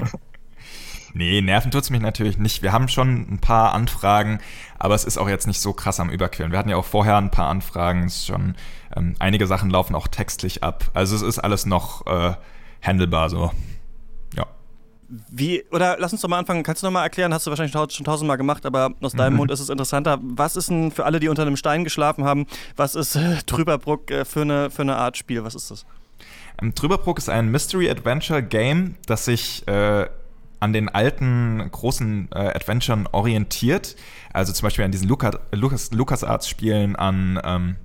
Nee, 1.13 1.41
nerven 1.41 1.71
tut's 1.71 1.89
mich 1.89 2.01
natürlich 2.01 2.37
nicht. 2.37 2.61
Wir 2.61 2.71
haben 2.71 2.87
schon 2.87 3.27
ein 3.29 3.39
paar 3.39 3.73
Anfragen, 3.73 4.39
aber 4.79 4.95
es 4.95 5.03
ist 5.03 5.17
auch 5.17 5.27
jetzt 5.27 5.47
nicht 5.47 5.59
so 5.59 5.73
krass 5.73 5.99
am 5.99 6.09
Überquillen. 6.09 6.51
Wir 6.51 6.59
hatten 6.59 6.69
ja 6.69 6.77
auch 6.77 6.85
vorher 6.85 7.17
ein 7.17 7.31
paar 7.31 7.49
Anfragen, 7.49 8.05
es 8.05 8.17
ist 8.17 8.27
schon 8.27 8.55
ähm, 8.95 9.15
einige 9.19 9.47
Sachen 9.47 9.69
laufen 9.69 9.95
auch 9.95 10.07
textlich 10.07 10.63
ab. 10.63 10.89
Also 10.93 11.15
es 11.15 11.21
ist 11.21 11.39
alles 11.39 11.65
noch 11.65 12.05
äh, 12.07 12.33
handelbar 12.81 13.29
so. 13.29 13.51
Ja. 14.35 14.47
Wie, 15.29 15.63
oder 15.71 15.97
lass 15.99 16.13
uns 16.13 16.21
doch 16.21 16.29
mal 16.29 16.39
anfangen, 16.39 16.63
kannst 16.63 16.81
du 16.81 16.87
noch 16.87 16.93
mal 16.93 17.03
erklären, 17.03 17.33
hast 17.33 17.45
du 17.45 17.51
wahrscheinlich 17.51 17.73
schon 17.73 18.05
tausendmal 18.05 18.37
gemacht, 18.37 18.65
aber 18.65 18.91
aus 19.01 19.11
deinem 19.11 19.33
mhm. 19.33 19.37
Mund 19.37 19.51
ist 19.51 19.59
es 19.59 19.69
interessanter. 19.69 20.17
Was 20.21 20.55
ist 20.55 20.69
denn 20.69 20.91
für 20.91 21.05
alle, 21.05 21.19
die 21.19 21.27
unter 21.27 21.41
einem 21.41 21.57
Stein 21.57 21.83
geschlafen 21.83 22.23
haben, 22.23 22.47
was 22.77 22.95
ist 22.95 23.15
äh, 23.15 23.37
Trüberbruck 23.45 24.11
äh, 24.11 24.23
für, 24.23 24.41
eine, 24.41 24.69
für 24.69 24.83
eine 24.83 24.95
Art 24.95 25.17
Spiel? 25.17 25.43
Was 25.43 25.55
ist 25.55 25.71
das? 25.71 25.85
Ähm, 26.61 26.73
Trüberbruck 26.73 27.17
ist 27.17 27.29
ein 27.29 27.49
Mystery-Adventure-Game, 27.49 28.95
das 29.05 29.25
sich 29.25 29.67
äh, 29.67 30.07
an 30.61 30.71
den 30.73 30.87
alten 30.87 31.69
großen 31.69 32.29
äh, 32.31 32.37
Adventuren 32.37 33.07
orientiert. 33.11 33.95
Also 34.31 34.53
zum 34.53 34.67
Beispiel 34.67 34.85
an 34.85 34.91
diesen 34.91 35.09
Luca, 35.09 35.31
Lucas, 35.51 35.91
LucasArts-Spielen, 35.91 36.95
an 36.95 37.41
ähm, 37.43 37.75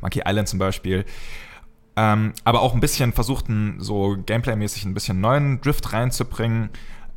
Monkey 0.00 0.22
Island 0.24 0.46
zum 0.46 0.58
Beispiel. 0.58 1.04
Ähm, 1.96 2.34
aber 2.44 2.60
auch 2.60 2.74
ein 2.74 2.80
bisschen 2.80 3.14
versuchten, 3.14 3.76
so 3.78 4.16
Gameplay-mäßig 4.18 4.84
ein 4.84 4.92
bisschen 4.92 5.20
neuen 5.20 5.62
Drift 5.62 5.94
reinzubringen. 5.94 6.68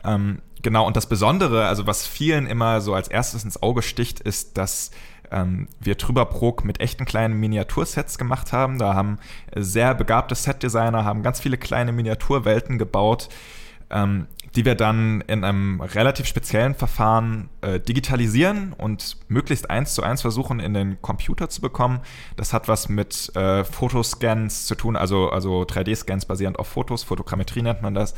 Ähm, 0.06 0.42
genau, 0.62 0.88
und 0.88 0.96
das 0.96 1.08
Besondere, 1.08 1.68
also 1.68 1.86
was 1.86 2.08
vielen 2.08 2.48
immer 2.48 2.80
so 2.80 2.94
als 2.94 3.10
erstes 3.10 3.44
ins 3.44 3.62
Auge 3.62 3.82
sticht, 3.82 4.22
ist, 4.22 4.58
dass 4.58 4.92
ähm, 5.32 5.68
wir 5.82 5.98
Trüberprog 5.98 6.64
mit 6.64 6.80
echten 6.80 7.04
kleinen 7.04 7.38
Miniatursets 7.42 8.18
gemacht 8.18 8.54
haben. 8.54 8.80
Da 8.80 8.94
haben 8.96 9.20
sehr 9.54 9.94
begabte 9.96 10.34
Setdesigner, 10.34 11.04
haben 11.04 11.24
ganz 11.24 11.42
viele 11.42 11.58
kleine 11.58 11.92
Miniaturwelten 11.92 12.78
gebaut, 12.78 13.28
ähm, 13.90 14.28
die 14.56 14.66
wir 14.66 14.76
dann 14.76 15.22
in 15.22 15.44
einem 15.44 15.82
relativ 15.82 16.26
speziellen 16.26 16.76
Verfahren 16.76 17.50
äh, 17.62 17.80
digitalisieren 17.80 18.74
und 18.74 19.18
möglichst 19.28 19.70
eins 19.70 19.94
zu 19.94 20.04
eins 20.04 20.22
versuchen, 20.22 20.60
in 20.60 20.74
den 20.74 21.02
Computer 21.02 21.50
zu 21.50 21.62
bekommen. 21.62 22.00
Das 22.36 22.54
hat 22.54 22.68
was 22.68 22.90
mit 22.90 23.36
äh, 23.36 23.64
Fotoscans 23.64 24.66
zu 24.66 24.76
tun, 24.76 24.96
also, 24.96 25.30
also 25.30 25.62
3D-Scans 25.62 26.26
basierend 26.26 26.60
auf 26.60 26.68
Fotos, 26.68 27.04
Fotogrammetrie 27.04 27.62
nennt 27.62 27.82
man 27.82 27.94
das, 27.94 28.16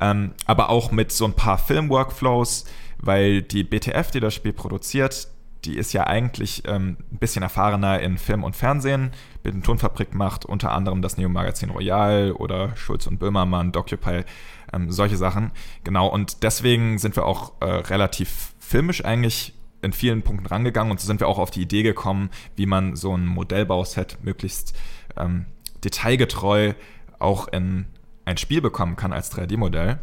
ähm, 0.00 0.32
aber 0.46 0.70
auch 0.70 0.90
mit 0.90 1.12
so 1.12 1.24
ein 1.24 1.34
paar 1.34 1.58
Film-Workflows, 1.58 2.64
weil 2.98 3.42
die 3.42 3.64
BTF, 3.64 4.10
die 4.10 4.20
das 4.20 4.34
Spiel 4.34 4.52
produziert, 4.52 5.28
die 5.66 5.76
ist 5.76 5.92
ja 5.92 6.06
eigentlich 6.06 6.62
ähm, 6.66 6.96
ein 7.12 7.18
bisschen 7.18 7.42
erfahrener 7.42 8.00
in 8.00 8.18
Film 8.18 8.44
und 8.44 8.54
Fernsehen. 8.54 9.10
Bild- 9.42 9.56
und 9.56 9.64
Tonfabrik 9.64 10.14
macht 10.14 10.44
unter 10.44 10.72
anderem 10.72 11.02
das 11.02 11.16
Neo-Magazin 11.18 11.70
Royal 11.70 12.32
oder 12.32 12.76
Schulz 12.76 13.06
und 13.06 13.18
Böhmermann, 13.18 13.72
Docupy 13.72 14.24
ähm, 14.76 14.92
solche 14.92 15.16
Sachen. 15.16 15.50
Genau, 15.84 16.06
und 16.06 16.42
deswegen 16.42 16.98
sind 16.98 17.16
wir 17.16 17.24
auch 17.24 17.52
äh, 17.60 17.64
relativ 17.64 18.54
filmisch 18.60 19.04
eigentlich 19.04 19.54
in 19.82 19.92
vielen 19.92 20.22
Punkten 20.22 20.46
rangegangen 20.46 20.90
und 20.90 21.00
so 21.00 21.06
sind 21.06 21.20
wir 21.20 21.28
auch 21.28 21.38
auf 21.38 21.50
die 21.50 21.62
Idee 21.62 21.82
gekommen, 21.82 22.30
wie 22.56 22.66
man 22.66 22.96
so 22.96 23.16
ein 23.16 23.26
Modellbauset 23.26 24.18
möglichst 24.22 24.74
ähm, 25.16 25.46
detailgetreu 25.84 26.72
auch 27.18 27.48
in 27.48 27.86
ein 28.24 28.36
Spiel 28.36 28.60
bekommen 28.60 28.96
kann 28.96 29.12
als 29.12 29.32
3D-Modell. 29.32 29.98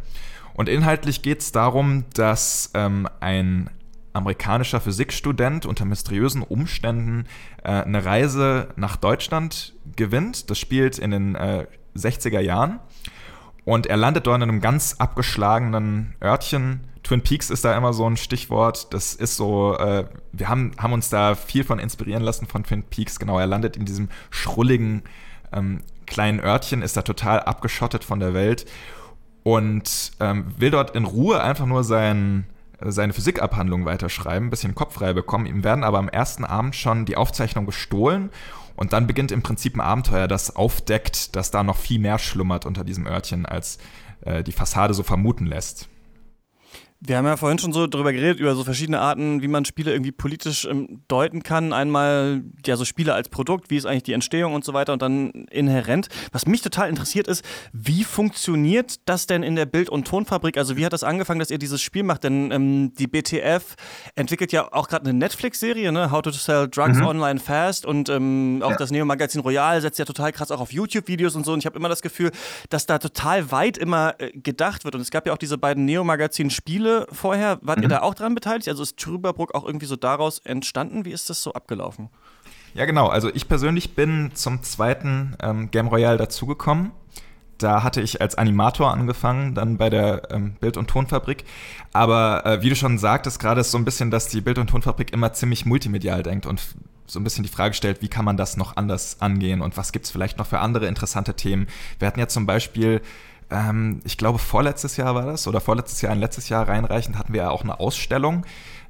Und 0.54 0.68
inhaltlich 0.68 1.22
geht 1.22 1.40
es 1.40 1.52
darum, 1.52 2.04
dass 2.14 2.70
ähm, 2.74 3.08
ein 3.20 3.68
amerikanischer 4.12 4.80
Physikstudent 4.80 5.66
unter 5.66 5.84
mysteriösen 5.84 6.42
Umständen 6.42 7.26
äh, 7.64 7.70
eine 7.70 8.04
Reise 8.04 8.68
nach 8.76 8.96
Deutschland 8.96 9.74
gewinnt. 9.96 10.48
Das 10.50 10.58
spielt 10.58 10.98
in 10.98 11.10
den 11.10 11.34
äh, 11.34 11.66
60er 11.96 12.40
Jahren. 12.40 12.80
Und 13.64 13.86
er 13.86 13.96
landet 13.96 14.26
dort 14.26 14.36
in 14.36 14.42
einem 14.42 14.60
ganz 14.60 14.96
abgeschlagenen 14.98 16.14
Örtchen. 16.22 16.80
Twin 17.02 17.22
Peaks 17.22 17.50
ist 17.50 17.64
da 17.64 17.76
immer 17.76 17.92
so 17.92 18.08
ein 18.08 18.16
Stichwort. 18.16 18.92
Das 18.92 19.14
ist 19.14 19.36
so, 19.36 19.76
äh, 19.76 20.06
wir 20.32 20.48
haben, 20.48 20.72
haben 20.78 20.92
uns 20.92 21.08
da 21.08 21.34
viel 21.34 21.64
von 21.64 21.78
inspirieren 21.78 22.22
lassen 22.22 22.46
von 22.46 22.64
Twin 22.64 22.82
Peaks. 22.82 23.18
Genau, 23.18 23.38
er 23.38 23.46
landet 23.46 23.76
in 23.76 23.84
diesem 23.84 24.08
schrulligen 24.30 25.02
ähm, 25.52 25.80
kleinen 26.06 26.40
Örtchen, 26.40 26.82
ist 26.82 26.96
da 26.96 27.02
total 27.02 27.40
abgeschottet 27.40 28.04
von 28.04 28.20
der 28.20 28.34
Welt 28.34 28.66
und 29.42 30.12
ähm, 30.20 30.46
will 30.58 30.70
dort 30.70 30.94
in 30.94 31.04
Ruhe 31.04 31.42
einfach 31.42 31.66
nur 31.66 31.84
sein, 31.84 32.46
seine 32.80 33.12
Physikabhandlung 33.12 33.84
weiterschreiben, 33.84 34.48
ein 34.48 34.50
bisschen 34.50 34.74
Kopf 34.74 34.94
frei 34.94 35.12
bekommen. 35.12 35.46
Ihm 35.46 35.64
werden 35.64 35.84
aber 35.84 35.98
am 35.98 36.08
ersten 36.08 36.44
Abend 36.44 36.76
schon 36.76 37.04
die 37.04 37.16
Aufzeichnung 37.16 37.66
gestohlen 37.66 38.30
und 38.76 38.92
dann 38.92 39.06
beginnt 39.06 39.32
im 39.32 39.42
Prinzip 39.42 39.76
ein 39.76 39.80
Abenteuer, 39.80 40.28
das 40.28 40.54
aufdeckt, 40.54 41.36
dass 41.36 41.50
da 41.50 41.62
noch 41.62 41.76
viel 41.76 41.98
mehr 41.98 42.18
schlummert 42.18 42.66
unter 42.66 42.84
diesem 42.84 43.06
Örtchen, 43.06 43.46
als 43.46 43.78
äh, 44.22 44.42
die 44.42 44.52
Fassade 44.52 44.94
so 44.94 45.02
vermuten 45.02 45.46
lässt. 45.46 45.88
Wir 47.06 47.18
haben 47.18 47.26
ja 47.26 47.36
vorhin 47.36 47.58
schon 47.58 47.74
so 47.74 47.86
darüber 47.86 48.14
geredet, 48.14 48.40
über 48.40 48.54
so 48.54 48.64
verschiedene 48.64 48.98
Arten, 48.98 49.42
wie 49.42 49.48
man 49.48 49.66
Spiele 49.66 49.92
irgendwie 49.92 50.12
politisch 50.12 50.64
ähm, 50.64 51.02
deuten 51.06 51.42
kann. 51.42 51.74
Einmal 51.74 52.42
ja 52.64 52.76
so 52.76 52.86
Spiele 52.86 53.12
als 53.12 53.28
Produkt, 53.28 53.68
wie 53.68 53.76
ist 53.76 53.84
eigentlich 53.84 54.04
die 54.04 54.14
Entstehung 54.14 54.54
und 54.54 54.64
so 54.64 54.72
weiter 54.72 54.94
und 54.94 55.02
dann 55.02 55.30
inhärent. 55.50 56.08
Was 56.32 56.46
mich 56.46 56.62
total 56.62 56.88
interessiert 56.88 57.28
ist, 57.28 57.44
wie 57.74 58.04
funktioniert 58.04 59.00
das 59.04 59.26
denn 59.26 59.42
in 59.42 59.54
der 59.54 59.66
Bild- 59.66 59.90
und 59.90 60.06
Tonfabrik? 60.06 60.56
Also 60.56 60.78
wie 60.78 60.86
hat 60.86 60.94
das 60.94 61.04
angefangen, 61.04 61.40
dass 61.40 61.50
ihr 61.50 61.58
dieses 61.58 61.82
Spiel 61.82 62.04
macht? 62.04 62.24
Denn 62.24 62.50
ähm, 62.50 62.94
die 62.94 63.06
BTF 63.06 63.74
entwickelt 64.14 64.52
ja 64.52 64.72
auch 64.72 64.88
gerade 64.88 65.04
eine 65.04 65.18
Netflix-Serie, 65.18 65.92
ne? 65.92 66.10
How 66.10 66.22
to 66.22 66.30
Sell 66.30 66.68
Drugs 66.68 66.96
mhm. 66.96 67.06
Online 67.06 67.38
Fast 67.38 67.84
und 67.84 68.08
ähm, 68.08 68.62
auch 68.62 68.70
ja. 68.70 68.76
das 68.76 68.90
Neo-Magazin 68.90 69.42
Royal 69.42 69.78
setzt 69.82 69.98
ja 69.98 70.06
total 70.06 70.32
krass 70.32 70.50
auch 70.50 70.60
auf 70.60 70.72
YouTube-Videos 70.72 71.36
und 71.36 71.44
so. 71.44 71.52
Und 71.52 71.58
ich 71.58 71.66
habe 71.66 71.76
immer 71.76 71.90
das 71.90 72.00
Gefühl, 72.00 72.30
dass 72.70 72.86
da 72.86 72.98
total 72.98 73.50
weit 73.50 73.76
immer 73.76 74.14
äh, 74.18 74.30
gedacht 74.32 74.84
wird. 74.84 74.94
Und 74.94 75.02
es 75.02 75.10
gab 75.10 75.26
ja 75.26 75.34
auch 75.34 75.38
diese 75.38 75.58
beiden 75.58 75.84
Neo-Magazin-Spiele, 75.84 76.93
vorher. 77.12 77.58
Wart 77.62 77.78
mhm. 77.78 77.84
ihr 77.84 77.88
da 77.88 78.02
auch 78.02 78.14
dran 78.14 78.34
beteiligt? 78.34 78.68
Also 78.68 78.82
ist 78.82 78.98
Trüberbruck 78.98 79.54
auch 79.54 79.64
irgendwie 79.64 79.86
so 79.86 79.96
daraus 79.96 80.38
entstanden? 80.40 81.04
Wie 81.04 81.12
ist 81.12 81.30
das 81.30 81.42
so 81.42 81.52
abgelaufen? 81.52 82.08
Ja, 82.74 82.86
genau. 82.86 83.06
Also 83.08 83.30
ich 83.32 83.48
persönlich 83.48 83.94
bin 83.94 84.32
zum 84.34 84.62
zweiten 84.62 85.36
ähm, 85.42 85.70
Game 85.70 85.88
Royale 85.88 86.18
dazugekommen. 86.18 86.90
Da 87.58 87.84
hatte 87.84 88.00
ich 88.00 88.20
als 88.20 88.34
Animator 88.34 88.92
angefangen, 88.92 89.54
dann 89.54 89.76
bei 89.76 89.88
der 89.88 90.28
ähm, 90.32 90.56
Bild- 90.60 90.76
und 90.76 90.88
Tonfabrik. 90.88 91.44
Aber 91.92 92.44
äh, 92.44 92.62
wie 92.62 92.68
du 92.68 92.76
schon 92.76 92.98
sagtest, 92.98 93.38
gerade 93.38 93.60
ist 93.60 93.70
so 93.70 93.78
ein 93.78 93.84
bisschen, 93.84 94.10
dass 94.10 94.26
die 94.28 94.40
Bild- 94.40 94.58
und 94.58 94.70
Tonfabrik 94.70 95.12
immer 95.12 95.32
ziemlich 95.32 95.64
multimedial 95.64 96.22
denkt 96.24 96.46
und 96.46 96.60
so 97.06 97.20
ein 97.20 97.24
bisschen 97.24 97.44
die 97.44 97.50
Frage 97.50 97.74
stellt, 97.74 98.02
wie 98.02 98.08
kann 98.08 98.24
man 98.24 98.36
das 98.36 98.56
noch 98.56 98.76
anders 98.76 99.18
angehen 99.20 99.60
und 99.60 99.76
was 99.76 99.92
gibt 99.92 100.06
es 100.06 100.10
vielleicht 100.10 100.38
noch 100.38 100.46
für 100.46 100.58
andere 100.58 100.86
interessante 100.86 101.34
Themen. 101.34 101.66
Wir 101.98 102.08
hatten 102.08 102.18
ja 102.18 102.28
zum 102.28 102.46
Beispiel 102.46 103.02
ähm, 103.50 104.00
ich 104.04 104.16
glaube 104.18 104.38
vorletztes 104.38 104.96
Jahr 104.96 105.14
war 105.14 105.26
das 105.26 105.46
oder 105.46 105.60
vorletztes 105.60 106.00
Jahr, 106.00 106.12
ein 106.12 106.20
letztes 106.20 106.48
Jahr 106.48 106.68
reinreichend 106.68 107.18
hatten 107.18 107.32
wir 107.32 107.42
ja 107.42 107.50
auch 107.50 107.62
eine 107.62 107.80
Ausstellung 107.80 108.44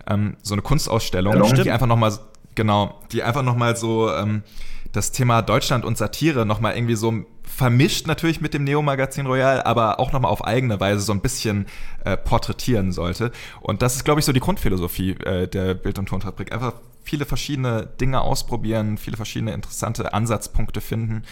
ähm, 0.08 0.36
so 0.42 0.54
eine 0.54 0.62
Kunstausstellung, 0.62 1.34
Ja, 1.34 1.62
die 1.62 1.70
einfach 1.70 1.86
nochmal, 1.86 2.12
genau, 2.54 3.00
die 3.12 3.22
einfach 3.22 3.42
nochmal 3.42 3.76
so 3.76 4.12
ähm, 4.12 4.42
das 4.92 5.12
Thema 5.12 5.42
Deutschland 5.42 5.84
und 5.84 5.98
Satire 5.98 6.46
nochmal 6.46 6.76
irgendwie 6.76 6.94
so 6.94 7.24
vermischt 7.42 8.06
natürlich 8.06 8.40
mit 8.40 8.54
dem 8.54 8.64
Neo-Magazin 8.64 9.26
Royal, 9.26 9.62
aber 9.62 10.00
auch 10.00 10.12
nochmal 10.12 10.30
auf 10.30 10.44
eigene 10.44 10.80
Weise 10.80 11.00
so 11.00 11.12
ein 11.12 11.20
bisschen 11.20 11.66
äh, 12.04 12.16
porträtieren 12.16 12.92
sollte. 12.92 13.32
Und 13.60 13.82
das 13.82 13.96
ist, 13.96 14.04
glaube 14.04 14.20
ich, 14.20 14.26
so 14.26 14.32
die 14.32 14.40
Grundphilosophie 14.40 15.12
äh, 15.12 15.48
der 15.48 15.74
Bild- 15.74 15.98
und 15.98 16.06
Tonfabrik. 16.06 16.52
Einfach 16.52 16.74
viele 17.02 17.26
verschiedene 17.26 17.86
Dinge 18.00 18.22
ausprobieren, 18.22 18.96
viele 18.96 19.16
verschiedene 19.16 19.52
interessante 19.52 20.14
Ansatzpunkte 20.14 20.80
finden. 20.80 21.22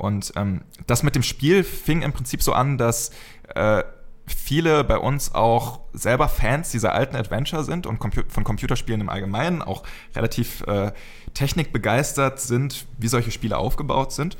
Und 0.00 0.32
ähm, 0.36 0.62
das 0.86 1.02
mit 1.02 1.14
dem 1.14 1.22
Spiel 1.22 1.62
fing 1.62 2.02
im 2.02 2.12
Prinzip 2.12 2.42
so 2.42 2.52
an, 2.52 2.78
dass 2.78 3.10
äh, 3.54 3.84
viele 4.26 4.84
bei 4.84 4.96
uns 4.96 5.34
auch 5.34 5.80
selber 5.92 6.28
Fans 6.28 6.70
dieser 6.70 6.94
alten 6.94 7.16
Adventure 7.16 7.64
sind 7.64 7.86
und 7.86 7.98
Compu 7.98 8.22
von 8.28 8.44
Computerspielen 8.44 9.00
im 9.00 9.08
Allgemeinen 9.08 9.60
auch 9.60 9.82
relativ 10.14 10.62
äh, 10.66 10.92
technikbegeistert 11.34 12.40
sind, 12.40 12.86
wie 12.98 13.08
solche 13.08 13.30
Spiele 13.30 13.58
aufgebaut 13.58 14.12
sind. 14.12 14.36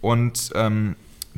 Und 0.00 0.50
ähm, 0.54 0.96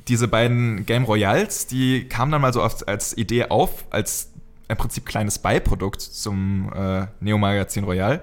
diese 0.09 0.29
beiden 0.29 0.85
Game 0.85 1.05
Royals, 1.05 1.67
die 1.67 2.09
kamen 2.09 2.33
dann 2.33 2.43
mal 2.43 2.53
so 2.53 2.63
auf, 2.63 2.87
als 2.87 3.17
Idee 3.17 3.47
auf, 3.47 3.85
als 3.91 4.31
im 4.69 4.77
Prinzip 4.77 5.07
kleines 5.07 5.39
Beiprodukt 5.39 6.01
zum 6.01 6.73
äh, 6.75 7.07
Neo-Magazin 7.21 7.85
Royal. 7.85 8.21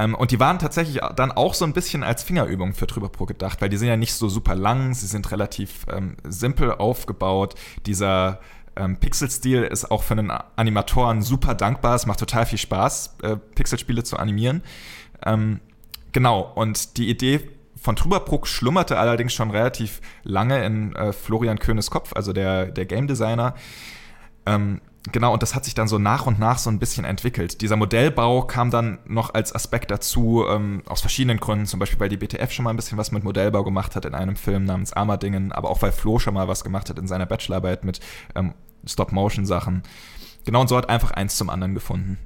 Ähm, 0.00 0.14
und 0.14 0.30
die 0.30 0.40
waren 0.40 0.58
tatsächlich 0.58 1.00
dann 1.14 1.30
auch 1.30 1.52
so 1.52 1.66
ein 1.66 1.74
bisschen 1.74 2.02
als 2.02 2.22
Fingerübung 2.22 2.72
für 2.72 2.86
Trüber 2.86 3.10
Pro 3.10 3.26
gedacht, 3.26 3.60
weil 3.60 3.68
die 3.68 3.76
sind 3.76 3.88
ja 3.88 3.98
nicht 3.98 4.14
so 4.14 4.30
super 4.30 4.54
lang, 4.54 4.94
sie 4.94 5.06
sind 5.06 5.30
relativ 5.30 5.84
ähm, 5.92 6.16
simpel 6.24 6.72
aufgebaut. 6.72 7.54
Dieser 7.84 8.40
ähm, 8.76 8.96
Pixel-Stil 8.96 9.62
ist 9.62 9.90
auch 9.90 10.02
für 10.02 10.14
einen 10.14 10.30
Animatoren 10.56 11.20
super 11.20 11.54
dankbar. 11.54 11.96
Es 11.96 12.06
macht 12.06 12.18
total 12.18 12.46
viel 12.46 12.58
Spaß, 12.58 13.18
äh, 13.22 13.36
Pixelspiele 13.36 14.02
zu 14.02 14.16
animieren. 14.16 14.62
Ähm, 15.26 15.60
genau, 16.12 16.50
und 16.54 16.96
die 16.96 17.10
Idee 17.10 17.50
von 17.76 17.94
Trüberbruck 17.94 18.46
schlummerte 18.46 18.98
allerdings 18.98 19.34
schon 19.34 19.50
relativ 19.50 20.00
lange 20.22 20.64
in 20.64 20.96
äh, 20.96 21.12
Florian 21.12 21.58
Köhnes 21.58 21.90
Kopf, 21.90 22.12
also 22.14 22.32
der, 22.32 22.66
der 22.66 22.86
Game 22.86 23.06
Designer. 23.06 23.54
Ähm, 24.46 24.80
genau, 25.12 25.32
und 25.32 25.42
das 25.42 25.54
hat 25.54 25.64
sich 25.64 25.74
dann 25.74 25.88
so 25.88 25.98
nach 25.98 26.26
und 26.26 26.38
nach 26.38 26.58
so 26.58 26.70
ein 26.70 26.78
bisschen 26.78 27.04
entwickelt. 27.04 27.60
Dieser 27.60 27.76
Modellbau 27.76 28.42
kam 28.42 28.70
dann 28.70 28.98
noch 29.06 29.34
als 29.34 29.54
Aspekt 29.54 29.90
dazu, 29.90 30.44
ähm, 30.48 30.82
aus 30.86 31.00
verschiedenen 31.00 31.38
Gründen, 31.38 31.66
zum 31.66 31.80
Beispiel, 31.80 32.00
weil 32.00 32.08
die 32.08 32.16
BTF 32.16 32.52
schon 32.52 32.64
mal 32.64 32.70
ein 32.70 32.76
bisschen 32.76 32.98
was 32.98 33.12
mit 33.12 33.24
Modellbau 33.24 33.64
gemacht 33.64 33.96
hat 33.96 34.04
in 34.04 34.14
einem 34.14 34.36
Film 34.36 34.64
namens 34.64 34.92
Armadingen, 34.92 35.52
aber 35.52 35.70
auch 35.70 35.82
weil 35.82 35.92
Flo 35.92 36.18
schon 36.18 36.34
mal 36.34 36.48
was 36.48 36.64
gemacht 36.64 36.90
hat 36.90 36.98
in 36.98 37.06
seiner 37.06 37.26
Bachelorarbeit 37.26 37.84
mit 37.84 38.00
ähm, 38.34 38.54
Stop-Motion-Sachen. 38.86 39.82
Genau, 40.44 40.60
und 40.62 40.68
so 40.68 40.76
hat 40.76 40.88
einfach 40.88 41.10
eins 41.10 41.36
zum 41.36 41.50
anderen 41.50 41.74
gefunden. 41.74 42.18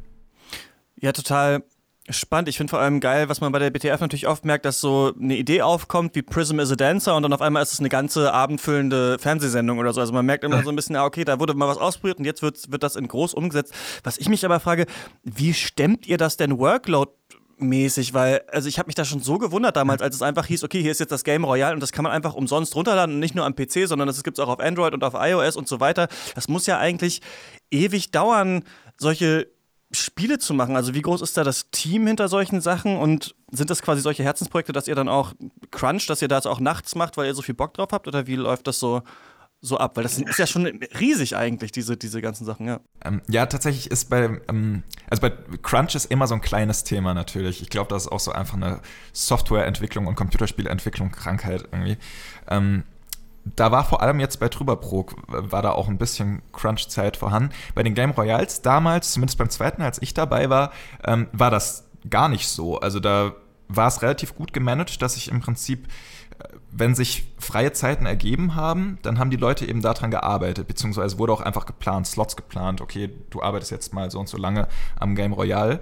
Ja, 0.97 1.13
total 1.13 1.65
spannend. 2.11 2.49
Ich 2.49 2.57
finde 2.57 2.71
vor 2.71 2.81
allem 2.81 3.01
geil, 3.01 3.29
was 3.29 3.41
man 3.41 3.51
bei 3.53 3.59
der 3.59 3.71
BTF 3.71 4.01
natürlich 4.01 4.27
oft 4.27 4.45
merkt, 4.45 4.65
dass 4.65 4.81
so 4.81 5.13
eine 5.19 5.37
Idee 5.37 5.63
aufkommt 5.63 6.15
wie 6.15 6.23
Prism 6.23 6.59
is 6.61 6.71
a 6.71 6.77
Dancer 6.77 7.17
und 7.17 7.23
dann 7.23 7.33
auf 7.33 7.41
einmal 7.41 7.63
ist 7.63 7.73
es 7.73 7.81
eine 7.81 7.89
ganze 7.89 8.33
abendfüllende 8.33 9.19
Fernsehsendung 9.19 9.79
oder 9.79 9.93
so. 9.93 10.01
Also 10.01 10.13
man 10.13 10.27
merkt 10.27 10.45
immer 10.45 10.63
so 10.63 10.71
ein 10.71 10.77
bisschen, 10.77 10.97
ah, 10.97 11.05
okay, 11.05 11.25
da 11.25 11.41
wurde 11.41 11.55
mal 11.55 11.69
was 11.69 11.79
ausprobiert 11.79 12.19
und 12.19 12.25
jetzt 12.25 12.43
wird, 12.43 12.71
wird 12.71 12.83
das 12.83 12.97
in 12.97 13.09
groß 13.09 13.35
umgesetzt. 13.35 13.75
Was 14.03 14.19
ich 14.19 14.29
mich 14.29 14.45
aber 14.45 14.61
frage, 14.61 14.87
wie 15.23 15.55
stemmt 15.55 16.07
ihr 16.07 16.19
das 16.19 16.37
denn 16.37 16.59
Workload? 16.59 17.11
mäßig, 17.57 18.15
weil 18.15 18.43
also 18.51 18.69
ich 18.69 18.79
habe 18.79 18.89
mich 18.89 18.97
da 18.97 19.05
schon 19.05 19.21
so 19.21 19.39
gewundert 19.39 19.77
damals, 19.77 20.03
als 20.03 20.17
es 20.17 20.23
einfach 20.23 20.47
hieß, 20.47 20.65
okay, 20.65 20.83
hier 20.83 20.91
ist 20.91 20.99
jetzt 20.99 21.13
das 21.13 21.23
Game 21.23 21.45
Royale 21.45 21.75
und 21.75 21.81
das 21.81 21.93
kann 21.93 22.03
man 22.03 22.11
einfach 22.11 22.35
umsonst 22.35 22.75
runterladen 22.75 23.15
und 23.15 23.21
nicht 23.21 23.37
nur 23.37 23.45
am 23.45 23.55
PC, 23.55 23.87
sondern 23.87 24.09
das 24.09 24.23
gibt 24.25 24.39
es 24.39 24.45
auch 24.45 24.49
auf 24.49 24.59
Android 24.61 24.93
und 24.93 25.05
auf 25.05 25.15
iOS 25.15 25.57
und 25.57 25.69
so 25.69 25.79
weiter. 25.79 26.09
Das 26.35 26.49
muss 26.49 26.67
ja 26.67 26.79
eigentlich 26.79 27.23
ewig 27.71 28.11
dauern, 28.11 28.65
solche 28.99 29.54
Spiele 29.95 30.39
zu 30.39 30.55
machen? 30.55 30.77
Also 30.77 30.95
wie 30.95 31.03
groß 31.03 31.23
ist 31.23 31.37
da 31.37 31.45
das 31.45 31.71
Team 31.71 32.07
hinter 32.07 32.29
solchen 32.29 32.61
Sachen 32.61 32.97
und 32.97 33.35
sind 33.51 33.71
das 33.71 33.83
quasi 33.83 34.01
solche 34.01 34.23
Herzensprojekte, 34.23 34.73
dass 34.73 34.89
ihr 34.89 34.95
dann 34.95 35.09
auch 35.09 35.33
crunch, 35.71 36.07
dass 36.07 36.23
ihr 36.23 36.29
das 36.29 36.47
auch 36.47 36.61
nachts 36.61 36.95
macht, 36.95 37.17
weil 37.17 37.27
ihr 37.27 37.35
so 37.35 37.43
viel 37.43 37.55
Bock 37.55 37.75
drauf 37.75 37.89
habt 37.93 38.09
oder 38.09 38.27
wie 38.27 38.37
läuft 38.37 38.67
das 38.67 38.79
so, 38.79 39.03
so 39.61 39.79
ab? 39.79 39.97
Weil 39.97 40.03
das 40.03 40.19
ist 40.19 40.39
ja 40.39 40.47
schon 40.47 40.67
riesig 40.99 41.37
eigentlich, 41.37 41.73
diese, 41.73 41.97
diese 41.97 42.21
ganzen 42.21 42.45
Sachen, 42.45 42.67
ja. 42.67 42.81
Ähm, 43.05 43.23
ja, 43.29 43.47
tatsächlich 43.47 43.91
ist 43.91 44.11
bei, 44.11 44.41
ähm, 44.49 44.83
also 45.09 45.21
bei 45.21 45.31
Crunch 45.63 45.95
ist 45.95 46.07
immer 46.07 46.27
so 46.27 46.35
ein 46.35 46.41
kleines 46.41 46.85
Thema 46.85 47.15
natürlich. 47.15 47.63
Ich 47.63 47.71
glaube, 47.71 47.89
das 47.89 48.05
ist 48.05 48.13
auch 48.13 48.21
so 48.21 48.33
einfach 48.33 48.57
eine 48.57 48.81
Softwareentwicklung 49.13 50.07
und 50.07 50.17
Computerspielentwicklung 50.17 51.11
Krankheit 51.13 51.69
irgendwie. 51.73 51.97
Ähm, 52.49 52.85
da 53.45 53.71
war 53.71 53.85
vor 53.85 54.03
allem 54.03 54.21
jetzt 54.21 54.41
bei 54.41 54.49
Trüberbro, 54.49 55.07
war 55.27 55.63
da 55.63 55.73
auch 55.73 55.89
ein 55.89 55.99
bisschen 55.99 56.43
Crunch-Zeit 56.53 57.17
vorhanden. 57.17 57.51
Bei 57.75 57.83
den 57.83 57.95
Game 57.95 58.13
Royals 58.13 58.63
damals, 58.63 59.13
zumindest 59.13 59.39
beim 59.39 59.51
zweiten, 59.51 59.83
als 59.83 60.01
ich 60.01 60.15
dabei 60.15 60.49
war, 60.51 60.73
ähm, 61.05 61.29
war 61.33 61.51
das 61.51 61.85
gar 62.09 62.29
nicht 62.29 62.49
so. 62.49 62.81
Also 62.81 63.01
da 63.01 63.35
war 63.69 63.89
es 63.89 64.03
relativ 64.03 64.35
gut 64.35 64.53
gemanagt, 64.53 65.03
dass 65.03 65.17
ich 65.17 65.31
im 65.31 65.41
Prinzip, 65.41 65.89
äh, 66.39 66.49
wenn 66.71 66.95
sich 66.95 67.27
freie 67.39 67.73
Zeiten 67.73 68.07
ergeben 68.07 68.55
haben, 68.55 68.99
dann 69.03 69.19
haben 69.19 69.31
die 69.31 69.37
Leute 69.37 69.67
eben 69.67 69.83
daran 69.83 70.11
gearbeitet, 70.11 70.67
beziehungsweise 70.67 71.19
wurde 71.19 71.33
auch 71.33 71.41
einfach 71.41 71.67
geplant, 71.67 72.07
Slots 72.07 72.37
geplant, 72.37 72.81
okay, 72.81 73.11
du 73.31 73.43
arbeitest 73.43 73.71
jetzt 73.71 73.93
mal 73.93 74.11
so 74.11 74.21
und 74.21 74.29
so 74.29 74.39
lange 74.39 74.69
am 74.99 75.15
Game 75.15 75.33
Royale. 75.33 75.81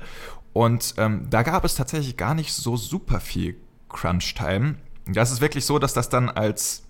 Und 0.52 0.94
ähm, 0.98 1.28
da 1.30 1.42
gab 1.42 1.64
es 1.64 1.76
tatsächlich 1.76 2.16
gar 2.16 2.34
nicht 2.34 2.52
so 2.52 2.76
super 2.76 3.20
viel 3.20 3.56
Crunch-Time. 3.88 4.74
Das 5.06 5.30
ist 5.30 5.40
wirklich 5.40 5.64
so, 5.64 5.78
dass 5.78 5.94
das 5.94 6.08
dann 6.08 6.28
als 6.28 6.84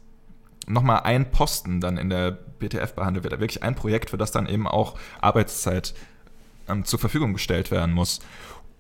nochmal 0.67 1.01
ein 1.01 1.31
Posten 1.31 1.81
dann 1.81 1.97
in 1.97 2.11
der 2.11 2.31
BTF 2.31 2.95
behandelt 2.95 3.25
wird. 3.25 3.39
Wirklich 3.41 3.63
ein 3.63 3.75
Projekt, 3.75 4.11
für 4.11 4.19
das 4.19 4.31
dann 4.31 4.47
eben 4.47 4.67
auch 4.69 4.99
Arbeitszeit 5.21 5.95
ähm, 6.69 6.85
zur 6.85 6.99
Verfügung 6.99 7.33
gestellt 7.33 7.71
werden 7.71 7.95
muss. 7.95 8.21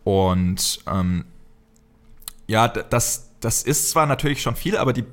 Und 0.04 0.80
ähm, 0.86 1.24
ja, 2.46 2.68
das, 2.68 3.30
das 3.40 3.62
ist 3.62 3.90
zwar 3.90 4.06
natürlich 4.06 4.42
schon 4.42 4.56
viel, 4.56 4.76
aber 4.76 4.92
die 4.92 5.04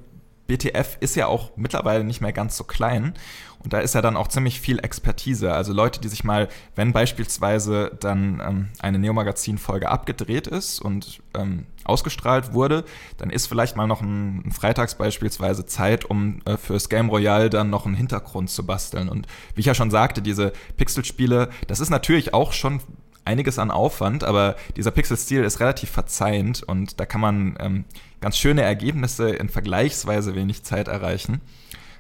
BTF 0.48 0.98
ist 1.00 1.16
ja 1.16 1.28
auch 1.28 1.52
mittlerweile 1.56 2.04
nicht 2.04 2.22
mehr 2.22 2.34
ganz 2.34 2.58
so 2.58 2.64
klein. 2.64 3.14
Und 3.62 3.74
da 3.74 3.80
ist 3.80 3.94
ja 3.94 4.02
dann 4.02 4.16
auch 4.16 4.30
ziemlich 4.30 4.62
viel 4.62 4.80
Expertise. 4.80 5.54
Also 5.54 5.74
Leute, 5.74 6.00
die 6.00 6.08
sich 6.08 6.24
mal, 6.24 6.48
wenn 6.76 6.94
beispielsweise 6.94 7.92
dann 8.00 8.42
ähm, 8.46 8.70
eine 8.80 9.00
Neo-Magazin-Folge 9.00 9.90
abgedreht 9.90 10.48
ist 10.48 10.80
und 10.80 11.20
ähm, 11.38 11.66
ausgestrahlt 11.84 12.54
wurde, 12.54 12.86
dann 13.18 13.30
ist 13.30 13.48
vielleicht 13.48 13.76
mal 13.76 13.88
noch 13.88 14.02
ein, 14.02 14.44
ein 14.46 14.52
Freitags 14.52 14.96
beispielsweise 14.96 15.66
Zeit, 15.66 16.06
um 16.06 16.40
äh, 16.46 16.56
fürs 16.56 16.88
Game 16.88 17.10
Royale 17.10 17.50
dann 17.50 17.70
noch 17.70 17.86
einen 17.86 17.96
Hintergrund 17.96 18.50
zu 18.50 18.66
basteln. 18.66 19.10
Und 19.10 19.28
wie 19.56 19.60
ich 19.60 19.66
ja 19.66 19.76
schon 19.76 19.92
sagte, 19.92 20.22
diese 20.22 20.54
Pixelspiele, 20.78 21.50
das 21.68 21.82
ist 21.82 21.90
natürlich 21.90 22.34
auch 22.34 22.54
schon 22.54 22.80
einiges 23.26 23.60
an 23.60 23.72
Aufwand, 23.72 24.24
aber 24.24 24.56
dieser 24.76 24.92
Pixel-Stil 24.92 25.44
ist 25.44 25.60
relativ 25.60 25.90
verzeihend 25.92 26.64
und 26.64 27.00
da 27.00 27.06
kann 27.06 27.22
man 27.22 27.56
ähm, 27.60 27.86
ganz 28.22 28.38
schöne 28.38 28.64
Ergebnisse 28.64 29.30
in 29.30 29.50
vergleichsweise 29.50 30.34
wenig 30.34 30.64
Zeit 30.64 30.88
erreichen. 30.88 31.42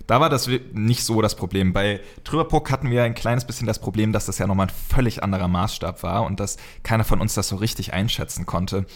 Da 0.10 0.20
war 0.20 0.32
das 0.32 0.50
nicht 0.74 1.04
so 1.04 1.22
das 1.22 1.36
Problem. 1.36 1.72
Bei 1.72 2.00
Trüberpuck 2.24 2.72
hatten 2.72 2.90
wir 2.90 3.04
ein 3.04 3.14
kleines 3.14 3.46
bisschen 3.46 3.68
das 3.68 3.78
Problem, 3.78 4.12
dass 4.12 4.26
das 4.26 4.40
ja 4.40 4.48
nochmal 4.48 4.66
ein 4.66 4.74
völlig 4.90 5.22
anderer 5.22 5.48
Maßstab 5.48 6.02
war 6.02 6.24
und 6.24 6.40
dass 6.40 6.58
keiner 6.82 7.04
von 7.04 7.22
uns 7.22 7.36
das 7.36 7.50
so 7.50 7.58
richtig 7.58 7.94
einschätzen 7.94 8.48
konnte. 8.48 8.88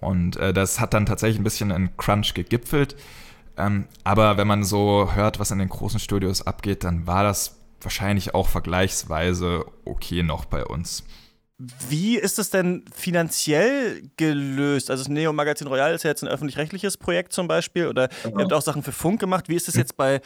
Und 0.00 0.36
äh, 0.36 0.54
das 0.54 0.80
hat 0.80 0.94
dann 0.94 1.04
tatsächlich 1.04 1.38
ein 1.38 1.44
bisschen 1.44 1.70
in 1.70 1.94
Crunch 1.98 2.32
gegipfelt. 2.32 2.96
Ähm, 3.58 3.84
aber 4.02 4.38
wenn 4.38 4.46
man 4.46 4.64
so 4.64 5.10
hört, 5.12 5.40
was 5.40 5.50
in 5.50 5.58
den 5.58 5.68
großen 5.68 6.00
Studios 6.00 6.40
abgeht, 6.40 6.84
dann 6.84 7.06
war 7.06 7.22
das 7.22 7.60
wahrscheinlich 7.82 8.34
auch 8.34 8.48
vergleichsweise 8.48 9.66
okay 9.84 10.22
noch 10.22 10.46
bei 10.46 10.64
uns. 10.64 11.04
Wie 11.90 12.16
ist 12.16 12.38
es 12.38 12.48
denn 12.48 12.86
finanziell 12.94 14.02
gelöst? 14.16 14.90
Also 14.90 15.02
das 15.04 15.10
Neo 15.10 15.30
Magazin 15.34 15.66
Royal 15.66 15.94
ist 15.94 16.04
ja 16.04 16.10
jetzt 16.10 16.22
ein 16.22 16.28
öffentlich-rechtliches 16.28 16.96
Projekt 16.96 17.34
zum 17.34 17.48
Beispiel 17.48 17.86
oder 17.86 18.08
ihr 18.24 18.34
habt 18.34 18.52
auch 18.54 18.62
Sachen 18.62 18.82
für 18.82 18.92
Funk 18.92 19.20
gemacht. 19.20 19.50
Wie 19.50 19.56
ist 19.56 19.68
es 19.68 19.74
jetzt 19.74 19.98
bei 19.98 20.22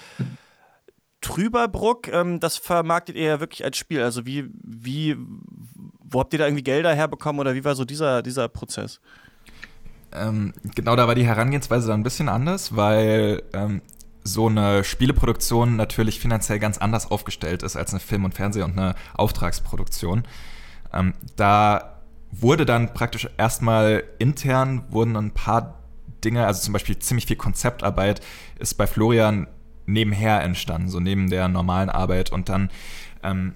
Trüberbruck? 1.21 2.07
Ähm, 2.07 2.39
das 2.39 2.57
vermarktet 2.57 3.17
ihr 3.17 3.25
ja 3.25 3.41
wirklich 3.41 3.65
als 3.65 3.77
Spiel. 3.77 4.01
Also 4.03 4.27
wie, 4.27 4.49
wie, 4.63 5.17
wo 6.05 6.21
habt 6.21 6.33
ihr 6.35 6.39
da 6.39 6.47
irgendwie 6.47 6.63
Gelder 6.63 6.95
herbekommen 6.95 7.41
oder 7.41 7.55
wie 7.55 7.65
war 7.65 7.75
so 7.75 7.85
dieser, 7.85 8.23
dieser 8.23 8.49
Prozess? 8.49 9.01
Ähm, 10.13 10.55
genau, 10.77 10.95
da 10.95 11.09
war 11.09 11.17
die 11.17 11.27
Herangehensweise 11.27 11.89
dann 11.89 12.01
ein 12.01 12.05
bisschen 12.05 12.29
anders, 12.29 12.77
weil 12.77 13.43
ähm, 13.55 13.83
so 14.23 14.47
eine 14.47 14.85
Spieleproduktion 14.85 15.75
natürlich 15.75 16.21
finanziell 16.21 16.61
ganz 16.61 16.79
anders 16.79 17.11
aufgestellt 17.11 17.65
ist 17.65 17.75
als 17.75 17.91
eine 17.91 17.99
Film- 17.99 18.25
und 18.25 18.35
Fernseh- 18.35 18.63
und 18.63 18.79
eine 18.79 18.95
Auftragsproduktion. 19.15 20.23
Ähm, 20.95 21.15
da 21.37 21.95
wurde 22.31 22.67
dann 22.67 22.95
praktisch 22.95 23.29
erstmal 23.37 24.05
intern 24.19 24.85
wurden 24.91 25.17
ein 25.17 25.33
paar 25.33 25.81
Dinge, 26.25 26.47
also 26.47 26.63
zum 26.63 26.73
Beispiel 26.73 26.99
ziemlich 26.99 27.27
viel 27.27 27.37
Konzeptarbeit, 27.37 28.21
ist 28.59 28.75
bei 28.75 28.87
Florian 28.87 29.47
nebenher 29.87 30.43
entstanden, 30.43 30.89
so 30.89 31.01
neben 31.01 31.31
der 31.31 31.49
normalen 31.49 31.91
Arbeit. 31.91 32.33
Und 32.33 32.49
dann 32.49 32.71
ähm, 33.23 33.55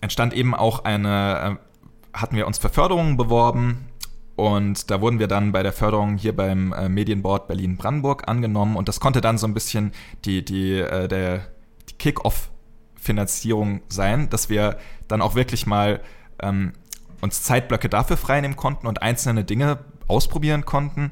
entstand 0.00 0.32
eben 0.32 0.54
auch 0.54 0.84
eine, 0.84 1.58
äh, 1.58 2.18
hatten 2.18 2.36
wir 2.36 2.46
uns 2.46 2.58
für 2.58 2.68
Förderungen 2.68 3.16
beworben. 3.16 3.88
Und 4.34 4.90
da 4.90 5.00
wurden 5.00 5.18
wir 5.18 5.28
dann 5.28 5.52
bei 5.52 5.62
der 5.62 5.72
Förderung 5.72 6.18
hier 6.18 6.36
beim 6.36 6.72
äh, 6.72 6.88
Medienboard 6.88 7.48
Berlin-Brandenburg 7.48 8.28
angenommen. 8.28 8.76
Und 8.76 8.88
das 8.88 9.00
konnte 9.00 9.20
dann 9.20 9.38
so 9.38 9.46
ein 9.46 9.54
bisschen 9.54 9.92
die, 10.24 10.44
die, 10.44 10.74
äh, 10.74 11.08
die 11.08 11.94
Kick-Off-Finanzierung 11.94 13.80
sein, 13.88 14.28
dass 14.28 14.50
wir 14.50 14.78
dann 15.08 15.22
auch 15.22 15.34
wirklich 15.34 15.66
mal 15.66 16.00
ähm, 16.42 16.72
uns 17.20 17.42
Zeitblöcke 17.42 17.88
dafür 17.88 18.16
freinehmen 18.16 18.56
konnten 18.56 18.86
und 18.86 19.02
einzelne 19.02 19.44
Dinge 19.44 19.78
ausprobieren 20.08 20.64
konnten, 20.64 21.10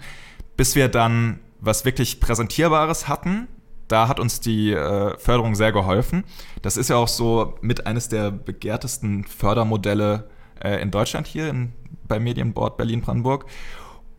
bis 0.57 0.75
wir 0.75 0.89
dann 0.89 1.41
was 1.61 1.85
wirklich 1.85 2.21
Präsentierbares 2.21 3.09
hatten. 3.09 3.49
Da 3.89 4.09
hat 4.09 4.21
uns 4.21 4.41
die 4.41 4.73
äh, 4.73 5.17
Förderung 5.19 5.55
sehr 5.55 5.73
geholfen. 5.73 6.25
Das 6.63 6.77
ist 6.77 6.91
ja 6.91 6.97
auch 6.97 7.09
so 7.09 7.55
mit 7.61 7.87
eines 7.87 8.09
der 8.09 8.31
begehrtesten 8.31 9.25
Fördermodelle 9.25 10.29
äh, 10.63 10.81
in 10.81 10.91
Deutschland 10.91 11.27
hier 11.27 11.49
in, 11.49 11.73
beim 12.07 12.25
Medienboard 12.25 12.77
Berlin-Brandenburg. 12.77 13.47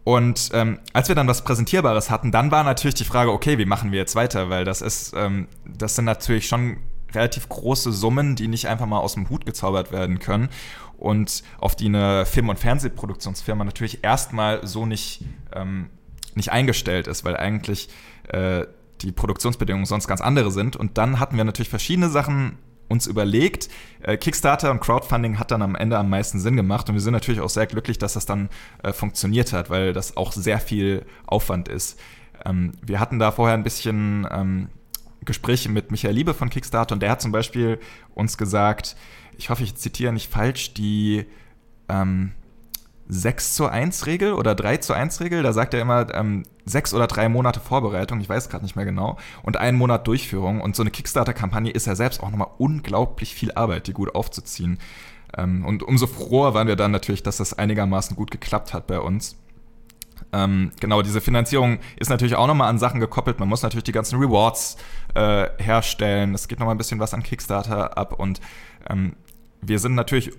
Und 0.04 0.52
ähm, 0.54 0.80
als 0.94 1.08
wir 1.08 1.16
dann 1.16 1.28
was 1.28 1.44
Präsentierbares 1.44 2.12
hatten, 2.12 2.32
dann 2.32 2.52
war 2.52 2.64
natürlich 2.64 2.94
die 2.94 3.06
Frage, 3.06 3.32
okay, 3.32 3.58
wie 3.58 3.66
machen 3.66 3.92
wir 3.92 3.98
jetzt 3.98 4.16
weiter? 4.16 4.50
Weil 4.52 4.64
das 4.64 4.82
ist, 4.82 5.14
ähm, 5.16 5.48
das 5.66 5.96
sind 5.96 6.06
natürlich 6.06 6.48
schon 6.48 6.78
relativ 7.14 7.50
große 7.50 7.92
Summen, 7.92 8.36
die 8.36 8.48
nicht 8.48 8.68
einfach 8.68 8.86
mal 8.86 9.00
aus 9.00 9.16
dem 9.16 9.30
Hut 9.30 9.46
gezaubert 9.48 9.92
werden 9.92 10.20
können 10.20 10.50
und 10.98 11.44
auf 11.60 11.76
die 11.76 11.86
eine 11.86 12.26
Film- 12.26 12.50
und 12.50 12.60
Fernsehproduktionsfirma 12.60 13.64
natürlich 13.64 14.04
erstmal 14.04 14.66
so 14.66 14.86
nicht, 14.86 15.24
ähm, 15.54 15.90
nicht 16.36 16.52
eingestellt 16.52 17.08
ist, 17.08 17.24
weil 17.26 17.38
eigentlich 17.38 17.90
äh, 18.30 18.66
die 19.02 19.12
Produktionsbedingungen 19.12 19.86
sonst 19.86 20.08
ganz 20.08 20.22
andere 20.22 20.52
sind. 20.52 20.76
Und 20.76 20.98
dann 20.98 21.20
hatten 21.20 21.38
wir 21.38 21.44
natürlich 21.44 21.70
verschiedene 21.70 22.10
Sachen 22.10 22.58
uns 22.88 23.08
überlegt. 23.08 23.70
Äh, 24.02 24.18
Kickstarter 24.18 24.72
und 24.72 24.80
Crowdfunding 24.80 25.40
hat 25.40 25.52
dann 25.52 25.62
am 25.62 25.76
Ende 25.76 25.98
am 25.98 26.10
meisten 26.10 26.40
Sinn 26.40 26.56
gemacht 26.56 26.88
und 26.90 26.96
wir 26.96 27.02
sind 27.02 27.14
natürlich 27.14 27.42
auch 27.42 27.50
sehr 27.50 27.68
glücklich, 27.68 27.98
dass 27.98 28.14
das 28.14 28.26
dann 28.26 28.50
äh, 28.84 28.94
funktioniert 28.94 29.54
hat, 29.54 29.70
weil 29.70 29.94
das 29.94 30.18
auch 30.18 30.32
sehr 30.32 30.60
viel 30.60 31.06
Aufwand 31.26 31.68
ist. 31.68 32.00
Ähm, 32.46 32.74
wir 32.82 33.00
hatten 33.00 33.20
da 33.20 33.32
vorher 33.32 33.58
ein 33.58 33.64
bisschen 33.64 34.28
ähm, 34.30 34.70
Gespräche 35.24 35.70
mit 35.70 35.90
Michael 35.90 36.14
Liebe 36.14 36.34
von 36.34 36.50
Kickstarter 36.50 36.94
und 36.94 37.02
der 37.02 37.10
hat 37.10 37.22
zum 37.22 37.32
Beispiel 37.32 37.80
uns 38.14 38.38
gesagt, 38.38 38.96
ich 39.38 39.50
hoffe, 39.50 39.64
ich 39.64 39.76
zitiere 39.76 40.14
nicht 40.14 40.32
falsch, 40.32 40.74
die 40.74 41.26
ähm, 41.90 42.32
6 43.08 43.54
zu 43.54 43.68
1 43.68 44.06
Regel 44.08 44.34
oder 44.34 44.56
3 44.56 44.78
zu 44.78 44.94
1 44.94 45.22
Regel, 45.22 45.44
da 45.44 45.54
sagt 45.54 45.74
er 45.74 45.82
immer 45.82 46.14
ähm, 46.14 46.44
sechs 46.66 46.94
oder 46.94 47.08
drei 47.08 47.30
Monate 47.30 47.60
Vorbereitung, 47.60 48.20
ich 48.20 48.30
weiß 48.30 48.50
gerade 48.50 48.64
nicht 48.64 48.76
mehr 48.76 48.86
genau, 48.86 49.18
und 49.44 49.58
einen 49.58 49.78
Monat 49.78 50.08
Durchführung. 50.08 50.62
Und 50.62 50.76
so 50.76 50.84
eine 50.84 50.92
Kickstarter-Kampagne 50.92 51.72
ist 51.72 51.88
ja 51.88 51.96
selbst 51.96 52.22
auch 52.22 52.32
nochmal 52.32 52.50
unglaublich 52.58 53.34
viel 53.34 53.52
Arbeit, 53.54 53.88
die 53.88 53.94
gut 53.94 54.16
aufzuziehen. 54.16 54.80
Ähm, 55.38 55.66
und 55.66 55.84
umso 55.84 56.08
froher 56.08 56.54
waren 56.54 56.68
wir 56.68 56.76
dann 56.76 56.92
natürlich, 56.92 57.24
dass 57.24 57.38
das 57.38 57.54
einigermaßen 57.54 58.16
gut 58.16 58.32
geklappt 58.32 58.74
hat 58.74 58.88
bei 58.88 59.00
uns. 59.00 59.38
Ähm, 60.34 60.72
genau, 60.80 61.02
diese 61.02 61.22
Finanzierung 61.22 61.80
ist 61.98 62.10
natürlich 62.10 62.36
auch 62.36 62.48
nochmal 62.48 62.70
an 62.70 62.80
Sachen 62.80 63.00
gekoppelt. 63.00 63.40
Man 63.40 63.50
muss 63.50 63.62
natürlich 63.62 63.84
die 63.84 63.92
ganzen 63.92 64.20
Rewards 64.20 64.78
äh, 65.14 65.48
herstellen. 65.58 66.34
Es 66.34 66.48
geht 66.48 66.60
nochmal 66.60 66.76
ein 66.76 66.78
bisschen 66.78 67.00
was 67.00 67.14
an 67.14 67.22
Kickstarter 67.22 67.98
ab 67.98 68.14
und 68.14 68.40
ähm, 68.90 69.14
wir 69.68 69.80
sind 69.80 69.96
natürlich, 69.96 70.32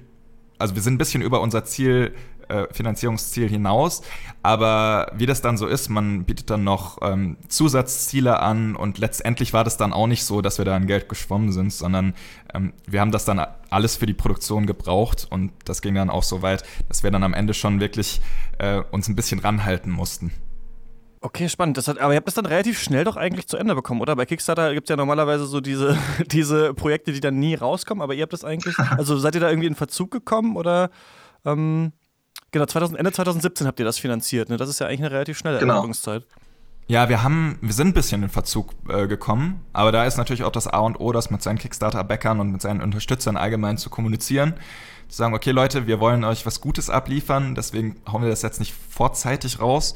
also 0.58 0.74
wir 0.74 0.82
sind 0.82 0.94
ein 0.94 0.98
bisschen 0.98 1.22
über 1.22 1.40
unser 1.40 1.64
Ziel 1.64 2.14
äh, 2.48 2.66
Finanzierungsziel 2.72 3.48
hinaus. 3.48 4.02
Aber 4.42 5.10
wie 5.14 5.26
das 5.26 5.42
dann 5.42 5.56
so 5.56 5.66
ist, 5.66 5.88
man 5.88 6.24
bietet 6.24 6.50
dann 6.50 6.64
noch 6.64 6.98
ähm, 7.02 7.36
Zusatzziele 7.48 8.40
an 8.40 8.76
und 8.76 8.98
letztendlich 8.98 9.52
war 9.52 9.64
das 9.64 9.76
dann 9.76 9.92
auch 9.92 10.06
nicht 10.06 10.24
so, 10.24 10.42
dass 10.42 10.58
wir 10.58 10.64
da 10.64 10.76
an 10.76 10.86
Geld 10.86 11.08
geschwommen 11.08 11.50
sind, 11.52 11.72
sondern 11.72 12.14
ähm, 12.54 12.72
wir 12.86 13.00
haben 13.00 13.10
das 13.10 13.24
dann 13.24 13.44
alles 13.70 13.96
für 13.96 14.06
die 14.06 14.14
Produktion 14.14 14.66
gebraucht 14.66 15.26
und 15.28 15.52
das 15.64 15.82
ging 15.82 15.94
dann 15.94 16.10
auch 16.10 16.22
so 16.22 16.42
weit, 16.42 16.62
dass 16.88 17.02
wir 17.02 17.10
dann 17.10 17.24
am 17.24 17.34
Ende 17.34 17.52
schon 17.52 17.80
wirklich 17.80 18.20
äh, 18.58 18.80
uns 18.90 19.08
ein 19.08 19.16
bisschen 19.16 19.40
ranhalten 19.40 19.90
mussten. 19.90 20.30
Okay, 21.20 21.48
spannend. 21.48 21.76
Das 21.76 21.88
hat, 21.88 21.98
aber 21.98 22.12
ihr 22.12 22.16
habt 22.16 22.26
das 22.26 22.34
dann 22.34 22.46
relativ 22.46 22.78
schnell 22.80 23.04
doch 23.04 23.16
eigentlich 23.16 23.46
zu 23.46 23.56
Ende 23.56 23.74
bekommen, 23.74 24.00
oder? 24.00 24.14
Bei 24.16 24.26
Kickstarter 24.26 24.74
gibt 24.74 24.86
es 24.86 24.90
ja 24.90 24.96
normalerweise 24.96 25.46
so 25.46 25.60
diese, 25.60 25.98
diese 26.26 26.74
Projekte, 26.74 27.12
die 27.12 27.20
dann 27.20 27.38
nie 27.38 27.54
rauskommen, 27.54 28.02
aber 28.02 28.14
ihr 28.14 28.22
habt 28.22 28.32
das 28.32 28.44
eigentlich, 28.44 28.78
also 28.96 29.16
seid 29.18 29.34
ihr 29.34 29.40
da 29.40 29.48
irgendwie 29.48 29.68
in 29.68 29.74
Verzug 29.74 30.10
gekommen 30.10 30.56
oder 30.56 30.90
ähm, 31.44 31.92
Genau, 32.52 32.66
2000, 32.66 32.98
Ende 32.98 33.12
2017 33.12 33.66
habt 33.66 33.78
ihr 33.80 33.84
das 33.84 33.98
finanziert. 33.98 34.48
Ne? 34.48 34.56
Das 34.56 34.68
ist 34.68 34.78
ja 34.78 34.86
eigentlich 34.86 35.00
eine 35.00 35.10
relativ 35.10 35.36
schnelle 35.36 35.58
genau. 35.58 35.74
Entwicklungszeit. 35.74 36.24
Ja, 36.88 37.08
wir 37.08 37.22
haben, 37.24 37.58
wir 37.60 37.72
sind 37.72 37.88
ein 37.88 37.92
bisschen 37.94 38.22
in 38.22 38.28
Verzug 38.28 38.72
äh, 38.88 39.08
gekommen, 39.08 39.60
aber 39.72 39.90
da 39.90 40.04
ist 40.04 40.16
natürlich 40.16 40.44
auch 40.44 40.52
das 40.52 40.68
A 40.68 40.78
und 40.78 41.00
O, 41.00 41.10
das 41.10 41.30
mit 41.30 41.42
seinen 41.42 41.58
Kickstarter-Backern 41.58 42.38
und 42.38 42.52
mit 42.52 42.62
seinen 42.62 42.80
Unterstützern 42.80 43.36
allgemein 43.36 43.76
zu 43.76 43.90
kommunizieren. 43.90 44.54
Zu 45.08 45.16
sagen, 45.16 45.34
okay 45.34 45.50
Leute, 45.50 45.88
wir 45.88 45.98
wollen 45.98 46.22
euch 46.22 46.46
was 46.46 46.60
Gutes 46.60 46.88
abliefern, 46.88 47.56
deswegen 47.56 48.00
hauen 48.10 48.22
wir 48.22 48.30
das 48.30 48.42
jetzt 48.42 48.60
nicht 48.60 48.72
vorzeitig 48.88 49.60
raus. 49.60 49.94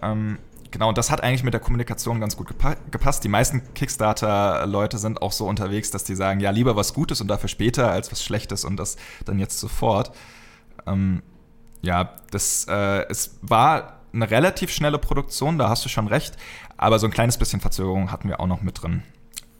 Ähm, 0.00 0.38
genau, 0.70 0.88
und 0.88 0.98
das 0.98 1.10
hat 1.10 1.22
eigentlich 1.22 1.42
mit 1.42 1.54
der 1.54 1.60
Kommunikation 1.60 2.20
ganz 2.20 2.36
gut 2.36 2.48
gepa 2.48 2.76
gepasst. 2.90 3.24
Die 3.24 3.28
meisten 3.28 3.74
Kickstarter-Leute 3.74 4.98
sind 4.98 5.22
auch 5.22 5.32
so 5.32 5.46
unterwegs, 5.46 5.90
dass 5.90 6.04
die 6.04 6.14
sagen, 6.14 6.40
ja, 6.40 6.50
lieber 6.50 6.76
was 6.76 6.94
Gutes 6.94 7.20
und 7.20 7.28
dafür 7.28 7.48
später 7.48 7.90
als 7.90 8.10
was 8.10 8.22
Schlechtes 8.24 8.64
und 8.64 8.76
das 8.76 8.96
dann 9.24 9.38
jetzt 9.38 9.58
sofort. 9.58 10.12
Ähm, 10.86 11.22
ja, 11.82 12.16
das, 12.30 12.66
äh, 12.68 13.06
es 13.08 13.38
war 13.42 14.00
eine 14.12 14.30
relativ 14.30 14.70
schnelle 14.70 14.98
Produktion, 14.98 15.58
da 15.58 15.68
hast 15.68 15.84
du 15.84 15.88
schon 15.88 16.08
recht, 16.08 16.36
aber 16.76 16.98
so 16.98 17.06
ein 17.06 17.12
kleines 17.12 17.38
bisschen 17.38 17.60
Verzögerung 17.60 18.10
hatten 18.10 18.28
wir 18.28 18.40
auch 18.40 18.46
noch 18.46 18.62
mit 18.62 18.82
drin. 18.82 19.02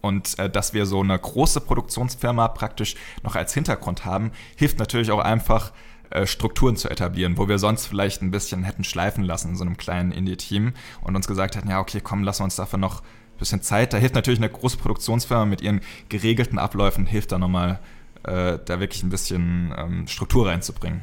Und 0.00 0.38
äh, 0.38 0.48
dass 0.48 0.72
wir 0.72 0.86
so 0.86 1.00
eine 1.00 1.18
große 1.18 1.60
Produktionsfirma 1.60 2.48
praktisch 2.48 2.96
noch 3.22 3.36
als 3.36 3.52
Hintergrund 3.54 4.04
haben, 4.04 4.32
hilft 4.56 4.78
natürlich 4.78 5.10
auch 5.10 5.20
einfach, 5.20 5.72
äh, 6.10 6.26
Strukturen 6.26 6.76
zu 6.76 6.88
etablieren, 6.88 7.38
wo 7.38 7.48
wir 7.48 7.58
sonst 7.58 7.86
vielleicht 7.86 8.22
ein 8.22 8.30
bisschen 8.30 8.64
hätten 8.64 8.84
schleifen 8.84 9.24
lassen 9.24 9.50
in 9.50 9.56
so 9.56 9.64
einem 9.64 9.76
kleinen 9.76 10.12
Indie-Team 10.12 10.72
und 11.02 11.16
uns 11.16 11.26
gesagt 11.26 11.56
hätten, 11.56 11.70
ja, 11.70 11.80
okay, 11.80 12.00
komm, 12.02 12.24
lassen 12.24 12.40
wir 12.40 12.44
uns 12.44 12.56
dafür 12.56 12.78
noch 12.78 13.00
ein 13.00 13.38
bisschen 13.38 13.62
Zeit. 13.62 13.92
Da 13.92 13.98
hilft 13.98 14.14
natürlich 14.14 14.40
eine 14.40 14.50
große 14.50 14.76
Produktionsfirma 14.76 15.46
mit 15.46 15.60
ihren 15.60 15.80
geregelten 16.08 16.58
Abläufen, 16.58 17.06
hilft 17.06 17.32
da 17.32 17.38
nochmal, 17.38 17.80
äh, 18.24 18.58
da 18.64 18.80
wirklich 18.80 19.02
ein 19.02 19.10
bisschen 19.10 19.72
ähm, 19.76 20.06
Struktur 20.06 20.48
reinzubringen. 20.48 21.02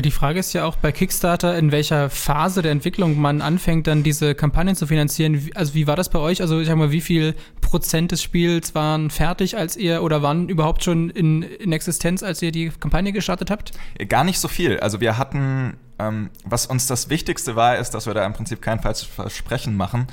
Die 0.00 0.10
Frage 0.10 0.40
ist 0.40 0.52
ja 0.52 0.64
auch 0.64 0.74
bei 0.74 0.90
Kickstarter, 0.90 1.56
in 1.56 1.70
welcher 1.70 2.10
Phase 2.10 2.62
der 2.62 2.72
Entwicklung 2.72 3.16
man 3.20 3.40
anfängt, 3.40 3.86
dann 3.86 4.02
diese 4.02 4.34
Kampagnen 4.34 4.74
zu 4.74 4.88
finanzieren. 4.88 5.50
Also 5.54 5.74
wie 5.74 5.86
war 5.86 5.94
das 5.94 6.08
bei 6.08 6.18
euch? 6.18 6.40
Also 6.40 6.58
ich 6.58 6.66
sag 6.66 6.76
mal, 6.76 6.90
wie 6.90 7.00
viel 7.00 7.36
Prozent 7.60 8.10
des 8.10 8.20
Spiels 8.20 8.74
waren 8.74 9.08
fertig, 9.08 9.56
als 9.56 9.76
ihr 9.76 10.02
oder 10.02 10.20
waren 10.20 10.48
überhaupt 10.48 10.82
schon 10.82 11.10
in, 11.10 11.42
in 11.42 11.72
Existenz, 11.72 12.24
als 12.24 12.42
ihr 12.42 12.50
die 12.50 12.70
Kampagne 12.70 13.12
gestartet 13.12 13.52
habt? 13.52 13.70
Gar 14.08 14.24
nicht 14.24 14.40
so 14.40 14.48
viel. 14.48 14.80
Also 14.80 15.00
wir 15.00 15.16
hatten, 15.16 15.76
ähm, 16.00 16.30
was 16.44 16.66
uns 16.66 16.88
das 16.88 17.08
Wichtigste 17.08 17.54
war, 17.54 17.78
ist, 17.78 17.90
dass 17.90 18.06
wir 18.06 18.14
da 18.14 18.26
im 18.26 18.32
Prinzip 18.32 18.60
kein 18.60 18.80
falsches 18.80 19.06
Versprechen 19.06 19.76
machen. 19.76 20.08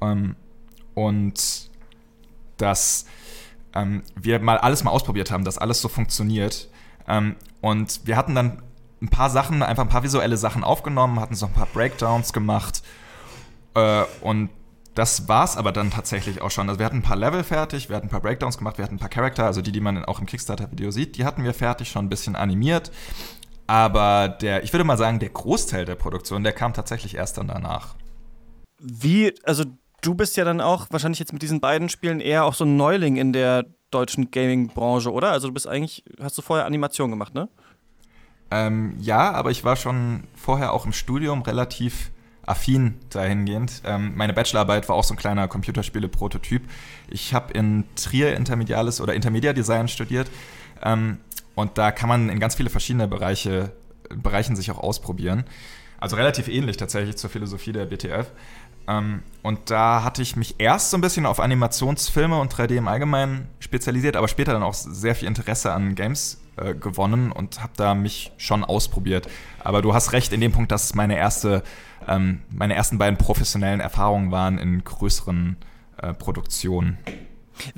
Ähm, 0.00 0.34
und 0.94 1.70
dass 2.56 3.06
ähm, 3.76 4.02
wir 4.16 4.40
mal 4.40 4.58
alles 4.58 4.82
mal 4.82 4.90
ausprobiert 4.90 5.30
haben, 5.30 5.44
dass 5.44 5.56
alles 5.56 5.80
so 5.80 5.86
funktioniert 5.86 6.68
ähm, 7.08 7.36
und 7.60 8.00
wir 8.04 8.16
hatten 8.16 8.34
dann 8.34 8.62
ein 9.02 9.08
paar 9.08 9.30
Sachen, 9.30 9.62
einfach 9.62 9.82
ein 9.82 9.88
paar 9.88 10.02
visuelle 10.02 10.36
Sachen 10.36 10.64
aufgenommen, 10.64 11.20
hatten 11.20 11.34
so 11.34 11.46
ein 11.46 11.52
paar 11.52 11.66
Breakdowns 11.66 12.32
gemacht. 12.32 12.82
Äh, 13.74 14.04
und 14.20 14.50
das 14.94 15.28
war 15.28 15.44
es 15.44 15.56
aber 15.56 15.72
dann 15.72 15.90
tatsächlich 15.90 16.40
auch 16.40 16.50
schon. 16.50 16.68
Also 16.68 16.78
wir 16.78 16.86
hatten 16.86 16.96
ein 16.96 17.02
paar 17.02 17.16
Level 17.16 17.44
fertig, 17.44 17.90
wir 17.90 17.96
hatten 17.96 18.06
ein 18.06 18.10
paar 18.10 18.22
Breakdowns 18.22 18.56
gemacht, 18.56 18.78
wir 18.78 18.84
hatten 18.84 18.96
ein 18.96 19.00
paar 19.00 19.10
Charakter, 19.10 19.44
also 19.44 19.60
die, 19.60 19.72
die 19.72 19.80
man 19.80 20.04
auch 20.06 20.20
im 20.20 20.26
Kickstarter-Video 20.26 20.90
sieht, 20.90 21.18
die 21.18 21.24
hatten 21.24 21.44
wir 21.44 21.52
fertig, 21.52 21.90
schon 21.90 22.06
ein 22.06 22.08
bisschen 22.08 22.34
animiert. 22.34 22.90
Aber 23.66 24.28
der, 24.28 24.62
ich 24.62 24.72
würde 24.72 24.84
mal 24.84 24.96
sagen, 24.96 25.18
der 25.18 25.28
Großteil 25.28 25.84
der 25.84 25.96
Produktion, 25.96 26.44
der 26.44 26.52
kam 26.52 26.72
tatsächlich 26.72 27.16
erst 27.16 27.36
dann 27.36 27.48
danach. 27.48 27.96
Wie, 28.78 29.34
also 29.42 29.64
du 30.00 30.14
bist 30.14 30.36
ja 30.36 30.44
dann 30.44 30.60
auch 30.60 30.86
wahrscheinlich 30.90 31.18
jetzt 31.18 31.32
mit 31.32 31.42
diesen 31.42 31.60
beiden 31.60 31.88
Spielen 31.88 32.20
eher 32.20 32.44
auch 32.44 32.54
so 32.54 32.64
ein 32.64 32.76
Neuling 32.76 33.16
in 33.16 33.32
der 33.32 33.66
deutschen 33.96 34.30
Gaming-Branche, 34.30 35.12
oder? 35.12 35.32
Also 35.32 35.48
du 35.48 35.54
bist 35.54 35.66
eigentlich, 35.66 36.04
hast 36.20 36.36
du 36.38 36.42
vorher 36.42 36.66
Animation 36.66 37.10
gemacht, 37.10 37.34
ne? 37.34 37.48
Ähm, 38.50 38.94
ja, 39.00 39.32
aber 39.32 39.50
ich 39.50 39.64
war 39.64 39.76
schon 39.76 40.24
vorher 40.34 40.72
auch 40.72 40.86
im 40.86 40.92
Studium 40.92 41.42
relativ 41.42 42.12
affin 42.46 42.94
dahingehend. 43.10 43.82
Ähm, 43.84 44.12
meine 44.14 44.32
Bachelorarbeit 44.32 44.88
war 44.88 44.96
auch 44.96 45.04
so 45.04 45.14
ein 45.14 45.16
kleiner 45.16 45.48
Computerspiele-Prototyp. 45.48 46.62
Ich 47.08 47.34
habe 47.34 47.52
in 47.52 47.84
Trier 47.96 48.36
Intermediales 48.36 49.00
oder 49.00 49.14
Intermedia-Design 49.14 49.88
studiert 49.88 50.30
ähm, 50.82 51.18
und 51.54 51.76
da 51.78 51.90
kann 51.90 52.08
man 52.08 52.28
in 52.28 52.38
ganz 52.38 52.54
viele 52.54 52.70
verschiedene 52.70 53.08
Bereiche, 53.08 53.72
Bereichen 54.10 54.54
sich 54.54 54.70
auch 54.70 54.78
ausprobieren. 54.78 55.44
Also 55.98 56.16
relativ 56.16 56.48
ähnlich 56.48 56.76
tatsächlich 56.76 57.16
zur 57.16 57.30
Philosophie 57.30 57.72
der 57.72 57.86
BTF. 57.86 58.30
Ähm, 58.88 59.22
und 59.42 59.70
da 59.70 60.02
hatte 60.02 60.22
ich 60.22 60.36
mich 60.36 60.56
erst 60.58 60.90
so 60.90 60.96
ein 60.96 61.00
bisschen 61.00 61.26
auf 61.26 61.40
Animationsfilme 61.40 62.38
und 62.38 62.52
3D 62.52 62.76
im 62.76 62.88
Allgemeinen 62.88 63.48
spezialisiert, 63.60 64.16
aber 64.16 64.28
später 64.28 64.52
dann 64.52 64.62
auch 64.62 64.74
sehr 64.74 65.14
viel 65.14 65.28
Interesse 65.28 65.72
an 65.72 65.94
Games 65.94 66.40
äh, 66.56 66.74
gewonnen 66.74 67.30
und 67.32 67.62
habe 67.62 67.72
da 67.76 67.94
mich 67.94 68.32
schon 68.38 68.64
ausprobiert. 68.64 69.28
Aber 69.62 69.82
du 69.82 69.94
hast 69.94 70.12
recht 70.12 70.32
in 70.32 70.40
dem 70.40 70.52
Punkt, 70.52 70.72
dass 70.72 70.84
es 70.84 70.94
meine 70.94 71.16
erste, 71.16 71.62
ähm, 72.08 72.42
meine 72.50 72.74
ersten 72.74 72.98
beiden 72.98 73.18
professionellen 73.18 73.80
Erfahrungen 73.80 74.30
waren 74.30 74.58
in 74.58 74.82
größeren 74.82 75.56
äh, 75.98 76.12
Produktionen. 76.14 76.98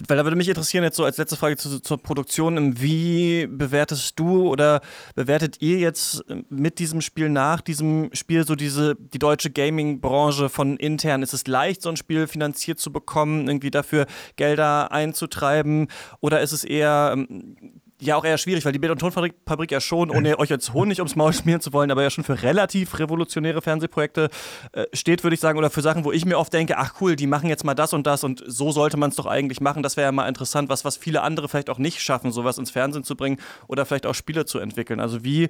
Weil 0.07 0.17
da 0.17 0.25
würde 0.25 0.37
mich 0.37 0.49
interessieren, 0.49 0.85
jetzt 0.85 0.97
so 0.97 1.05
als 1.05 1.19
letzte 1.19 1.37
Frage 1.37 1.57
zu, 1.57 1.81
zur 1.81 1.99
Produktion, 1.99 2.81
wie 2.81 3.47
bewertest 3.47 4.19
du 4.19 4.49
oder 4.49 4.81
bewertet 5.15 5.57
ihr 5.61 5.79
jetzt 5.79 6.25
mit 6.49 6.79
diesem 6.79 7.01
Spiel 7.01 7.29
nach 7.29 7.61
diesem 7.61 8.11
Spiel 8.13 8.47
so 8.47 8.55
diese, 8.55 8.97
die 8.97 9.19
deutsche 9.19 9.51
Gaming-Branche 9.51 10.49
von 10.49 10.77
intern? 10.77 11.23
Ist 11.23 11.35
es 11.35 11.47
leicht, 11.47 11.83
so 11.83 11.89
ein 11.89 11.97
Spiel 11.97 12.27
finanziert 12.27 12.79
zu 12.79 12.93
bekommen, 12.93 13.49
irgendwie 13.49 13.71
dafür 13.71 14.07
Gelder 14.37 14.93
einzutreiben? 14.93 15.89
Oder 16.21 16.41
ist 16.41 16.53
es 16.53 16.65
eher, 16.65 17.11
ähm, 17.15 17.57
ja 18.01 18.17
auch 18.17 18.25
eher 18.25 18.39
schwierig, 18.39 18.65
weil 18.65 18.73
die 18.73 18.79
Bild- 18.79 18.93
und 18.93 18.99
Tonfabrik 18.99 19.35
Fabrik 19.47 19.71
ja 19.71 19.81
schon, 19.81 20.11
ohne 20.11 20.39
euch 20.39 20.51
jetzt 20.51 20.73
Honig 20.73 20.99
ums 20.99 21.17
Maul 21.17 21.33
schmieren 21.33 21.61
zu 21.61 21.73
wollen, 21.73 21.91
aber 21.91 22.03
ja 22.03 22.11
schon 22.11 22.25
für 22.25 22.43
relativ 22.43 22.99
revolutionäre 22.99 23.63
Fernsehprojekte 23.63 24.29
äh, 24.73 24.85
steht, 24.93 25.23
würde 25.23 25.35
ich 25.35 25.41
sagen, 25.41 25.59
oder 25.59 25.71
für 25.71 25.83
Sachen, 25.83 26.05
wo 26.05 26.13
ich 26.13 26.25
mir 26.25 26.39
oft 26.39 26.53
denke, 26.53 26.79
ach 26.79 26.95
cool, 27.01 27.17
die 27.17 27.27
machen 27.27 27.49
jetzt 27.49 27.65
mal 27.65 27.75
das 27.75 27.93
und 27.93 28.07
das 28.07 28.25
und 28.25 28.43
so 28.47 28.73
sollte 28.73 28.97
man 28.97 29.11
es 29.11 29.17
doch 29.17 29.27
eigentlich 29.27 29.61
machen. 29.61 29.83
Das 29.83 29.97
wäre 29.97 30.07
ja 30.07 30.13
mal 30.13 30.29
interessant, 30.29 30.69
was, 30.69 30.85
was 30.85 30.97
viele 30.97 31.23
andere 31.23 31.49
vielleicht 31.49 31.71
auch 31.71 31.79
nicht 31.79 32.01
schaffen, 32.01 32.33
sowas 32.33 32.59
ins 32.59 32.71
Fernsehen 32.71 33.05
zu 33.05 33.17
bringen 33.17 33.39
oder 33.67 33.85
vielleicht 33.85 34.07
auch 34.07 34.15
Spiele 34.15 34.45
zu 34.45 34.59
entwickeln. 34.59 35.01
Also 35.01 35.25
wie, 35.25 35.49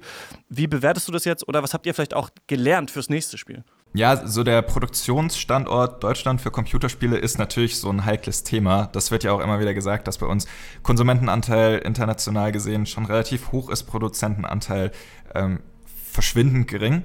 wie 0.49 0.67
bewertest 0.67 1.07
du 1.07 1.11
das 1.11 1.25
jetzt 1.25 1.47
oder 1.47 1.63
was 1.63 1.73
habt 1.73 1.85
ihr 1.85 1.93
vielleicht 1.93 2.13
auch 2.13 2.29
gelernt 2.47 2.91
fürs 2.91 3.09
nächste 3.09 3.37
Spiel? 3.37 3.63
Ja, 3.93 4.27
so 4.27 4.43
der 4.43 4.61
Produktionsstandort 4.61 6.03
Deutschland 6.03 6.41
für 6.41 6.51
Computerspiele 6.51 7.17
ist 7.17 7.39
natürlich 7.39 7.79
so 7.79 7.89
ein 7.89 8.05
heikles 8.05 8.43
Thema. 8.43 8.87
Das 8.91 9.09
wird 9.09 9.23
ja 9.23 9.31
auch 9.31 9.39
immer 9.39 9.59
wieder 9.59 9.73
gesagt, 9.73 10.07
dass 10.07 10.19
bei 10.19 10.27
uns 10.27 10.45
Konsumentenanteil 10.83 11.79
international 11.79 12.51
gesehen 12.51 12.85
schon 12.85 13.05
relativ 13.05 13.51
hoch 13.51 13.67
ist, 13.69 13.83
Produzentenanteil 13.83 14.91
ähm, 15.33 15.61
verschwindend 16.11 16.67
gering. 16.67 17.01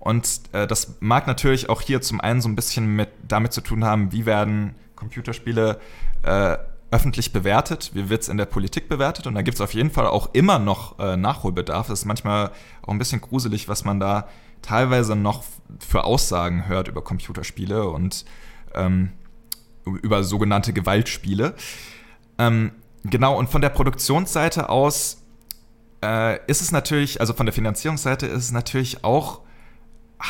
Und 0.00 0.40
äh, 0.52 0.66
das 0.66 0.96
mag 1.00 1.26
natürlich 1.26 1.68
auch 1.68 1.82
hier 1.82 2.00
zum 2.00 2.20
einen 2.22 2.40
so 2.40 2.48
ein 2.48 2.56
bisschen 2.56 2.86
mit 2.86 3.10
damit 3.28 3.52
zu 3.52 3.60
tun 3.60 3.84
haben, 3.84 4.10
wie 4.12 4.24
werden 4.24 4.74
Computerspiele 4.96 5.80
äh, 6.22 6.56
öffentlich 6.90 7.32
bewertet, 7.34 7.90
wie 7.92 8.08
wird 8.08 8.22
es 8.22 8.28
in 8.28 8.38
der 8.38 8.46
Politik 8.46 8.88
bewertet. 8.88 9.26
Und 9.26 9.34
da 9.34 9.42
gibt 9.42 9.56
es 9.56 9.60
auf 9.60 9.74
jeden 9.74 9.90
Fall 9.90 10.06
auch 10.06 10.30
immer 10.32 10.58
noch 10.58 10.98
äh, 10.98 11.16
Nachholbedarf. 11.18 11.90
Es 11.90 12.00
ist 12.00 12.04
manchmal 12.06 12.52
auch 12.80 12.88
ein 12.92 12.98
bisschen 12.98 13.20
gruselig, 13.20 13.68
was 13.68 13.84
man 13.84 14.00
da 14.00 14.28
teilweise 14.62 15.14
noch 15.14 15.44
für 15.78 16.04
Aussagen 16.04 16.66
hört 16.66 16.88
über 16.88 17.02
Computerspiele 17.02 17.88
und 17.88 18.24
ähm, 18.74 19.12
über 19.84 20.22
sogenannte 20.22 20.72
Gewaltspiele. 20.72 21.54
Ähm, 22.38 22.72
genau, 23.04 23.38
und 23.38 23.50
von 23.50 23.62
der 23.62 23.70
Produktionsseite 23.70 24.68
aus 24.68 25.22
äh, 26.02 26.38
ist 26.46 26.60
es 26.60 26.72
natürlich, 26.72 27.20
also 27.20 27.32
von 27.32 27.46
der 27.46 27.52
Finanzierungsseite 27.52 28.26
ist 28.26 28.44
es 28.44 28.52
natürlich 28.52 29.04
auch 29.04 29.40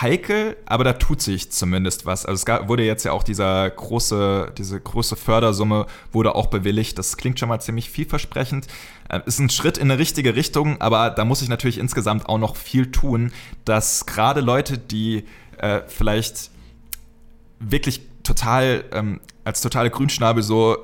heikel, 0.01 0.57
aber 0.65 0.85
da 0.85 0.95
tut 0.95 1.21
sich 1.21 1.51
zumindest 1.51 2.07
was. 2.07 2.25
Also 2.25 2.37
es 2.37 2.47
gab, 2.47 2.69
wurde 2.69 2.85
jetzt 2.85 3.05
ja 3.05 3.13
auch 3.13 3.23
dieser 3.23 3.69
große, 3.69 4.53
diese 4.57 4.81
große 4.81 5.17
Fördersumme 5.17 5.87
wurde 6.13 6.35
auch 6.35 6.47
bewilligt. 6.47 6.99
Das 6.99 7.17
klingt 7.17 7.39
schon 7.39 7.49
mal 7.49 7.61
ziemlich 7.61 7.91
vielversprechend. 7.91 8.67
Äh, 9.09 9.21
ist 9.27 9.39
ein 9.39 9.51
Schritt 9.51 9.77
in 9.77 9.91
eine 9.91 9.99
richtige 9.99 10.35
Richtung, 10.35 10.81
aber 10.81 11.11
da 11.11 11.25
muss 11.25 11.43
ich 11.43 11.49
natürlich 11.49 11.79
insgesamt 11.79 12.27
auch 12.27 12.39
noch 12.39 12.57
viel 12.57 12.91
tun, 12.91 13.33
dass 13.65 14.07
gerade 14.07 14.41
Leute, 14.41 14.79
die 14.79 15.25
äh, 15.59 15.83
vielleicht 15.87 16.51
wirklich 17.61 18.03
total 18.23 18.85
ähm, 18.93 19.21
als 19.45 19.61
totale 19.61 19.91
Grünschnabel 19.91 20.43
so 20.43 20.79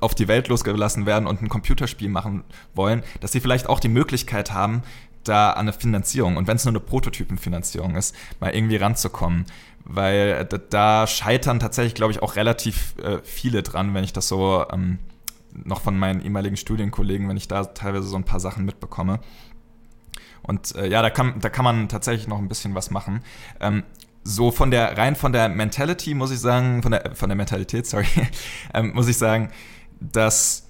auf 0.00 0.14
die 0.14 0.28
Welt 0.28 0.48
losgelassen 0.48 1.06
werden 1.06 1.26
und 1.26 1.42
ein 1.42 1.48
Computerspiel 1.48 2.08
machen 2.08 2.44
wollen, 2.74 3.02
dass 3.20 3.32
sie 3.32 3.40
vielleicht 3.40 3.68
auch 3.68 3.80
die 3.80 3.88
Möglichkeit 3.88 4.52
haben, 4.52 4.82
da 5.24 5.50
an 5.50 5.60
eine 5.60 5.72
Finanzierung 5.72 6.36
und 6.36 6.46
wenn 6.46 6.56
es 6.56 6.64
nur 6.64 6.72
eine 6.72 6.80
Prototypenfinanzierung 6.80 7.96
ist, 7.96 8.14
mal 8.40 8.54
irgendwie 8.54 8.76
ranzukommen. 8.76 9.46
Weil 9.84 10.44
da, 10.44 10.58
da 10.58 11.06
scheitern 11.06 11.60
tatsächlich, 11.60 11.94
glaube 11.94 12.12
ich, 12.12 12.22
auch 12.22 12.36
relativ 12.36 12.94
äh, 13.02 13.18
viele 13.24 13.62
dran, 13.62 13.94
wenn 13.94 14.04
ich 14.04 14.12
das 14.12 14.28
so 14.28 14.66
ähm, 14.70 14.98
noch 15.64 15.80
von 15.80 15.98
meinen 15.98 16.20
ehemaligen 16.20 16.56
Studienkollegen, 16.56 17.28
wenn 17.28 17.36
ich 17.36 17.48
da 17.48 17.64
teilweise 17.64 18.06
so 18.06 18.16
ein 18.16 18.24
paar 18.24 18.40
Sachen 18.40 18.64
mitbekomme. 18.64 19.20
Und 20.42 20.74
äh, 20.76 20.88
ja, 20.88 21.02
da 21.02 21.10
kann, 21.10 21.40
da 21.40 21.48
kann 21.48 21.64
man 21.64 21.88
tatsächlich 21.88 22.28
noch 22.28 22.38
ein 22.38 22.48
bisschen 22.48 22.74
was 22.74 22.90
machen. 22.90 23.22
Ähm, 23.60 23.82
so 24.24 24.50
von 24.50 24.70
der, 24.70 24.96
rein 24.98 25.16
von 25.16 25.32
der 25.32 25.48
Mentality 25.48 26.14
muss 26.14 26.30
ich 26.30 26.40
sagen, 26.40 26.82
von 26.82 26.92
der, 26.92 27.14
von 27.14 27.28
der 27.28 27.36
Mentalität, 27.36 27.86
sorry, 27.88 28.06
ähm, 28.74 28.92
muss 28.94 29.08
ich 29.08 29.16
sagen, 29.16 29.50
dass 30.00 30.67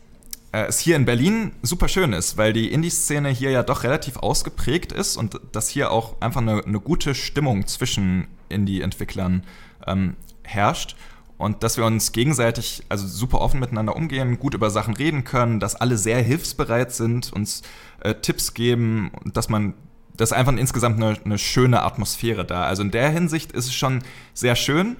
äh, 0.52 0.64
es 0.66 0.78
hier 0.78 0.96
in 0.96 1.04
Berlin 1.04 1.52
super 1.62 1.88
schön 1.88 2.12
ist, 2.12 2.36
weil 2.36 2.52
die 2.52 2.72
Indie-Szene 2.72 3.28
hier 3.30 3.50
ja 3.50 3.62
doch 3.62 3.84
relativ 3.84 4.16
ausgeprägt 4.16 4.92
ist 4.92 5.16
und 5.16 5.40
dass 5.52 5.68
hier 5.68 5.90
auch 5.90 6.20
einfach 6.20 6.40
eine, 6.40 6.64
eine 6.64 6.80
gute 6.80 7.14
Stimmung 7.14 7.66
zwischen 7.66 8.28
Indie-Entwicklern 8.48 9.44
ähm, 9.86 10.16
herrscht 10.42 10.96
und 11.36 11.62
dass 11.62 11.76
wir 11.76 11.84
uns 11.84 12.12
gegenseitig 12.12 12.82
also 12.88 13.06
super 13.06 13.40
offen 13.40 13.60
miteinander 13.60 13.94
umgehen, 13.94 14.38
gut 14.38 14.54
über 14.54 14.70
Sachen 14.70 14.94
reden 14.94 15.24
können, 15.24 15.60
dass 15.60 15.76
alle 15.76 15.96
sehr 15.96 16.20
hilfsbereit 16.22 16.92
sind, 16.92 17.32
uns 17.32 17.62
äh, 18.00 18.14
Tipps 18.14 18.54
geben 18.54 19.10
und 19.24 19.36
dass 19.36 19.48
man 19.48 19.74
das 20.16 20.32
ist 20.32 20.36
einfach 20.36 20.56
insgesamt 20.56 20.96
eine, 20.96 21.16
eine 21.24 21.38
schöne 21.38 21.82
Atmosphäre 21.82 22.44
da. 22.44 22.64
Also 22.64 22.82
in 22.82 22.90
der 22.90 23.08
Hinsicht 23.10 23.52
ist 23.52 23.66
es 23.66 23.74
schon 23.74 24.02
sehr 24.34 24.56
schön. 24.56 24.96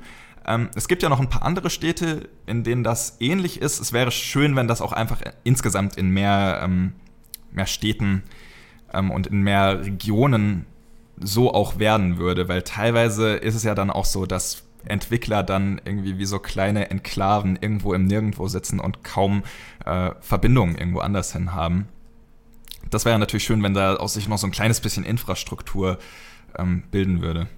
Ähm, 0.49 0.70
es 0.75 0.89
gibt 0.89 1.03
ja 1.03 1.11
noch 1.11 1.20
ein 1.20 1.29
paar 1.29 1.43
andere 1.43 1.69
Städte, 1.69 2.31
in 2.47 2.65
denen 2.65 2.83
das 2.83 3.19
ähnlich 3.20 3.61
ist. 3.61 3.81
Es 3.81 3.93
wäre 3.93 4.11
schön, 4.11 4.57
wenn 4.57 4.66
das 4.66 4.81
auch 4.81 4.93
einfach 4.93 5.20
insgesamt 5.45 5.97
in 5.97 6.09
mehr, 6.09 6.61
ähm, 6.65 6.95
mehr 7.53 7.66
Städten 7.66 8.23
ähm, 8.93 9.11
und 9.11 9.27
in 9.27 9.43
mehr 9.43 9.85
Regionen 9.85 10.65
so 11.20 11.53
auch 11.53 11.79
werden 11.79 12.16
würde, 12.16 12.49
weil 12.49 12.62
teilweise 12.62 13.35
ist 13.35 13.57
es 13.57 13.62
ja 13.62 13.75
dann 13.75 13.91
auch 13.91 14.07
so, 14.07 14.25
dass 14.25 14.65
Entwickler 14.87 15.43
dann 15.43 15.81
irgendwie 15.85 16.19
wie 16.19 16.25
so 16.25 16.39
kleine 16.39 16.91
Enklaven 16.91 17.59
irgendwo 17.61 17.93
im 17.93 18.07
Nirgendwo 18.07 18.49
sitzen 18.49 18.81
und 18.81 19.05
kaum 19.05 19.43
äh, 19.85 20.12
Verbindungen 20.20 20.79
irgendwo 20.79 21.01
anders 21.01 21.33
hin 21.33 21.53
haben. 21.53 21.89
Das 22.89 23.05
wäre 23.05 23.19
natürlich 23.19 23.45
schön, 23.45 23.62
wenn 23.62 23.75
da 23.75 23.97
aus 23.97 24.15
sich 24.15 24.29
noch 24.29 24.39
so 24.39 24.47
ein 24.47 24.53
kleines 24.53 24.81
bisschen 24.81 25.05
Infrastruktur 25.05 25.99
ähm, 26.57 26.85
bilden 26.91 27.20
würde 27.20 27.49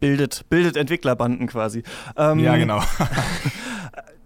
bildet, 0.00 0.44
bildet 0.48 0.76
Entwicklerbanden 0.76 1.46
quasi. 1.46 1.82
Ähm, 2.16 2.38
ja, 2.40 2.56
genau. 2.56 2.82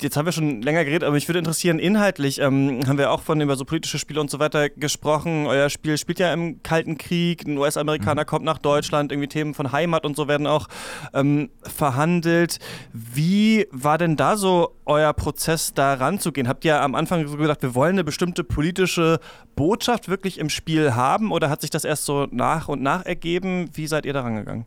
jetzt 0.00 0.16
haben 0.16 0.24
wir 0.24 0.32
schon 0.32 0.62
länger 0.62 0.84
geredet, 0.84 1.04
aber 1.04 1.14
mich 1.14 1.28
würde 1.28 1.38
interessieren, 1.38 1.78
inhaltlich 1.78 2.40
ähm, 2.40 2.80
haben 2.86 2.98
wir 2.98 3.10
auch 3.10 3.22
von 3.22 3.40
über 3.40 3.56
so 3.56 3.64
politische 3.64 3.98
Spiele 3.98 4.20
und 4.20 4.30
so 4.30 4.38
weiter 4.38 4.70
gesprochen. 4.70 5.46
Euer 5.46 5.68
Spiel 5.70 5.98
spielt 5.98 6.18
ja 6.18 6.32
im 6.32 6.62
Kalten 6.62 6.98
Krieg, 6.98 7.46
ein 7.46 7.58
US-Amerikaner 7.58 8.22
mhm. 8.22 8.26
kommt 8.26 8.44
nach 8.44 8.58
Deutschland, 8.58 9.12
irgendwie 9.12 9.28
Themen 9.28 9.54
von 9.54 9.72
Heimat 9.72 10.04
und 10.04 10.16
so 10.16 10.28
werden 10.28 10.46
auch 10.46 10.68
ähm, 11.12 11.50
verhandelt. 11.62 12.58
Wie 12.92 13.66
war 13.70 13.98
denn 13.98 14.16
da 14.16 14.36
so 14.36 14.76
euer 14.86 15.12
Prozess, 15.12 15.74
da 15.74 15.94
ranzugehen? 15.94 16.48
Habt 16.48 16.64
ihr 16.64 16.80
am 16.80 16.94
Anfang 16.94 17.26
so 17.26 17.36
gesagt, 17.36 17.62
wir 17.62 17.74
wollen 17.74 17.92
eine 17.92 18.04
bestimmte 18.04 18.44
politische 18.44 19.18
Botschaft 19.56 20.08
wirklich 20.08 20.38
im 20.38 20.48
Spiel 20.48 20.94
haben 20.94 21.32
oder 21.32 21.50
hat 21.50 21.60
sich 21.60 21.70
das 21.70 21.84
erst 21.84 22.04
so 22.04 22.26
nach 22.30 22.68
und 22.68 22.82
nach 22.82 23.04
ergeben? 23.04 23.70
Wie 23.74 23.86
seid 23.86 24.06
ihr 24.06 24.12
da 24.12 24.22
rangegangen? 24.22 24.66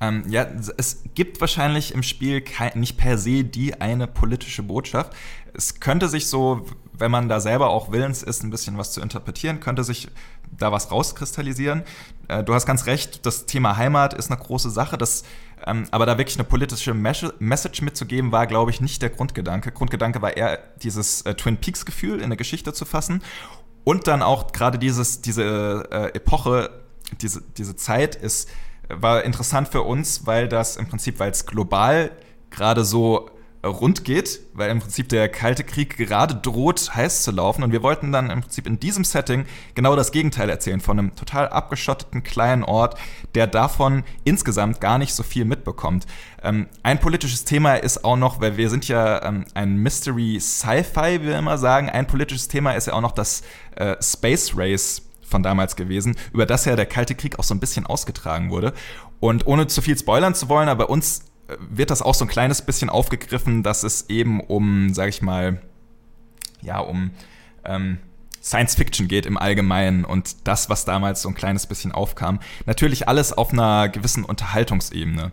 Ähm, 0.00 0.24
ja, 0.28 0.46
es 0.76 1.02
gibt 1.14 1.40
wahrscheinlich 1.40 1.94
im 1.94 2.02
Spiel 2.02 2.42
nicht 2.74 2.96
per 2.96 3.18
se 3.18 3.44
die 3.44 3.80
eine 3.80 4.06
politische 4.06 4.62
Botschaft. 4.62 5.12
Es 5.52 5.80
könnte 5.80 6.08
sich 6.08 6.26
so, 6.26 6.66
wenn 6.92 7.10
man 7.10 7.28
da 7.28 7.40
selber 7.40 7.70
auch 7.70 7.92
willens 7.92 8.22
ist, 8.22 8.42
ein 8.42 8.50
bisschen 8.50 8.78
was 8.78 8.92
zu 8.92 9.00
interpretieren, 9.00 9.60
könnte 9.60 9.84
sich 9.84 10.08
da 10.50 10.72
was 10.72 10.90
rauskristallisieren. 10.90 11.82
Äh, 12.28 12.42
du 12.42 12.54
hast 12.54 12.66
ganz 12.66 12.86
recht, 12.86 13.26
das 13.26 13.46
Thema 13.46 13.76
Heimat 13.76 14.14
ist 14.14 14.30
eine 14.30 14.40
große 14.40 14.70
Sache. 14.70 14.96
Das, 14.96 15.24
ähm, 15.66 15.86
aber 15.90 16.06
da 16.06 16.16
wirklich 16.16 16.38
eine 16.38 16.44
politische 16.44 16.94
Message 16.94 17.82
mitzugeben, 17.82 18.32
war, 18.32 18.46
glaube 18.46 18.70
ich, 18.70 18.80
nicht 18.80 19.02
der 19.02 19.10
Grundgedanke. 19.10 19.70
Grundgedanke 19.70 20.22
war 20.22 20.36
eher 20.36 20.58
dieses 20.82 21.22
äh, 21.22 21.34
Twin 21.34 21.58
Peaks-Gefühl 21.58 22.18
in 22.18 22.24
eine 22.24 22.36
Geschichte 22.36 22.72
zu 22.72 22.86
fassen. 22.86 23.22
Und 23.84 24.06
dann 24.06 24.22
auch 24.22 24.52
gerade 24.52 24.78
diese 24.78 25.88
äh, 25.90 26.16
Epoche, 26.16 26.70
diese, 27.20 27.42
diese 27.56 27.76
Zeit 27.76 28.14
ist 28.14 28.48
war 28.94 29.24
interessant 29.24 29.68
für 29.68 29.82
uns, 29.82 30.26
weil 30.26 30.48
das 30.48 30.76
im 30.76 30.86
Prinzip, 30.86 31.18
weil 31.18 31.30
es 31.30 31.46
global 31.46 32.10
gerade 32.50 32.84
so 32.84 33.30
rund 33.64 34.04
geht, 34.04 34.40
weil 34.54 34.70
im 34.70 34.80
Prinzip 34.80 35.08
der 35.10 35.28
Kalte 35.28 35.64
Krieg 35.64 35.96
gerade 35.96 36.34
droht, 36.34 36.94
heiß 36.94 37.22
zu 37.22 37.30
laufen. 37.30 37.62
Und 37.62 37.72
wir 37.72 37.82
wollten 37.82 38.10
dann 38.10 38.30
im 38.30 38.40
Prinzip 38.40 38.66
in 38.66 38.80
diesem 38.80 39.04
Setting 39.04 39.44
genau 39.74 39.96
das 39.96 40.12
Gegenteil 40.12 40.48
erzählen, 40.48 40.80
von 40.80 40.98
einem 40.98 41.14
total 41.14 41.48
abgeschotteten 41.48 42.22
kleinen 42.22 42.64
Ort, 42.64 42.98
der 43.34 43.46
davon 43.46 44.04
insgesamt 44.24 44.80
gar 44.80 44.96
nicht 44.96 45.14
so 45.14 45.22
viel 45.22 45.44
mitbekommt. 45.44 46.06
Ähm, 46.42 46.68
ein 46.82 47.00
politisches 47.00 47.44
Thema 47.44 47.74
ist 47.74 48.04
auch 48.04 48.16
noch, 48.16 48.40
weil 48.40 48.56
wir 48.56 48.70
sind 48.70 48.88
ja 48.88 49.22
ähm, 49.24 49.44
ein 49.52 49.76
Mystery 49.76 50.40
Sci-Fi, 50.40 51.20
wie 51.20 51.26
wir 51.26 51.38
immer 51.38 51.58
sagen, 51.58 51.90
ein 51.90 52.06
politisches 52.06 52.48
Thema 52.48 52.72
ist 52.72 52.86
ja 52.86 52.94
auch 52.94 53.02
noch 53.02 53.12
das 53.12 53.42
äh, 53.76 53.96
Space 54.00 54.52
Race 54.56 55.02
von 55.30 55.42
damals 55.42 55.76
gewesen, 55.76 56.16
über 56.32 56.46
das 56.46 56.64
ja 56.64 56.76
der 56.76 56.86
Kalte 56.86 57.14
Krieg 57.14 57.38
auch 57.38 57.44
so 57.44 57.54
ein 57.54 57.60
bisschen 57.60 57.86
ausgetragen 57.86 58.50
wurde. 58.50 58.72
Und 59.20 59.46
ohne 59.46 59.66
zu 59.66 59.82
viel 59.82 59.96
spoilern 59.96 60.34
zu 60.34 60.48
wollen, 60.48 60.68
aber 60.68 60.90
uns 60.90 61.30
äh, 61.48 61.56
wird 61.70 61.90
das 61.90 62.02
auch 62.02 62.14
so 62.14 62.24
ein 62.24 62.28
kleines 62.28 62.62
bisschen 62.62 62.90
aufgegriffen, 62.90 63.62
dass 63.62 63.82
es 63.82 64.08
eben 64.08 64.40
um, 64.40 64.92
sag 64.92 65.08
ich 65.08 65.22
mal, 65.22 65.60
ja, 66.62 66.78
um 66.78 67.10
ähm, 67.64 67.98
Science 68.42 68.74
Fiction 68.74 69.06
geht 69.06 69.26
im 69.26 69.36
Allgemeinen 69.36 70.04
und 70.04 70.48
das, 70.48 70.70
was 70.70 70.84
damals 70.84 71.22
so 71.22 71.28
ein 71.28 71.34
kleines 71.34 71.66
bisschen 71.66 71.92
aufkam. 71.92 72.40
Natürlich 72.66 73.06
alles 73.06 73.32
auf 73.36 73.52
einer 73.52 73.88
gewissen 73.88 74.24
Unterhaltungsebene. 74.24 75.32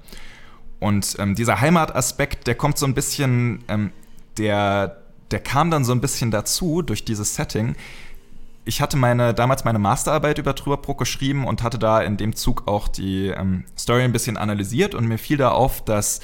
Und 0.79 1.15
ähm, 1.19 1.33
dieser 1.33 1.61
Heimataspekt, 1.61 2.47
der 2.47 2.55
kommt 2.55 2.77
so 2.77 2.85
ein 2.85 2.93
bisschen, 2.93 3.63
ähm, 3.67 3.91
der, 4.37 5.01
der 5.31 5.39
kam 5.39 5.71
dann 5.71 5.85
so 5.85 5.93
ein 5.93 6.01
bisschen 6.01 6.31
dazu 6.31 6.81
durch 6.81 7.05
dieses 7.05 7.35
Setting, 7.35 7.75
ich 8.67 8.81
hatte 8.81 8.97
meine, 8.97 9.33
damals 9.33 9.63
meine 9.63 9.79
Masterarbeit 9.79 10.37
über 10.37 10.53
Trüberbruck 10.53 10.97
geschrieben 10.99 11.47
und 11.47 11.63
hatte 11.63 11.79
da 11.79 12.01
in 12.01 12.17
dem 12.17 12.35
Zug 12.35 12.67
auch 12.67 12.87
die 12.87 13.27
ähm, 13.27 13.63
Story 13.77 14.03
ein 14.03 14.11
bisschen 14.11 14.37
analysiert 14.37 14.93
und 14.93 15.07
mir 15.07 15.17
fiel 15.17 15.37
da 15.37 15.51
auf, 15.51 15.83
dass 15.83 16.19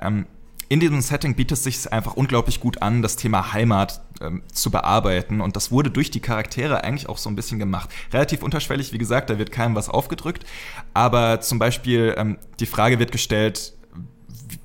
ähm, 0.00 0.26
in 0.68 0.80
diesem 0.80 1.00
Setting 1.00 1.36
bietet 1.36 1.58
es 1.58 1.64
sich 1.64 1.92
einfach 1.92 2.14
unglaublich 2.14 2.60
gut 2.60 2.82
an, 2.82 3.00
das 3.00 3.16
Thema 3.16 3.52
Heimat 3.52 4.00
ähm, 4.20 4.42
zu 4.52 4.70
bearbeiten. 4.70 5.40
Und 5.40 5.56
das 5.56 5.70
wurde 5.70 5.90
durch 5.90 6.10
die 6.10 6.20
Charaktere 6.20 6.82
eigentlich 6.82 7.08
auch 7.08 7.18
so 7.18 7.30
ein 7.30 7.36
bisschen 7.36 7.58
gemacht. 7.58 7.88
Relativ 8.12 8.42
unterschwellig, 8.42 8.92
wie 8.92 8.98
gesagt, 8.98 9.30
da 9.30 9.38
wird 9.38 9.52
keinem 9.52 9.76
was 9.76 9.88
aufgedrückt. 9.88 10.44
Aber 10.92 11.40
zum 11.40 11.58
Beispiel 11.58 12.14
ähm, 12.16 12.38
die 12.58 12.66
Frage 12.66 12.98
wird 12.98 13.12
gestellt, 13.12 13.74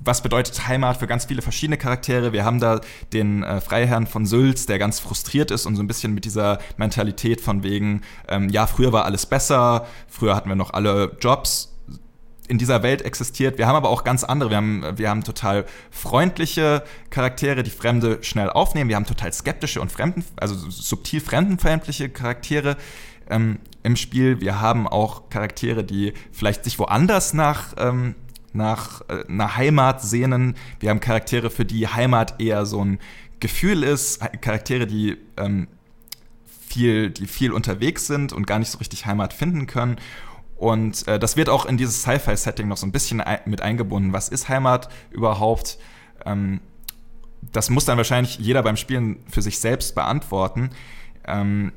was 0.00 0.22
bedeutet 0.22 0.66
Heimat 0.68 0.98
für 0.98 1.06
ganz 1.06 1.24
viele 1.24 1.42
verschiedene 1.42 1.76
Charaktere. 1.76 2.32
Wir 2.32 2.44
haben 2.44 2.60
da 2.60 2.80
den 3.12 3.42
äh, 3.42 3.60
Freiherrn 3.60 4.06
von 4.06 4.26
Sülz, 4.26 4.66
der 4.66 4.78
ganz 4.78 5.00
frustriert 5.00 5.50
ist 5.50 5.66
und 5.66 5.76
so 5.76 5.82
ein 5.82 5.86
bisschen 5.86 6.14
mit 6.14 6.24
dieser 6.24 6.58
Mentalität 6.76 7.40
von 7.40 7.62
wegen, 7.62 8.02
ähm, 8.28 8.48
ja, 8.48 8.66
früher 8.66 8.92
war 8.92 9.04
alles 9.04 9.26
besser, 9.26 9.86
früher 10.08 10.36
hatten 10.36 10.48
wir 10.48 10.56
noch 10.56 10.72
alle 10.72 11.16
Jobs, 11.20 11.72
in 12.48 12.58
dieser 12.58 12.82
Welt 12.82 13.02
existiert. 13.02 13.56
Wir 13.56 13.66
haben 13.66 13.76
aber 13.76 13.88
auch 13.88 14.04
ganz 14.04 14.24
andere. 14.24 14.50
Wir 14.50 14.56
haben, 14.56 14.84
wir 14.96 15.08
haben 15.08 15.24
total 15.24 15.64
freundliche 15.90 16.82
Charaktere, 17.08 17.62
die 17.62 17.70
Fremde 17.70 18.18
schnell 18.22 18.50
aufnehmen. 18.50 18.90
Wir 18.90 18.96
haben 18.96 19.06
total 19.06 19.32
skeptische 19.32 19.80
und 19.80 19.90
fremden, 19.90 20.24
also 20.36 20.54
subtil 20.68 21.20
fremdenfeindliche 21.20 22.10
Charaktere 22.10 22.76
ähm, 23.30 23.58
im 23.82 23.96
Spiel. 23.96 24.40
Wir 24.40 24.60
haben 24.60 24.86
auch 24.86 25.30
Charaktere, 25.30 25.84
die 25.84 26.12
vielleicht 26.32 26.64
sich 26.64 26.78
woanders 26.78 27.32
nach 27.32 27.74
ähm, 27.78 28.16
nach 28.52 29.02
äh, 29.08 29.24
einer 29.28 29.56
Heimat 29.56 30.02
sehnen. 30.02 30.54
Wir 30.80 30.90
haben 30.90 31.00
Charaktere, 31.00 31.50
für 31.50 31.64
die 31.64 31.88
Heimat 31.88 32.40
eher 32.40 32.66
so 32.66 32.84
ein 32.84 32.98
Gefühl 33.40 33.82
ist, 33.82 34.20
Charaktere, 34.40 34.86
die 34.86 35.16
ähm, 35.36 35.68
viel, 36.66 37.10
die 37.10 37.26
viel 37.26 37.52
unterwegs 37.52 38.06
sind 38.06 38.32
und 38.32 38.46
gar 38.46 38.58
nicht 38.58 38.70
so 38.70 38.78
richtig 38.78 39.06
Heimat 39.06 39.32
finden 39.32 39.66
können. 39.66 39.96
Und 40.56 41.08
äh, 41.08 41.18
das 41.18 41.36
wird 41.36 41.48
auch 41.48 41.66
in 41.66 41.76
dieses 41.76 42.02
Sci-Fi-Setting 42.02 42.68
noch 42.68 42.76
so 42.76 42.86
ein 42.86 42.92
bisschen 42.92 43.22
mit 43.46 43.60
eingebunden. 43.60 44.12
Was 44.12 44.28
ist 44.28 44.48
Heimat 44.48 44.88
überhaupt? 45.10 45.78
Ähm, 46.24 46.60
das 47.50 47.68
muss 47.68 47.84
dann 47.84 47.96
wahrscheinlich 47.96 48.38
jeder 48.38 48.62
beim 48.62 48.76
Spielen 48.76 49.24
für 49.28 49.42
sich 49.42 49.58
selbst 49.58 49.94
beantworten. 49.94 50.70
Ähm, 51.26 51.72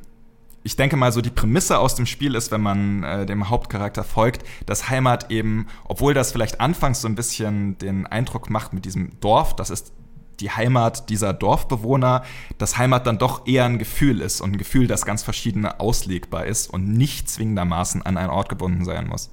ich 0.66 0.76
denke 0.76 0.98
mal, 0.98 1.12
so 1.12 1.22
die 1.22 1.30
Prämisse 1.30 1.78
aus 1.78 1.94
dem 1.94 2.08
Spiel 2.08 2.34
ist, 2.34 2.52
wenn 2.52 2.62
man 2.62 3.04
äh, 3.04 3.26
dem 3.28 3.50
Hauptcharakter 3.50 4.04
folgt, 4.04 4.44
dass 4.66 4.90
Heimat 4.90 5.30
eben, 5.30 5.68
obwohl 5.84 6.16
das 6.16 6.32
vielleicht 6.32 6.60
anfangs 6.60 7.02
so 7.02 7.08
ein 7.08 7.14
bisschen 7.14 7.78
den 7.78 8.08
Eindruck 8.08 8.50
macht 8.50 8.74
mit 8.74 8.84
diesem 8.84 9.12
Dorf, 9.20 9.56
das 9.56 9.70
ist 9.70 9.94
die 10.40 10.50
Heimat 10.50 11.10
dieser 11.10 11.34
Dorfbewohner, 11.34 12.24
dass 12.58 12.80
Heimat 12.80 13.06
dann 13.06 13.20
doch 13.20 13.46
eher 13.46 13.66
ein 13.66 13.78
Gefühl 13.78 14.22
ist 14.22 14.42
und 14.42 14.54
ein 14.54 14.58
Gefühl, 14.58 14.88
das 14.88 15.06
ganz 15.06 15.22
verschiedene 15.22 15.80
auslegbar 15.80 16.48
ist 16.48 16.68
und 16.74 16.92
nicht 16.92 17.30
zwingendermaßen 17.30 18.02
an 18.02 18.18
einen 18.18 18.32
Ort 18.32 18.50
gebunden 18.50 18.86
sein 18.86 19.08
muss. 19.08 19.30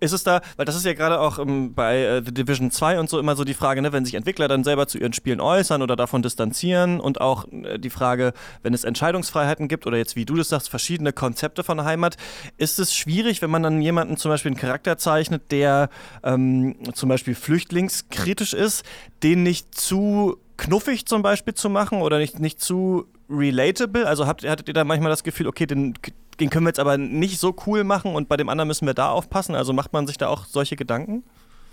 Ist 0.00 0.12
es 0.12 0.24
da, 0.24 0.40
weil 0.56 0.66
das 0.66 0.76
ist 0.76 0.84
ja 0.84 0.94
gerade 0.94 1.20
auch 1.20 1.38
ähm, 1.38 1.74
bei 1.74 1.98
äh, 2.02 2.22
The 2.24 2.32
Division 2.32 2.70
2 2.70 2.98
und 2.98 3.10
so 3.10 3.18
immer 3.18 3.36
so 3.36 3.44
die 3.44 3.54
Frage, 3.54 3.82
ne, 3.82 3.92
wenn 3.92 4.04
sich 4.04 4.14
Entwickler 4.14 4.48
dann 4.48 4.64
selber 4.64 4.86
zu 4.86 4.98
ihren 4.98 5.12
Spielen 5.12 5.40
äußern 5.40 5.82
oder 5.82 5.96
davon 5.96 6.22
distanzieren 6.22 7.00
und 7.00 7.20
auch 7.20 7.46
äh, 7.50 7.78
die 7.78 7.90
Frage, 7.90 8.32
wenn 8.62 8.74
es 8.74 8.84
Entscheidungsfreiheiten 8.84 9.68
gibt 9.68 9.86
oder 9.86 9.96
jetzt, 9.96 10.16
wie 10.16 10.24
du 10.24 10.36
das 10.36 10.48
sagst, 10.48 10.68
verschiedene 10.68 11.12
Konzepte 11.12 11.64
von 11.64 11.84
Heimat, 11.84 12.16
ist 12.56 12.78
es 12.78 12.94
schwierig, 12.94 13.42
wenn 13.42 13.50
man 13.50 13.62
dann 13.62 13.80
jemanden 13.80 14.16
zum 14.16 14.30
Beispiel 14.30 14.50
einen 14.50 14.60
Charakter 14.60 14.98
zeichnet, 14.98 15.50
der 15.50 15.90
ähm, 16.22 16.76
zum 16.94 17.08
Beispiel 17.08 17.34
flüchtlingskritisch 17.34 18.54
ist, 18.54 18.84
den 19.22 19.42
nicht 19.42 19.74
zu 19.74 20.38
knuffig 20.56 21.06
zum 21.06 21.22
Beispiel 21.22 21.54
zu 21.54 21.70
machen 21.70 22.02
oder 22.02 22.18
nicht, 22.18 22.38
nicht 22.40 22.60
zu 22.60 23.06
relatable? 23.30 24.06
Also 24.06 24.26
habt, 24.26 24.46
hattet 24.46 24.68
ihr 24.68 24.74
da 24.74 24.84
manchmal 24.84 25.10
das 25.10 25.22
Gefühl, 25.22 25.46
okay, 25.46 25.66
den 25.66 25.94
den 26.40 26.50
können 26.50 26.66
wir 26.66 26.70
jetzt 26.70 26.80
aber 26.80 26.98
nicht 26.98 27.38
so 27.38 27.54
cool 27.66 27.84
machen 27.84 28.14
und 28.14 28.28
bei 28.28 28.36
dem 28.36 28.48
anderen 28.48 28.68
müssen 28.68 28.86
wir 28.86 28.94
da 28.94 29.10
aufpassen. 29.10 29.54
Also 29.54 29.72
macht 29.72 29.92
man 29.92 30.06
sich 30.06 30.18
da 30.18 30.28
auch 30.28 30.46
solche 30.46 30.76
Gedanken? 30.76 31.24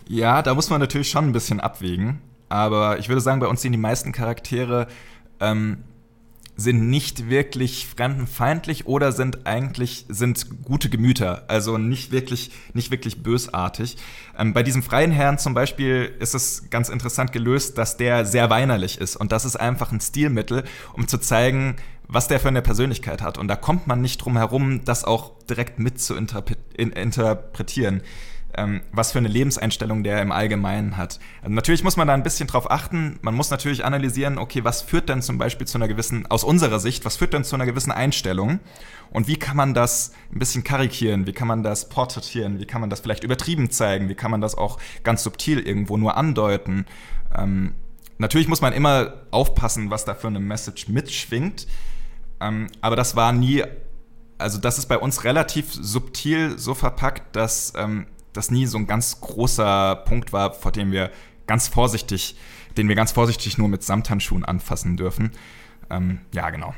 Ja, 0.08 0.42
da 0.42 0.54
muss 0.54 0.70
man 0.70 0.80
natürlich 0.80 1.10
schon 1.10 1.26
ein 1.26 1.34
bisschen 1.34 1.60
abwägen. 1.60 2.22
Aber 2.50 3.00
ich 3.00 3.10
würde 3.10 3.22
sagen, 3.22 3.40
bei 3.40 3.48
uns 3.48 3.62
sind 3.62 3.72
die 3.72 3.78
meisten 3.78 4.12
Charaktere 4.12 4.88
ähm, 5.40 5.84
sind 6.58 6.90
nicht 6.90 7.30
wirklich 7.30 7.88
fremdenfeindlich 7.88 8.86
oder 8.88 9.12
sind 9.12 9.46
eigentlich 9.46 10.06
sind 10.08 10.64
gute 10.64 10.90
Gemüter, 10.90 11.44
also 11.50 11.78
nicht 11.78 12.12
wirklich 12.12 12.52
nicht 12.74 12.92
wirklich 12.92 13.24
bösartig. 13.24 13.98
Ähm, 14.38 14.54
bei 14.54 14.64
diesem 14.64 14.82
freien 14.82 15.12
Herrn 15.12 15.38
zum 15.38 15.54
Beispiel 15.54 16.14
ist 16.20 16.34
es 16.34 16.70
ganz 16.70 16.90
interessant 16.90 17.34
gelöst, 17.34 17.78
dass 17.78 17.98
der 17.98 18.26
sehr 18.26 18.50
weinerlich 18.50 19.00
ist 19.00 19.18
und 19.18 19.32
das 19.32 19.44
ist 19.44 19.58
einfach 19.58 19.92
ein 19.92 20.00
Stilmittel, 20.00 20.64
um 20.94 21.08
zu 21.08 21.18
zeigen, 21.18 21.76
was 22.08 22.28
der 22.28 22.40
für 22.40 22.48
eine 22.48 22.62
Persönlichkeit 22.62 23.22
hat. 23.22 23.38
Und 23.38 23.48
da 23.48 23.56
kommt 23.56 23.88
man 23.88 24.02
nicht 24.02 24.18
drum 24.18 24.38
herum, 24.38 24.84
das 24.86 25.04
auch 25.04 25.32
direkt 25.50 25.80
mit 25.80 26.00
zu 26.00 26.16
interpretieren, 26.16 28.02
ähm, 28.58 28.82
was 28.92 29.12
für 29.12 29.18
eine 29.18 29.28
Lebenseinstellung 29.28 30.04
der 30.04 30.22
im 30.22 30.32
Allgemeinen 30.32 30.98
hat. 30.98 31.20
Also 31.42 31.54
natürlich 31.54 31.84
muss 31.84 31.98
man 31.98 32.08
da 32.08 32.14
ein 32.14 32.24
bisschen 32.24 32.48
drauf 32.48 32.72
achten. 32.72 33.20
Man 33.22 33.36
muss 33.36 33.50
natürlich 33.50 33.84
analysieren, 33.84 34.38
okay, 34.38 34.64
was 34.64 34.82
führt 34.82 35.10
denn 35.10 35.22
zum 35.22 35.38
Beispiel 35.38 35.68
zu 35.68 35.78
einer 35.78 35.88
gewissen, 35.88 36.26
aus 36.28 36.44
unserer 36.44 36.80
Sicht, 36.80 37.06
was 37.06 37.18
führt 37.18 37.34
denn 37.34 37.44
zu 37.44 37.56
einer 37.56 37.66
gewissen 37.66 37.92
Einstellung? 37.92 38.60
Und 39.12 39.28
wie 39.28 39.38
kann 39.38 39.58
man 39.58 39.74
das 39.74 40.14
ein 40.32 40.40
bisschen 40.40 40.64
karikieren? 40.64 41.28
Wie 41.28 41.34
kann 41.34 41.48
man 41.48 41.64
das 41.64 41.90
porträtieren? 41.90 42.60
Wie 42.60 42.66
kann 42.66 42.82
man 42.82 42.90
das 42.90 43.02
vielleicht 43.02 43.24
übertrieben 43.24 43.70
zeigen? 43.70 44.10
Wie 44.10 44.16
kann 44.16 44.32
man 44.32 44.42
das 44.42 44.56
auch 44.56 44.80
ganz 45.04 45.24
subtil 45.24 45.60
irgendwo 45.60 45.98
nur 45.98 46.18
andeuten? 46.18 46.86
Ähm, 47.38 47.74
natürlich 48.18 48.48
muss 48.48 48.62
man 48.62 48.74
immer 48.74 49.14
aufpassen, 49.32 49.92
was 49.92 50.06
da 50.06 50.16
für 50.16 50.28
eine 50.28 50.40
Message 50.40 50.88
mitschwingt. 50.88 51.68
Ähm, 52.46 52.68
aber 52.82 52.96
das 52.96 53.16
war 53.16 53.32
nie, 53.34 53.64
also 54.38 54.60
das 54.60 54.78
ist 54.78 54.88
bei 54.88 54.98
uns 54.98 55.24
relativ 55.24 55.74
subtil 55.74 56.58
so 56.58 56.74
verpackt, 56.74 57.36
dass 57.36 57.74
ähm, 57.76 58.08
das 58.34 58.52
nie 58.52 58.66
so 58.66 58.78
ein 58.78 58.88
ganz 58.88 59.22
großer 59.22 59.96
Punkt 60.06 60.34
war, 60.34 60.54
vor 60.54 60.72
dem 60.72 60.92
wir 60.92 61.12
ganz 61.48 61.68
vorsichtig, 61.68 62.38
den 62.78 62.88
wir 62.88 62.96
ganz 62.96 63.12
vorsichtig 63.12 63.58
nur 63.58 63.70
mit 63.70 63.84
Samthandschuhen 63.84 64.46
anfassen 64.46 64.98
dürfen. 64.98 65.32
Ähm, 65.90 66.20
ja, 66.34 66.50
genau. 66.50 66.74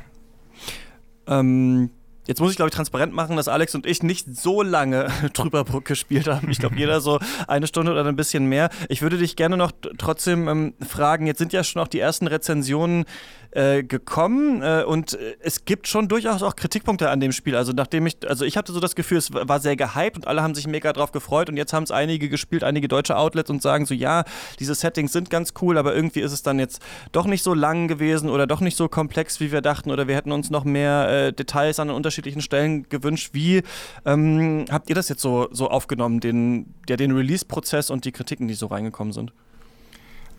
Ähm, 1.26 1.90
Jetzt 2.28 2.40
muss 2.40 2.50
ich, 2.50 2.56
glaube 2.56 2.68
ich, 2.68 2.74
transparent 2.74 3.14
machen, 3.14 3.36
dass 3.36 3.48
Alex 3.48 3.74
und 3.74 3.86
ich 3.86 4.02
nicht 4.02 4.36
so 4.36 4.62
lange 4.62 5.08
Trüberbrook 5.32 5.86
gespielt 5.86 6.28
haben. 6.28 6.50
Ich 6.50 6.58
glaube, 6.58 6.76
jeder 6.76 7.00
so 7.00 7.18
eine 7.46 7.66
Stunde 7.66 7.90
oder 7.90 8.04
ein 8.04 8.16
bisschen 8.16 8.44
mehr. 8.44 8.68
Ich 8.90 9.00
würde 9.00 9.16
dich 9.16 9.34
gerne 9.34 9.56
noch 9.56 9.72
trotzdem 9.96 10.46
ähm, 10.46 10.74
fragen, 10.86 11.26
jetzt 11.26 11.38
sind 11.38 11.54
ja 11.54 11.64
schon 11.64 11.80
auch 11.80 11.88
die 11.88 12.00
ersten 12.00 12.26
Rezensionen 12.26 13.06
äh, 13.50 13.82
gekommen 13.82 14.60
äh, 14.60 14.84
und 14.86 15.14
äh, 15.14 15.36
es 15.40 15.64
gibt 15.64 15.88
schon 15.88 16.06
durchaus 16.06 16.42
auch 16.42 16.54
Kritikpunkte 16.54 17.08
an 17.08 17.18
dem 17.18 17.32
Spiel. 17.32 17.56
Also 17.56 17.72
nachdem 17.72 18.06
ich, 18.06 18.18
also 18.28 18.44
ich 18.44 18.58
hatte 18.58 18.72
so 18.72 18.80
das 18.80 18.94
Gefühl, 18.94 19.16
es 19.16 19.32
war 19.32 19.58
sehr 19.58 19.74
gehypt 19.74 20.18
und 20.18 20.26
alle 20.26 20.42
haben 20.42 20.54
sich 20.54 20.66
mega 20.66 20.92
drauf 20.92 21.12
gefreut 21.12 21.48
und 21.48 21.56
jetzt 21.56 21.72
haben 21.72 21.84
es 21.84 21.90
einige 21.90 22.28
gespielt, 22.28 22.62
einige 22.62 22.88
deutsche 22.88 23.16
Outlets 23.16 23.48
und 23.48 23.62
sagen 23.62 23.86
so, 23.86 23.94
ja, 23.94 24.24
diese 24.60 24.74
Settings 24.74 25.14
sind 25.14 25.30
ganz 25.30 25.54
cool, 25.62 25.78
aber 25.78 25.94
irgendwie 25.94 26.20
ist 26.20 26.32
es 26.32 26.42
dann 26.42 26.58
jetzt 26.58 26.82
doch 27.12 27.24
nicht 27.24 27.42
so 27.42 27.54
lang 27.54 27.88
gewesen 27.88 28.28
oder 28.28 28.46
doch 28.46 28.60
nicht 28.60 28.76
so 28.76 28.86
komplex, 28.86 29.40
wie 29.40 29.50
wir 29.50 29.62
dachten 29.62 29.90
oder 29.90 30.08
wir 30.08 30.14
hätten 30.14 30.32
uns 30.32 30.50
noch 30.50 30.64
mehr 30.64 31.08
äh, 31.08 31.32
Details 31.32 31.80
an 31.80 31.88
unterschiedlichen 32.18 32.42
Stellen 32.42 32.88
gewünscht. 32.88 33.30
Wie 33.32 33.62
ähm, 34.04 34.64
habt 34.70 34.88
ihr 34.88 34.94
das 34.94 35.08
jetzt 35.08 35.22
so, 35.22 35.48
so 35.52 35.68
aufgenommen, 35.68 36.20
den, 36.20 36.74
ja, 36.88 36.96
den 36.96 37.12
Release-Prozess 37.12 37.90
und 37.90 38.04
die 38.04 38.12
Kritiken, 38.12 38.48
die 38.48 38.54
so 38.54 38.66
reingekommen 38.66 39.12
sind? 39.12 39.32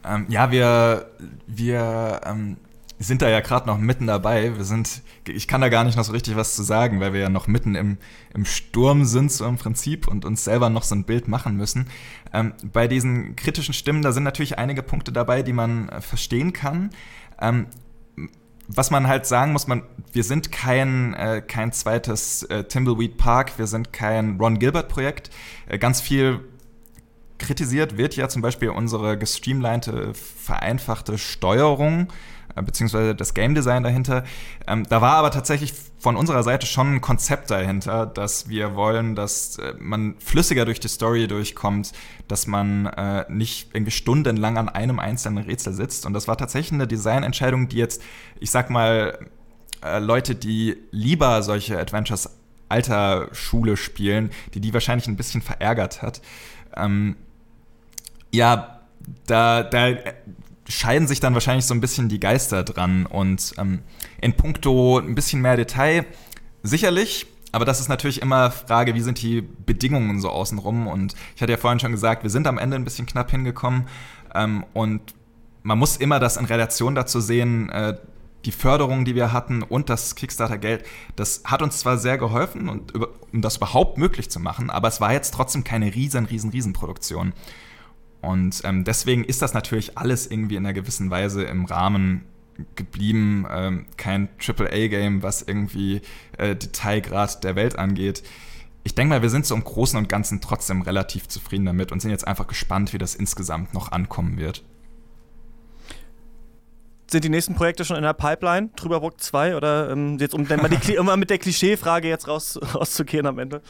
Ähm, 0.05 0.25
ja, 0.29 0.51
wir, 0.51 1.09
wir 1.47 2.21
ähm, 2.25 2.57
sind 2.99 3.21
da 3.21 3.29
ja 3.29 3.39
gerade 3.39 3.67
noch 3.67 3.77
mitten 3.77 4.07
dabei. 4.07 4.55
Wir 4.57 4.65
sind, 4.65 5.01
ich 5.27 5.47
kann 5.47 5.61
da 5.61 5.69
gar 5.69 5.83
nicht 5.85 5.95
noch 5.95 6.03
so 6.03 6.11
richtig 6.11 6.35
was 6.35 6.55
zu 6.55 6.63
sagen, 6.63 6.99
weil 6.99 7.13
wir 7.13 7.21
ja 7.21 7.29
noch 7.29 7.47
mitten 7.47 7.75
im, 7.75 7.97
im 8.33 8.45
Sturm 8.45 9.05
sind, 9.05 9.31
so 9.31 9.45
im 9.45 9.57
Prinzip, 9.57 10.07
und 10.07 10.25
uns 10.25 10.43
selber 10.43 10.69
noch 10.69 10.83
so 10.83 10.95
ein 10.95 11.05
Bild 11.05 11.27
machen 11.27 11.55
müssen. 11.55 11.87
Ähm, 12.33 12.53
bei 12.73 12.87
diesen 12.87 13.35
kritischen 13.35 13.73
Stimmen, 13.73 14.01
da 14.01 14.11
sind 14.11 14.23
natürlich 14.23 14.57
einige 14.57 14.83
Punkte 14.83 15.11
dabei, 15.11 15.43
die 15.43 15.53
man 15.53 15.89
äh, 15.89 16.01
verstehen 16.01 16.53
kann. 16.53 16.89
Ähm, 17.41 17.67
was 18.71 18.91
man 18.91 19.07
halt 19.07 19.25
sagen 19.25 19.51
muss, 19.51 19.67
man, 19.67 19.81
wir 20.13 20.23
sind 20.23 20.51
kein, 20.51 21.15
äh, 21.15 21.41
kein 21.45 21.71
zweites 21.71 22.43
äh, 22.43 22.63
Timbleweed 22.65 23.17
Park, 23.17 23.57
wir 23.57 23.65
sind 23.65 23.91
kein 23.91 24.39
Ron 24.39 24.59
Gilbert-Projekt. 24.59 25.31
Äh, 25.67 25.79
ganz 25.79 26.01
viel 26.01 26.41
kritisiert 27.39 27.97
wird 27.97 28.15
ja 28.15 28.29
zum 28.29 28.43
Beispiel 28.43 28.69
unsere 28.69 29.17
gestreamlinete, 29.17 30.13
vereinfachte 30.13 31.17
Steuerung 31.17 32.09
beziehungsweise 32.55 33.15
das 33.15 33.33
Game 33.33 33.55
Design 33.55 33.83
dahinter. 33.83 34.23
Ähm, 34.67 34.85
da 34.89 35.01
war 35.01 35.13
aber 35.13 35.31
tatsächlich 35.31 35.73
von 35.99 36.15
unserer 36.15 36.43
Seite 36.43 36.65
schon 36.65 36.95
ein 36.95 37.01
Konzept 37.01 37.51
dahinter, 37.51 38.05
dass 38.05 38.49
wir 38.49 38.75
wollen, 38.75 39.15
dass 39.15 39.57
äh, 39.57 39.73
man 39.79 40.15
flüssiger 40.19 40.65
durch 40.65 40.79
die 40.79 40.87
Story 40.87 41.27
durchkommt, 41.27 41.91
dass 42.27 42.47
man 42.47 42.85
äh, 42.87 43.25
nicht 43.29 43.69
irgendwie 43.73 43.91
stundenlang 43.91 44.57
an 44.57 44.69
einem 44.69 44.99
einzelnen 44.99 45.43
Rätsel 45.43 45.73
sitzt. 45.73 46.05
Und 46.05 46.13
das 46.13 46.27
war 46.27 46.37
tatsächlich 46.37 46.73
eine 46.73 46.87
Designentscheidung, 46.87 47.67
die 47.69 47.77
jetzt, 47.77 48.01
ich 48.39 48.51
sag 48.51 48.69
mal, 48.69 49.19
äh, 49.83 49.99
Leute, 49.99 50.35
die 50.35 50.77
lieber 50.91 51.41
solche 51.43 51.77
Adventures 51.79 52.29
alter 52.69 53.29
Schule 53.33 53.77
spielen, 53.77 54.31
die 54.53 54.61
die 54.61 54.73
wahrscheinlich 54.73 55.07
ein 55.07 55.17
bisschen 55.17 55.41
verärgert 55.41 56.01
hat. 56.01 56.21
Ähm, 56.75 57.15
ja, 58.31 58.79
da, 59.25 59.63
da 59.63 59.95
scheiden 60.69 61.07
sich 61.07 61.19
dann 61.19 61.33
wahrscheinlich 61.33 61.65
so 61.65 61.73
ein 61.73 61.81
bisschen 61.81 62.07
die 62.07 62.19
Geister 62.19 62.63
dran. 62.63 63.05
Und 63.05 63.53
ähm, 63.57 63.79
in 64.21 64.33
puncto 64.33 64.99
ein 64.99 65.15
bisschen 65.15 65.41
mehr 65.41 65.57
Detail, 65.57 66.05
sicherlich, 66.63 67.25
aber 67.51 67.65
das 67.65 67.79
ist 67.79 67.89
natürlich 67.89 68.21
immer 68.21 68.51
Frage, 68.51 68.93
wie 68.93 69.01
sind 69.01 69.21
die 69.21 69.41
Bedingungen 69.41 70.21
so 70.21 70.29
außenrum. 70.29 70.87
Und 70.87 71.15
ich 71.35 71.41
hatte 71.41 71.51
ja 71.51 71.57
vorhin 71.57 71.79
schon 71.79 71.91
gesagt, 71.91 72.23
wir 72.23 72.29
sind 72.29 72.47
am 72.47 72.57
Ende 72.57 72.75
ein 72.75 72.83
bisschen 72.83 73.07
knapp 73.07 73.31
hingekommen. 73.31 73.87
Ähm, 74.33 74.63
und 74.73 75.01
man 75.63 75.77
muss 75.77 75.97
immer 75.97 76.19
das 76.19 76.37
in 76.37 76.45
Relation 76.45 76.95
dazu 76.95 77.19
sehen, 77.19 77.69
äh, 77.69 77.97
die 78.45 78.51
Förderung, 78.51 79.03
die 79.03 79.15
wir 79.15 79.33
hatten 79.33 79.63
und 79.63 79.89
das 79.89 80.15
Kickstarter-Geld, 80.15 80.85
das 81.15 81.41
hat 81.45 81.61
uns 81.61 81.79
zwar 81.79 81.97
sehr 81.97 82.17
geholfen, 82.17 82.69
und, 82.69 82.93
um 83.33 83.41
das 83.41 83.57
überhaupt 83.57 83.97
möglich 83.97 84.29
zu 84.29 84.39
machen, 84.39 84.69
aber 84.69 84.87
es 84.87 85.01
war 85.01 85.11
jetzt 85.11 85.33
trotzdem 85.33 85.65
keine 85.65 85.93
riesen, 85.93 86.25
riesen, 86.25 86.49
riesen 86.51 86.71
Produktion. 86.71 87.33
Und 88.21 88.61
ähm, 88.63 88.83
deswegen 88.83 89.23
ist 89.23 89.41
das 89.41 89.53
natürlich 89.53 89.97
alles 89.97 90.27
irgendwie 90.27 90.55
in 90.55 90.65
einer 90.65 90.73
gewissen 90.73 91.09
Weise 91.09 91.43
im 91.43 91.65
Rahmen 91.65 92.25
geblieben. 92.75 93.45
Ähm, 93.49 93.85
kein 93.97 94.29
AAA-Game, 94.45 95.23
was 95.23 95.41
irgendwie 95.41 96.01
äh, 96.37 96.55
Detailgrad 96.55 97.43
der 97.43 97.55
Welt 97.55 97.77
angeht. 97.77 98.23
Ich 98.83 98.95
denke 98.95 99.09
mal, 99.09 99.21
wir 99.21 99.29
sind 99.29 99.45
so 99.45 99.55
im 99.55 99.63
Großen 99.63 99.97
und 99.97 100.09
Ganzen 100.09 100.41
trotzdem 100.41 100.81
relativ 100.81 101.27
zufrieden 101.27 101.65
damit 101.65 101.91
und 101.91 102.01
sind 102.01 102.11
jetzt 102.11 102.27
einfach 102.27 102.47
gespannt, 102.47 102.93
wie 102.93 102.97
das 102.97 103.15
insgesamt 103.15 103.73
noch 103.73 103.91
ankommen 103.91 104.37
wird. 104.37 104.63
Sind 107.09 107.23
die 107.23 107.29
nächsten 107.29 107.55
Projekte 107.55 107.85
schon 107.85 107.97
in 107.97 108.03
der 108.03 108.13
Pipeline? 108.13 108.69
Trüberbrook 108.75 109.19
2 109.19 109.55
oder 109.55 109.89
ähm, 109.89 110.17
jetzt 110.19 110.33
um, 110.35 110.45
um 110.99 111.05
mal 111.05 111.17
mit 111.17 111.29
der 111.29 111.39
Klischeefrage 111.39 112.07
jetzt 112.07 112.27
raus, 112.27 112.59
rauszugehen 112.75 113.25
am 113.25 113.39
Ende? 113.39 113.61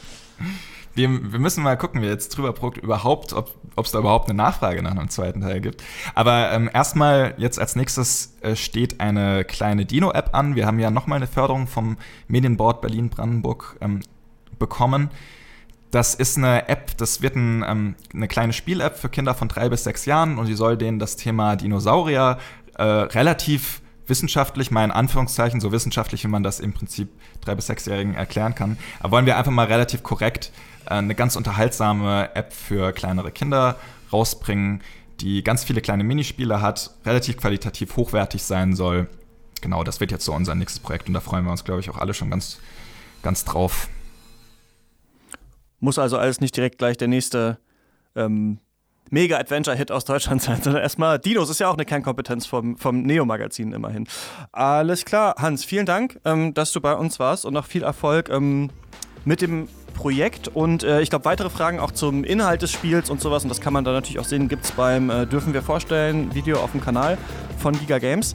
Wir, 0.94 1.32
wir, 1.32 1.38
müssen 1.38 1.62
mal 1.62 1.76
gucken, 1.76 2.02
wie 2.02 2.06
jetzt 2.06 2.32
Trüberbrook 2.32 2.76
überhaupt, 2.76 3.32
ob 3.32 3.54
es 3.76 3.92
da 3.92 3.98
überhaupt 3.98 4.28
eine 4.28 4.36
Nachfrage 4.36 4.82
nach 4.82 4.90
einem 4.90 5.08
zweiten 5.08 5.40
Teil 5.40 5.60
gibt. 5.60 5.82
Aber 6.14 6.50
ähm, 6.52 6.68
erstmal, 6.72 7.34
jetzt 7.36 7.60
als 7.60 7.76
nächstes 7.76 8.36
äh, 8.40 8.56
steht 8.56 9.00
eine 9.00 9.44
kleine 9.44 9.86
Dino-App 9.86 10.34
an. 10.34 10.56
Wir 10.56 10.66
haben 10.66 10.80
ja 10.80 10.90
nochmal 10.90 11.16
eine 11.16 11.28
Förderung 11.28 11.66
vom 11.68 11.96
Medienboard 12.26 12.80
Berlin-Brandenburg 12.80 13.76
ähm, 13.80 14.00
bekommen. 14.58 15.10
Das 15.90 16.14
ist 16.14 16.38
eine 16.38 16.68
App, 16.68 16.96
das 16.98 17.20
wird 17.20 17.34
ein, 17.34 17.64
ähm, 17.66 17.94
eine 18.14 18.28
kleine 18.28 18.52
Spiel-App 18.52 18.96
für 18.96 19.08
Kinder 19.08 19.34
von 19.34 19.48
drei 19.48 19.68
bis 19.68 19.84
sechs 19.84 20.06
Jahren 20.06 20.38
und 20.38 20.46
sie 20.46 20.54
soll 20.54 20.76
denen 20.76 21.00
das 21.00 21.16
Thema 21.16 21.56
Dinosaurier 21.56 22.38
äh, 22.76 22.82
relativ 22.82 23.80
wissenschaftlich, 24.06 24.70
mal 24.70 24.84
in 24.84 24.90
Anführungszeichen, 24.90 25.60
so 25.60 25.72
wissenschaftlich, 25.72 26.24
wie 26.24 26.28
man 26.28 26.42
das 26.42 26.60
im 26.60 26.72
Prinzip 26.72 27.08
drei- 27.40 27.54
bis 27.54 27.66
sechsjährigen 27.66 28.14
erklären 28.14 28.54
kann, 28.54 28.76
aber 29.00 29.12
wollen 29.12 29.26
wir 29.26 29.36
einfach 29.36 29.52
mal 29.52 29.66
relativ 29.66 30.02
korrekt 30.02 30.52
eine 30.86 31.14
ganz 31.14 31.36
unterhaltsame 31.36 32.30
App 32.34 32.52
für 32.52 32.92
kleinere 32.92 33.30
Kinder 33.30 33.76
rausbringen, 34.12 34.82
die 35.20 35.44
ganz 35.44 35.64
viele 35.64 35.80
kleine 35.80 36.04
Minispiele 36.04 36.60
hat, 36.60 36.90
relativ 37.04 37.36
qualitativ 37.36 37.96
hochwertig 37.96 38.42
sein 38.42 38.74
soll. 38.74 39.08
Genau, 39.60 39.84
das 39.84 40.00
wird 40.00 40.10
jetzt 40.10 40.24
so 40.24 40.32
unser 40.32 40.54
nächstes 40.54 40.80
Projekt 40.80 41.08
und 41.08 41.14
da 41.14 41.20
freuen 41.20 41.44
wir 41.44 41.50
uns, 41.50 41.64
glaube 41.64 41.80
ich, 41.80 41.90
auch 41.90 41.98
alle 41.98 42.14
schon 42.14 42.30
ganz, 42.30 42.58
ganz 43.22 43.44
drauf. 43.44 43.88
Muss 45.78 45.98
also 45.98 46.18
alles 46.18 46.40
nicht 46.40 46.56
direkt 46.56 46.78
gleich 46.78 46.96
der 46.96 47.08
nächste 47.08 47.58
ähm, 48.16 48.58
Mega-Adventure-Hit 49.10 49.90
aus 49.92 50.04
Deutschland 50.04 50.42
sein, 50.42 50.62
sondern 50.62 50.82
erstmal 50.82 51.18
Dinos 51.18 51.50
ist 51.50 51.60
ja 51.60 51.68
auch 51.68 51.74
eine 51.74 51.84
Kernkompetenz 51.84 52.46
vom, 52.46 52.76
vom 52.76 53.02
Neo-Magazin 53.02 53.72
immerhin. 53.72 54.06
Alles 54.52 55.04
klar, 55.04 55.34
Hans, 55.38 55.64
vielen 55.64 55.86
Dank, 55.86 56.20
ähm, 56.24 56.54
dass 56.54 56.72
du 56.72 56.80
bei 56.80 56.94
uns 56.94 57.18
warst 57.18 57.44
und 57.44 57.54
noch 57.54 57.66
viel 57.66 57.82
Erfolg 57.82 58.28
ähm, 58.30 58.70
mit 59.24 59.42
dem 59.42 59.68
Projekt 60.00 60.48
und 60.48 60.82
äh, 60.82 61.02
ich 61.02 61.10
glaube, 61.10 61.26
weitere 61.26 61.50
Fragen 61.50 61.78
auch 61.78 61.90
zum 61.90 62.24
Inhalt 62.24 62.62
des 62.62 62.72
Spiels 62.72 63.10
und 63.10 63.20
sowas, 63.20 63.42
und 63.42 63.50
das 63.50 63.60
kann 63.60 63.74
man 63.74 63.84
da 63.84 63.92
natürlich 63.92 64.18
auch 64.18 64.24
sehen, 64.24 64.48
gibt 64.48 64.64
es 64.64 64.72
beim 64.72 65.10
äh, 65.10 65.26
Dürfen 65.26 65.52
wir 65.52 65.60
vorstellen 65.60 66.34
Video 66.34 66.58
auf 66.58 66.72
dem 66.72 66.80
Kanal 66.80 67.18
von 67.58 67.78
Giga 67.78 67.98
Games. 67.98 68.34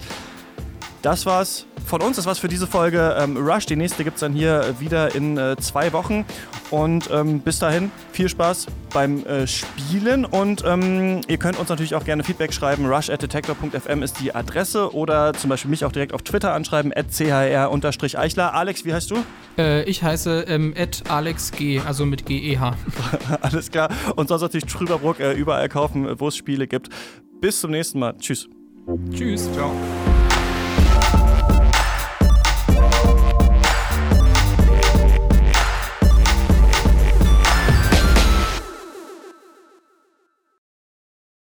Das 1.06 1.28
war's 1.28 1.68
von 1.86 2.02
uns, 2.02 2.16
das 2.16 2.26
war's 2.26 2.40
für 2.40 2.48
diese 2.48 2.66
Folge 2.66 3.16
ähm, 3.20 3.38
Rush. 3.38 3.68
Die 3.68 3.76
nächste 3.76 4.04
gibt 4.04 4.16
es 4.16 4.22
dann 4.22 4.34
hier 4.34 4.74
wieder 4.80 5.14
in 5.14 5.38
äh, 5.38 5.56
zwei 5.58 5.94
Wochen. 5.94 6.26
Und 6.72 7.12
ähm, 7.12 7.42
bis 7.42 7.60
dahin 7.60 7.92
viel 8.12 8.28
Spaß 8.28 8.66
beim 8.92 9.24
äh, 9.24 9.46
Spielen. 9.46 10.26
Und 10.26 10.64
ähm, 10.66 11.22
ihr 11.28 11.38
könnt 11.38 11.60
uns 11.60 11.70
natürlich 11.70 11.94
auch 11.94 12.06
gerne 12.06 12.24
Feedback 12.24 12.52
schreiben. 12.52 12.88
rush.detector.fm 12.88 14.02
ist 14.02 14.20
die 14.20 14.34
Adresse. 14.34 14.96
Oder 14.96 15.34
zum 15.34 15.52
Beispiel 15.52 15.70
mich 15.70 15.86
auch 15.86 15.92
direkt 15.92 16.12
auf 16.12 16.24
Twitter 16.24 16.56
anschreiben, 16.56 16.92
chr-eichler. 16.92 18.56
Alex, 18.56 18.84
wie 18.84 18.94
heißt 18.96 19.12
du? 19.12 19.18
Äh, 19.60 19.84
ich 19.84 20.02
heiße 20.02 20.46
ähm, 20.48 20.74
AlexG, 21.08 21.82
also 21.86 22.08
mit 22.08 22.26
GEH. 22.26 22.76
Alles 23.42 23.70
klar. 23.70 23.92
Und 24.16 24.30
sonst 24.30 24.42
natürlich 24.42 24.66
Trüberbruck 24.66 25.20
äh, 25.20 25.34
überall 25.34 25.70
kaufen, 25.70 26.20
wo 26.20 26.30
es 26.30 26.36
Spiele 26.36 26.66
gibt. 26.66 26.90
Bis 27.42 27.62
zum 27.62 27.70
nächsten 27.70 28.00
Mal. 28.00 28.18
Tschüss. 28.18 28.50
Tschüss. 29.14 29.52
Ciao. 29.54 29.72